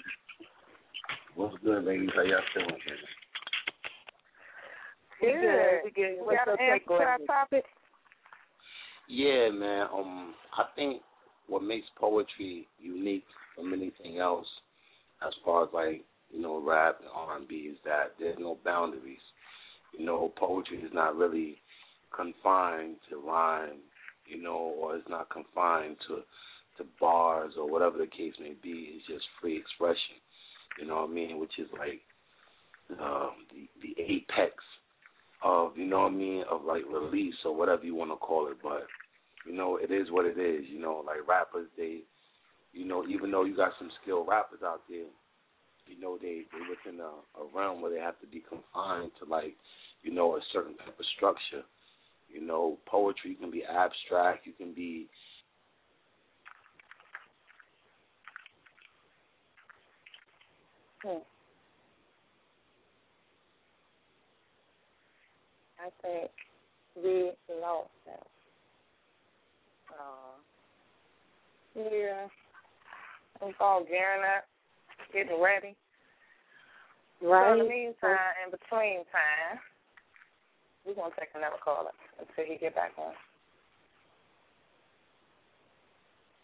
What's 1.35 1.57
good, 1.65 1.85
ladies? 1.85 2.11
How 2.15 2.23
y'all 2.23 2.41
doing? 2.55 2.77
Good. 5.23 5.85
We 5.85 5.91
good. 5.93 6.19
We 6.27 6.35
got 6.35 6.47
your 6.47 6.55
an 6.55 6.61
answer 6.61 6.75
take 6.75 6.87
to 6.87 6.93
our 6.95 7.15
on 7.15 7.27
topic? 7.27 7.65
Yeah, 9.09 9.51
man. 9.51 9.87
Um, 9.95 10.35
I 10.59 10.65
think 10.75 11.01
what 11.47 11.63
makes 11.63 11.87
poetry 11.97 12.67
unique 12.81 13.25
from 13.55 13.73
anything 13.73 14.19
else, 14.19 14.47
as 15.25 15.33
far 15.45 15.65
as 15.65 15.71
like 15.73 16.05
you 16.33 16.41
know, 16.41 16.63
rap 16.67 16.99
and 17.01 17.09
R 17.15 17.37
and 17.37 17.47
B, 17.47 17.55
is 17.71 17.79
that 17.85 18.15
there's 18.19 18.39
no 18.41 18.59
boundaries. 18.65 19.19
You 19.97 20.07
know, 20.07 20.33
poetry 20.37 20.79
is 20.79 20.91
not 20.93 21.15
really 21.15 21.59
confined 22.15 22.97
to 23.11 23.17
rhyme, 23.17 23.79
you 24.27 24.43
know, 24.43 24.75
or 24.79 24.97
it's 24.97 25.09
not 25.09 25.31
confined 25.31 25.97
to 26.09 26.23
to 26.79 26.89
bars 26.99 27.53
or 27.59 27.71
whatever 27.71 27.99
the 27.99 28.07
case 28.07 28.33
may 28.41 28.55
be. 28.63 28.95
It's 28.97 29.07
just 29.07 29.25
free 29.41 29.57
expression. 29.57 30.17
You 30.81 30.87
know 30.87 31.03
what 31.03 31.11
I 31.11 31.13
mean? 31.13 31.39
Which 31.39 31.59
is 31.59 31.69
like 31.79 32.01
um, 32.99 33.47
the 33.53 33.69
the 33.83 34.03
apex 34.03 34.55
of 35.43 35.77
you 35.77 35.87
know 35.87 36.01
what 36.01 36.13
I 36.13 36.15
mean 36.15 36.45
of 36.51 36.65
like 36.65 36.83
release 36.91 37.35
or 37.45 37.57
whatever 37.57 37.85
you 37.85 37.95
want 37.95 38.11
to 38.11 38.17
call 38.17 38.49
it. 38.49 38.59
But 38.63 38.87
you 39.47 39.55
know, 39.55 39.77
it 39.77 39.91
is 39.91 40.11
what 40.11 40.27
it 40.27 40.39
is. 40.39 40.65
You 40.69 40.81
know, 40.81 41.03
like 41.07 41.27
rappers, 41.27 41.69
they, 41.77 42.01
you 42.73 42.85
know, 42.85 43.05
even 43.07 43.31
though 43.31 43.45
you 43.45 43.57
got 43.57 43.73
some 43.79 43.91
skilled 44.03 44.29
rappers 44.29 44.61
out 44.65 44.83
there, 44.89 45.07
you 45.87 46.01
know, 46.01 46.19
they 46.21 46.43
they 46.53 46.63
within 46.69 47.01
a, 47.01 47.41
a 47.41 47.47
realm 47.55 47.83
where 47.83 47.93
they 47.93 48.01
have 48.01 48.21
to 48.21 48.27
be 48.27 48.43
confined 48.49 49.11
to 49.19 49.29
like, 49.29 49.57
you 50.03 50.13
know, 50.13 50.37
a 50.37 50.41
certain 50.53 50.77
type 50.79 50.99
of 50.99 51.05
structure. 51.17 51.63
You 52.29 52.41
know, 52.41 52.79
poetry 52.87 53.37
can 53.39 53.51
be 53.51 53.63
abstract. 53.65 54.47
You 54.47 54.53
can 54.53 54.73
be 54.73 55.09
Hmm. 61.03 61.19
I 65.83 65.91
think 66.03 66.31
we 66.95 67.33
lost 67.61 67.91
them. 68.07 68.23
Uh, 69.91 70.39
yeah. 71.75 72.27
I'm 73.43 73.53
all 73.59 73.85
gearing 73.85 74.23
up, 74.37 74.45
getting 75.13 75.41
ready. 75.43 75.75
So 77.21 77.27
Right. 77.29 77.53
in 77.53 77.59
the 77.59 77.65
meantime, 77.65 78.19
in 78.45 78.51
between 78.51 79.05
time, 79.07 79.59
we're 80.85 80.95
gonna 80.95 81.15
take 81.19 81.31
another 81.35 81.59
caller 81.59 81.93
until 82.19 82.45
he 82.45 82.57
get 82.59 82.75
back 82.75 82.93
on. 82.99 83.15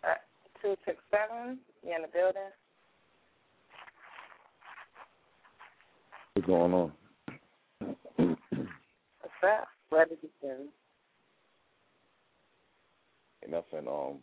Uh, 0.05 0.15
two 0.63 0.77
six 0.85 0.99
seven, 1.11 1.61
you 1.83 1.95
in 1.95 2.03
the 2.03 2.09
building? 2.09 2.51
What's 6.35 6.47
going 6.47 6.75
on? 6.75 6.93
What 9.91 10.09
did 10.09 10.19
you 10.23 10.29
do? 10.43 10.69
Ain't 13.43 13.53
nothing. 13.53 13.89
Um, 13.89 14.19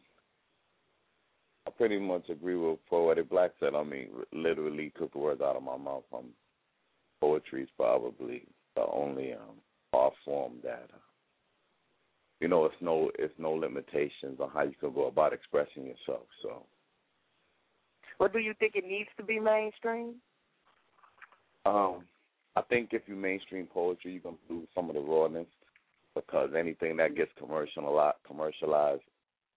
I 1.68 1.72
pretty 1.72 2.00
much 2.00 2.30
agree 2.30 2.56
with 2.56 2.80
Poetic 2.90 3.30
Black 3.30 3.52
said. 3.60 3.74
I 3.76 3.84
mean, 3.84 4.10
literally 4.32 4.92
took 4.98 5.14
the 5.14 5.20
words 5.20 5.42
out 5.42 5.56
of 5.56 5.64
my 5.64 5.78
mouth. 5.78 6.04
Um, 6.14 6.28
poetry 7.20 7.64
is 7.64 7.70
probably 7.78 8.44
the 8.76 8.86
only 8.92 9.34
um 9.34 9.56
art 9.94 10.14
form 10.26 10.54
that, 10.64 10.90
uh, 10.94 10.98
you 12.42 12.48
know, 12.48 12.66
it's 12.66 12.76
no 12.82 13.10
it's 13.18 13.34
no 13.38 13.54
limitations 13.54 14.40
on 14.40 14.50
how 14.54 14.64
you 14.64 14.76
can 14.80 14.94
go 14.94 15.08
about 15.08 15.34
expressing 15.34 15.86
yourself. 15.86 16.28
So, 16.44 16.66
Well, 18.20 18.30
do 18.30 18.40
you 18.40 18.54
think 18.60 18.76
it 18.76 18.86
needs 18.86 19.10
to 19.18 19.24
be 19.24 19.40
mainstream? 19.40 20.16
um, 21.66 22.04
I 22.56 22.62
think 22.62 22.90
if 22.92 23.04
you 23.08 23.16
mainstream 23.16 23.68
poetry, 23.68 24.14
you're 24.14 24.22
gonna 24.22 24.38
lose 24.50 24.68
some 24.74 24.90
of 24.90 24.96
the 24.96 25.02
rawness 25.02 25.48
because 26.16 26.52
anything 26.58 26.98
that 26.98 27.16
gets 27.16 27.32
commercial 27.38 27.88
a 27.88 27.92
lot 27.92 28.18
commercialized, 28.26 29.04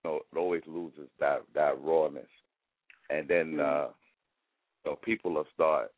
you 0.05 0.11
know, 0.11 0.16
it 0.16 0.37
always 0.37 0.62
loses 0.66 1.09
that 1.20 1.43
that 1.55 1.81
rawness, 1.81 2.29
and 3.11 3.29
then 3.29 3.61
uh, 3.61 3.89
you 4.85 4.91
know, 4.91 4.99
people 5.03 5.33
will 5.33 5.47
start 5.55 5.93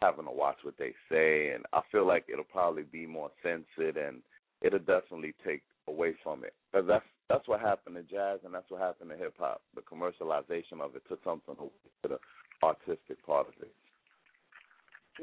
having 0.00 0.26
to 0.26 0.30
watch 0.30 0.58
what 0.62 0.74
they 0.78 0.94
say, 1.10 1.50
and 1.50 1.64
I 1.72 1.80
feel 1.90 2.06
like 2.06 2.26
it'll 2.30 2.44
probably 2.44 2.82
be 2.82 3.06
more 3.06 3.30
censored, 3.42 3.96
and 3.96 4.22
it'll 4.62 4.78
definitely 4.78 5.34
take 5.44 5.62
away 5.88 6.14
from 6.22 6.44
it 6.44 6.54
because 6.70 6.86
that's 6.86 7.04
that's 7.28 7.48
what 7.48 7.60
happened 7.60 7.96
to 7.96 8.02
jazz, 8.02 8.40
and 8.44 8.54
that's 8.54 8.70
what 8.70 8.80
happened 8.80 9.10
to 9.10 9.16
hip 9.16 9.34
hop. 9.38 9.62
The 9.74 9.82
commercialization 9.82 10.80
of 10.80 10.94
it 10.96 11.02
took 11.08 11.22
something 11.24 11.56
away 11.58 11.70
to 12.02 12.08
the 12.08 12.18
artistic 12.62 13.24
part 13.26 13.48
of 13.48 13.54
it. 13.62 13.72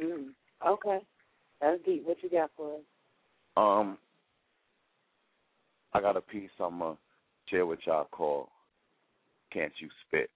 Mm. 0.04 0.30
Okay. 0.66 1.00
That's 1.62 1.82
deep. 1.86 2.06
What 2.06 2.18
you 2.22 2.30
got 2.30 2.52
for 2.56 2.76
us? 2.76 2.82
Um, 3.58 3.98
I 5.94 6.02
got 6.02 6.18
a 6.18 6.22
piece 6.22 6.50
I'm 6.60 6.80
gonna 6.80 6.98
share 7.50 7.66
with 7.66 7.80
y'all 7.86 8.08
called 8.12 8.48
"Can't 9.52 9.72
You 9.80 9.90
Spit." 10.08 10.30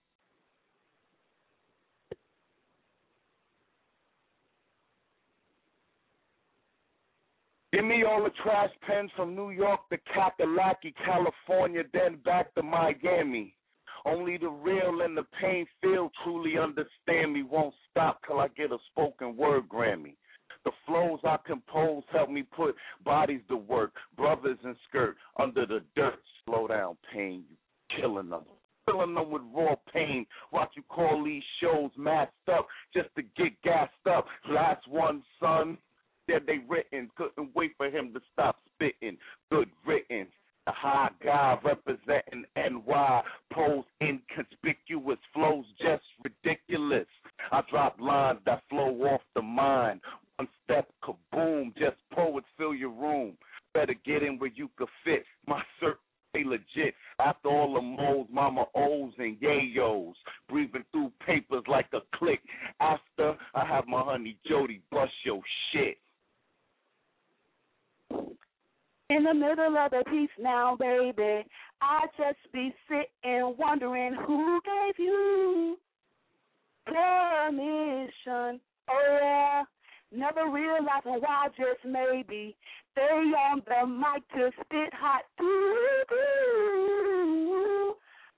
Give 7.72 7.86
me 7.86 8.04
all 8.04 8.24
the 8.24 8.32
trash 8.42 8.72
pens 8.88 9.12
from 9.16 9.36
New 9.36 9.52
York 9.52 9.82
to 9.90 9.98
Kakalaki, 10.16 10.94
California, 11.06 11.84
then 11.94 12.18
back 12.26 12.54
to 12.56 12.64
Miami. 12.64 13.54
Only 14.06 14.38
the 14.38 14.50
real 14.50 15.02
and 15.02 15.18
the 15.18 15.26
pain 15.42 15.66
feel 15.82 16.12
truly 16.24 16.58
understand 16.58 17.34
me. 17.34 17.44
Won't 17.44 17.74
stop 17.92 18.22
till 18.28 18.40
I 18.40 18.48
get 18.50 18.72
a 18.72 18.78
spoken 18.92 19.36
word 19.36 19.68
Grammy. 19.70 20.16
The 20.66 20.72
flows 20.86 21.20
I 21.24 21.38
compose 21.46 22.04
help 22.12 22.30
me 22.30 22.44
put 22.44 22.76
bodies 23.06 23.42
to 23.50 23.56
work. 23.56 23.94
Brothers 24.18 24.58
in 24.64 24.76
skirt 24.88 25.16
under 25.40 25.66
the 25.66 25.82
dirt. 25.96 26.20
Slow 26.46 26.68
down, 26.68 26.98
pain. 27.14 27.44
You 27.50 27.56
killing 27.96 28.30
them. 28.30 28.44
Filling 28.86 29.14
them 29.14 29.30
with 29.32 29.42
raw 29.54 29.76
pain. 29.94 30.26
Watch 30.52 30.72
you 30.76 30.84
call 30.90 31.24
these 31.24 31.44
shows 31.62 31.92
masked 31.98 32.34
up 32.52 32.68
just 32.94 33.10
to 33.16 33.22
get 33.38 33.62
gassed 33.64 33.94
up. 34.10 34.26
Last 34.50 34.88
one, 34.88 35.24
son. 35.40 35.78
Said 36.30 36.44
they 36.46 36.60
written. 36.68 37.10
Couldn't 37.16 37.56
wait 37.56 37.72
for 37.78 37.88
him 37.88 38.14
to 38.14 38.20
stop 38.34 38.58
spitting. 38.74 39.18
Good 39.52 39.70
written. 39.86 40.28
The 40.70 40.76
high 40.76 41.10
guy 41.26 41.58
representing 41.64 42.46
NY. 42.56 43.22
Pose 43.52 43.84
inconspicuous. 44.04 45.18
Flows 45.34 45.66
just 45.82 46.04
ridiculous. 46.24 47.08
I 47.52 47.62
drop 47.72 48.00
lines 48.00 48.38
that 48.46 48.62
flow 48.70 48.94
off 49.06 49.22
the 49.34 49.42
mind. 49.42 50.00
One 50.36 50.48
step, 50.64 50.88
kaboom. 51.04 51.76
Just 51.76 51.98
poets 52.14 52.46
fill 52.56 52.76
your 52.76 52.92
room. 52.92 53.36
Better 53.74 53.96
get 54.06 54.22
in 54.22 54.38
where 54.38 54.52
you 54.54 54.70
could 54.78 54.90
fit. 55.04 55.24
My 55.48 55.60
cert 55.82 55.96
they 56.36 56.44
legit. 56.44 56.94
After 57.18 57.50
all 57.50 57.74
the 57.74 57.82
moles, 57.82 58.28
mama 58.32 58.66
O's 58.76 59.14
and 59.18 59.40
yayos, 59.40 60.14
breathing 60.48 60.86
through 60.92 61.12
papers 61.26 61.64
like 61.68 61.88
a 61.94 62.02
click. 62.16 62.42
After 62.80 63.36
I 63.56 63.66
have 63.66 63.88
my 63.88 64.04
honey 64.04 64.38
Jody 64.48 64.84
bust 64.92 65.14
your 65.26 65.42
shit. 65.74 65.98
In 69.10 69.24
the 69.24 69.34
middle 69.34 69.76
of 69.76 69.90
the 69.90 70.04
piece 70.08 70.30
now, 70.40 70.76
baby, 70.76 71.44
I 71.82 72.06
just 72.16 72.38
be 72.54 72.76
sitting 72.88 73.56
wondering 73.58 74.14
who 74.14 74.62
gave 74.62 75.00
you 75.00 75.80
permission. 76.86 78.62
Oh 78.88 79.18
yeah, 79.20 79.64
never 80.12 80.48
realizing 80.52 81.22
why 81.22 81.48
just 81.58 81.84
maybe 81.84 82.56
they 82.96 83.02
on 83.02 83.64
the 83.66 83.88
mic 83.88 84.22
to 84.36 84.52
spit 84.64 84.94
hot. 84.94 85.24
Ooh, 85.42 86.06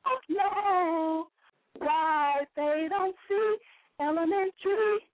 oh 0.05 0.19
no, 0.29 1.27
why 1.79 2.45
they 2.55 2.87
don't 2.89 3.17
see 3.27 3.57
elementary 3.99 5.05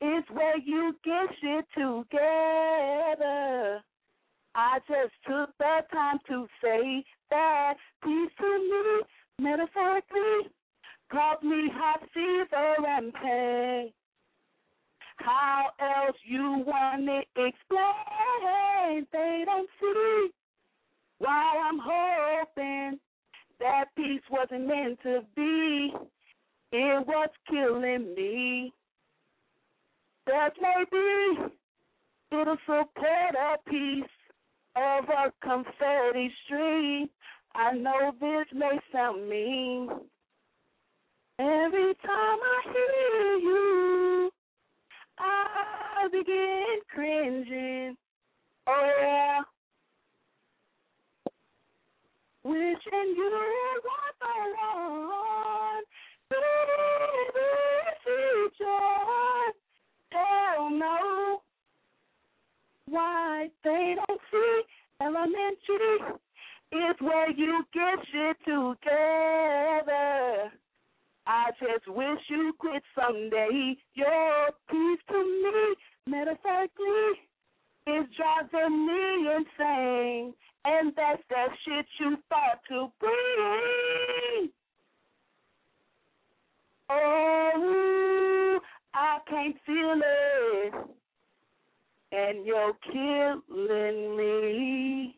is 0.00 0.24
where 0.32 0.58
you 0.58 0.94
get 1.04 1.28
shit 1.40 1.66
together. 1.74 3.82
I 4.54 4.78
just 4.86 5.14
took 5.26 5.56
the 5.58 5.80
time 5.92 6.18
to 6.28 6.46
say 6.62 7.04
that 7.30 7.74
piece 8.04 8.30
to 8.38 8.58
me, 8.58 9.44
metaphorically, 9.50 10.50
caused 11.10 11.42
me 11.42 11.70
hot 11.72 12.02
fever 12.12 12.76
and 12.86 13.14
pain. 13.14 13.92
How 15.16 15.70
else 15.80 16.16
you 16.24 16.64
want 16.66 17.08
it 17.08 17.28
explained? 17.36 19.06
They 19.12 19.42
don't 19.46 19.68
see 19.80 20.30
why 21.18 21.62
I'm 21.64 21.78
hoping 21.82 22.98
that 23.60 23.84
peace 23.96 24.22
wasn't 24.30 24.66
meant 24.66 24.98
to 25.04 25.20
be. 25.34 25.94
It 26.72 27.06
was 27.06 27.28
killing 27.48 28.14
me. 28.14 28.72
That 30.26 30.50
maybe 30.60 31.52
it'll 32.32 32.56
support 32.66 33.34
a 33.34 33.56
piece 33.70 34.04
of 34.76 35.04
a 35.08 35.32
confetti 35.42 36.32
stream. 36.44 37.08
I 37.54 37.72
know 37.72 38.12
this 38.20 38.46
may 38.54 38.78
sound 38.92 39.28
mean. 39.28 39.88
Every 41.38 41.94
time 42.06 42.38
I 42.42 42.62
hear 42.64 43.36
you, 43.38 44.30
I 45.18 46.08
begin 46.10 46.80
cringing. 46.94 47.96
Oh 48.66 48.90
yeah. 49.00 49.40
wishing 52.44 53.14
you 53.16 53.30
were 53.32 53.80
the 54.20 54.34
one. 55.08 55.84
Baby, 56.30 57.50
joy. 58.58 59.52
Hell 60.10 60.70
no. 60.70 61.42
Why 62.86 63.48
they 63.64 63.94
don't 63.96 64.11
elementary 65.00 66.16
is 66.72 66.96
where 67.00 67.30
you 67.30 67.64
get 67.74 67.98
shit 68.12 68.36
together. 68.44 70.50
I 71.26 71.50
just 71.60 71.86
wish 71.88 72.18
you 72.28 72.52
quit 72.58 72.82
someday. 72.98 73.76
Your 73.94 74.48
peace 74.70 75.00
to 75.08 75.24
me, 75.24 75.74
metaphorically, 76.06 77.20
is 77.86 78.06
driving 78.16 78.86
me 78.86 79.28
insane. 79.36 80.34
And 80.64 80.92
that's 80.96 81.22
that 81.30 81.48
shit 81.64 81.86
you 82.00 82.16
thought 82.28 82.60
to 82.68 82.90
bring. 83.00 84.50
Oh, 86.88 88.60
I 88.94 89.18
can't 89.28 89.56
feel 89.66 90.00
it. 90.04 90.74
And 92.12 92.44
you're 92.44 92.74
killing 92.92 94.16
me. 94.16 95.16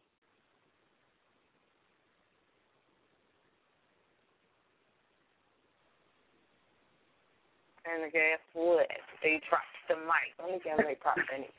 And 7.84 8.12
guess 8.12 8.38
what? 8.54 8.86
They 9.22 9.40
dropped 9.50 9.64
the 9.88 9.96
mic. 9.96 10.32
Let 10.40 10.52
me 10.52 10.60
give 10.62 10.76
them 10.76 10.86
a 10.86 10.94
props 10.94 11.20
anyway. 11.32 11.50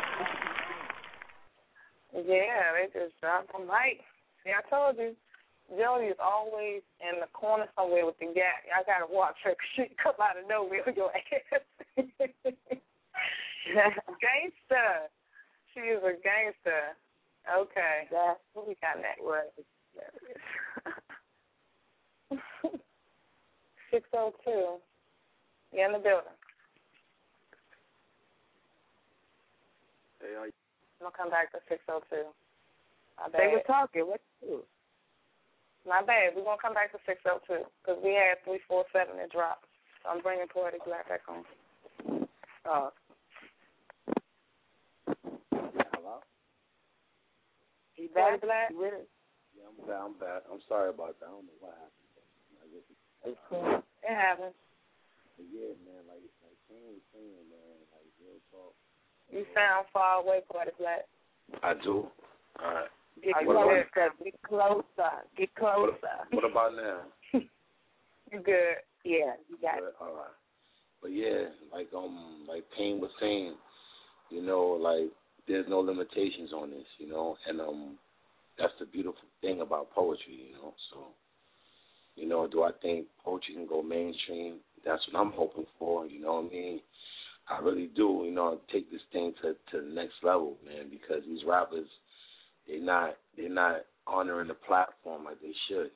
Yeah, 2.12 2.74
they 2.74 2.86
just 2.92 3.18
dropped 3.20 3.52
the 3.52 3.60
mic. 3.60 4.02
See, 4.44 4.50
I 4.50 4.68
told 4.68 4.96
you, 4.98 5.14
Jody 5.76 6.06
is 6.06 6.18
always 6.22 6.82
in 6.98 7.20
the 7.20 7.26
corner 7.32 7.66
somewhere 7.76 8.04
with 8.04 8.18
the 8.18 8.26
gap. 8.34 8.64
I 8.74 8.82
gotta 8.82 9.06
watch 9.10 9.36
her 9.44 9.50
'cause 9.58 9.70
she 9.76 9.94
come 10.02 10.14
out 10.20 10.36
of 10.38 10.46
nowhere 10.48 10.82
with 10.84 10.96
your 10.96 11.12
ass. 11.14 11.62
gangster. 14.20 15.08
She 15.74 15.80
is 15.80 16.02
a 16.02 16.12
gangster. 16.22 16.96
Okay. 17.48 18.08
That's 18.10 18.40
what 18.54 18.66
we 18.66 18.74
got 18.82 18.98
next. 19.00 19.22
Right. 19.22 19.52
Six 23.90 24.08
oh 24.14 24.32
two. 24.44 24.78
You 25.72 25.84
in 25.86 25.92
the 25.92 25.98
building. 25.98 26.34
Hey, 30.20 30.34
how 30.36 30.44
you? 30.44 30.52
I'm 31.00 31.06
gonna 31.06 31.16
come 31.16 31.30
back 31.30 31.50
to 31.52 31.58
six 31.68 31.80
oh 31.88 32.00
two. 32.10 32.26
They 33.32 33.48
were 33.48 33.62
talking. 33.66 34.06
What 34.06 34.20
you 34.42 34.48
do? 34.48 34.64
My 35.88 36.02
bad. 36.04 36.36
We're 36.36 36.44
gonna 36.44 36.60
come 36.60 36.74
back 36.74 36.92
to 36.92 36.98
six 37.06 37.20
oh 37.24 37.40
two 37.48 37.64
because 37.80 37.98
we 38.04 38.12
had 38.12 38.36
three 38.44 38.60
four 38.68 38.84
seven 38.92 39.16
that 39.16 39.32
dropped. 39.32 39.64
So 40.02 40.10
I'm 40.12 40.20
bringing 40.20 40.48
Poetic 40.48 40.84
Black 40.84 41.08
back 41.08 41.24
on. 41.28 41.44
Oh. 42.68 42.92
Hello? 45.96 46.20
He 47.94 48.08
Poetic 48.12 48.44
back? 48.44 48.68
Black? 48.68 48.70
You 48.70 48.78
with 48.80 48.94
us? 48.94 49.08
Yeah, 49.56 49.68
I'm 49.68 49.76
back. 49.88 50.00
I'm 50.04 50.16
back. 50.20 50.40
I'm 50.52 50.62
sorry 50.68 50.90
about 50.92 51.16
that. 51.20 51.28
I 51.28 51.32
don't 51.32 51.48
know 51.48 51.58
what 51.60 51.76
happened. 51.76 52.00
It's 53.24 53.40
cool. 53.48 53.84
It 54.00 54.14
happens. 54.16 54.56
But 55.36 55.46
yeah, 55.52 55.76
man, 55.84 56.04
like 56.08 56.24
like 56.44 56.60
Kane 56.68 56.92
was 56.92 57.04
saying, 57.12 57.44
man, 57.48 57.76
like 57.92 58.08
real 58.20 58.40
talk. 58.52 58.72
You 59.32 59.44
sound 59.56 59.88
far 59.92 60.20
away, 60.20 60.40
Poetic 60.48 60.76
Black. 60.76 61.08
I 61.62 61.74
do. 61.74 62.08
All 62.60 62.68
right. 62.68 62.92
Get 63.22 63.34
closer. 63.44 63.86
Get 64.24 64.42
closer. 64.42 64.84
Get 65.36 65.54
closer. 65.54 66.16
What 66.30 66.44
about 66.50 66.72
now? 66.74 67.40
You 68.32 68.38
good? 68.38 68.76
Yeah, 69.04 69.34
you 69.48 69.56
got 69.60 69.80
Good? 69.80 69.92
All 70.00 70.14
right. 70.14 70.36
But 71.02 71.08
yeah, 71.08 71.48
like 71.72 71.88
um, 71.96 72.46
like 72.48 72.62
Payne 72.76 73.00
was 73.00 73.10
saying, 73.18 73.54
you 74.30 74.42
know, 74.42 74.78
like 74.80 75.10
there's 75.48 75.66
no 75.68 75.80
limitations 75.80 76.52
on 76.54 76.70
this, 76.70 76.86
you 76.98 77.08
know, 77.08 77.36
and 77.48 77.60
um, 77.60 77.98
that's 78.58 78.72
the 78.78 78.86
beautiful 78.86 79.20
thing 79.40 79.62
about 79.62 79.90
poetry, 79.90 80.48
you 80.48 80.52
know. 80.52 80.74
So, 80.92 81.06
you 82.14 82.28
know, 82.28 82.46
do 82.46 82.62
I 82.62 82.70
think 82.82 83.06
poetry 83.24 83.54
can 83.54 83.66
go 83.66 83.82
mainstream? 83.82 84.58
That's 84.84 85.02
what 85.10 85.20
I'm 85.20 85.32
hoping 85.32 85.66
for. 85.78 86.06
You 86.06 86.20
know 86.20 86.34
what 86.34 86.52
I 86.52 86.54
mean? 86.54 86.80
I 87.50 87.60
really 87.60 87.90
do. 87.96 88.22
You 88.24 88.32
know, 88.32 88.60
take 88.72 88.90
this 88.90 89.00
thing 89.12 89.32
to 89.42 89.54
to 89.72 89.84
the 89.84 89.94
next 89.94 90.14
level, 90.22 90.56
man, 90.64 90.90
because 90.90 91.22
these 91.26 91.44
rappers, 91.46 91.88
they're 92.70 92.80
not 92.80 93.16
they're 93.36 93.50
not 93.50 93.82
honoring 94.06 94.48
the 94.48 94.54
platform 94.54 95.24
like 95.24 95.40
they 95.40 95.54
should. 95.68 95.90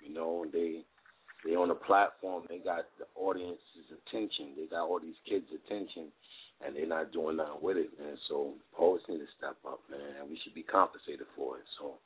You 0.00 0.14
know, 0.14 0.46
they 0.52 0.82
they 1.44 1.54
on 1.56 1.68
the 1.68 1.74
platform, 1.74 2.44
they 2.48 2.58
got 2.58 2.86
the 2.98 3.06
audience's 3.18 3.90
attention, 3.90 4.54
they 4.56 4.66
got 4.66 4.86
all 4.86 5.00
these 5.00 5.18
kids' 5.28 5.46
attention, 5.50 6.10
and 6.64 6.74
they're 6.74 6.86
not 6.86 7.12
doing 7.12 7.36
nothing 7.36 7.62
with 7.62 7.76
it, 7.76 7.90
man. 7.98 8.16
So 8.28 8.54
poets 8.74 9.04
need 9.08 9.18
to 9.18 9.30
step 9.36 9.56
up, 9.66 9.80
man, 9.90 10.22
and 10.22 10.30
we 10.30 10.38
should 10.42 10.54
be 10.54 10.62
compensated 10.62 11.26
for 11.34 11.58
it. 11.58 11.66
So 11.78 11.98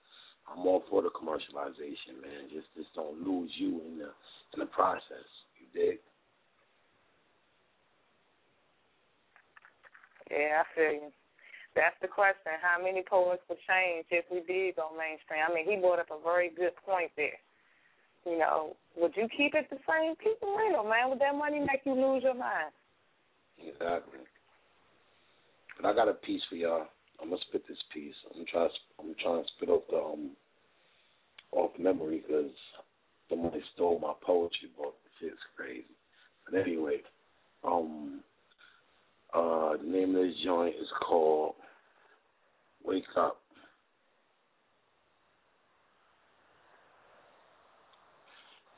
I'm 0.48 0.66
all 0.66 0.85
for 0.89 1.02
the 1.02 1.10
commercialization, 1.10 2.20
man. 2.20 2.48
Just 2.52 2.69
just 2.77 2.94
don't 2.94 3.20
lose 3.20 3.51
you 3.56 3.81
in 3.89 3.98
the 3.98 4.10
in 4.56 4.60
the 4.60 4.66
process. 4.66 5.28
You 5.60 5.69
dig? 5.73 5.98
Yeah, 10.31 10.64
I 10.64 10.74
feel 10.74 10.93
you. 10.93 11.12
That's 11.74 11.97
the 12.03 12.09
question. 12.09 12.53
How 12.61 12.82
many 12.82 13.03
poets 13.03 13.43
would 13.49 13.59
change 13.65 14.05
if 14.11 14.24
we 14.28 14.44
did 14.44 14.77
go 14.77 14.93
mainstream? 14.93 15.40
I 15.40 15.53
mean, 15.55 15.65
he 15.65 15.81
brought 15.81 16.01
up 16.01 16.12
a 16.12 16.20
very 16.23 16.51
good 16.53 16.77
point 16.85 17.11
there. 17.16 17.40
You 18.27 18.39
know, 18.39 18.77
would 18.97 19.16
you 19.16 19.27
keep 19.36 19.55
it 19.55 19.66
the 19.70 19.81
same? 19.89 20.15
It 20.20 20.39
real, 20.44 20.85
man. 20.85 21.09
Would 21.09 21.19
that 21.20 21.35
money 21.35 21.59
make 21.61 21.82
you 21.85 21.94
lose 21.94 22.23
your 22.23 22.35
mind? 22.36 22.70
Exactly. 23.59 24.20
But 25.81 25.89
I 25.89 25.94
got 25.94 26.09
a 26.09 26.15
piece 26.15 26.43
for 26.49 26.57
y'all. 26.57 26.86
I'm 27.20 27.31
gonna 27.31 27.40
spit 27.49 27.62
this 27.69 27.78
piece. 27.93 28.15
I'm 28.35 28.44
trying. 28.51 28.70
I'm 29.01 29.15
trying 29.23 29.43
to 29.43 29.49
spit 29.57 29.69
off 29.70 29.82
the 29.90 29.97
um 29.97 30.31
off 31.53 31.70
memory 31.78 32.23
because 32.27 32.51
somebody 33.28 33.62
stole 33.74 33.99
my 33.99 34.12
poetry 34.24 34.69
book. 34.77 34.94
Shit's 35.20 35.36
crazy. 35.57 35.85
But 36.44 36.61
anyway, 36.61 36.99
um, 37.65 38.20
uh, 39.35 39.77
the 39.77 39.86
name 39.86 40.16
of 40.16 40.23
this 40.23 40.35
joint 40.44 40.74
is 40.81 40.89
called 41.09 41.55
"Wake 42.85 43.05
Up." 43.17 43.41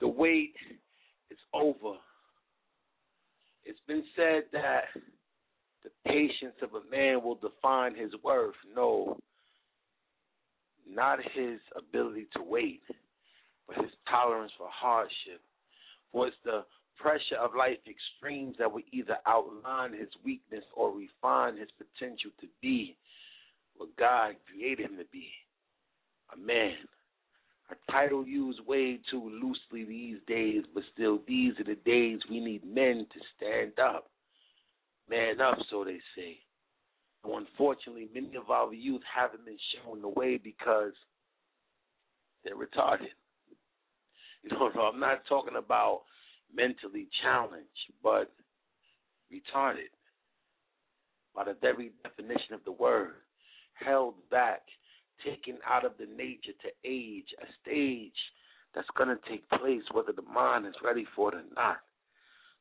The 0.00 0.08
wait 0.08 0.54
is 1.30 1.38
over. 1.54 1.96
It's 3.64 3.80
been 3.86 4.04
said 4.14 4.44
that 4.52 4.84
the 5.82 5.90
patience 6.06 6.56
of 6.62 6.74
a 6.74 6.90
man 6.90 7.22
will 7.22 7.36
define 7.36 7.94
his 7.94 8.12
worth. 8.22 8.54
No, 8.74 9.18
not 10.86 11.18
his 11.34 11.58
ability 11.76 12.26
to 12.36 12.42
wait, 12.42 12.82
but 13.66 13.76
his 13.78 13.92
tolerance 14.08 14.52
for 14.58 14.68
hardship. 14.70 15.40
For 16.12 16.28
it's 16.28 16.36
the 16.44 16.64
pressure 16.96 17.36
of 17.40 17.54
life 17.56 17.78
extremes 17.88 18.56
that 18.58 18.70
will 18.70 18.82
either 18.92 19.16
outline 19.26 19.92
his 19.92 20.08
weakness 20.24 20.64
or 20.74 20.92
refine 20.92 21.56
his 21.56 21.70
potential 21.78 22.30
to 22.40 22.46
be 22.60 22.96
what 23.76 23.96
God 23.96 24.36
created 24.50 24.90
him 24.90 24.98
to 24.98 25.04
be 25.12 25.28
a 26.32 26.36
man. 26.36 26.76
A 27.70 27.92
title 27.92 28.26
used 28.26 28.60
way 28.66 29.00
too 29.10 29.30
loosely 29.42 29.84
these 29.88 30.18
days, 30.26 30.64
but 30.74 30.82
still, 30.92 31.20
these 31.26 31.58
are 31.58 31.64
the 31.64 31.78
days 31.86 32.20
we 32.30 32.40
need 32.40 32.64
men 32.64 33.06
to 33.12 33.20
stand 33.36 33.72
up. 33.78 34.10
Man 35.08 35.40
up, 35.40 35.58
so 35.70 35.84
they 35.84 35.98
say. 36.16 36.38
Unfortunately, 37.24 38.08
many 38.12 38.36
of 38.36 38.50
our 38.50 38.72
youth 38.74 39.00
haven't 39.12 39.46
been 39.46 39.58
shown 39.74 40.02
the 40.02 40.08
way 40.08 40.36
because 40.36 40.92
they're 42.44 42.54
retarded. 42.54 43.14
You 44.42 44.50
know, 44.50 44.70
no, 44.74 44.82
I'm 44.92 45.00
not 45.00 45.22
talking 45.26 45.56
about 45.56 46.02
mentally 46.54 47.08
challenged, 47.22 47.68
but 48.02 48.30
retarded 49.32 49.90
by 51.34 51.44
the 51.44 51.56
very 51.60 51.92
definition 52.02 52.54
of 52.54 52.64
the 52.64 52.72
word, 52.72 53.14
held 53.74 54.14
back, 54.30 54.62
taken 55.24 55.58
out 55.68 55.84
of 55.84 55.92
the 55.98 56.06
nature 56.06 56.52
to 56.62 56.70
age, 56.84 57.28
a 57.40 57.46
stage 57.62 58.18
that's 58.74 58.88
going 58.96 59.08
to 59.08 59.30
take 59.30 59.48
place 59.50 59.82
whether 59.92 60.12
the 60.12 60.22
mind 60.22 60.66
is 60.66 60.74
ready 60.84 61.06
for 61.14 61.32
it 61.32 61.36
or 61.36 61.54
not. 61.54 61.78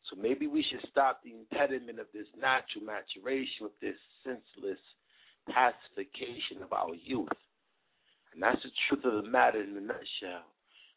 So 0.10 0.22
maybe 0.22 0.48
we 0.48 0.64
should 0.70 0.88
stop 0.92 1.22
the 1.24 1.32
impediment 1.32 2.00
of 2.00 2.08
this 2.14 2.28
natural 2.40 2.86
maturation 2.86 3.64
with 3.64 3.80
this 3.82 3.98
senseless 4.24 4.80
pacification 5.48 6.62
of 6.62 6.72
our 6.74 6.94
youth. 6.94 7.34
And 8.34 8.42
that's 8.42 8.62
the 8.64 8.72
truth 8.88 9.06
of 9.06 9.24
the 9.24 9.30
matter 9.30 9.62
in 9.62 9.78
a 9.78 9.82
nutshell. 9.82 10.50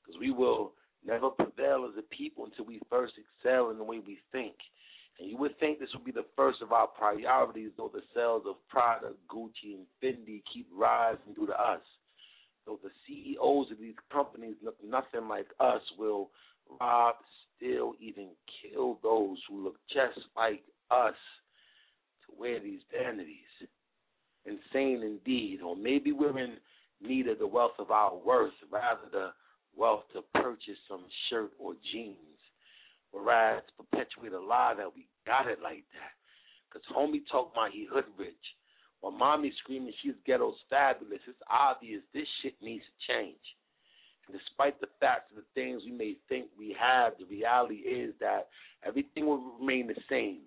Because 0.04 0.20
we 0.20 0.30
will 0.32 0.72
never 1.04 1.30
prevail 1.30 1.88
as 1.88 1.96
a 1.98 2.14
people 2.14 2.44
until 2.44 2.64
we 2.66 2.80
first 2.90 3.14
excel 3.16 3.70
in 3.70 3.78
the 3.78 3.84
way 3.84 4.00
we 4.04 4.18
think 4.32 4.54
And 5.18 5.30
you 5.30 5.36
would 5.38 5.58
think 5.58 5.78
this 5.78 5.88
would 5.94 6.04
be 6.04 6.12
the 6.12 6.26
first 6.36 6.60
of 6.62 6.72
our 6.72 6.86
priorities, 6.86 7.70
though 7.76 7.90
the 7.92 8.02
sales 8.14 8.42
of 8.46 8.56
Prada, 8.68 9.12
Gucci, 9.30 9.74
and 9.74 9.86
Fendi 10.02 10.42
keep 10.52 10.68
rising 10.74 11.34
due 11.34 11.46
to 11.46 11.60
us. 11.60 11.80
Though 12.66 12.78
the 12.82 12.90
CEOs 13.06 13.70
of 13.70 13.78
these 13.78 13.94
companies 14.12 14.56
look 14.62 14.76
nothing 14.84 15.28
like 15.28 15.46
us, 15.60 15.80
will 15.98 16.30
rob, 16.80 17.14
steal, 17.56 17.94
even 18.00 18.28
kill 18.62 18.98
those 19.02 19.38
who 19.48 19.62
look 19.64 19.76
just 19.88 20.26
like 20.36 20.62
us 20.90 21.14
to 22.26 22.38
wear 22.38 22.60
these 22.60 22.80
vanities. 22.92 23.36
Insane 24.44 25.02
indeed. 25.02 25.60
Or 25.64 25.76
maybe 25.76 26.12
we're 26.12 26.38
in 26.38 26.56
need 27.00 27.28
of 27.28 27.38
the 27.38 27.46
wealth 27.46 27.78
of 27.78 27.90
our 27.90 28.16
worth 28.16 28.52
rather 28.70 29.08
the 29.12 29.28
wealth 29.76 30.04
to 30.12 30.22
purchase 30.40 30.78
some 30.88 31.04
shirt 31.30 31.50
or 31.58 31.74
jeans. 31.92 32.16
Whereas 33.16 33.62
perpetuate 33.76 34.32
a 34.32 34.40
lie 34.40 34.74
that 34.76 34.94
we 34.94 35.06
got 35.26 35.48
it 35.48 35.58
like 35.62 35.84
that. 35.96 36.12
Because 36.68 36.84
homie 36.92 37.24
talk 37.32 37.52
about 37.52 37.70
he 37.72 37.88
hood 37.90 38.04
rich. 38.18 38.34
While 39.00 39.12
mommy 39.12 39.52
screaming 39.62 39.92
she's 40.02 40.12
ghetto's 40.26 40.56
fabulous, 40.68 41.20
it's 41.26 41.40
obvious 41.50 42.02
this 42.12 42.28
shit 42.42 42.54
needs 42.60 42.84
to 42.84 43.12
change. 43.12 43.44
And 44.28 44.36
despite 44.36 44.80
the 44.80 44.88
fact 45.00 45.30
of 45.30 45.36
the 45.36 45.48
things 45.54 45.82
we 45.84 45.92
may 45.92 46.16
think 46.28 46.48
we 46.58 46.76
have, 46.78 47.14
the 47.18 47.24
reality 47.24 47.86
is 47.88 48.12
that 48.20 48.48
everything 48.84 49.26
will 49.26 49.56
remain 49.58 49.86
the 49.86 50.00
same. 50.10 50.40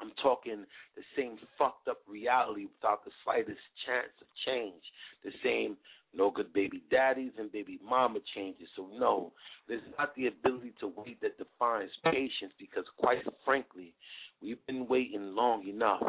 I'm 0.00 0.12
talking 0.22 0.64
the 0.94 1.02
same 1.16 1.38
fucked 1.56 1.88
up 1.88 1.98
reality 2.06 2.66
without 2.66 3.04
the 3.04 3.10
slightest 3.24 3.64
chance 3.86 4.12
of 4.20 4.26
change. 4.44 4.82
The 5.24 5.32
same 5.42 5.76
no 6.14 6.30
good 6.30 6.52
baby 6.52 6.82
daddies 6.90 7.32
and 7.38 7.52
baby 7.52 7.78
mama 7.84 8.18
changes. 8.34 8.68
So 8.76 8.88
no, 8.98 9.32
there's 9.68 9.82
not 9.98 10.14
the 10.16 10.26
ability 10.26 10.74
to 10.80 10.92
wait 10.96 11.20
that 11.20 11.37
defines 11.68 11.90
patience 12.04 12.52
because 12.58 12.84
quite 12.98 13.18
frankly, 13.44 13.94
we've 14.42 14.64
been 14.66 14.86
waiting 14.88 15.34
long 15.34 15.66
enough. 15.66 16.02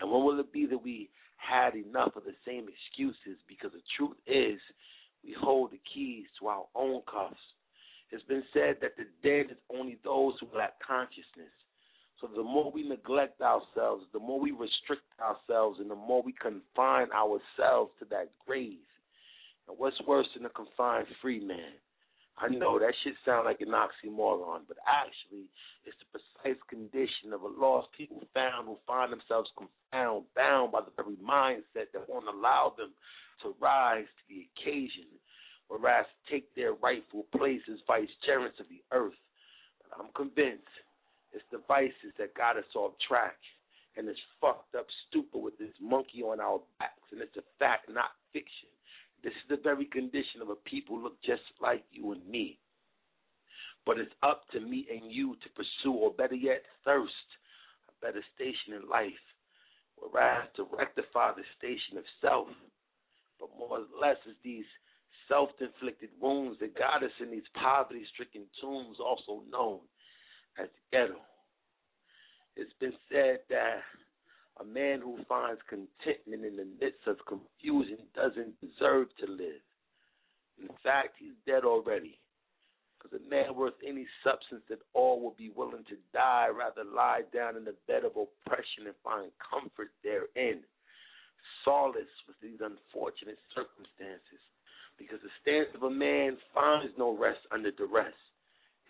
And 0.00 0.10
when 0.10 0.24
will 0.24 0.40
it 0.40 0.52
be 0.52 0.66
that 0.66 0.82
we 0.82 1.10
had 1.36 1.74
enough 1.74 2.16
of 2.16 2.24
the 2.24 2.34
same 2.46 2.66
excuses? 2.68 3.38
Because 3.48 3.72
the 3.72 3.82
truth 3.96 4.16
is, 4.26 4.60
we 5.24 5.34
hold 5.40 5.72
the 5.72 5.80
keys 5.92 6.26
to 6.40 6.48
our 6.48 6.64
own 6.74 7.02
cuffs. 7.10 7.36
It's 8.10 8.24
been 8.24 8.44
said 8.52 8.76
that 8.80 8.96
the 8.96 9.04
dead 9.22 9.50
is 9.50 9.58
only 9.74 9.98
those 10.04 10.34
who 10.40 10.46
lack 10.56 10.74
consciousness. 10.86 11.52
So 12.20 12.28
the 12.34 12.42
more 12.42 12.72
we 12.72 12.88
neglect 12.88 13.40
ourselves, 13.40 14.04
the 14.12 14.18
more 14.18 14.40
we 14.40 14.50
restrict 14.50 15.02
ourselves, 15.20 15.78
and 15.78 15.90
the 15.90 15.94
more 15.94 16.22
we 16.22 16.32
confine 16.32 17.08
ourselves 17.12 17.92
to 17.98 18.06
that 18.10 18.30
grave. 18.46 18.78
And 19.68 19.78
what's 19.78 20.00
worse 20.06 20.26
than 20.34 20.46
a 20.46 20.50
confined 20.50 21.06
free 21.20 21.38
man? 21.44 21.78
I 22.40 22.48
know 22.48 22.78
that 22.78 22.94
shit 23.02 23.14
sound 23.24 23.46
like 23.46 23.60
an 23.60 23.74
oxymoron, 23.74 24.62
but 24.68 24.78
actually, 24.86 25.50
it's 25.84 25.96
the 25.98 26.18
precise 26.18 26.60
condition 26.70 27.34
of 27.34 27.42
a 27.42 27.48
lost 27.48 27.88
people 27.96 28.22
found 28.32 28.68
who 28.68 28.78
find 28.86 29.10
themselves 29.12 29.50
confound, 29.58 30.24
bound 30.36 30.70
by 30.70 30.80
the 30.80 30.94
very 30.94 31.16
mindset 31.18 31.90
that 31.92 32.08
won't 32.08 32.28
allow 32.28 32.74
them 32.78 32.94
to 33.42 33.54
rise 33.60 34.06
to 34.06 34.22
the 34.30 34.46
occasion, 34.54 35.10
or 35.68 35.78
whereas 35.78 36.06
take 36.30 36.46
their 36.54 36.74
rightful 36.74 37.26
place 37.36 37.62
as 37.70 37.82
vicegerents 37.86 38.60
of 38.60 38.66
the 38.70 38.82
earth. 38.92 39.18
But 39.82 39.98
I'm 39.98 40.10
convinced 40.14 40.70
it's 41.32 41.44
the 41.50 41.62
vices 41.66 42.14
that 42.18 42.34
got 42.34 42.56
us 42.56 42.70
off 42.74 42.92
track 43.06 43.36
and 43.96 44.06
this 44.06 44.16
fucked 44.40 44.74
up 44.76 44.86
stupid 45.08 45.42
with 45.42 45.58
this 45.58 45.74
monkey 45.82 46.22
on 46.22 46.38
our 46.38 46.60
backs, 46.78 47.10
and 47.10 47.20
it's 47.20 47.36
a 47.36 47.42
fact, 47.58 47.90
not 47.90 48.14
fiction. 48.32 48.70
This 49.22 49.32
is 49.32 49.48
the 49.48 49.62
very 49.62 49.86
condition 49.86 50.40
of 50.42 50.48
a 50.48 50.56
people 50.56 51.00
look 51.00 51.20
just 51.22 51.42
like 51.60 51.84
you 51.90 52.12
and 52.12 52.26
me. 52.28 52.58
But 53.84 53.98
it's 53.98 54.12
up 54.22 54.42
to 54.52 54.60
me 54.60 54.86
and 54.90 55.10
you 55.10 55.34
to 55.34 55.48
pursue, 55.56 55.94
or 55.94 56.12
better 56.12 56.34
yet, 56.34 56.62
thirst 56.84 57.12
a 57.88 58.06
better 58.06 58.22
station 58.34 58.74
in 58.80 58.88
life, 58.88 59.24
whereas 59.96 60.46
to 60.56 60.66
rectify 60.76 61.32
the 61.32 61.44
station 61.56 61.98
of 61.98 62.04
self. 62.20 62.48
But 63.40 63.50
more 63.58 63.78
or 63.78 63.86
less, 64.00 64.16
it's 64.26 64.38
these 64.44 64.66
self 65.28 65.50
inflicted 65.60 66.10
wounds 66.20 66.58
that 66.60 66.78
got 66.78 67.02
us 67.02 67.10
in 67.20 67.30
these 67.30 67.48
poverty 67.54 68.04
stricken 68.12 68.44
tombs, 68.60 68.98
also 69.00 69.42
known 69.50 69.80
as 70.58 70.68
the 70.68 70.96
ghetto. 70.96 71.20
It's 72.56 72.72
been 72.80 72.94
said 73.10 73.40
that 73.50 73.80
a 74.60 74.64
man 74.64 75.00
who 75.00 75.18
finds 75.28 75.60
contentment 75.68 76.44
in 76.44 76.56
the 76.56 76.66
midst 76.80 77.06
of 77.06 77.16
confusion 77.26 77.98
doesn't 78.14 78.58
deserve 78.60 79.06
to 79.20 79.30
live. 79.30 79.62
In 80.60 80.68
fact, 80.82 81.14
he's 81.18 81.38
dead 81.46 81.64
already. 81.64 82.18
Because 82.98 83.20
a 83.20 83.30
man 83.30 83.54
worth 83.54 83.78
any 83.86 84.06
substance 84.24 84.66
at 84.72 84.82
all 84.92 85.22
will 85.22 85.36
be 85.38 85.52
willing 85.54 85.84
to 85.86 85.96
die 86.12 86.48
rather 86.50 86.82
lie 86.82 87.22
down 87.32 87.56
in 87.56 87.64
the 87.64 87.76
bed 87.86 88.02
of 88.02 88.18
oppression 88.18 88.90
and 88.90 88.98
find 89.04 89.30
comfort 89.38 89.94
therein. 90.02 90.66
Solace 91.64 92.10
with 92.26 92.34
these 92.42 92.58
unfortunate 92.58 93.38
circumstances. 93.54 94.42
Because 94.98 95.22
the 95.22 95.30
stance 95.38 95.70
of 95.78 95.86
a 95.86 95.90
man 95.90 96.36
finds 96.52 96.90
no 96.98 97.16
rest 97.16 97.38
under 97.52 97.70
duress. 97.70 98.18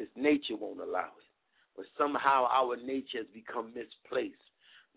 His 0.00 0.08
nature 0.16 0.56
won't 0.56 0.80
allow 0.80 1.12
it. 1.20 1.28
But 1.76 1.84
somehow 1.98 2.48
our 2.48 2.80
nature 2.80 3.20
has 3.20 3.28
become 3.34 3.76
misplaced 3.76 4.47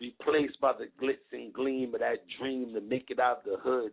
replaced 0.02 0.60
by 0.60 0.72
the 0.72 0.88
glitz 1.00 1.30
and 1.32 1.52
gleam 1.52 1.94
of 1.94 2.00
that 2.00 2.24
dream 2.38 2.74
to 2.74 2.80
make 2.80 3.06
it 3.08 3.20
out 3.20 3.38
of 3.38 3.44
the 3.44 3.56
hood 3.62 3.92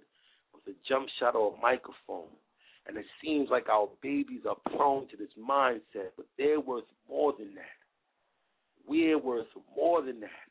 with 0.54 0.76
a 0.76 0.78
jump 0.88 1.08
shot 1.20 1.36
or 1.36 1.54
a 1.56 1.62
microphone. 1.62 2.34
And 2.88 2.98
it 2.98 3.06
seems 3.24 3.50
like 3.52 3.70
our 3.70 3.88
babies 4.02 4.42
are 4.50 4.58
prone 4.76 5.08
to 5.10 5.18
this 5.18 5.30
mindset, 5.40 6.10
but 6.18 6.26
they're 6.38 6.60
worth 6.60 6.90
more 7.08 7.34
than 7.38 7.54
that. 7.54 7.78
We're 8.88 9.20
worth 9.20 9.46
more 9.76 10.02
than 10.02 10.20
that. 10.22 10.50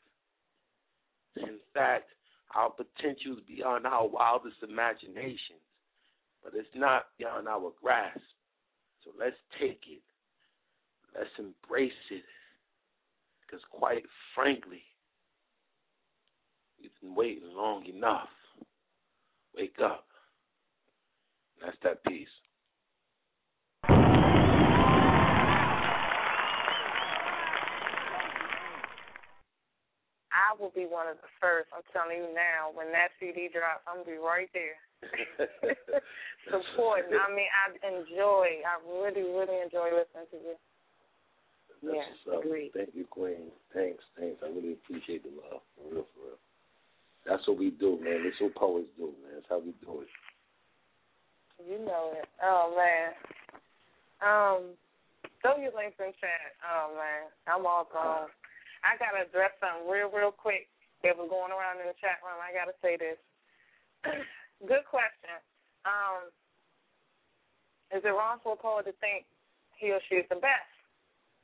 In 1.35 1.57
fact, 1.73 2.09
our 2.55 2.69
potential 2.69 3.33
is 3.33 3.43
beyond 3.45 3.85
our 3.85 4.07
wildest 4.07 4.57
imaginations, 4.63 5.61
but 6.41 6.53
it's 6.55 6.69
not 6.73 7.07
beyond 7.17 7.49
our 7.49 7.71
grasp. 7.81 8.21
So 9.03 9.11
let's 9.19 9.35
take 9.59 9.81
it. 9.91 10.01
Let's 11.13 11.29
embrace 11.37 11.91
it. 12.11 12.23
Because 13.45 13.63
quite 13.71 14.03
frankly, 14.33 14.83
We've 16.81 16.91
been 17.01 17.15
waiting 17.15 17.55
long 17.55 17.85
enough. 17.85 18.29
Wake 19.55 19.75
up. 19.83 20.05
That's 21.61 21.77
that 21.83 22.03
piece. 22.05 22.27
I 30.31 30.55
will 30.59 30.71
be 30.73 30.87
one 30.87 31.07
of 31.07 31.17
the 31.17 31.27
first. 31.41 31.69
I'm 31.75 31.83
telling 31.91 32.17
you 32.17 32.33
now, 32.33 32.71
when 32.73 32.91
that 32.91 33.09
CD 33.19 33.49
drops, 33.51 33.83
I'm 33.85 34.03
gonna 34.03 34.15
be 34.15 34.21
right 34.21 34.49
there. 34.53 34.79
Supporting. 36.49 37.13
I 37.13 37.27
mean, 37.33 37.51
I 37.51 37.75
enjoy. 37.83 38.63
I 38.63 38.79
really, 38.87 39.23
really 39.27 39.61
enjoy 39.61 39.91
listening 39.91 40.27
to 40.31 40.37
you. 40.37 40.55
That's 41.83 41.95
Yeah, 41.95 42.39
agreed. 42.39 42.71
Thank 42.73 42.95
you, 42.95 43.05
Queen. 43.05 43.51
Thanks, 43.73 44.03
thanks. 44.17 44.41
I 44.43 44.47
really 44.47 44.73
appreciate 44.73 45.23
the 45.23 45.29
love. 45.29 45.61
For 45.75 45.83
real, 45.93 46.05
for 46.15 46.19
real. 46.27 46.39
That's 47.29 47.45
what 47.45 47.61
we 47.61 47.69
do, 47.69 48.01
man. 48.01 48.25
That's 48.25 48.41
what 48.41 48.57
poets 48.57 48.89
do, 48.97 49.13
man. 49.21 49.37
That's 49.37 49.45
how 49.53 49.61
we 49.61 49.77
do 49.85 50.01
it. 50.01 50.09
You 51.61 51.77
know 51.85 52.17
it. 52.17 52.25
Oh 52.41 52.73
man. 52.73 53.13
Um, 54.25 54.73
throw 55.45 55.61
your 55.61 55.77
links 55.77 56.01
in 56.01 56.09
chat. 56.17 56.57
Oh 56.65 56.97
man, 56.97 57.29
I'm 57.45 57.69
all 57.69 57.85
gone. 57.85 58.33
I 58.81 58.97
gotta 58.97 59.29
address 59.29 59.53
something 59.61 59.85
real, 59.85 60.09
real 60.09 60.33
quick. 60.33 60.65
That 61.05 61.15
was 61.15 61.31
going 61.31 61.53
around 61.53 61.79
in 61.79 61.87
the 61.87 61.95
chat 62.01 62.19
room. 62.25 62.41
I 62.41 62.49
gotta 62.51 62.75
say 62.81 62.97
this. 62.97 63.21
Good 64.65 64.83
question. 64.89 65.37
Um, 65.85 66.33
is 67.93 68.01
it 68.03 68.11
wrong 68.11 68.41
for 68.41 68.57
a 68.57 68.59
poet 68.59 68.89
to 68.89 68.95
think 68.97 69.29
he 69.77 69.93
or 69.93 70.01
she 70.09 70.19
is 70.19 70.27
the 70.33 70.41
best? 70.41 70.73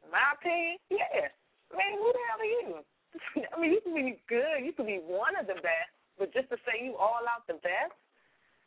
In 0.01 0.09
my 0.09 0.33
opinion, 0.33 0.81
yes. 0.89 1.29
Man, 1.69 1.93
who 1.93 2.09
the 2.09 2.23
hell 2.25 2.41
are 2.41 2.53
you? 2.57 2.71
I 3.53 3.55
mean, 3.59 3.71
you 3.73 3.81
can 3.81 3.93
be 3.95 4.17
good. 4.27 4.63
You 4.63 4.73
can 4.73 4.85
be 4.85 4.99
one 5.03 5.35
of 5.39 5.47
the 5.47 5.55
best, 5.59 5.91
but 6.19 6.33
just 6.33 6.49
to 6.49 6.57
say 6.65 6.83
you 6.83 6.95
all 6.95 7.23
out 7.27 7.47
the 7.47 7.59
best, 7.59 7.95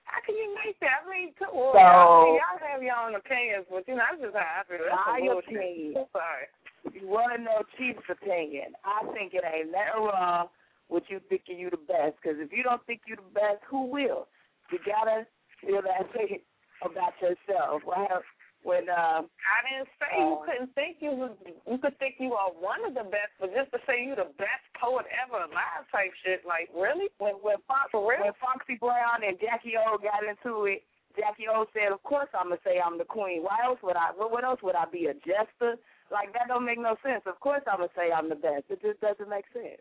how 0.09 0.25
can 0.25 0.37
you 0.37 0.57
make 0.65 0.81
that? 0.81 1.05
I 1.05 1.11
mean, 1.11 1.37
come 1.37 1.53
on. 1.53 1.73
So- 1.73 1.81
y'all, 1.81 2.41
y'all 2.41 2.61
have 2.65 2.83
your 2.83 2.97
own 2.97 3.15
opinions, 3.15 3.69
but 3.69 3.85
you 3.87 3.95
know, 3.97 4.05
that's 4.09 4.23
just 4.25 4.37
how 4.37 4.65
I 4.65 4.65
feel. 4.65 4.81
That's 4.81 5.05
My 5.05 5.20
opinion. 5.20 6.09
Sorry. 6.16 6.49
You 6.97 7.09
want 7.09 7.37
to 7.37 7.39
know 7.43 7.61
Chief's 7.77 8.07
opinion? 8.09 8.73
I 8.87 9.05
think 9.12 9.35
it 9.37 9.45
ain't 9.45 9.69
nothing 9.75 10.09
wrong 10.09 10.49
with 10.89 11.05
you 11.12 11.20
thinking 11.29 11.59
you 11.59 11.69
the 11.69 11.77
best. 11.85 12.16
Because 12.16 12.41
if 12.41 12.49
you 12.53 12.62
don't 12.62 12.81
think 12.87 13.05
you 13.07 13.16
the 13.16 13.31
best, 13.35 13.61
who 13.69 13.85
will? 13.87 14.29
You 14.73 14.79
gotta 14.87 15.27
feel 15.61 15.83
that 15.85 16.09
way 16.16 16.41
about 16.87 17.12
yourself. 17.20 17.83
Well, 17.85 18.25
when 18.66 18.90
um, 18.90 19.30
I 19.30 19.59
didn't 19.64 19.89
say 20.02 20.10
you 20.18 20.35
Uh, 20.35 20.44
couldn't 20.44 20.72
think 20.74 20.98
you 21.01 21.12
was. 21.14 21.32
You 21.66 21.78
could 21.78 21.97
think 22.02 22.16
you 22.18 22.35
are 22.35 22.51
one 22.51 22.82
of 22.85 22.93
the 22.94 23.06
best, 23.06 23.32
but 23.39 23.55
just 23.55 23.70
to 23.72 23.78
say 23.86 24.02
you 24.02 24.14
the 24.18 24.30
best 24.36 24.64
poet 24.74 25.06
ever 25.14 25.39
alive 25.47 25.86
type 25.93 26.10
shit, 26.26 26.43
like 26.44 26.68
really? 26.74 27.06
when 27.22 27.35
when 27.40 27.59
Fox, 27.70 27.90
For 27.94 28.02
real? 28.02 28.20
when 28.24 28.35
Foxy 28.43 28.74
Brown 28.76 29.22
and 29.22 29.39
Jackie 29.39 29.78
O 29.78 29.97
got 29.97 30.26
into 30.26 30.66
it, 30.66 30.82
Jackie 31.16 31.47
O 31.48 31.66
said, 31.72 31.93
"Of 31.94 32.02
course 32.02 32.28
I'm 32.35 32.51
gonna 32.51 32.60
say 32.66 32.78
I'm 32.82 32.98
the 32.98 33.06
queen. 33.06 33.43
Why 33.47 33.62
else 33.64 33.78
would 33.82 33.97
I? 33.97 34.10
What, 34.18 34.30
what 34.35 34.44
else 34.44 34.60
would 34.62 34.74
I 34.76 34.85
be? 34.90 35.06
A 35.06 35.14
jester? 35.22 35.78
Like 36.10 36.32
that 36.35 36.48
don't 36.48 36.64
make 36.66 36.78
no 36.82 36.97
sense. 37.02 37.22
Of 37.26 37.39
course 37.40 37.62
I'm 37.70 37.78
gonna 37.85 37.94
say 37.94 38.10
I'm 38.10 38.28
the 38.28 38.36
best. 38.39 38.66
It 38.70 38.82
just 38.82 39.01
doesn't 39.01 39.28
make 39.28 39.47
sense. 39.55 39.80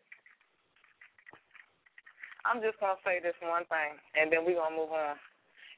I'm 2.46 2.62
just 2.62 2.80
gonna 2.80 3.00
say 3.04 3.20
this 3.20 3.36
one 3.44 3.66
thing, 3.68 3.98
and 4.16 4.32
then 4.32 4.46
we're 4.46 4.56
gonna 4.62 4.76
move 4.76 4.92
on. 4.94 5.18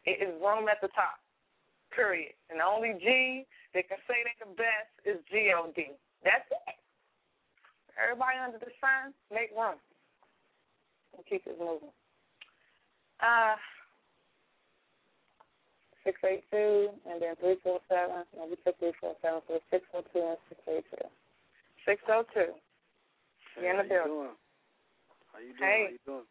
It 0.06 0.22
is 0.22 0.36
room 0.42 0.68
at 0.70 0.82
the 0.82 0.90
top. 0.94 1.18
Period. 1.96 2.34
And 2.50 2.60
the 2.60 2.66
only 2.66 2.94
G 3.02 3.46
that 3.74 3.90
can 3.90 3.98
say 4.08 4.22
they 4.24 4.36
the 4.40 4.54
best 4.56 4.94
is 5.06 5.18
G 5.30 5.52
O 5.56 5.72
D. 5.76 5.92
That's 6.24 6.46
it. 6.52 6.78
Everybody 7.98 8.38
under 8.40 8.60
the 8.60 8.72
sun, 8.80 9.12
make 9.34 9.52
room. 9.52 9.76
And 11.18 11.26
keep 11.26 11.44
it 11.46 11.58
moving. 11.60 11.92
Uh 13.20 13.56
six 16.06 16.18
eight 16.24 16.44
two 16.52 16.90
and 17.10 17.22
then 17.22 17.36
three 17.42 17.58
four 17.64 17.80
seven. 17.90 18.24
No, 18.38 18.48
we 18.48 18.56
took 18.64 18.80
three 18.80 18.94
four 19.02 19.16
seven, 19.22 19.42
so 19.48 19.60
six 19.70 19.84
oh 19.94 20.04
two 20.14 20.24
and 20.24 20.38
six 20.48 20.62
eight 20.70 20.86
two. 20.92 21.08
Six 21.86 22.02
oh 22.08 22.24
two. 22.34 22.54
You're 23.60 23.72
in 23.72 23.78
the 23.78 23.84
building. 23.84 24.38
How 25.34 25.40
you 25.40 25.54
doing? 25.58 25.60
Hey. 25.60 25.84
How 25.84 25.92
you 25.92 26.00
doing? 26.06 26.28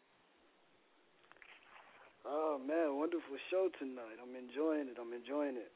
Oh 2.27 2.59
man, 2.59 2.97
wonderful 2.99 3.37
show 3.49 3.69
tonight. 3.79 4.19
I'm 4.19 4.35
enjoying 4.35 4.91
it. 4.91 4.97
I'm 4.99 5.13
enjoying 5.13 5.55
it. 5.55 5.71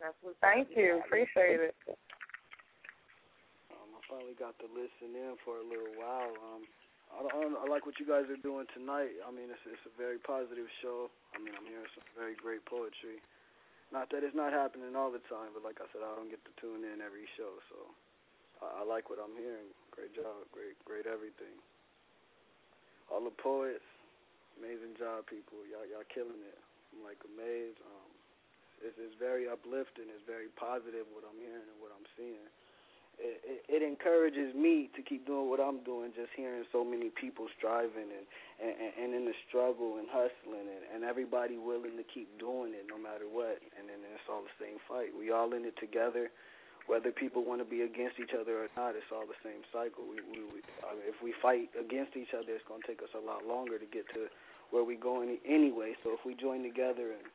That's 0.00 0.16
what, 0.20 0.36
thank 0.44 0.68
you. 0.76 1.00
Appreciate 1.00 1.72
it. 1.72 1.74
Um, 3.72 3.88
I 3.96 4.00
finally 4.04 4.36
got 4.36 4.52
to 4.60 4.68
listen 4.68 5.16
in 5.16 5.40
for 5.40 5.56
a 5.56 5.64
little 5.64 5.96
while. 5.96 6.36
Um, 6.52 6.68
I, 7.16 7.24
don't, 7.24 7.56
I 7.56 7.64
like 7.64 7.88
what 7.88 7.96
you 7.96 8.04
guys 8.04 8.28
are 8.28 8.36
doing 8.44 8.68
tonight. 8.76 9.16
I 9.24 9.32
mean, 9.32 9.48
it's 9.48 9.64
it's 9.64 9.86
a 9.88 9.94
very 9.96 10.20
positive 10.20 10.68
show. 10.84 11.08
I 11.32 11.40
mean, 11.40 11.56
I'm 11.56 11.64
hearing 11.64 11.88
some 11.96 12.04
very 12.12 12.36
great 12.36 12.60
poetry. 12.68 13.24
Not 13.94 14.12
that 14.12 14.26
it's 14.26 14.36
not 14.36 14.52
happening 14.52 14.92
all 14.98 15.14
the 15.14 15.22
time, 15.30 15.54
but 15.56 15.64
like 15.64 15.80
I 15.80 15.86
said, 15.94 16.04
I 16.04 16.12
don't 16.18 16.28
get 16.28 16.42
to 16.44 16.52
tune 16.60 16.84
in 16.84 17.00
every 17.00 17.24
show, 17.38 17.56
so 17.72 17.88
I, 18.60 18.82
I 18.82 18.84
like 18.84 19.08
what 19.08 19.22
I'm 19.22 19.32
hearing. 19.38 19.72
Great 19.94 20.12
job, 20.12 20.44
great 20.52 20.76
great 20.84 21.08
everything. 21.08 21.56
All 23.10 23.22
the 23.22 23.34
poets, 23.34 23.86
amazing 24.58 24.98
job, 24.98 25.26
people. 25.30 25.62
Y'all 25.66 25.86
y'all 25.86 26.06
killing 26.10 26.42
it. 26.42 26.58
I'm 26.94 27.02
like 27.06 27.20
amazed. 27.22 27.78
Um, 27.82 28.10
it's 28.82 28.98
it's 28.98 29.16
very 29.16 29.46
uplifting. 29.46 30.10
It's 30.10 30.26
very 30.26 30.50
positive 30.58 31.06
what 31.14 31.24
I'm 31.26 31.38
hearing 31.38 31.64
and 31.64 31.78
what 31.78 31.94
I'm 31.94 32.06
seeing 32.18 32.46
it, 33.18 33.40
it, 33.44 33.60
it 33.68 33.82
encourages 33.82 34.54
me 34.54 34.90
to 34.94 35.00
keep 35.00 35.26
doing 35.26 35.48
what 35.48 35.60
I'm 35.60 35.80
doing. 35.84 36.12
Just 36.12 36.32
hearing 36.36 36.64
so 36.72 36.84
many 36.84 37.08
people 37.08 37.48
striving 37.56 38.12
and 38.12 38.26
and, 38.56 38.72
and 38.72 39.10
in 39.12 39.24
the 39.28 39.36
struggle 39.48 40.00
and 40.00 40.08
hustling 40.08 40.64
and, 40.64 40.84
and 40.88 41.04
everybody 41.04 41.60
willing 41.60 41.96
to 42.00 42.06
keep 42.08 42.28
doing 42.40 42.72
it 42.72 42.88
no 42.88 42.96
matter 42.96 43.28
what. 43.28 43.60
And 43.76 43.88
then 43.88 44.00
it's 44.00 44.24
all 44.32 44.44
the 44.44 44.56
same 44.56 44.80
fight. 44.88 45.12
We 45.12 45.28
all 45.28 45.52
in 45.52 45.64
it 45.64 45.76
together. 45.76 46.32
Whether 46.86 47.10
people 47.10 47.42
want 47.42 47.58
to 47.58 47.68
be 47.68 47.82
against 47.82 48.22
each 48.22 48.30
other 48.30 48.62
or 48.62 48.70
not, 48.78 48.94
it's 48.94 49.10
all 49.10 49.26
the 49.26 49.38
same 49.42 49.66
cycle. 49.74 50.06
We, 50.06 50.22
we, 50.22 50.46
we 50.46 50.58
I 50.86 50.94
mean, 50.94 51.06
if 51.10 51.18
we 51.18 51.34
fight 51.42 51.74
against 51.74 52.14
each 52.14 52.30
other, 52.30 52.54
it's 52.54 52.66
going 52.70 52.82
to 52.82 52.86
take 52.86 53.02
us 53.02 53.10
a 53.14 53.22
lot 53.22 53.42
longer 53.42 53.74
to 53.74 53.88
get 53.90 54.06
to 54.14 54.30
where 54.70 54.86
we're 54.86 54.98
going 55.00 55.38
anyway. 55.42 55.98
So 56.06 56.14
if 56.14 56.22
we 56.22 56.38
join 56.38 56.62
together 56.62 57.10
and 57.10 57.26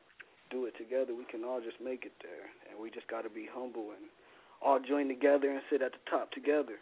do 0.48 0.64
it 0.64 0.76
together, 0.80 1.12
we 1.12 1.28
can 1.28 1.44
all 1.44 1.60
just 1.60 1.80
make 1.84 2.08
it 2.08 2.16
there. 2.24 2.48
And 2.68 2.80
we 2.80 2.88
just 2.88 3.08
got 3.12 3.28
to 3.28 3.32
be 3.32 3.44
humble 3.44 3.92
and 3.92 4.08
all 4.64 4.80
join 4.80 5.08
together 5.08 5.52
and 5.52 5.60
sit 5.68 5.84
at 5.84 5.92
the 5.92 6.02
top 6.08 6.32
together. 6.32 6.80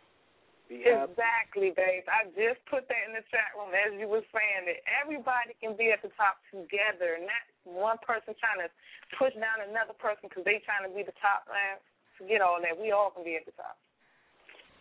Exactly, 0.70 1.74
babe. 1.74 2.06
I 2.06 2.30
just 2.38 2.62
put 2.70 2.86
that 2.86 3.02
in 3.02 3.18
the 3.18 3.26
chat 3.34 3.50
room 3.58 3.74
as 3.74 3.90
you 3.98 4.06
were 4.06 4.22
saying 4.30 4.70
that 4.70 4.78
everybody 4.86 5.58
can 5.58 5.74
be 5.74 5.90
at 5.90 5.98
the 5.98 6.14
top 6.14 6.38
together, 6.54 7.18
not 7.18 7.42
one 7.66 7.98
person 8.06 8.38
trying 8.38 8.62
to 8.62 8.70
push 9.18 9.34
down 9.34 9.66
another 9.66 9.98
person 9.98 10.30
because 10.30 10.46
they 10.46 10.62
trying 10.62 10.86
to 10.86 10.92
be 10.94 11.02
the 11.02 11.16
top. 11.18 11.42
Man, 11.50 11.82
forget 12.20 12.44
all 12.44 12.60
that. 12.60 12.76
We 12.76 12.92
all 12.92 13.10
can 13.10 13.24
be 13.24 13.40
at 13.40 13.48
the 13.48 13.56
top. 13.56 13.80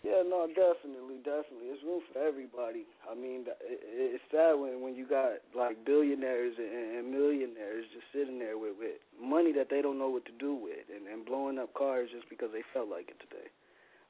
Yeah, 0.03 0.23
no, 0.23 0.47
definitely, 0.47 1.19
definitely. 1.27 1.75
It's 1.75 1.83
room 1.83 1.99
for 2.07 2.23
everybody. 2.23 2.87
I 3.03 3.15
mean, 3.15 3.43
it, 3.59 3.79
it's 3.83 4.23
sad 4.31 4.55
when 4.55 4.79
when 4.79 4.95
you 4.95 5.03
got 5.03 5.43
like 5.51 5.83
billionaires 5.83 6.55
and, 6.55 7.03
and 7.03 7.11
millionaires 7.11 7.83
just 7.91 8.07
sitting 8.15 8.39
there 8.39 8.55
with 8.55 8.79
with 8.79 8.95
money 9.19 9.51
that 9.59 9.67
they 9.67 9.81
don't 9.83 9.99
know 9.99 10.07
what 10.07 10.23
to 10.27 10.35
do 10.39 10.55
with, 10.55 10.87
and 10.87 11.03
and 11.07 11.27
blowing 11.27 11.59
up 11.59 11.73
cars 11.75 12.07
just 12.15 12.29
because 12.31 12.47
they 12.55 12.63
felt 12.71 12.87
like 12.87 13.11
it 13.11 13.19
today. 13.19 13.51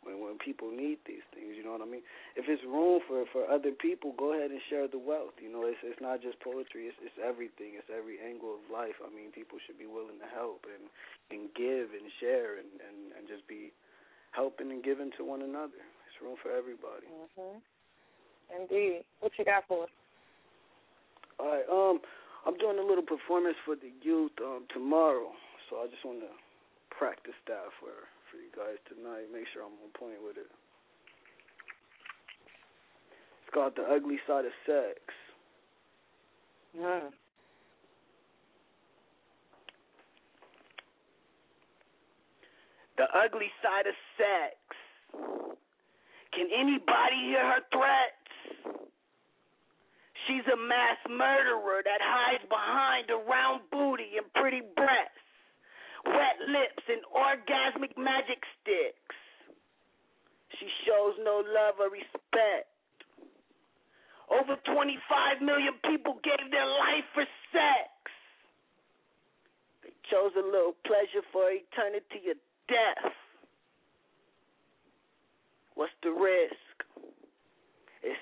When 0.03 0.23
when 0.23 0.39
people 0.39 0.71
need 0.71 0.99
these 1.03 1.25
things, 1.35 1.59
you 1.59 1.63
know 1.63 1.75
what 1.75 1.83
I 1.83 1.89
mean. 1.89 2.05
If 2.39 2.47
it's 2.47 2.63
room 2.63 3.03
for 3.03 3.25
for 3.35 3.43
other 3.51 3.71
people, 3.75 4.15
go 4.15 4.31
ahead 4.31 4.51
and 4.51 4.61
share 4.71 4.87
the 4.87 4.99
wealth. 4.99 5.35
You 5.43 5.51
know, 5.51 5.67
it's 5.67 5.79
it's 5.83 5.99
not 5.99 6.21
just 6.23 6.39
poetry. 6.39 6.87
It's 6.87 6.95
it's 7.03 7.19
everything. 7.19 7.75
It's 7.75 7.91
every 7.91 8.15
angle 8.23 8.55
of 8.55 8.63
life. 8.71 8.95
I 9.03 9.11
mean, 9.11 9.35
people 9.35 9.59
should 9.67 9.75
be 9.77 9.89
willing 9.89 10.15
to 10.23 10.29
help 10.31 10.63
and 10.71 10.87
and 11.35 11.51
give 11.51 11.91
and 11.91 12.07
share 12.23 12.55
and 12.63 12.71
and 12.79 13.11
and 13.19 13.23
just 13.27 13.43
be 13.47 13.75
helping 14.31 14.71
and 14.71 14.83
giving 14.83 15.11
to 15.19 15.27
one 15.27 15.43
another. 15.43 15.83
It's 16.07 16.15
room 16.23 16.39
for 16.39 16.51
everybody. 16.55 17.07
hmm 17.35 17.59
Indeed. 18.49 19.03
What 19.19 19.31
you 19.37 19.45
got 19.45 19.67
for 19.67 19.83
us? 19.83 19.93
All 21.39 21.47
right. 21.51 21.67
Um, 21.69 21.99
I'm 22.47 22.57
doing 22.57 22.79
a 22.79 22.85
little 22.87 23.03
performance 23.05 23.57
for 23.65 23.75
the 23.75 23.91
youth 24.01 24.31
um 24.39 24.63
tomorrow, 24.73 25.35
so 25.69 25.83
I 25.83 25.87
just 25.91 26.05
want 26.07 26.23
to 26.23 26.31
practice 26.89 27.37
that 27.47 27.67
for 27.79 27.91
for 28.31 28.37
you 28.37 28.51
guys 28.55 28.77
tonight. 28.87 29.27
Make 29.33 29.45
sure 29.53 29.63
I'm 29.63 29.73
on 29.83 29.91
point 29.97 30.21
with 30.23 30.37
it. 30.37 30.49
It's 33.43 33.53
called 33.53 33.73
the 33.75 33.83
ugly 33.83 34.19
side 34.27 34.45
of 34.45 34.53
sex. 34.65 34.99
Mm. 36.77 37.09
The 42.97 43.07
ugly 43.15 43.49
side 43.63 43.87
of 43.87 43.95
sex. 44.19 44.55
Can 46.33 46.47
anybody 46.53 47.33
hear 47.33 47.41
her 47.41 47.63
threats? 47.71 48.19
She's 50.27 50.45
a 50.45 50.57
mass 50.57 50.99
murderer 51.09 51.81
that 51.83 52.01
hides 52.03 52.43
behind 52.47 53.09
a 53.09 53.17
round 53.17 53.65
booty 53.71 54.13
and 54.21 54.29
pretty 54.35 54.61
breasts, 54.75 55.18
wet 56.05 56.37
lips, 56.47 56.83
and 56.87 57.01
orgasmic 57.11 57.97
magic 57.97 58.41
sticks. 58.59 59.17
She 60.59 60.67
shows 60.85 61.15
no 61.23 61.43
love 61.45 61.79
or 61.79 61.89
respect. 61.89 62.71
Over 64.29 64.55
25 64.61 65.41
million 65.41 65.73
people 65.89 66.19
gave 66.23 66.51
their 66.51 66.67
life 66.67 67.07
for 67.13 67.25
sex. 67.49 67.89
They 69.81 69.93
chose 70.11 70.31
a 70.37 70.45
little 70.45 70.77
pleasure 70.85 71.25
for 71.33 71.49
eternity 71.49 72.29
of 72.29 72.37
death. 72.69 73.13
What's 75.73 75.95
the 76.03 76.11
risk? 76.11 76.75
It's 78.03 78.19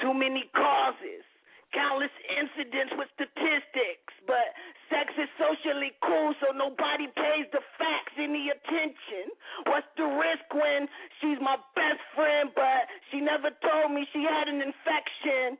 too 0.00 0.12
many 0.12 0.50
causes, 0.52 1.24
countless 1.72 2.12
incidents 2.28 2.92
with 2.98 3.08
statistics, 3.14 4.12
but 4.26 4.52
sex 4.90 5.12
is 5.18 5.30
socially 5.36 5.92
cool, 6.02 6.34
so 6.40 6.52
nobody 6.52 7.06
pays 7.12 7.46
the 7.52 7.62
facts 7.78 8.14
any 8.18 8.50
attention. 8.50 9.32
What's 9.66 9.88
the 9.96 10.06
risk 10.06 10.46
when 10.52 10.88
she's 11.20 11.40
my 11.40 11.56
best 11.74 12.02
friend, 12.14 12.50
but 12.54 12.90
she 13.10 13.20
never 13.20 13.50
told 13.62 13.92
me 13.92 14.06
she 14.12 14.22
had 14.22 14.48
an 14.48 14.62
infection? 14.62 15.58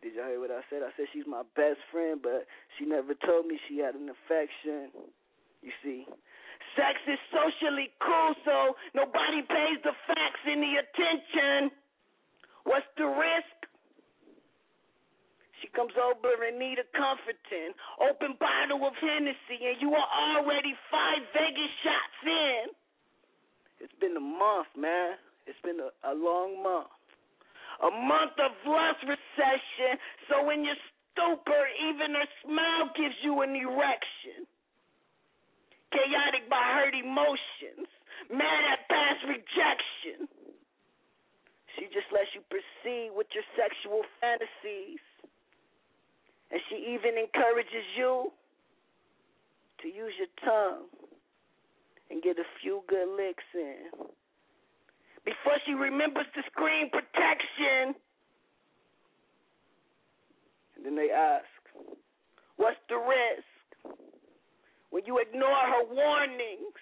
Did 0.00 0.14
y'all 0.14 0.30
hear 0.30 0.40
what 0.40 0.54
I 0.54 0.62
said? 0.70 0.86
I 0.86 0.94
said 0.94 1.10
she's 1.12 1.26
my 1.26 1.42
best 1.58 1.82
friend, 1.90 2.22
but 2.22 2.46
she 2.78 2.86
never 2.86 3.14
told 3.26 3.46
me 3.46 3.58
she 3.66 3.82
had 3.82 3.98
an 3.98 4.06
infection. 4.06 4.94
You 5.58 5.74
see, 5.82 6.06
Sex 6.76 6.94
is 7.10 7.18
socially 7.34 7.90
cool, 7.98 8.34
so 8.44 8.76
nobody 8.94 9.42
pays 9.42 9.82
the 9.82 9.94
facts 10.06 10.42
any 10.46 10.78
attention. 10.78 11.70
What's 12.64 12.86
the 12.96 13.06
risk? 13.06 13.57
Comes 15.78 15.94
over 15.94 16.34
and 16.42 16.58
need 16.58 16.82
a 16.82 16.88
comforting. 16.90 17.70
Open 18.02 18.34
bottle 18.42 18.82
of 18.82 18.98
Hennessy, 18.98 19.62
and 19.62 19.78
you 19.78 19.94
are 19.94 20.10
already 20.10 20.74
five 20.90 21.22
Vegas 21.30 21.70
shots 21.86 22.18
in. 22.26 22.74
it's 23.86 23.94
been 24.02 24.18
a 24.18 24.26
month, 24.42 24.66
man. 24.74 25.14
It's 25.46 25.62
been 25.62 25.78
a, 25.78 25.94
a 26.02 26.18
long 26.18 26.58
month. 26.66 26.90
A 27.78 27.94
month 27.94 28.34
of 28.42 28.58
lust 28.66 29.06
recession, 29.06 30.02
so 30.26 30.50
in 30.50 30.66
your 30.66 30.74
stupor, 31.14 31.62
even 31.86 32.10
her 32.18 32.30
smile 32.42 32.90
gives 32.98 33.14
you 33.22 33.38
an 33.46 33.54
erection. 33.54 34.50
Chaotic 35.94 36.50
by 36.50 36.58
hurt 36.74 36.98
emotions, 36.98 37.86
mad 38.34 38.62
at 38.66 38.82
past 38.90 39.22
rejection. 39.30 40.26
She 41.78 41.86
just 41.94 42.10
lets 42.10 42.34
you 42.34 42.42
proceed 42.50 43.14
with 43.14 43.30
your 43.30 43.46
sexual 43.54 44.02
fantasies. 44.18 44.98
And 46.50 46.60
she 46.68 46.76
even 46.94 47.18
encourages 47.18 47.84
you 47.96 48.32
to 49.82 49.88
use 49.88 50.12
your 50.18 50.32
tongue 50.44 50.86
and 52.10 52.22
get 52.22 52.38
a 52.38 52.48
few 52.62 52.82
good 52.88 53.08
licks 53.16 53.44
in. 53.54 53.92
Before 55.24 55.60
she 55.66 55.74
remembers 55.74 56.26
to 56.34 56.42
scream 56.50 56.88
protection. 56.88 57.94
And 60.76 60.86
then 60.86 60.96
they 60.96 61.10
ask, 61.10 61.44
What's 62.56 62.80
the 62.88 62.96
risk? 62.96 63.96
When 64.90 65.04
you 65.06 65.18
ignore 65.18 65.62
her 65.68 65.84
warnings. 65.92 66.80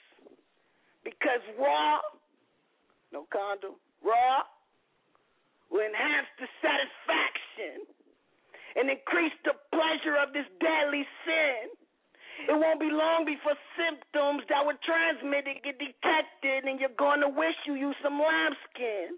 Because 1.05 1.43
raw, 1.59 1.99
no 3.13 3.27
condom, 3.31 3.79
raw 4.03 4.43
will 5.71 5.87
enhance 5.87 6.27
the 6.39 6.47
satisfaction 6.59 7.96
and 8.77 8.93
increase 8.93 9.35
the 9.45 9.57
pleasure 9.73 10.21
of 10.21 10.37
this 10.37 10.47
deadly 10.61 11.09
sin. 11.25 11.73
It 12.45 12.53
won't 12.53 12.79
be 12.79 12.93
long 12.93 13.25
before 13.25 13.57
symptoms 13.75 14.45
that 14.53 14.61
were 14.61 14.77
transmitted 14.85 15.65
get 15.65 15.81
detected, 15.81 16.69
and 16.69 16.77
you're 16.79 16.95
going 17.01 17.25
to 17.25 17.33
wish 17.33 17.57
you 17.65 17.75
used 17.75 17.97
some 18.05 18.21
lambskin. 18.21 19.17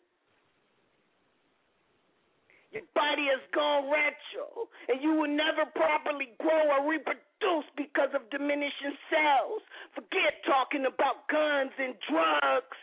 Your 2.70 2.86
body 2.94 3.26
has 3.32 3.42
gone 3.50 3.90
retro, 3.90 4.68
and 4.86 5.02
you 5.02 5.18
will 5.18 5.30
never 5.30 5.66
properly 5.74 6.36
grow 6.38 6.78
or 6.78 6.86
reproduce 6.86 7.66
because 7.74 8.12
of 8.14 8.28
diminishing 8.30 8.94
cells. 9.10 9.64
Forget 9.96 10.38
talking 10.46 10.86
about 10.86 11.26
guns 11.26 11.72
and 11.74 11.98
drugs. 12.06 12.78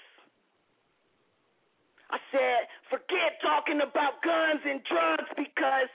I 2.12 2.18
said, 2.34 2.70
forget 2.90 3.40
talking 3.42 3.82
about 3.82 4.22
guns 4.22 4.62
and 4.66 4.82
drugs 4.84 5.30
because 5.38 5.90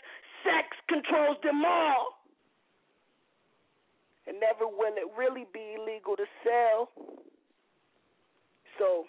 sex 0.45 0.77
controls 0.89 1.39
them 1.43 1.65
all. 1.65 2.21
And 4.27 4.39
never 4.39 4.67
will 4.67 4.95
it 4.95 5.11
really 5.19 5.47
be 5.53 5.75
illegal 5.75 6.15
to 6.17 6.27
sell. 6.45 6.89
So, 8.79 9.05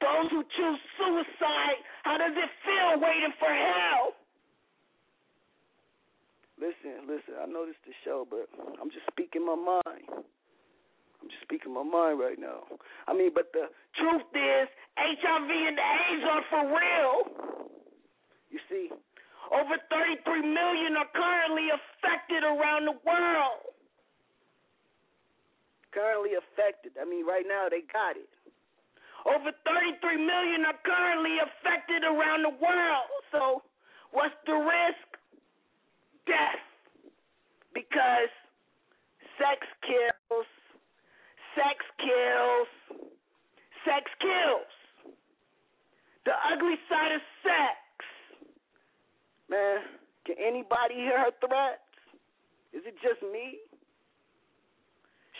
those 0.00 0.30
who 0.30 0.42
choose 0.42 0.80
suicide, 0.98 1.78
how 2.02 2.18
does 2.18 2.34
it 2.34 2.50
feel 2.66 2.98
waiting 2.98 3.34
for 3.38 3.46
hell? 3.46 4.18
Listen, 6.58 7.06
listen, 7.06 7.34
I 7.42 7.46
know 7.46 7.66
this 7.66 7.74
is 7.86 7.94
the 7.94 7.96
show, 8.04 8.26
but 8.28 8.46
I'm 8.80 8.90
just 8.90 9.06
speaking 9.10 9.44
my 9.44 9.54
mind. 9.54 10.06
I'm 11.22 11.30
just 11.30 11.42
speaking 11.42 11.74
my 11.74 11.82
mind 11.82 12.18
right 12.18 12.38
now. 12.38 12.66
I 13.06 13.14
mean, 13.14 13.30
but 13.34 13.54
the 13.54 13.70
truth 13.94 14.26
is, 14.34 14.66
HIV 14.98 15.50
and 15.50 15.78
AIDS 15.78 16.24
are 16.26 16.44
for 16.50 16.64
real. 16.66 17.16
You 18.50 18.58
see, 18.68 18.90
over 19.52 19.76
33 19.92 20.40
million 20.40 20.96
are 20.96 21.12
currently 21.12 21.68
affected 21.68 22.40
around 22.40 22.88
the 22.88 22.96
world. 23.04 23.76
Currently 25.92 26.40
affected. 26.40 26.96
I 26.96 27.04
mean, 27.04 27.28
right 27.28 27.44
now 27.44 27.68
they 27.68 27.84
got 27.92 28.16
it. 28.16 28.32
Over 29.28 29.52
33 29.68 30.00
million 30.16 30.64
are 30.64 30.80
currently 30.82 31.36
affected 31.36 32.02
around 32.02 32.48
the 32.48 32.56
world. 32.56 33.12
So, 33.30 33.62
what's 34.10 34.34
the 34.48 34.56
risk? 34.56 35.08
Death. 36.24 36.64
Because 37.76 38.32
sex 39.36 39.68
kills. 39.84 40.48
Sex 41.52 41.76
kills. 42.00 42.72
Sex 43.84 44.08
kills. 44.16 44.72
The 46.24 46.32
ugly 46.48 46.80
side 46.88 47.12
of 47.12 47.22
sex. 47.44 47.81
Man, 49.52 49.84
can 50.24 50.36
anybody 50.40 50.96
hear 50.96 51.18
her 51.20 51.32
threats? 51.44 51.84
Is 52.72 52.80
it 52.88 52.96
just 53.04 53.20
me? 53.20 53.60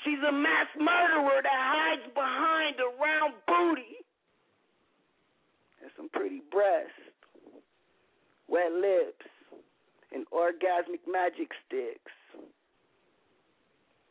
She's 0.05 0.20
a 0.28 0.32
mass 0.32 0.68
murderer 0.76 1.40
that 1.40 1.48
hides 1.48 2.12
behind 2.12 2.76
a 2.76 2.93
round 3.01 3.34
booty 3.48 4.05
and 5.80 5.90
some 5.97 6.10
pretty 6.10 6.43
breasts, 6.52 6.93
wet 8.48 8.72
lips, 8.72 9.24
and 10.12 10.26
orgasmic 10.28 11.01
magic 11.09 11.48
sticks. 11.64 12.12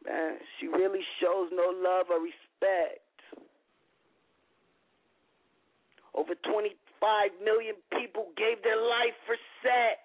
Man, 0.03 0.37
she 0.59 0.65
really 0.65 1.05
shows 1.21 1.49
no 1.53 1.69
love 1.77 2.07
or 2.09 2.17
respect. 2.17 3.05
Over 6.15 6.33
25 7.01 7.41
million 7.41 7.75
people 7.97 8.29
gave 8.37 8.61
their 8.61 8.77
life 8.77 9.17
for 9.25 9.33
sex. 9.65 9.97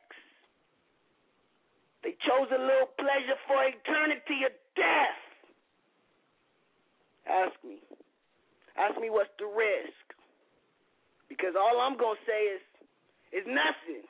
They 2.02 2.16
chose 2.24 2.48
a 2.48 2.60
little 2.60 2.88
pleasure 2.96 3.36
for 3.44 3.60
eternity 3.60 4.48
or 4.48 4.54
death. 4.72 5.20
Ask 7.28 7.56
me. 7.60 7.84
Ask 8.80 8.96
me 9.00 9.10
what's 9.12 9.32
the 9.38 9.44
risk. 9.44 10.06
Because 11.28 11.52
all 11.52 11.80
I'm 11.84 11.98
going 12.00 12.16
to 12.16 12.24
say 12.24 12.42
is 12.56 12.62
is 13.34 13.44
nothing. 13.44 14.06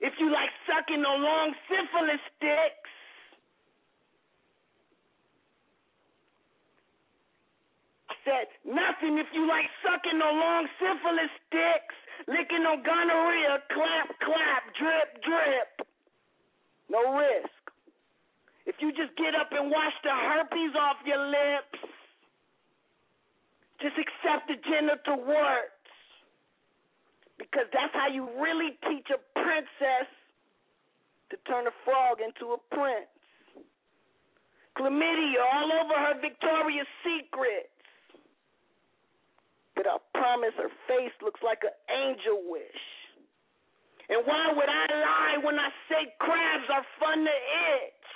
If 0.00 0.14
you 0.18 0.32
like 0.32 0.50
sucking 0.66 1.04
on 1.04 1.22
long 1.22 1.54
syphilis 1.68 2.24
sticks, 2.36 2.92
I 8.08 8.15
said 8.26 8.50
nothing 8.66 9.22
if 9.22 9.30
you 9.30 9.46
like 9.46 9.70
sucking 9.86 10.18
on 10.18 10.34
long 10.34 10.66
syphilis 10.82 11.30
sticks, 11.46 11.96
licking 12.26 12.66
on 12.66 12.82
gonorrhea, 12.82 13.62
clap, 13.70 14.10
clap, 14.18 14.62
drip, 14.74 15.10
drip. 15.22 15.70
No 16.90 17.14
risk. 17.14 17.54
If 18.66 18.82
you 18.82 18.90
just 18.90 19.14
get 19.14 19.38
up 19.38 19.54
and 19.54 19.70
wash 19.70 19.94
the 20.02 20.10
herpes 20.10 20.74
off 20.74 20.98
your 21.06 21.22
lips, 21.22 21.78
just 23.78 23.94
accept 23.94 24.50
the 24.50 24.58
genital 24.66 25.22
warts. 25.22 25.70
Because 27.38 27.70
that's 27.70 27.94
how 27.94 28.08
you 28.10 28.26
really 28.42 28.74
teach 28.90 29.06
a 29.14 29.20
princess 29.38 30.10
to 31.30 31.36
turn 31.46 31.66
a 31.70 31.74
frog 31.84 32.18
into 32.18 32.54
a 32.54 32.60
prince. 32.74 33.06
Chlamydia 34.74 35.40
all 35.54 35.70
over 35.72 35.94
her 35.94 36.20
Victoria's 36.20 36.90
Secrets. 37.04 37.75
But 39.76 39.86
I 39.86 40.00
promise 40.16 40.56
her 40.56 40.72
face 40.88 41.12
looks 41.20 41.40
like 41.44 41.60
an 41.62 41.76
angel 41.92 42.40
wish. 42.48 42.84
And 44.08 44.24
why 44.24 44.50
would 44.50 44.70
I 44.70 44.86
lie 44.88 45.36
when 45.44 45.58
I 45.58 45.68
say 45.90 46.14
crabs 46.18 46.68
are 46.72 46.86
fun 46.98 47.26
to 47.26 47.36
itch? 47.84 48.06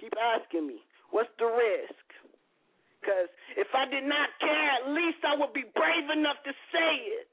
Keep 0.00 0.14
asking 0.18 0.66
me, 0.66 0.82
what's 1.14 1.30
the 1.38 1.46
risk? 1.46 2.06
Because 2.98 3.30
if 3.56 3.68
I 3.72 3.86
did 3.88 4.04
not 4.04 4.28
care, 4.40 4.70
at 4.82 4.92
least 4.92 5.24
I 5.24 5.36
would 5.36 5.52
be 5.52 5.64
brave 5.72 6.08
enough 6.12 6.40
to 6.44 6.52
say 6.72 6.92
it. 7.20 7.28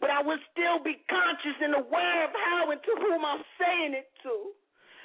But 0.00 0.08
I 0.08 0.22
would 0.24 0.40
still 0.52 0.80
be 0.80 0.96
conscious 1.08 1.58
and 1.60 1.76
aware 1.76 2.24
of 2.24 2.32
how 2.32 2.72
and 2.72 2.80
to 2.80 2.92
whom 3.04 3.20
I'm 3.24 3.44
saying 3.60 3.92
it 3.92 4.08
to. 4.24 4.56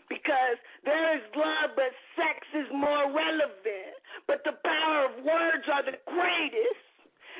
Because 0.07 0.55
there 0.85 1.17
is 1.17 1.23
love, 1.35 1.75
but 1.75 1.91
sex 2.15 2.39
is 2.53 2.69
more 2.71 3.11
relevant. 3.11 3.95
But 4.27 4.45
the 4.45 4.55
power 4.63 5.11
of 5.11 5.25
words 5.25 5.65
are 5.67 5.83
the 5.83 5.99
greatest. 6.07 6.84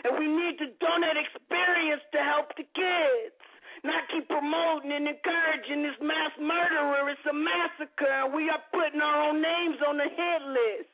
And 0.05 0.21
we 0.21 0.29
need 0.29 0.61
to 0.61 0.69
donate 0.77 1.17
experience 1.17 2.05
to 2.13 2.21
help 2.21 2.53
the 2.53 2.67
kids. 2.77 3.33
Not 3.81 4.05
keep 4.13 4.29
promoting 4.29 4.93
and 4.93 5.09
encouraging 5.09 5.81
this 5.81 5.97
mass 5.97 6.29
murderer. 6.37 7.09
It's 7.09 7.25
a 7.25 7.33
massacre, 7.33 8.29
and 8.29 8.33
we 8.33 8.45
are 8.53 8.61
putting 8.69 9.01
our 9.01 9.29
own 9.29 9.41
names 9.41 9.81
on 9.81 9.97
the 9.97 10.05
hit 10.05 10.41
list 10.45 10.93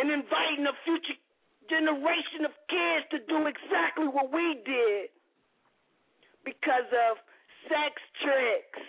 and 0.00 0.08
inviting 0.08 0.64
a 0.64 0.76
future 0.88 1.20
generation 1.68 2.48
of 2.48 2.52
kids 2.72 3.04
to 3.12 3.18
do 3.28 3.44
exactly 3.44 4.08
what 4.08 4.32
we 4.32 4.56
did 4.64 5.12
because 6.44 6.88
of 6.88 7.20
sex 7.68 8.00
tricks. 8.24 8.80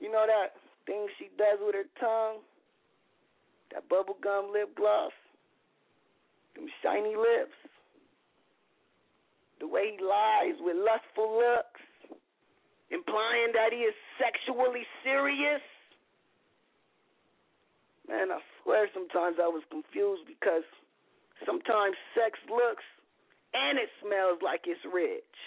You 0.00 0.12
know 0.12 0.24
that 0.24 0.56
thing 0.86 1.04
she 1.20 1.28
does 1.36 1.60
with 1.60 1.76
her 1.76 1.88
tongue? 2.00 2.40
That 3.76 3.88
bubblegum 3.88 4.52
lip 4.52 4.72
gloss? 4.76 5.12
Them 6.58 6.66
shiny 6.82 7.14
lips? 7.14 7.54
The 9.62 9.66
way 9.70 9.94
he 9.94 10.02
lies 10.02 10.58
with 10.58 10.74
lustful 10.74 11.38
looks, 11.38 11.82
implying 12.90 13.54
that 13.54 13.70
he 13.70 13.86
is 13.86 13.94
sexually 14.18 14.82
serious? 15.06 15.62
Man, 18.08 18.32
I 18.34 18.42
swear 18.62 18.88
sometimes 18.92 19.36
I 19.38 19.46
was 19.46 19.62
confused 19.70 20.26
because 20.26 20.66
sometimes 21.46 21.94
sex 22.18 22.38
looks 22.50 22.82
and 23.54 23.78
it 23.78 23.90
smells 24.02 24.42
like 24.42 24.66
it's 24.66 24.82
rich. 24.82 25.38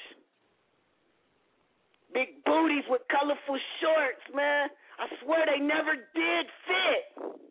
Big 2.14 2.44
booties 2.46 2.88
with 2.88 3.02
colorful 3.12 3.60
shorts, 3.80 4.24
man. 4.36 4.70
I 5.00 5.08
swear 5.24 5.44
they 5.48 5.60
never 5.60 5.96
did 5.96 6.46
fit. 6.68 7.51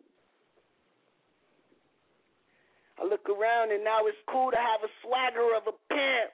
I 3.01 3.09
look 3.09 3.25
around 3.25 3.73
and 3.73 3.81
now 3.81 4.05
it's 4.05 4.21
cool 4.29 4.53
to 4.53 4.61
have 4.61 4.85
a 4.85 4.91
swagger 5.01 5.57
of 5.57 5.65
a 5.65 5.73
pimp. 5.89 6.29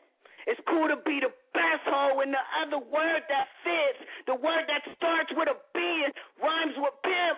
It's 0.52 0.60
cool 0.68 0.92
to 0.92 1.00
be 1.08 1.24
the 1.24 1.32
best 1.56 1.88
hoe 1.88 2.20
in 2.20 2.36
the 2.36 2.44
other 2.60 2.84
word 2.84 3.24
that 3.32 3.48
fits. 3.64 4.04
The 4.28 4.36
word 4.36 4.68
that 4.68 4.84
starts 5.00 5.32
with 5.32 5.48
a 5.48 5.56
B 5.72 5.80
and 5.80 6.12
rhymes 6.44 6.76
with 6.76 6.96
pimp. 7.08 7.38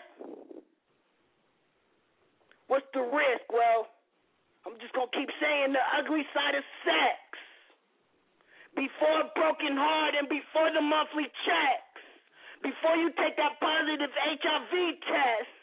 What's 2.69 2.89
the 2.93 3.05
risk? 3.05 3.45
Well, 3.53 3.89
I'm 4.65 4.77
just 4.81 4.93
to 4.97 5.05
keep 5.13 5.29
saying 5.37 5.73
the 5.73 5.85
ugly 5.97 6.25
side 6.33 6.57
of 6.57 6.65
sex. 6.81 7.21
Before 8.73 9.29
broken 9.37 9.77
heart 9.77 10.17
and 10.17 10.29
before 10.29 10.73
the 10.73 10.81
monthly 10.81 11.29
checks. 11.45 12.01
Before 12.61 12.97
you 12.97 13.13
take 13.17 13.37
that 13.37 13.61
positive 13.61 14.09
HIV 14.09 14.73
test. 15.05 15.58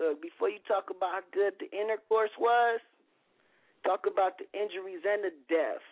Look, 0.00 0.24
before 0.24 0.48
you 0.48 0.64
talk 0.64 0.88
about 0.88 1.12
how 1.12 1.24
good 1.28 1.60
the 1.60 1.68
intercourse 1.68 2.32
was, 2.40 2.80
talk 3.84 4.08
about 4.08 4.40
the 4.40 4.48
injuries 4.56 5.04
and 5.04 5.20
the 5.20 5.36
death. 5.44 5.84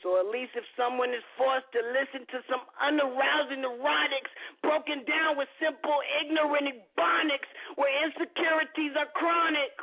So 0.00 0.16
at 0.16 0.32
least 0.32 0.56
if 0.56 0.64
someone 0.72 1.10
is 1.10 1.26
forced 1.36 1.68
to 1.76 1.84
listen 1.84 2.24
to 2.32 2.38
some 2.48 2.64
unarousing 2.80 3.60
erotics 3.60 4.32
broken 4.64 5.04
down 5.04 5.36
with 5.36 5.52
simple, 5.60 6.00
ignorant 6.24 6.64
ebonics 6.64 7.50
where 7.76 7.92
insecurities 8.08 8.96
are 8.96 9.10
chronic. 9.12 9.74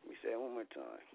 Let 0.00 0.08
me 0.08 0.16
say 0.24 0.32
it 0.32 0.40
one 0.40 0.54
more 0.54 0.70
time. 0.72 1.13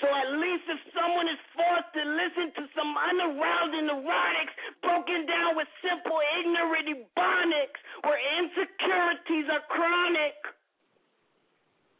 So 0.00 0.08
at 0.08 0.28
least 0.40 0.64
if 0.68 0.80
someone 0.96 1.28
is 1.28 1.40
forced 1.52 1.92
to 1.92 2.02
listen 2.04 2.56
to 2.56 2.64
some 2.72 2.90
unarousing 2.96 3.92
erotics 3.92 4.54
broken 4.80 5.28
down 5.28 5.60
with 5.60 5.68
simple, 5.84 6.16
ignorant 6.40 6.88
ebonics 6.88 7.80
where 8.04 8.20
insecurities 8.40 9.46
are 9.52 9.64
chronic 9.68 10.40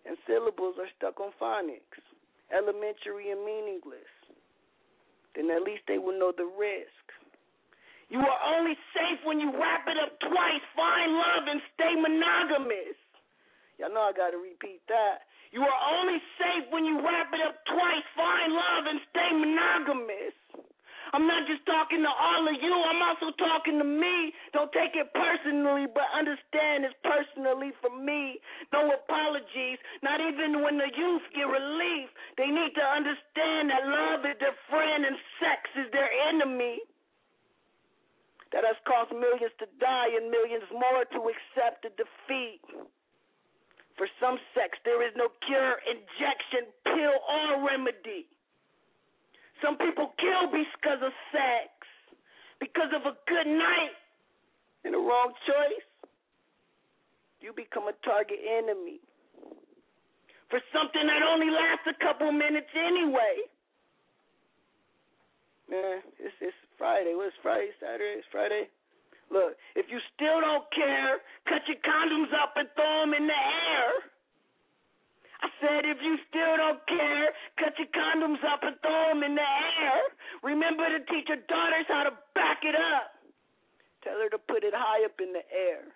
and 0.09 0.17
syllables 0.25 0.81
are 0.81 0.89
stuck 0.97 1.21
on 1.21 1.31
phonics 1.37 2.01
elementary 2.51 3.31
and 3.31 3.41
meaningless, 3.47 4.11
then 5.35 5.51
at 5.51 5.63
least 5.63 5.87
they 5.87 5.99
will 5.99 6.19
know 6.19 6.35
the 6.35 6.47
risk. 6.59 7.05
You 8.11 8.19
are 8.19 8.41
only 8.59 8.75
safe 8.91 9.23
when 9.23 9.39
you 9.39 9.55
wrap 9.55 9.87
it 9.87 9.95
up 10.03 10.19
twice, 10.19 10.65
find 10.75 11.15
love, 11.15 11.45
and 11.47 11.63
stay 11.79 11.95
monogamous. 11.95 12.99
Y'all 13.79 13.95
know 13.95 14.03
I 14.03 14.13
got 14.13 14.35
to 14.35 14.43
repeat 14.43 14.83
that. 14.91 15.30
You 15.51 15.67
are 15.67 15.81
only 15.99 16.23
safe 16.39 16.71
when 16.71 16.87
you 16.87 17.03
wrap 17.03 17.35
it 17.35 17.43
up 17.43 17.59
twice, 17.67 18.07
find 18.15 18.55
love, 18.55 18.85
and 18.87 19.01
stay 19.11 19.31
monogamous. 19.35 20.35
I'm 21.11 21.27
not 21.27 21.43
just 21.51 21.67
talking 21.67 22.07
to 22.07 22.13
all 22.13 22.47
of 22.47 22.55
you, 22.55 22.71
I'm 22.71 23.03
also 23.03 23.35
talking 23.35 23.83
to 23.83 23.85
me. 23.85 24.31
Don't 24.55 24.71
take 24.71 24.95
it 24.95 25.11
personally, 25.11 25.91
but 25.91 26.07
understand 26.15 26.87
it's 26.87 26.95
personally 27.03 27.75
for 27.83 27.91
me. 27.91 28.39
No 28.71 28.95
apologies, 28.95 29.83
not 30.07 30.23
even 30.23 30.63
when 30.63 30.79
the 30.79 30.87
youth 30.87 31.27
get 31.35 31.51
relief. 31.51 32.15
They 32.39 32.47
need 32.47 32.79
to 32.79 32.87
understand 32.87 33.75
that 33.75 33.83
love 33.91 34.23
is 34.23 34.39
their 34.39 34.55
friend 34.71 35.03
and 35.03 35.19
sex 35.43 35.67
is 35.83 35.91
their 35.91 36.11
enemy. 36.31 36.79
That 38.55 38.63
has 38.63 38.79
caused 38.87 39.11
millions 39.11 39.55
to 39.59 39.67
die 39.83 40.15
and 40.15 40.31
millions 40.31 40.67
more 40.71 41.03
to 41.11 41.21
accept 41.27 41.83
the 41.83 41.91
defeat. 41.99 42.63
For 44.01 44.09
some 44.17 44.41
sex, 44.57 44.81
there 44.89 45.05
is 45.05 45.13
no 45.13 45.29
cure, 45.45 45.77
injection, 45.85 46.73
pill, 46.89 47.21
or 47.21 47.69
remedy. 47.69 48.25
Some 49.61 49.77
people 49.77 50.17
kill 50.17 50.49
because 50.49 51.05
of 51.05 51.13
sex, 51.29 51.69
because 52.65 52.89
of 52.97 53.05
a 53.05 53.13
good 53.29 53.45
night 53.45 53.93
and 54.89 54.97
a 54.97 55.03
wrong 55.05 55.37
choice. 55.45 55.85
You 57.45 57.53
become 57.53 57.93
a 57.93 57.97
target 58.01 58.41
enemy 58.41 59.05
for 60.49 60.65
something 60.73 61.05
that 61.05 61.21
only 61.21 61.53
lasts 61.53 61.85
a 61.85 61.97
couple 62.01 62.33
minutes 62.33 62.73
anyway. 62.73 63.45
Man, 65.69 66.01
it's 66.17 66.33
it's 66.41 66.57
Friday. 66.81 67.13
What's 67.13 67.37
Friday? 67.45 67.69
Saturday? 67.77 68.25
It's 68.25 68.33
Friday. 68.33 68.73
Look, 69.31 69.55
if 69.79 69.87
you 69.89 70.03
still 70.15 70.43
don't 70.43 70.67
care, 70.75 71.23
cut 71.47 71.63
your 71.71 71.79
condoms 71.87 72.35
up 72.35 72.59
and 72.59 72.67
throw 72.75 73.07
them 73.07 73.15
in 73.15 73.27
the 73.31 73.41
air. 73.41 73.91
I 75.41 75.49
said, 75.63 75.87
if 75.87 75.97
you 76.03 76.19
still 76.29 76.59
don't 76.59 76.83
care, 76.85 77.33
cut 77.57 77.73
your 77.79 77.89
condoms 77.95 78.43
up 78.45 78.61
and 78.67 78.77
throw 78.83 79.15
them 79.15 79.23
in 79.23 79.35
the 79.39 79.51
air. 79.81 80.03
Remember 80.43 80.85
to 80.85 81.01
teach 81.07 81.31
your 81.31 81.41
daughters 81.49 81.87
how 81.89 82.05
to 82.05 82.13
back 82.35 82.61
it 82.67 82.75
up. 82.75 83.17
Tell 84.05 84.19
her 84.19 84.29
to 84.29 84.39
put 84.39 84.65
it 84.65 84.75
high 84.75 85.05
up 85.07 85.17
in 85.23 85.33
the 85.33 85.47
air. 85.49 85.89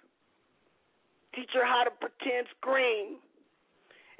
Teach 1.35 1.51
her 1.53 1.67
how 1.67 1.85
to 1.85 1.91
pretend 1.91 2.47
scream. 2.57 3.19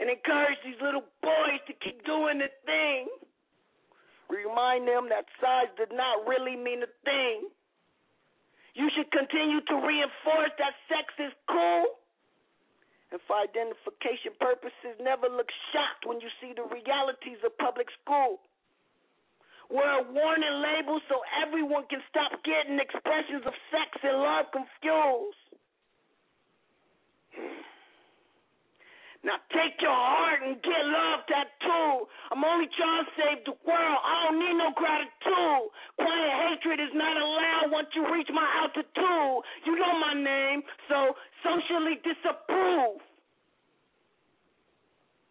And 0.03 0.11
encourage 0.11 0.59
these 0.67 0.81
little 0.83 1.07
boys 1.23 1.63
to 1.71 1.73
keep 1.79 2.05
doing 2.05 2.43
the 2.43 2.51
thing. 2.67 3.07
Remind 4.29 4.89
them 4.89 5.07
that 5.09 5.25
size 5.41 5.71
did 5.79 5.95
not 5.95 6.27
really 6.27 6.57
mean 6.57 6.83
a 6.83 6.91
thing. 7.07 7.49
You 8.75 8.91
should 8.91 9.11
continue 9.15 9.63
to 9.71 9.75
reinforce 9.79 10.51
that 10.59 10.75
sex 10.91 11.07
is 11.19 11.33
cool. 11.47 12.03
And 13.15 13.23
for 13.31 13.39
identification 13.39 14.35
purposes, 14.43 14.99
never 14.99 15.31
look 15.31 15.47
shocked 15.71 16.03
when 16.03 16.19
you 16.19 16.27
see 16.43 16.51
the 16.51 16.67
realities 16.67 17.39
of 17.47 17.55
public 17.59 17.87
school. 18.03 18.43
Wear 19.71 20.03
a 20.03 20.05
warning 20.11 20.59
label 20.61 20.99
so 21.09 21.23
everyone 21.41 21.87
can 21.89 22.03
stop 22.11 22.35
getting 22.43 22.83
expressions 22.83 23.47
of 23.47 23.55
sex 23.71 23.95
and 24.03 24.19
love 24.19 24.51
confused. 24.51 25.45
Now 29.25 29.41
take 29.57 29.81
your 29.81 29.89
heart 29.89 30.45
and 30.45 30.61
get 30.61 30.85
love 30.85 31.25
tattoo. 31.25 32.05
I'm 32.29 32.45
only 32.45 32.69
trying 32.77 33.09
to 33.09 33.11
save 33.17 33.41
the 33.49 33.57
world. 33.65 33.99
I 34.05 34.29
don't 34.29 34.37
need 34.37 34.57
no 34.61 34.69
gratitude. 34.77 35.73
Quiet 35.97 36.35
hatred 36.45 36.79
is 36.85 36.93
not 36.93 37.17
allowed 37.17 37.73
once 37.73 37.89
you 37.97 38.05
reach 38.13 38.29
my 38.29 38.45
altitude. 38.61 39.41
You 39.65 39.81
know 39.81 39.97
my 39.97 40.13
name, 40.13 40.61
so 40.93 41.17
socially 41.41 41.97
disapprove. 42.05 43.01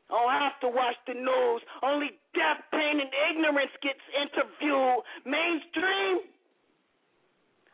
I 0.09 0.17
don't 0.17 0.41
have 0.41 0.57
to 0.65 0.69
watch 0.73 0.97
the 1.05 1.13
news. 1.13 1.61
Only 1.85 2.17
death, 2.33 2.65
pain, 2.73 2.97
and 2.97 3.13
ignorance 3.29 3.73
gets 3.85 4.01
interviewed. 4.17 5.05
Mainstream? 5.21 6.33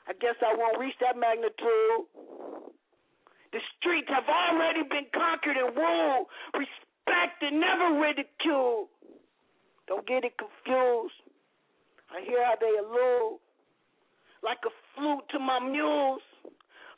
I 0.08 0.14
guess 0.20 0.36
I 0.44 0.52
won't 0.56 0.80
reach 0.80 0.96
that 1.00 1.16
magnitude. 1.16 2.76
The 3.52 3.60
streets 3.78 4.08
have 4.10 4.30
already 4.30 4.84
been 4.84 5.10
conquered 5.14 5.58
and 5.58 5.76
ruled, 5.76 6.28
respected, 6.54 7.54
never 7.54 8.00
ridiculed. 8.00 8.88
Don't 9.88 10.06
get 10.06 10.24
it 10.24 10.38
confused. 10.38 11.18
I 12.14 12.22
hear 12.22 12.46
how 12.46 12.56
they 12.62 12.74
allude, 12.78 13.40
like 14.44 14.62
a 14.66 14.74
flute 14.94 15.26
to 15.32 15.40
my 15.40 15.60
muse. 15.60 16.22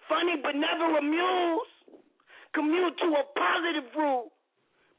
Funny 0.10 0.36
but 0.44 0.56
never 0.56 0.98
amused. 0.98 1.72
Commute 2.53 2.98
to 2.99 3.07
a 3.15 3.23
positive 3.32 3.88
route 3.95 4.32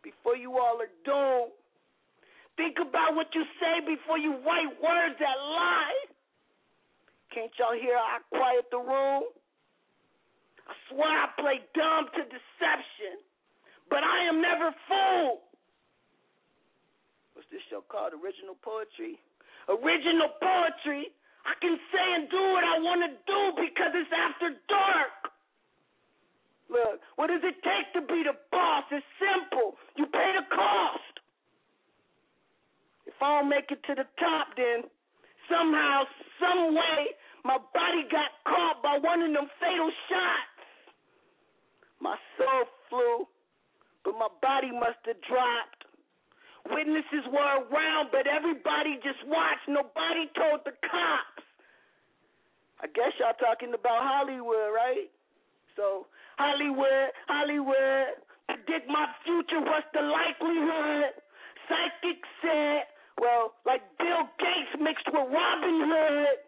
before 0.02 0.36
you 0.36 0.56
all 0.56 0.80
are 0.80 0.92
doomed. 1.04 1.52
Think 2.56 2.76
about 2.80 3.14
what 3.14 3.28
you 3.34 3.44
say 3.60 3.84
before 3.84 4.16
you 4.16 4.32
write 4.40 4.72
words 4.80 5.16
that 5.20 5.36
lie. 5.36 6.00
Can't 7.34 7.52
y'all 7.58 7.76
hear 7.76 7.96
how 7.96 8.16
I 8.16 8.36
quiet 8.36 8.64
the 8.70 8.78
room? 8.78 9.24
I 10.68 10.72
swear 10.90 11.10
I 11.10 11.28
play 11.38 11.58
dumb 11.74 12.06
to 12.14 12.22
deception, 12.26 13.22
but 13.90 14.04
I 14.04 14.28
am 14.28 14.40
never 14.40 14.70
fooled. 14.86 15.42
What's 17.34 17.48
this 17.50 17.62
show 17.70 17.82
called? 17.88 18.12
Original 18.14 18.54
Poetry? 18.62 19.18
Original 19.68 20.30
Poetry? 20.38 21.10
I 21.42 21.58
can 21.58 21.74
say 21.90 22.06
and 22.14 22.30
do 22.30 22.42
what 22.54 22.62
I 22.62 22.78
want 22.78 23.02
to 23.02 23.10
do 23.26 23.40
because 23.58 23.90
it's 23.98 24.14
after 24.14 24.54
dark. 24.70 25.32
Look, 26.70 27.02
what 27.16 27.28
does 27.28 27.42
it 27.42 27.58
take 27.60 27.90
to 27.98 28.02
be 28.06 28.22
the 28.22 28.38
boss? 28.48 28.84
It's 28.94 29.04
simple. 29.18 29.76
You 29.98 30.06
pay 30.06 30.30
the 30.38 30.46
cost. 30.54 31.14
If 33.04 33.18
I 33.20 33.40
don't 33.40 33.50
make 33.50 33.68
it 33.68 33.82
to 33.90 33.94
the 33.94 34.06
top, 34.16 34.54
then 34.56 34.88
somehow, 35.50 36.06
some 36.40 36.74
way, 36.74 37.12
my 37.44 37.58
body 37.74 38.06
got 38.08 38.30
caught 38.46 38.80
by 38.82 38.96
one 39.02 39.20
of 39.20 39.32
them 39.34 39.50
fatal 39.60 39.90
shots. 40.08 40.51
My 42.02 42.18
soul 42.34 42.66
flew, 42.90 43.30
but 44.02 44.18
my 44.18 44.26
body 44.42 44.74
must 44.74 44.98
have 45.06 45.22
dropped. 45.22 45.86
Witnesses 46.66 47.22
were 47.30 47.62
around, 47.62 48.10
but 48.10 48.26
everybody 48.26 48.98
just 49.06 49.22
watched. 49.30 49.70
Nobody 49.70 50.26
told 50.34 50.66
the 50.66 50.74
cops. 50.82 51.46
I 52.82 52.90
guess 52.90 53.14
y'all 53.22 53.38
talking 53.38 53.70
about 53.70 54.02
Hollywood, 54.02 54.74
right? 54.74 55.06
So, 55.78 56.10
Hollywood, 56.38 57.14
Hollywood, 57.30 58.18
predict 58.50 58.90
my 58.90 59.06
future, 59.22 59.62
what's 59.62 59.86
the 59.94 60.02
likelihood? 60.02 61.14
Psychic 61.70 62.18
said, 62.42 62.90
well, 63.22 63.54
like 63.62 63.86
Bill 64.02 64.26
Gates 64.42 64.74
mixed 64.82 65.06
with 65.06 65.30
Robin 65.30 65.78
Hood. 65.86 66.38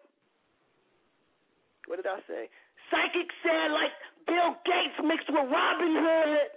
What 1.86 2.02
did 2.02 2.10
I 2.10 2.18
say? 2.26 2.50
Psychic 2.90 3.30
said, 3.46 3.70
like 3.70 3.94
Bill 4.26 4.56
Gates 4.64 4.98
mixed 5.04 5.28
with 5.28 5.48
Robin 5.48 5.94
Hood. 5.94 6.50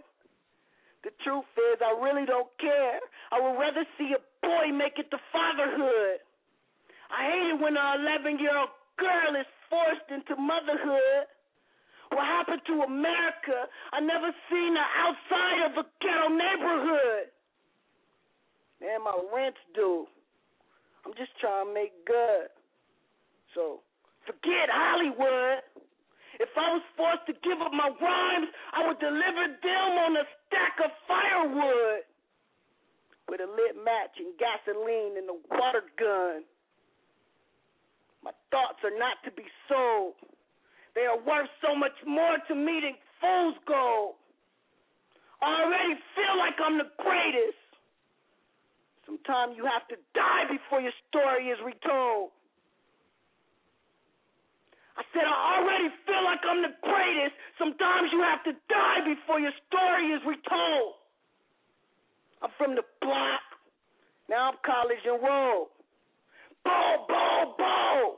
The 1.03 1.11
truth 1.23 1.47
is, 1.71 1.79
I 1.79 1.95
really 2.01 2.25
don't 2.25 2.49
care. 2.59 2.99
I 3.31 3.39
would 3.39 3.55
rather 3.59 3.85
see 3.97 4.11
a 4.11 4.21
boy 4.43 4.75
make 4.75 4.99
it 4.99 5.09
to 5.11 5.19
fatherhood. 5.31 6.19
I 7.07 7.31
hate 7.31 7.47
it 7.55 7.59
when 7.61 7.77
an 7.77 8.03
11 8.03 8.39
year 8.39 8.57
old 8.57 8.75
girl 8.99 9.39
is 9.39 9.47
forced 9.69 10.09
into 10.11 10.35
motherhood. 10.35 11.31
What 12.11 12.23
happened 12.23 12.61
to 12.67 12.83
America? 12.83 13.67
I 13.91 13.99
never 13.99 14.31
seen 14.49 14.75
her 14.75 14.89
outside 15.03 15.59
of 15.71 15.71
a 15.79 15.85
ghetto 15.99 16.27
neighborhood. 16.31 17.31
Man, 18.81 19.03
my 19.03 19.15
rent's 19.33 19.59
due. 19.75 20.07
I'm 21.05 21.13
just 21.15 21.31
trying 21.39 21.67
to 21.67 21.73
make 21.73 21.93
good. 22.05 22.51
So 23.55 23.79
forget 24.25 24.67
Hollywood. 24.67 25.63
If 26.39 26.49
I 26.53 26.77
was 26.77 26.85
forced 26.93 27.25
to 27.27 27.33
give 27.41 27.57
up 27.61 27.73
my 27.73 27.89
rhymes, 27.89 28.49
I 28.73 28.85
would 28.85 28.99
deliver 29.01 29.45
them 29.57 29.91
on 30.05 30.17
a 30.17 30.25
stack 30.45 30.77
of 30.85 30.91
firewood 31.09 32.05
with 33.27 33.41
a 33.41 33.49
lit 33.49 33.75
match 33.81 34.15
and 34.21 34.37
gasoline 34.37 35.17
and 35.17 35.27
a 35.29 35.37
water 35.49 35.83
gun. 35.97 36.45
My 38.23 38.31
thoughts 38.51 38.79
are 38.85 38.97
not 38.97 39.17
to 39.25 39.31
be 39.31 39.45
sold. 39.67 40.13
They 40.93 41.05
are 41.09 41.17
worth 41.17 41.49
so 41.61 41.75
much 41.75 41.93
more 42.05 42.37
to 42.47 42.55
me 42.55 42.81
than 42.81 42.95
fool's 43.21 43.57
gold. 43.65 44.15
I 45.41 45.65
already 45.65 45.97
feel 46.13 46.37
like 46.37 46.57
I'm 46.61 46.77
the 46.77 46.89
greatest. 46.97 47.61
Sometimes 49.05 49.55
you 49.55 49.65
have 49.65 49.87
to 49.89 49.97
die 50.13 50.45
before 50.49 50.81
your 50.81 50.93
story 51.09 51.49
is 51.49 51.57
retold. 51.63 52.31
I 54.97 55.03
said, 55.13 55.29
I 55.29 55.61
already 55.61 55.89
feel 56.09 56.23
like 56.25 56.41
I'm 56.41 56.65
the 56.65 56.73
greatest. 56.81 57.37
Sometimes 57.61 58.09
you 58.09 58.21
have 58.25 58.41
to 58.49 58.53
die 58.65 59.05
before 59.05 59.39
your 59.39 59.53
story 59.69 60.09
is 60.09 60.21
retold. 60.25 60.97
I'm 62.41 62.49
from 62.57 62.73
the 62.73 62.81
block. 63.01 63.45
Now 64.29 64.49
I'm 64.49 64.57
college 64.65 65.01
enrolled. 65.05 65.69
Bow, 66.65 67.05
bow, 67.07 67.55
bow. 67.57 68.17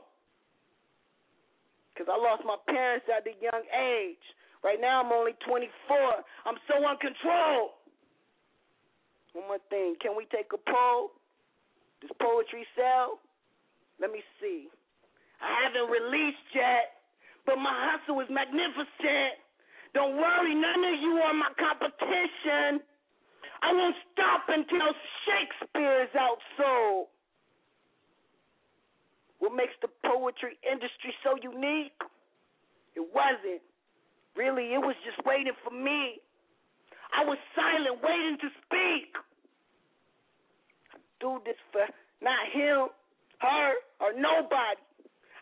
Because 1.92 2.08
I 2.08 2.16
lost 2.16 2.44
my 2.48 2.56
parents 2.72 3.06
at 3.12 3.28
a 3.28 3.36
young 3.44 3.64
age. 3.76 4.24
Right 4.64 4.80
now 4.80 5.04
I'm 5.04 5.12
only 5.12 5.36
24. 5.44 5.68
I'm 6.48 6.60
so 6.68 6.80
uncontrolled. 6.80 7.76
One 9.34 9.48
more 9.48 9.64
thing. 9.70 9.96
Can 10.02 10.16
we 10.16 10.26
take 10.32 10.48
a 10.56 10.58
poll? 10.58 11.12
Does 12.02 12.12
poetry 12.22 12.66
sell? 12.76 13.20
Let 14.00 14.12
me 14.12 14.24
see. 14.40 14.68
I 15.42 15.68
haven't 15.68 15.90
released 15.90 16.48
yet, 16.54 17.00
but 17.46 17.58
my 17.58 17.72
hustle 17.72 18.20
is 18.20 18.30
magnificent. 18.30 19.40
Don't 19.94 20.18
worry, 20.18 20.54
none 20.54 20.84
of 20.86 20.96
you 21.02 21.18
are 21.24 21.34
my 21.34 21.52
competition. 21.58 22.84
I 23.62 23.74
won't 23.74 23.96
stop 24.14 24.48
until 24.48 24.94
Shakespeare 25.26 26.04
is 26.04 26.14
outsold. 26.16 27.12
What 29.40 29.56
makes 29.56 29.74
the 29.82 29.88
poetry 30.06 30.60
industry 30.64 31.16
so 31.24 31.36
unique? 31.42 31.96
It 32.96 33.04
wasn't. 33.16 33.64
Really, 34.36 34.76
it 34.76 34.80
was 34.80 34.96
just 35.04 35.20
waiting 35.26 35.56
for 35.64 35.72
me. 35.72 36.20
I 37.16 37.26
was 37.26 37.38
silent, 37.56 38.04
waiting 38.04 38.38
to 38.40 38.50
speak. 38.64 39.16
I 40.94 40.98
do 41.20 41.42
this 41.44 41.58
for 41.72 41.88
not 42.22 42.40
him, 42.54 42.92
her, 43.40 43.74
or 44.00 44.14
nobody. 44.14 44.80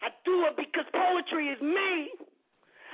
I 0.02 0.14
do 0.24 0.46
it 0.46 0.56
because 0.56 0.86
poetry 1.28 1.50
is 1.50 1.62
me. 1.62 2.10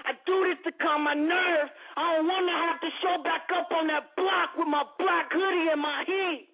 I 0.05 0.11
do 0.25 0.35
this 0.49 0.59
to 0.65 0.71
calm 0.83 1.05
my 1.05 1.13
nerves. 1.13 1.71
I 1.95 2.15
don't 2.17 2.27
want 2.27 2.45
to 2.47 2.57
have 2.67 2.79
to 2.81 2.91
show 2.99 3.23
back 3.23 3.47
up 3.55 3.71
on 3.71 3.87
that 3.87 4.15
block 4.17 4.51
with 4.57 4.67
my 4.67 4.83
black 4.99 5.31
hoodie 5.31 5.71
and 5.71 5.81
my 5.81 6.03
heat. 6.05 6.49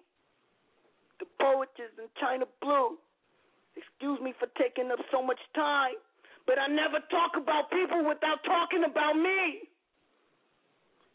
The 1.18 1.26
poet 1.40 1.68
is 1.76 1.90
in 1.98 2.06
Chyna 2.22 2.46
Blue. 2.62 2.96
Excuse 3.74 4.20
me 4.22 4.34
for 4.38 4.46
taking 4.54 4.90
up 4.90 5.00
so 5.10 5.22
much 5.22 5.40
time, 5.54 5.98
but 6.46 6.58
I 6.58 6.68
never 6.68 7.02
talk 7.10 7.34
about 7.36 7.70
people 7.70 8.06
without 8.06 8.38
talking 8.46 8.84
about 8.86 9.18
me. 9.18 9.66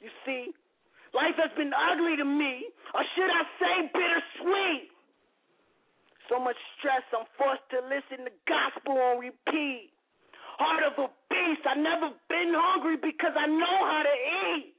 You 0.03 0.11
see, 0.27 0.51
life 1.15 1.39
has 1.39 1.51
been 1.55 1.71
ugly 1.71 2.19
to 2.19 2.25
me, 2.25 2.67
or 2.93 3.01
should 3.15 3.31
I 3.31 3.43
say 3.59 3.75
bittersweet? 3.95 4.91
So 6.27 6.41
much 6.41 6.57
stress, 6.77 7.05
I'm 7.13 7.25
forced 7.37 7.63
to 7.69 7.79
listen 7.85 8.25
to 8.25 8.33
gospel 8.49 8.97
on 8.97 9.21
repeat. 9.21 9.94
Heart 10.55 10.83
of 10.87 10.95
a 11.03 11.07
beast, 11.27 11.67
I 11.67 11.75
never 11.75 12.15
been 12.29 12.53
hungry 12.55 12.95
because 12.95 13.35
I 13.35 13.47
know 13.47 13.77
how 13.83 14.03
to 14.07 14.15
eat. 14.55 14.73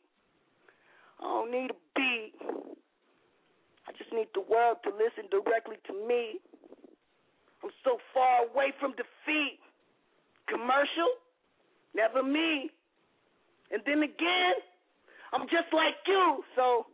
I 1.21 1.25
don't 1.25 1.51
need 1.53 1.71
a 1.71 1.81
beat. 1.93 2.33
I 3.89 3.93
just 3.93 4.13
need 4.13 4.29
the 4.33 4.41
world 4.41 4.79
to 4.85 4.91
listen 4.91 5.29
directly 5.29 5.77
to 5.87 5.93
me. 6.09 6.41
I'm 7.63 7.71
so 7.85 7.99
far 8.15 8.49
away 8.49 8.73
from 8.81 8.93
defeat. 8.97 9.61
Commercial? 10.49 11.11
Never 11.95 12.23
me. 12.23 12.71
And 13.71 13.83
then 13.85 14.03
again, 14.03 14.57
I'm 15.33 15.45
just 15.49 15.69
like 15.73 16.01
you, 16.07 16.45
so 16.55 16.87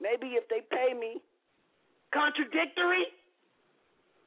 maybe 0.00 0.34
if 0.36 0.44
they 0.48 0.60
pay 0.68 0.92
me. 0.92 1.20
Contradictory? 2.12 3.08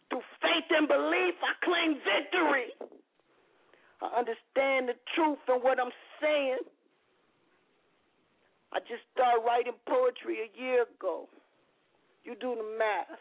Through 0.10 0.26
faith 0.42 0.70
and 0.74 0.88
belief, 0.88 1.36
I 1.42 1.54
claim 1.62 2.00
victory. 2.02 2.95
I 4.02 4.20
understand 4.20 4.90
the 4.90 4.98
truth 5.16 5.40
and 5.48 5.64
what 5.64 5.80
I'm 5.80 5.94
saying. 6.22 6.64
I 8.74 8.80
just 8.80 9.04
started 9.14 9.46
writing 9.46 9.74
poetry 9.88 10.44
a 10.44 10.50
year 10.60 10.84
ago. 10.84 11.30
You 12.24 12.36
do 12.36 12.56
the 12.56 12.78
math. 12.78 13.20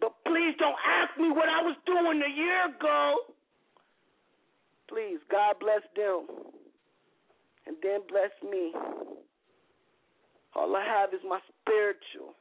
But 0.00 0.14
please 0.24 0.56
don't 0.58 0.78
ask 0.80 1.18
me 1.20 1.30
what 1.30 1.48
I 1.48 1.60
was 1.60 1.76
doing 1.84 2.22
a 2.24 2.32
year 2.32 2.66
ago. 2.72 3.16
Please, 4.88 5.18
God 5.30 5.56
bless 5.60 5.82
them. 5.94 6.26
And 7.66 7.76
then 7.82 8.00
bless 8.08 8.32
me. 8.42 8.72
All 10.56 10.74
I 10.74 10.84
have 10.84 11.12
is 11.12 11.20
my 11.28 11.38
spiritual. 11.60 12.34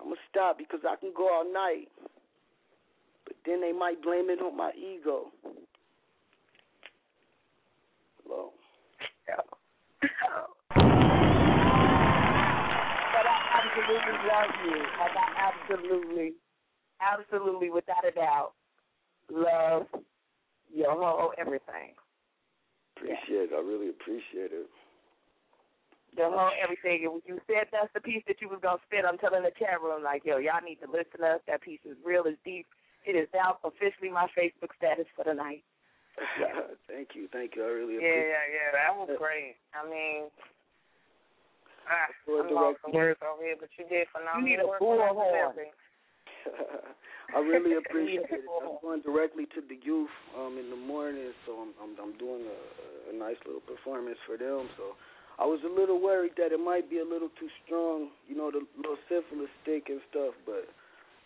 I'm 0.00 0.06
going 0.06 0.16
to 0.16 0.22
stop 0.30 0.58
because 0.58 0.80
I 0.88 0.96
can 0.96 1.12
go 1.14 1.28
all 1.28 1.52
night. 1.52 1.88
But 3.24 3.36
then 3.46 3.60
they 3.60 3.72
might 3.72 4.02
blame 4.02 4.30
it 4.30 4.40
on 4.40 4.56
my 4.56 4.72
ego. 4.76 5.30
Hello. 8.26 8.52
But 13.12 13.26
I 13.26 13.36
absolutely 13.62 14.16
love 14.26 14.52
you. 14.64 14.78
Like 14.98 15.16
I 15.16 15.52
absolutely, 15.52 16.32
absolutely, 17.00 17.70
without 17.70 18.06
a 18.06 18.10
doubt, 18.10 18.52
love 19.30 19.86
your 20.72 20.92
whole 20.92 21.32
everything. 21.38 21.94
Appreciate 22.96 23.50
it. 23.50 23.54
I 23.54 23.60
really 23.60 23.90
appreciate 23.90 24.52
it. 24.52 24.68
The 26.16 26.30
whole 26.30 26.50
everything. 26.62 27.04
And 27.04 27.12
when 27.12 27.22
you 27.26 27.40
said 27.46 27.66
that's 27.72 27.92
the 27.94 28.00
piece 28.00 28.22
that 28.28 28.40
you 28.40 28.48
was 28.48 28.60
gonna 28.62 28.78
spit, 28.86 29.04
I'm 29.06 29.18
telling 29.18 29.42
the 29.42 29.50
chat 29.58 29.82
room 29.82 30.02
like, 30.02 30.24
yo, 30.24 30.38
y'all 30.38 30.62
need 30.64 30.80
to 30.82 30.90
listen 30.90 31.24
up. 31.24 31.42
That 31.46 31.62
piece 31.62 31.80
is 31.84 31.96
real, 32.04 32.24
it's 32.26 32.38
deep. 32.44 32.66
It 33.04 33.16
is 33.16 33.28
now 33.34 33.58
officially 33.64 34.10
my 34.10 34.28
Facebook 34.32 34.72
status 34.76 35.06
for 35.14 35.24
the 35.24 35.34
night. 35.34 35.64
thank 36.90 37.14
you, 37.14 37.28
thank 37.32 37.56
you. 37.56 37.64
I 37.64 37.70
really 37.74 37.98
Yeah, 37.98 38.06
appreciate 38.06 38.30
yeah, 38.30 38.44
yeah. 38.46 38.68
Yeah. 38.70 38.78
That 38.78 38.92
was 38.94 39.10
great. 39.18 39.56
I 39.74 39.82
mean, 39.88 40.30
ah, 41.90 42.08
Lord 42.26 42.46
I'm 42.46 42.54
lost 42.54 42.78
for 42.82 42.92
words 42.92 43.18
over 43.22 43.42
here, 43.42 43.56
but 43.58 43.70
you 43.78 43.84
did 43.88 44.06
phenomenal 44.14 44.42
you 44.42 44.56
need 44.56 44.62
a 44.62 44.68
work. 44.68 44.80
bullhorn. 44.80 45.54
Thank 45.58 45.74
I 47.34 47.40
really 47.40 47.74
appreciate 47.80 48.28
it. 48.30 48.44
I'm 48.62 48.78
going 48.82 49.02
directly 49.02 49.46
to 49.56 49.60
the 49.64 49.78
youth 49.82 50.12
um 50.36 50.58
in 50.58 50.70
the 50.70 50.78
morning, 50.78 51.32
so 51.46 51.58
I'm 51.58 51.72
I'm, 51.82 51.92
I'm 51.98 52.14
doing 52.18 52.46
a, 52.46 52.58
a 53.10 53.14
nice 53.16 53.40
little 53.46 53.64
performance 53.64 54.18
for 54.26 54.36
them. 54.36 54.68
So 54.76 54.94
I 55.38 55.44
was 55.44 55.58
a 55.66 55.72
little 55.72 56.00
worried 56.00 56.38
that 56.38 56.52
it 56.52 56.60
might 56.62 56.88
be 56.88 56.98
a 56.98 57.04
little 57.04 57.30
too 57.40 57.50
strong, 57.66 58.14
you 58.28 58.36
know, 58.36 58.50
the 58.54 58.62
little 58.76 58.96
syphilis 59.10 59.50
stick 59.62 59.90
and 59.90 59.98
stuff, 60.10 60.34
but 60.46 60.68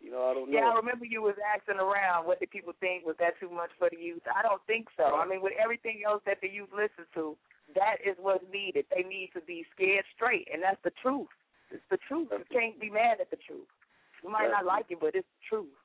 you 0.01 0.11
know, 0.11 0.31
I 0.31 0.35
don't 0.35 0.51
know. 0.51 0.59
Yeah, 0.59 0.71
I 0.71 0.77
remember 0.79 1.05
you 1.05 1.23
was 1.23 1.37
asking 1.43 1.83
around 1.83 2.27
what 2.27 2.41
did 2.41 2.51
people 2.51 2.73
think 2.79 3.05
was 3.05 3.19
that 3.19 3.39
too 3.41 3.51
much 3.51 3.71
for 3.79 3.91
the 3.91 3.99
youth. 3.99 4.23
I 4.31 4.43
don't 4.43 4.63
think 4.67 4.89
so. 4.97 5.19
I 5.19 5.27
mean, 5.27 5.43
with 5.43 5.55
everything 5.59 6.03
else 6.07 6.23
that 6.27 6.39
the 6.41 6.49
youth 6.49 6.71
listens 6.71 7.11
to, 7.15 7.37
that 7.75 8.01
is 8.05 8.17
what's 8.21 8.45
needed. 8.53 8.87
They 8.95 9.03
need 9.03 9.31
to 9.35 9.43
be 9.43 9.67
scared 9.75 10.07
straight, 10.15 10.49
and 10.53 10.63
that's 10.63 10.81
the 10.85 10.95
truth. 11.03 11.31
It's 11.71 11.85
the 11.91 12.01
truth. 12.09 12.29
You 12.33 12.47
can't 12.49 12.81
be 12.81 12.89
mad 12.89 13.21
at 13.21 13.31
the 13.31 13.41
truth. 13.45 13.69
You 14.25 14.31
might 14.31 14.51
not 14.51 14.65
like 14.65 14.89
it, 14.89 14.99
but 15.01 15.15
it's 15.15 15.29
the 15.29 15.45
truth. 15.47 15.77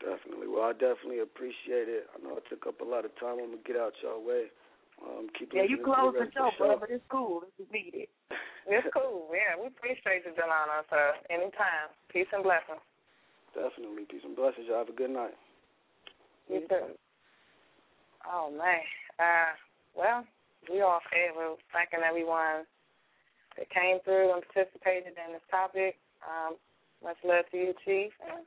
Definitely. 0.00 0.46
Well, 0.46 0.68
I 0.68 0.76
definitely 0.76 1.24
appreciate 1.24 1.88
it. 1.88 2.04
I 2.12 2.20
know 2.20 2.36
I 2.36 2.44
took 2.52 2.68
up 2.68 2.84
a 2.84 2.88
lot 2.88 3.08
of 3.08 3.16
time. 3.16 3.40
I'm 3.40 3.56
gonna 3.56 3.64
get 3.64 3.80
out 3.80 3.96
y'all 4.04 4.20
way. 4.20 4.52
Um, 5.00 5.28
keep 5.32 5.52
Yeah, 5.52 5.64
you 5.64 5.80
closed 5.80 6.16
the 6.16 6.28
rest 6.28 6.36
show, 6.36 6.52
of 6.52 6.56
bro, 6.58 6.76
but 6.76 6.90
it's 6.92 7.04
cool. 7.08 7.44
This 7.44 7.66
is 7.66 7.72
needed. 7.72 8.08
It's 8.66 8.82
cool. 8.90 9.30
Yeah, 9.30 9.54
we 9.54 9.70
appreciate 9.70 10.26
you, 10.26 10.34
Delano, 10.34 10.82
sir. 10.90 11.14
Anytime. 11.30 11.86
Peace 12.10 12.26
and 12.34 12.42
blessings. 12.42 12.82
Definitely. 13.56 14.04
Peace 14.04 14.20
and 14.20 14.36
blessings. 14.36 14.68
Y'all 14.68 14.84
have 14.84 14.92
a 14.92 14.92
good 14.92 15.10
night. 15.10 15.32
You 16.52 16.60
too. 16.68 16.92
Oh 18.28 18.52
man. 18.52 18.84
Uh 19.16 19.56
well, 19.96 20.28
we 20.68 20.84
all 20.84 21.00
fair. 21.08 21.32
We're 21.32 21.56
thanking 21.72 22.04
everyone 22.04 22.68
that 23.56 23.72
came 23.72 23.96
through 24.04 24.36
and 24.36 24.44
participated 24.44 25.16
in 25.16 25.32
this 25.32 25.46
topic. 25.48 25.96
Um, 26.20 26.60
much 27.00 27.16
love 27.24 27.48
to 27.48 27.56
you, 27.56 27.72
Chief. 27.80 28.12
And 28.28 28.44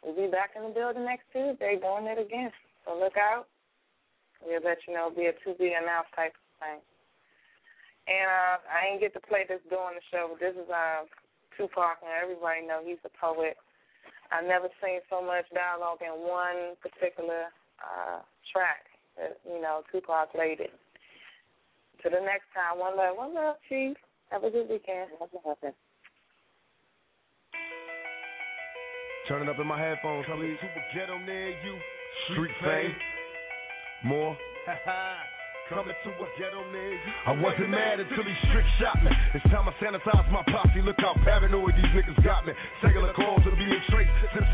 we'll 0.00 0.16
be 0.16 0.32
back 0.32 0.56
in 0.56 0.64
the 0.64 0.72
building 0.72 1.04
next 1.04 1.28
Tuesday 1.28 1.76
doing 1.76 2.08
it 2.08 2.16
again. 2.16 2.48
So 2.88 2.96
look 2.96 3.20
out. 3.20 3.52
We'll 4.40 4.64
let 4.64 4.80
you 4.88 4.96
know, 4.96 5.12
be 5.12 5.28
a 5.28 5.36
to 5.44 5.52
be 5.60 5.76
announced 5.76 6.16
type 6.16 6.32
of 6.32 6.46
thing. 6.56 6.80
And 8.08 8.28
uh 8.32 8.56
I 8.64 8.88
ain't 8.88 9.04
get 9.04 9.12
to 9.12 9.22
play 9.28 9.44
this 9.44 9.60
during 9.68 10.00
the 10.00 10.04
show, 10.08 10.32
but 10.32 10.40
this 10.40 10.56
is 10.56 10.72
uh 10.72 11.04
Tupac 11.52 12.00
and 12.00 12.16
everybody 12.16 12.64
know 12.64 12.80
he's 12.80 13.02
a 13.04 13.12
poet. 13.20 13.60
I've 14.32 14.48
never 14.48 14.68
seen 14.80 15.00
so 15.10 15.20
much 15.20 15.44
dialogue 15.52 16.00
in 16.00 16.24
one 16.24 16.74
particular 16.80 17.52
uh, 17.76 18.24
track. 18.48 18.88
That, 19.20 19.38
you 19.44 19.60
know, 19.60 19.82
Tupac 19.92 20.32
laid 20.36 20.60
it. 20.60 20.72
To 22.02 22.08
the 22.08 22.20
next 22.24 22.48
time, 22.56 22.80
one 22.80 22.96
love, 22.96 23.16
one 23.16 23.34
love, 23.34 23.56
Chief. 23.68 23.96
Have 24.30 24.44
a 24.44 24.50
good 24.50 24.68
weekend. 24.68 25.10
Turning 29.28 29.48
up 29.48 29.58
in 29.60 29.66
my 29.66 29.78
headphones, 29.78 30.24
please. 30.26 30.56
Super 30.60 30.84
ghetto 30.94 31.18
near 31.18 31.50
you. 31.50 31.76
Street 32.32 32.50
fame. 32.62 32.94
More. 34.04 34.36
Coming 35.70 35.94
to 35.94 36.10
a 36.10 36.28
ghetto 36.36 36.62
near. 36.74 36.98
I 37.26 37.32
wasn't 37.38 37.70
mad 37.70 38.00
until 38.00 38.24
he 38.26 38.34
strict 38.50 38.66
shot 38.82 38.98
me. 39.04 39.10
It's 39.32 39.46
time 39.46 39.68
I 39.70 39.72
sanitize 39.78 40.26
my 40.30 40.42
posse. 40.50 40.82
Look 40.82 40.98
how 40.98 41.14
paranoid 41.22 41.74
these 41.78 41.92
niggas 41.94 42.18
got 42.24 42.44
me. 42.44 42.52
Cellular 42.82 43.14
calls 43.14 43.44
to 43.44 43.54
be 43.54 43.66
traced 43.88 44.10
since 44.34 44.48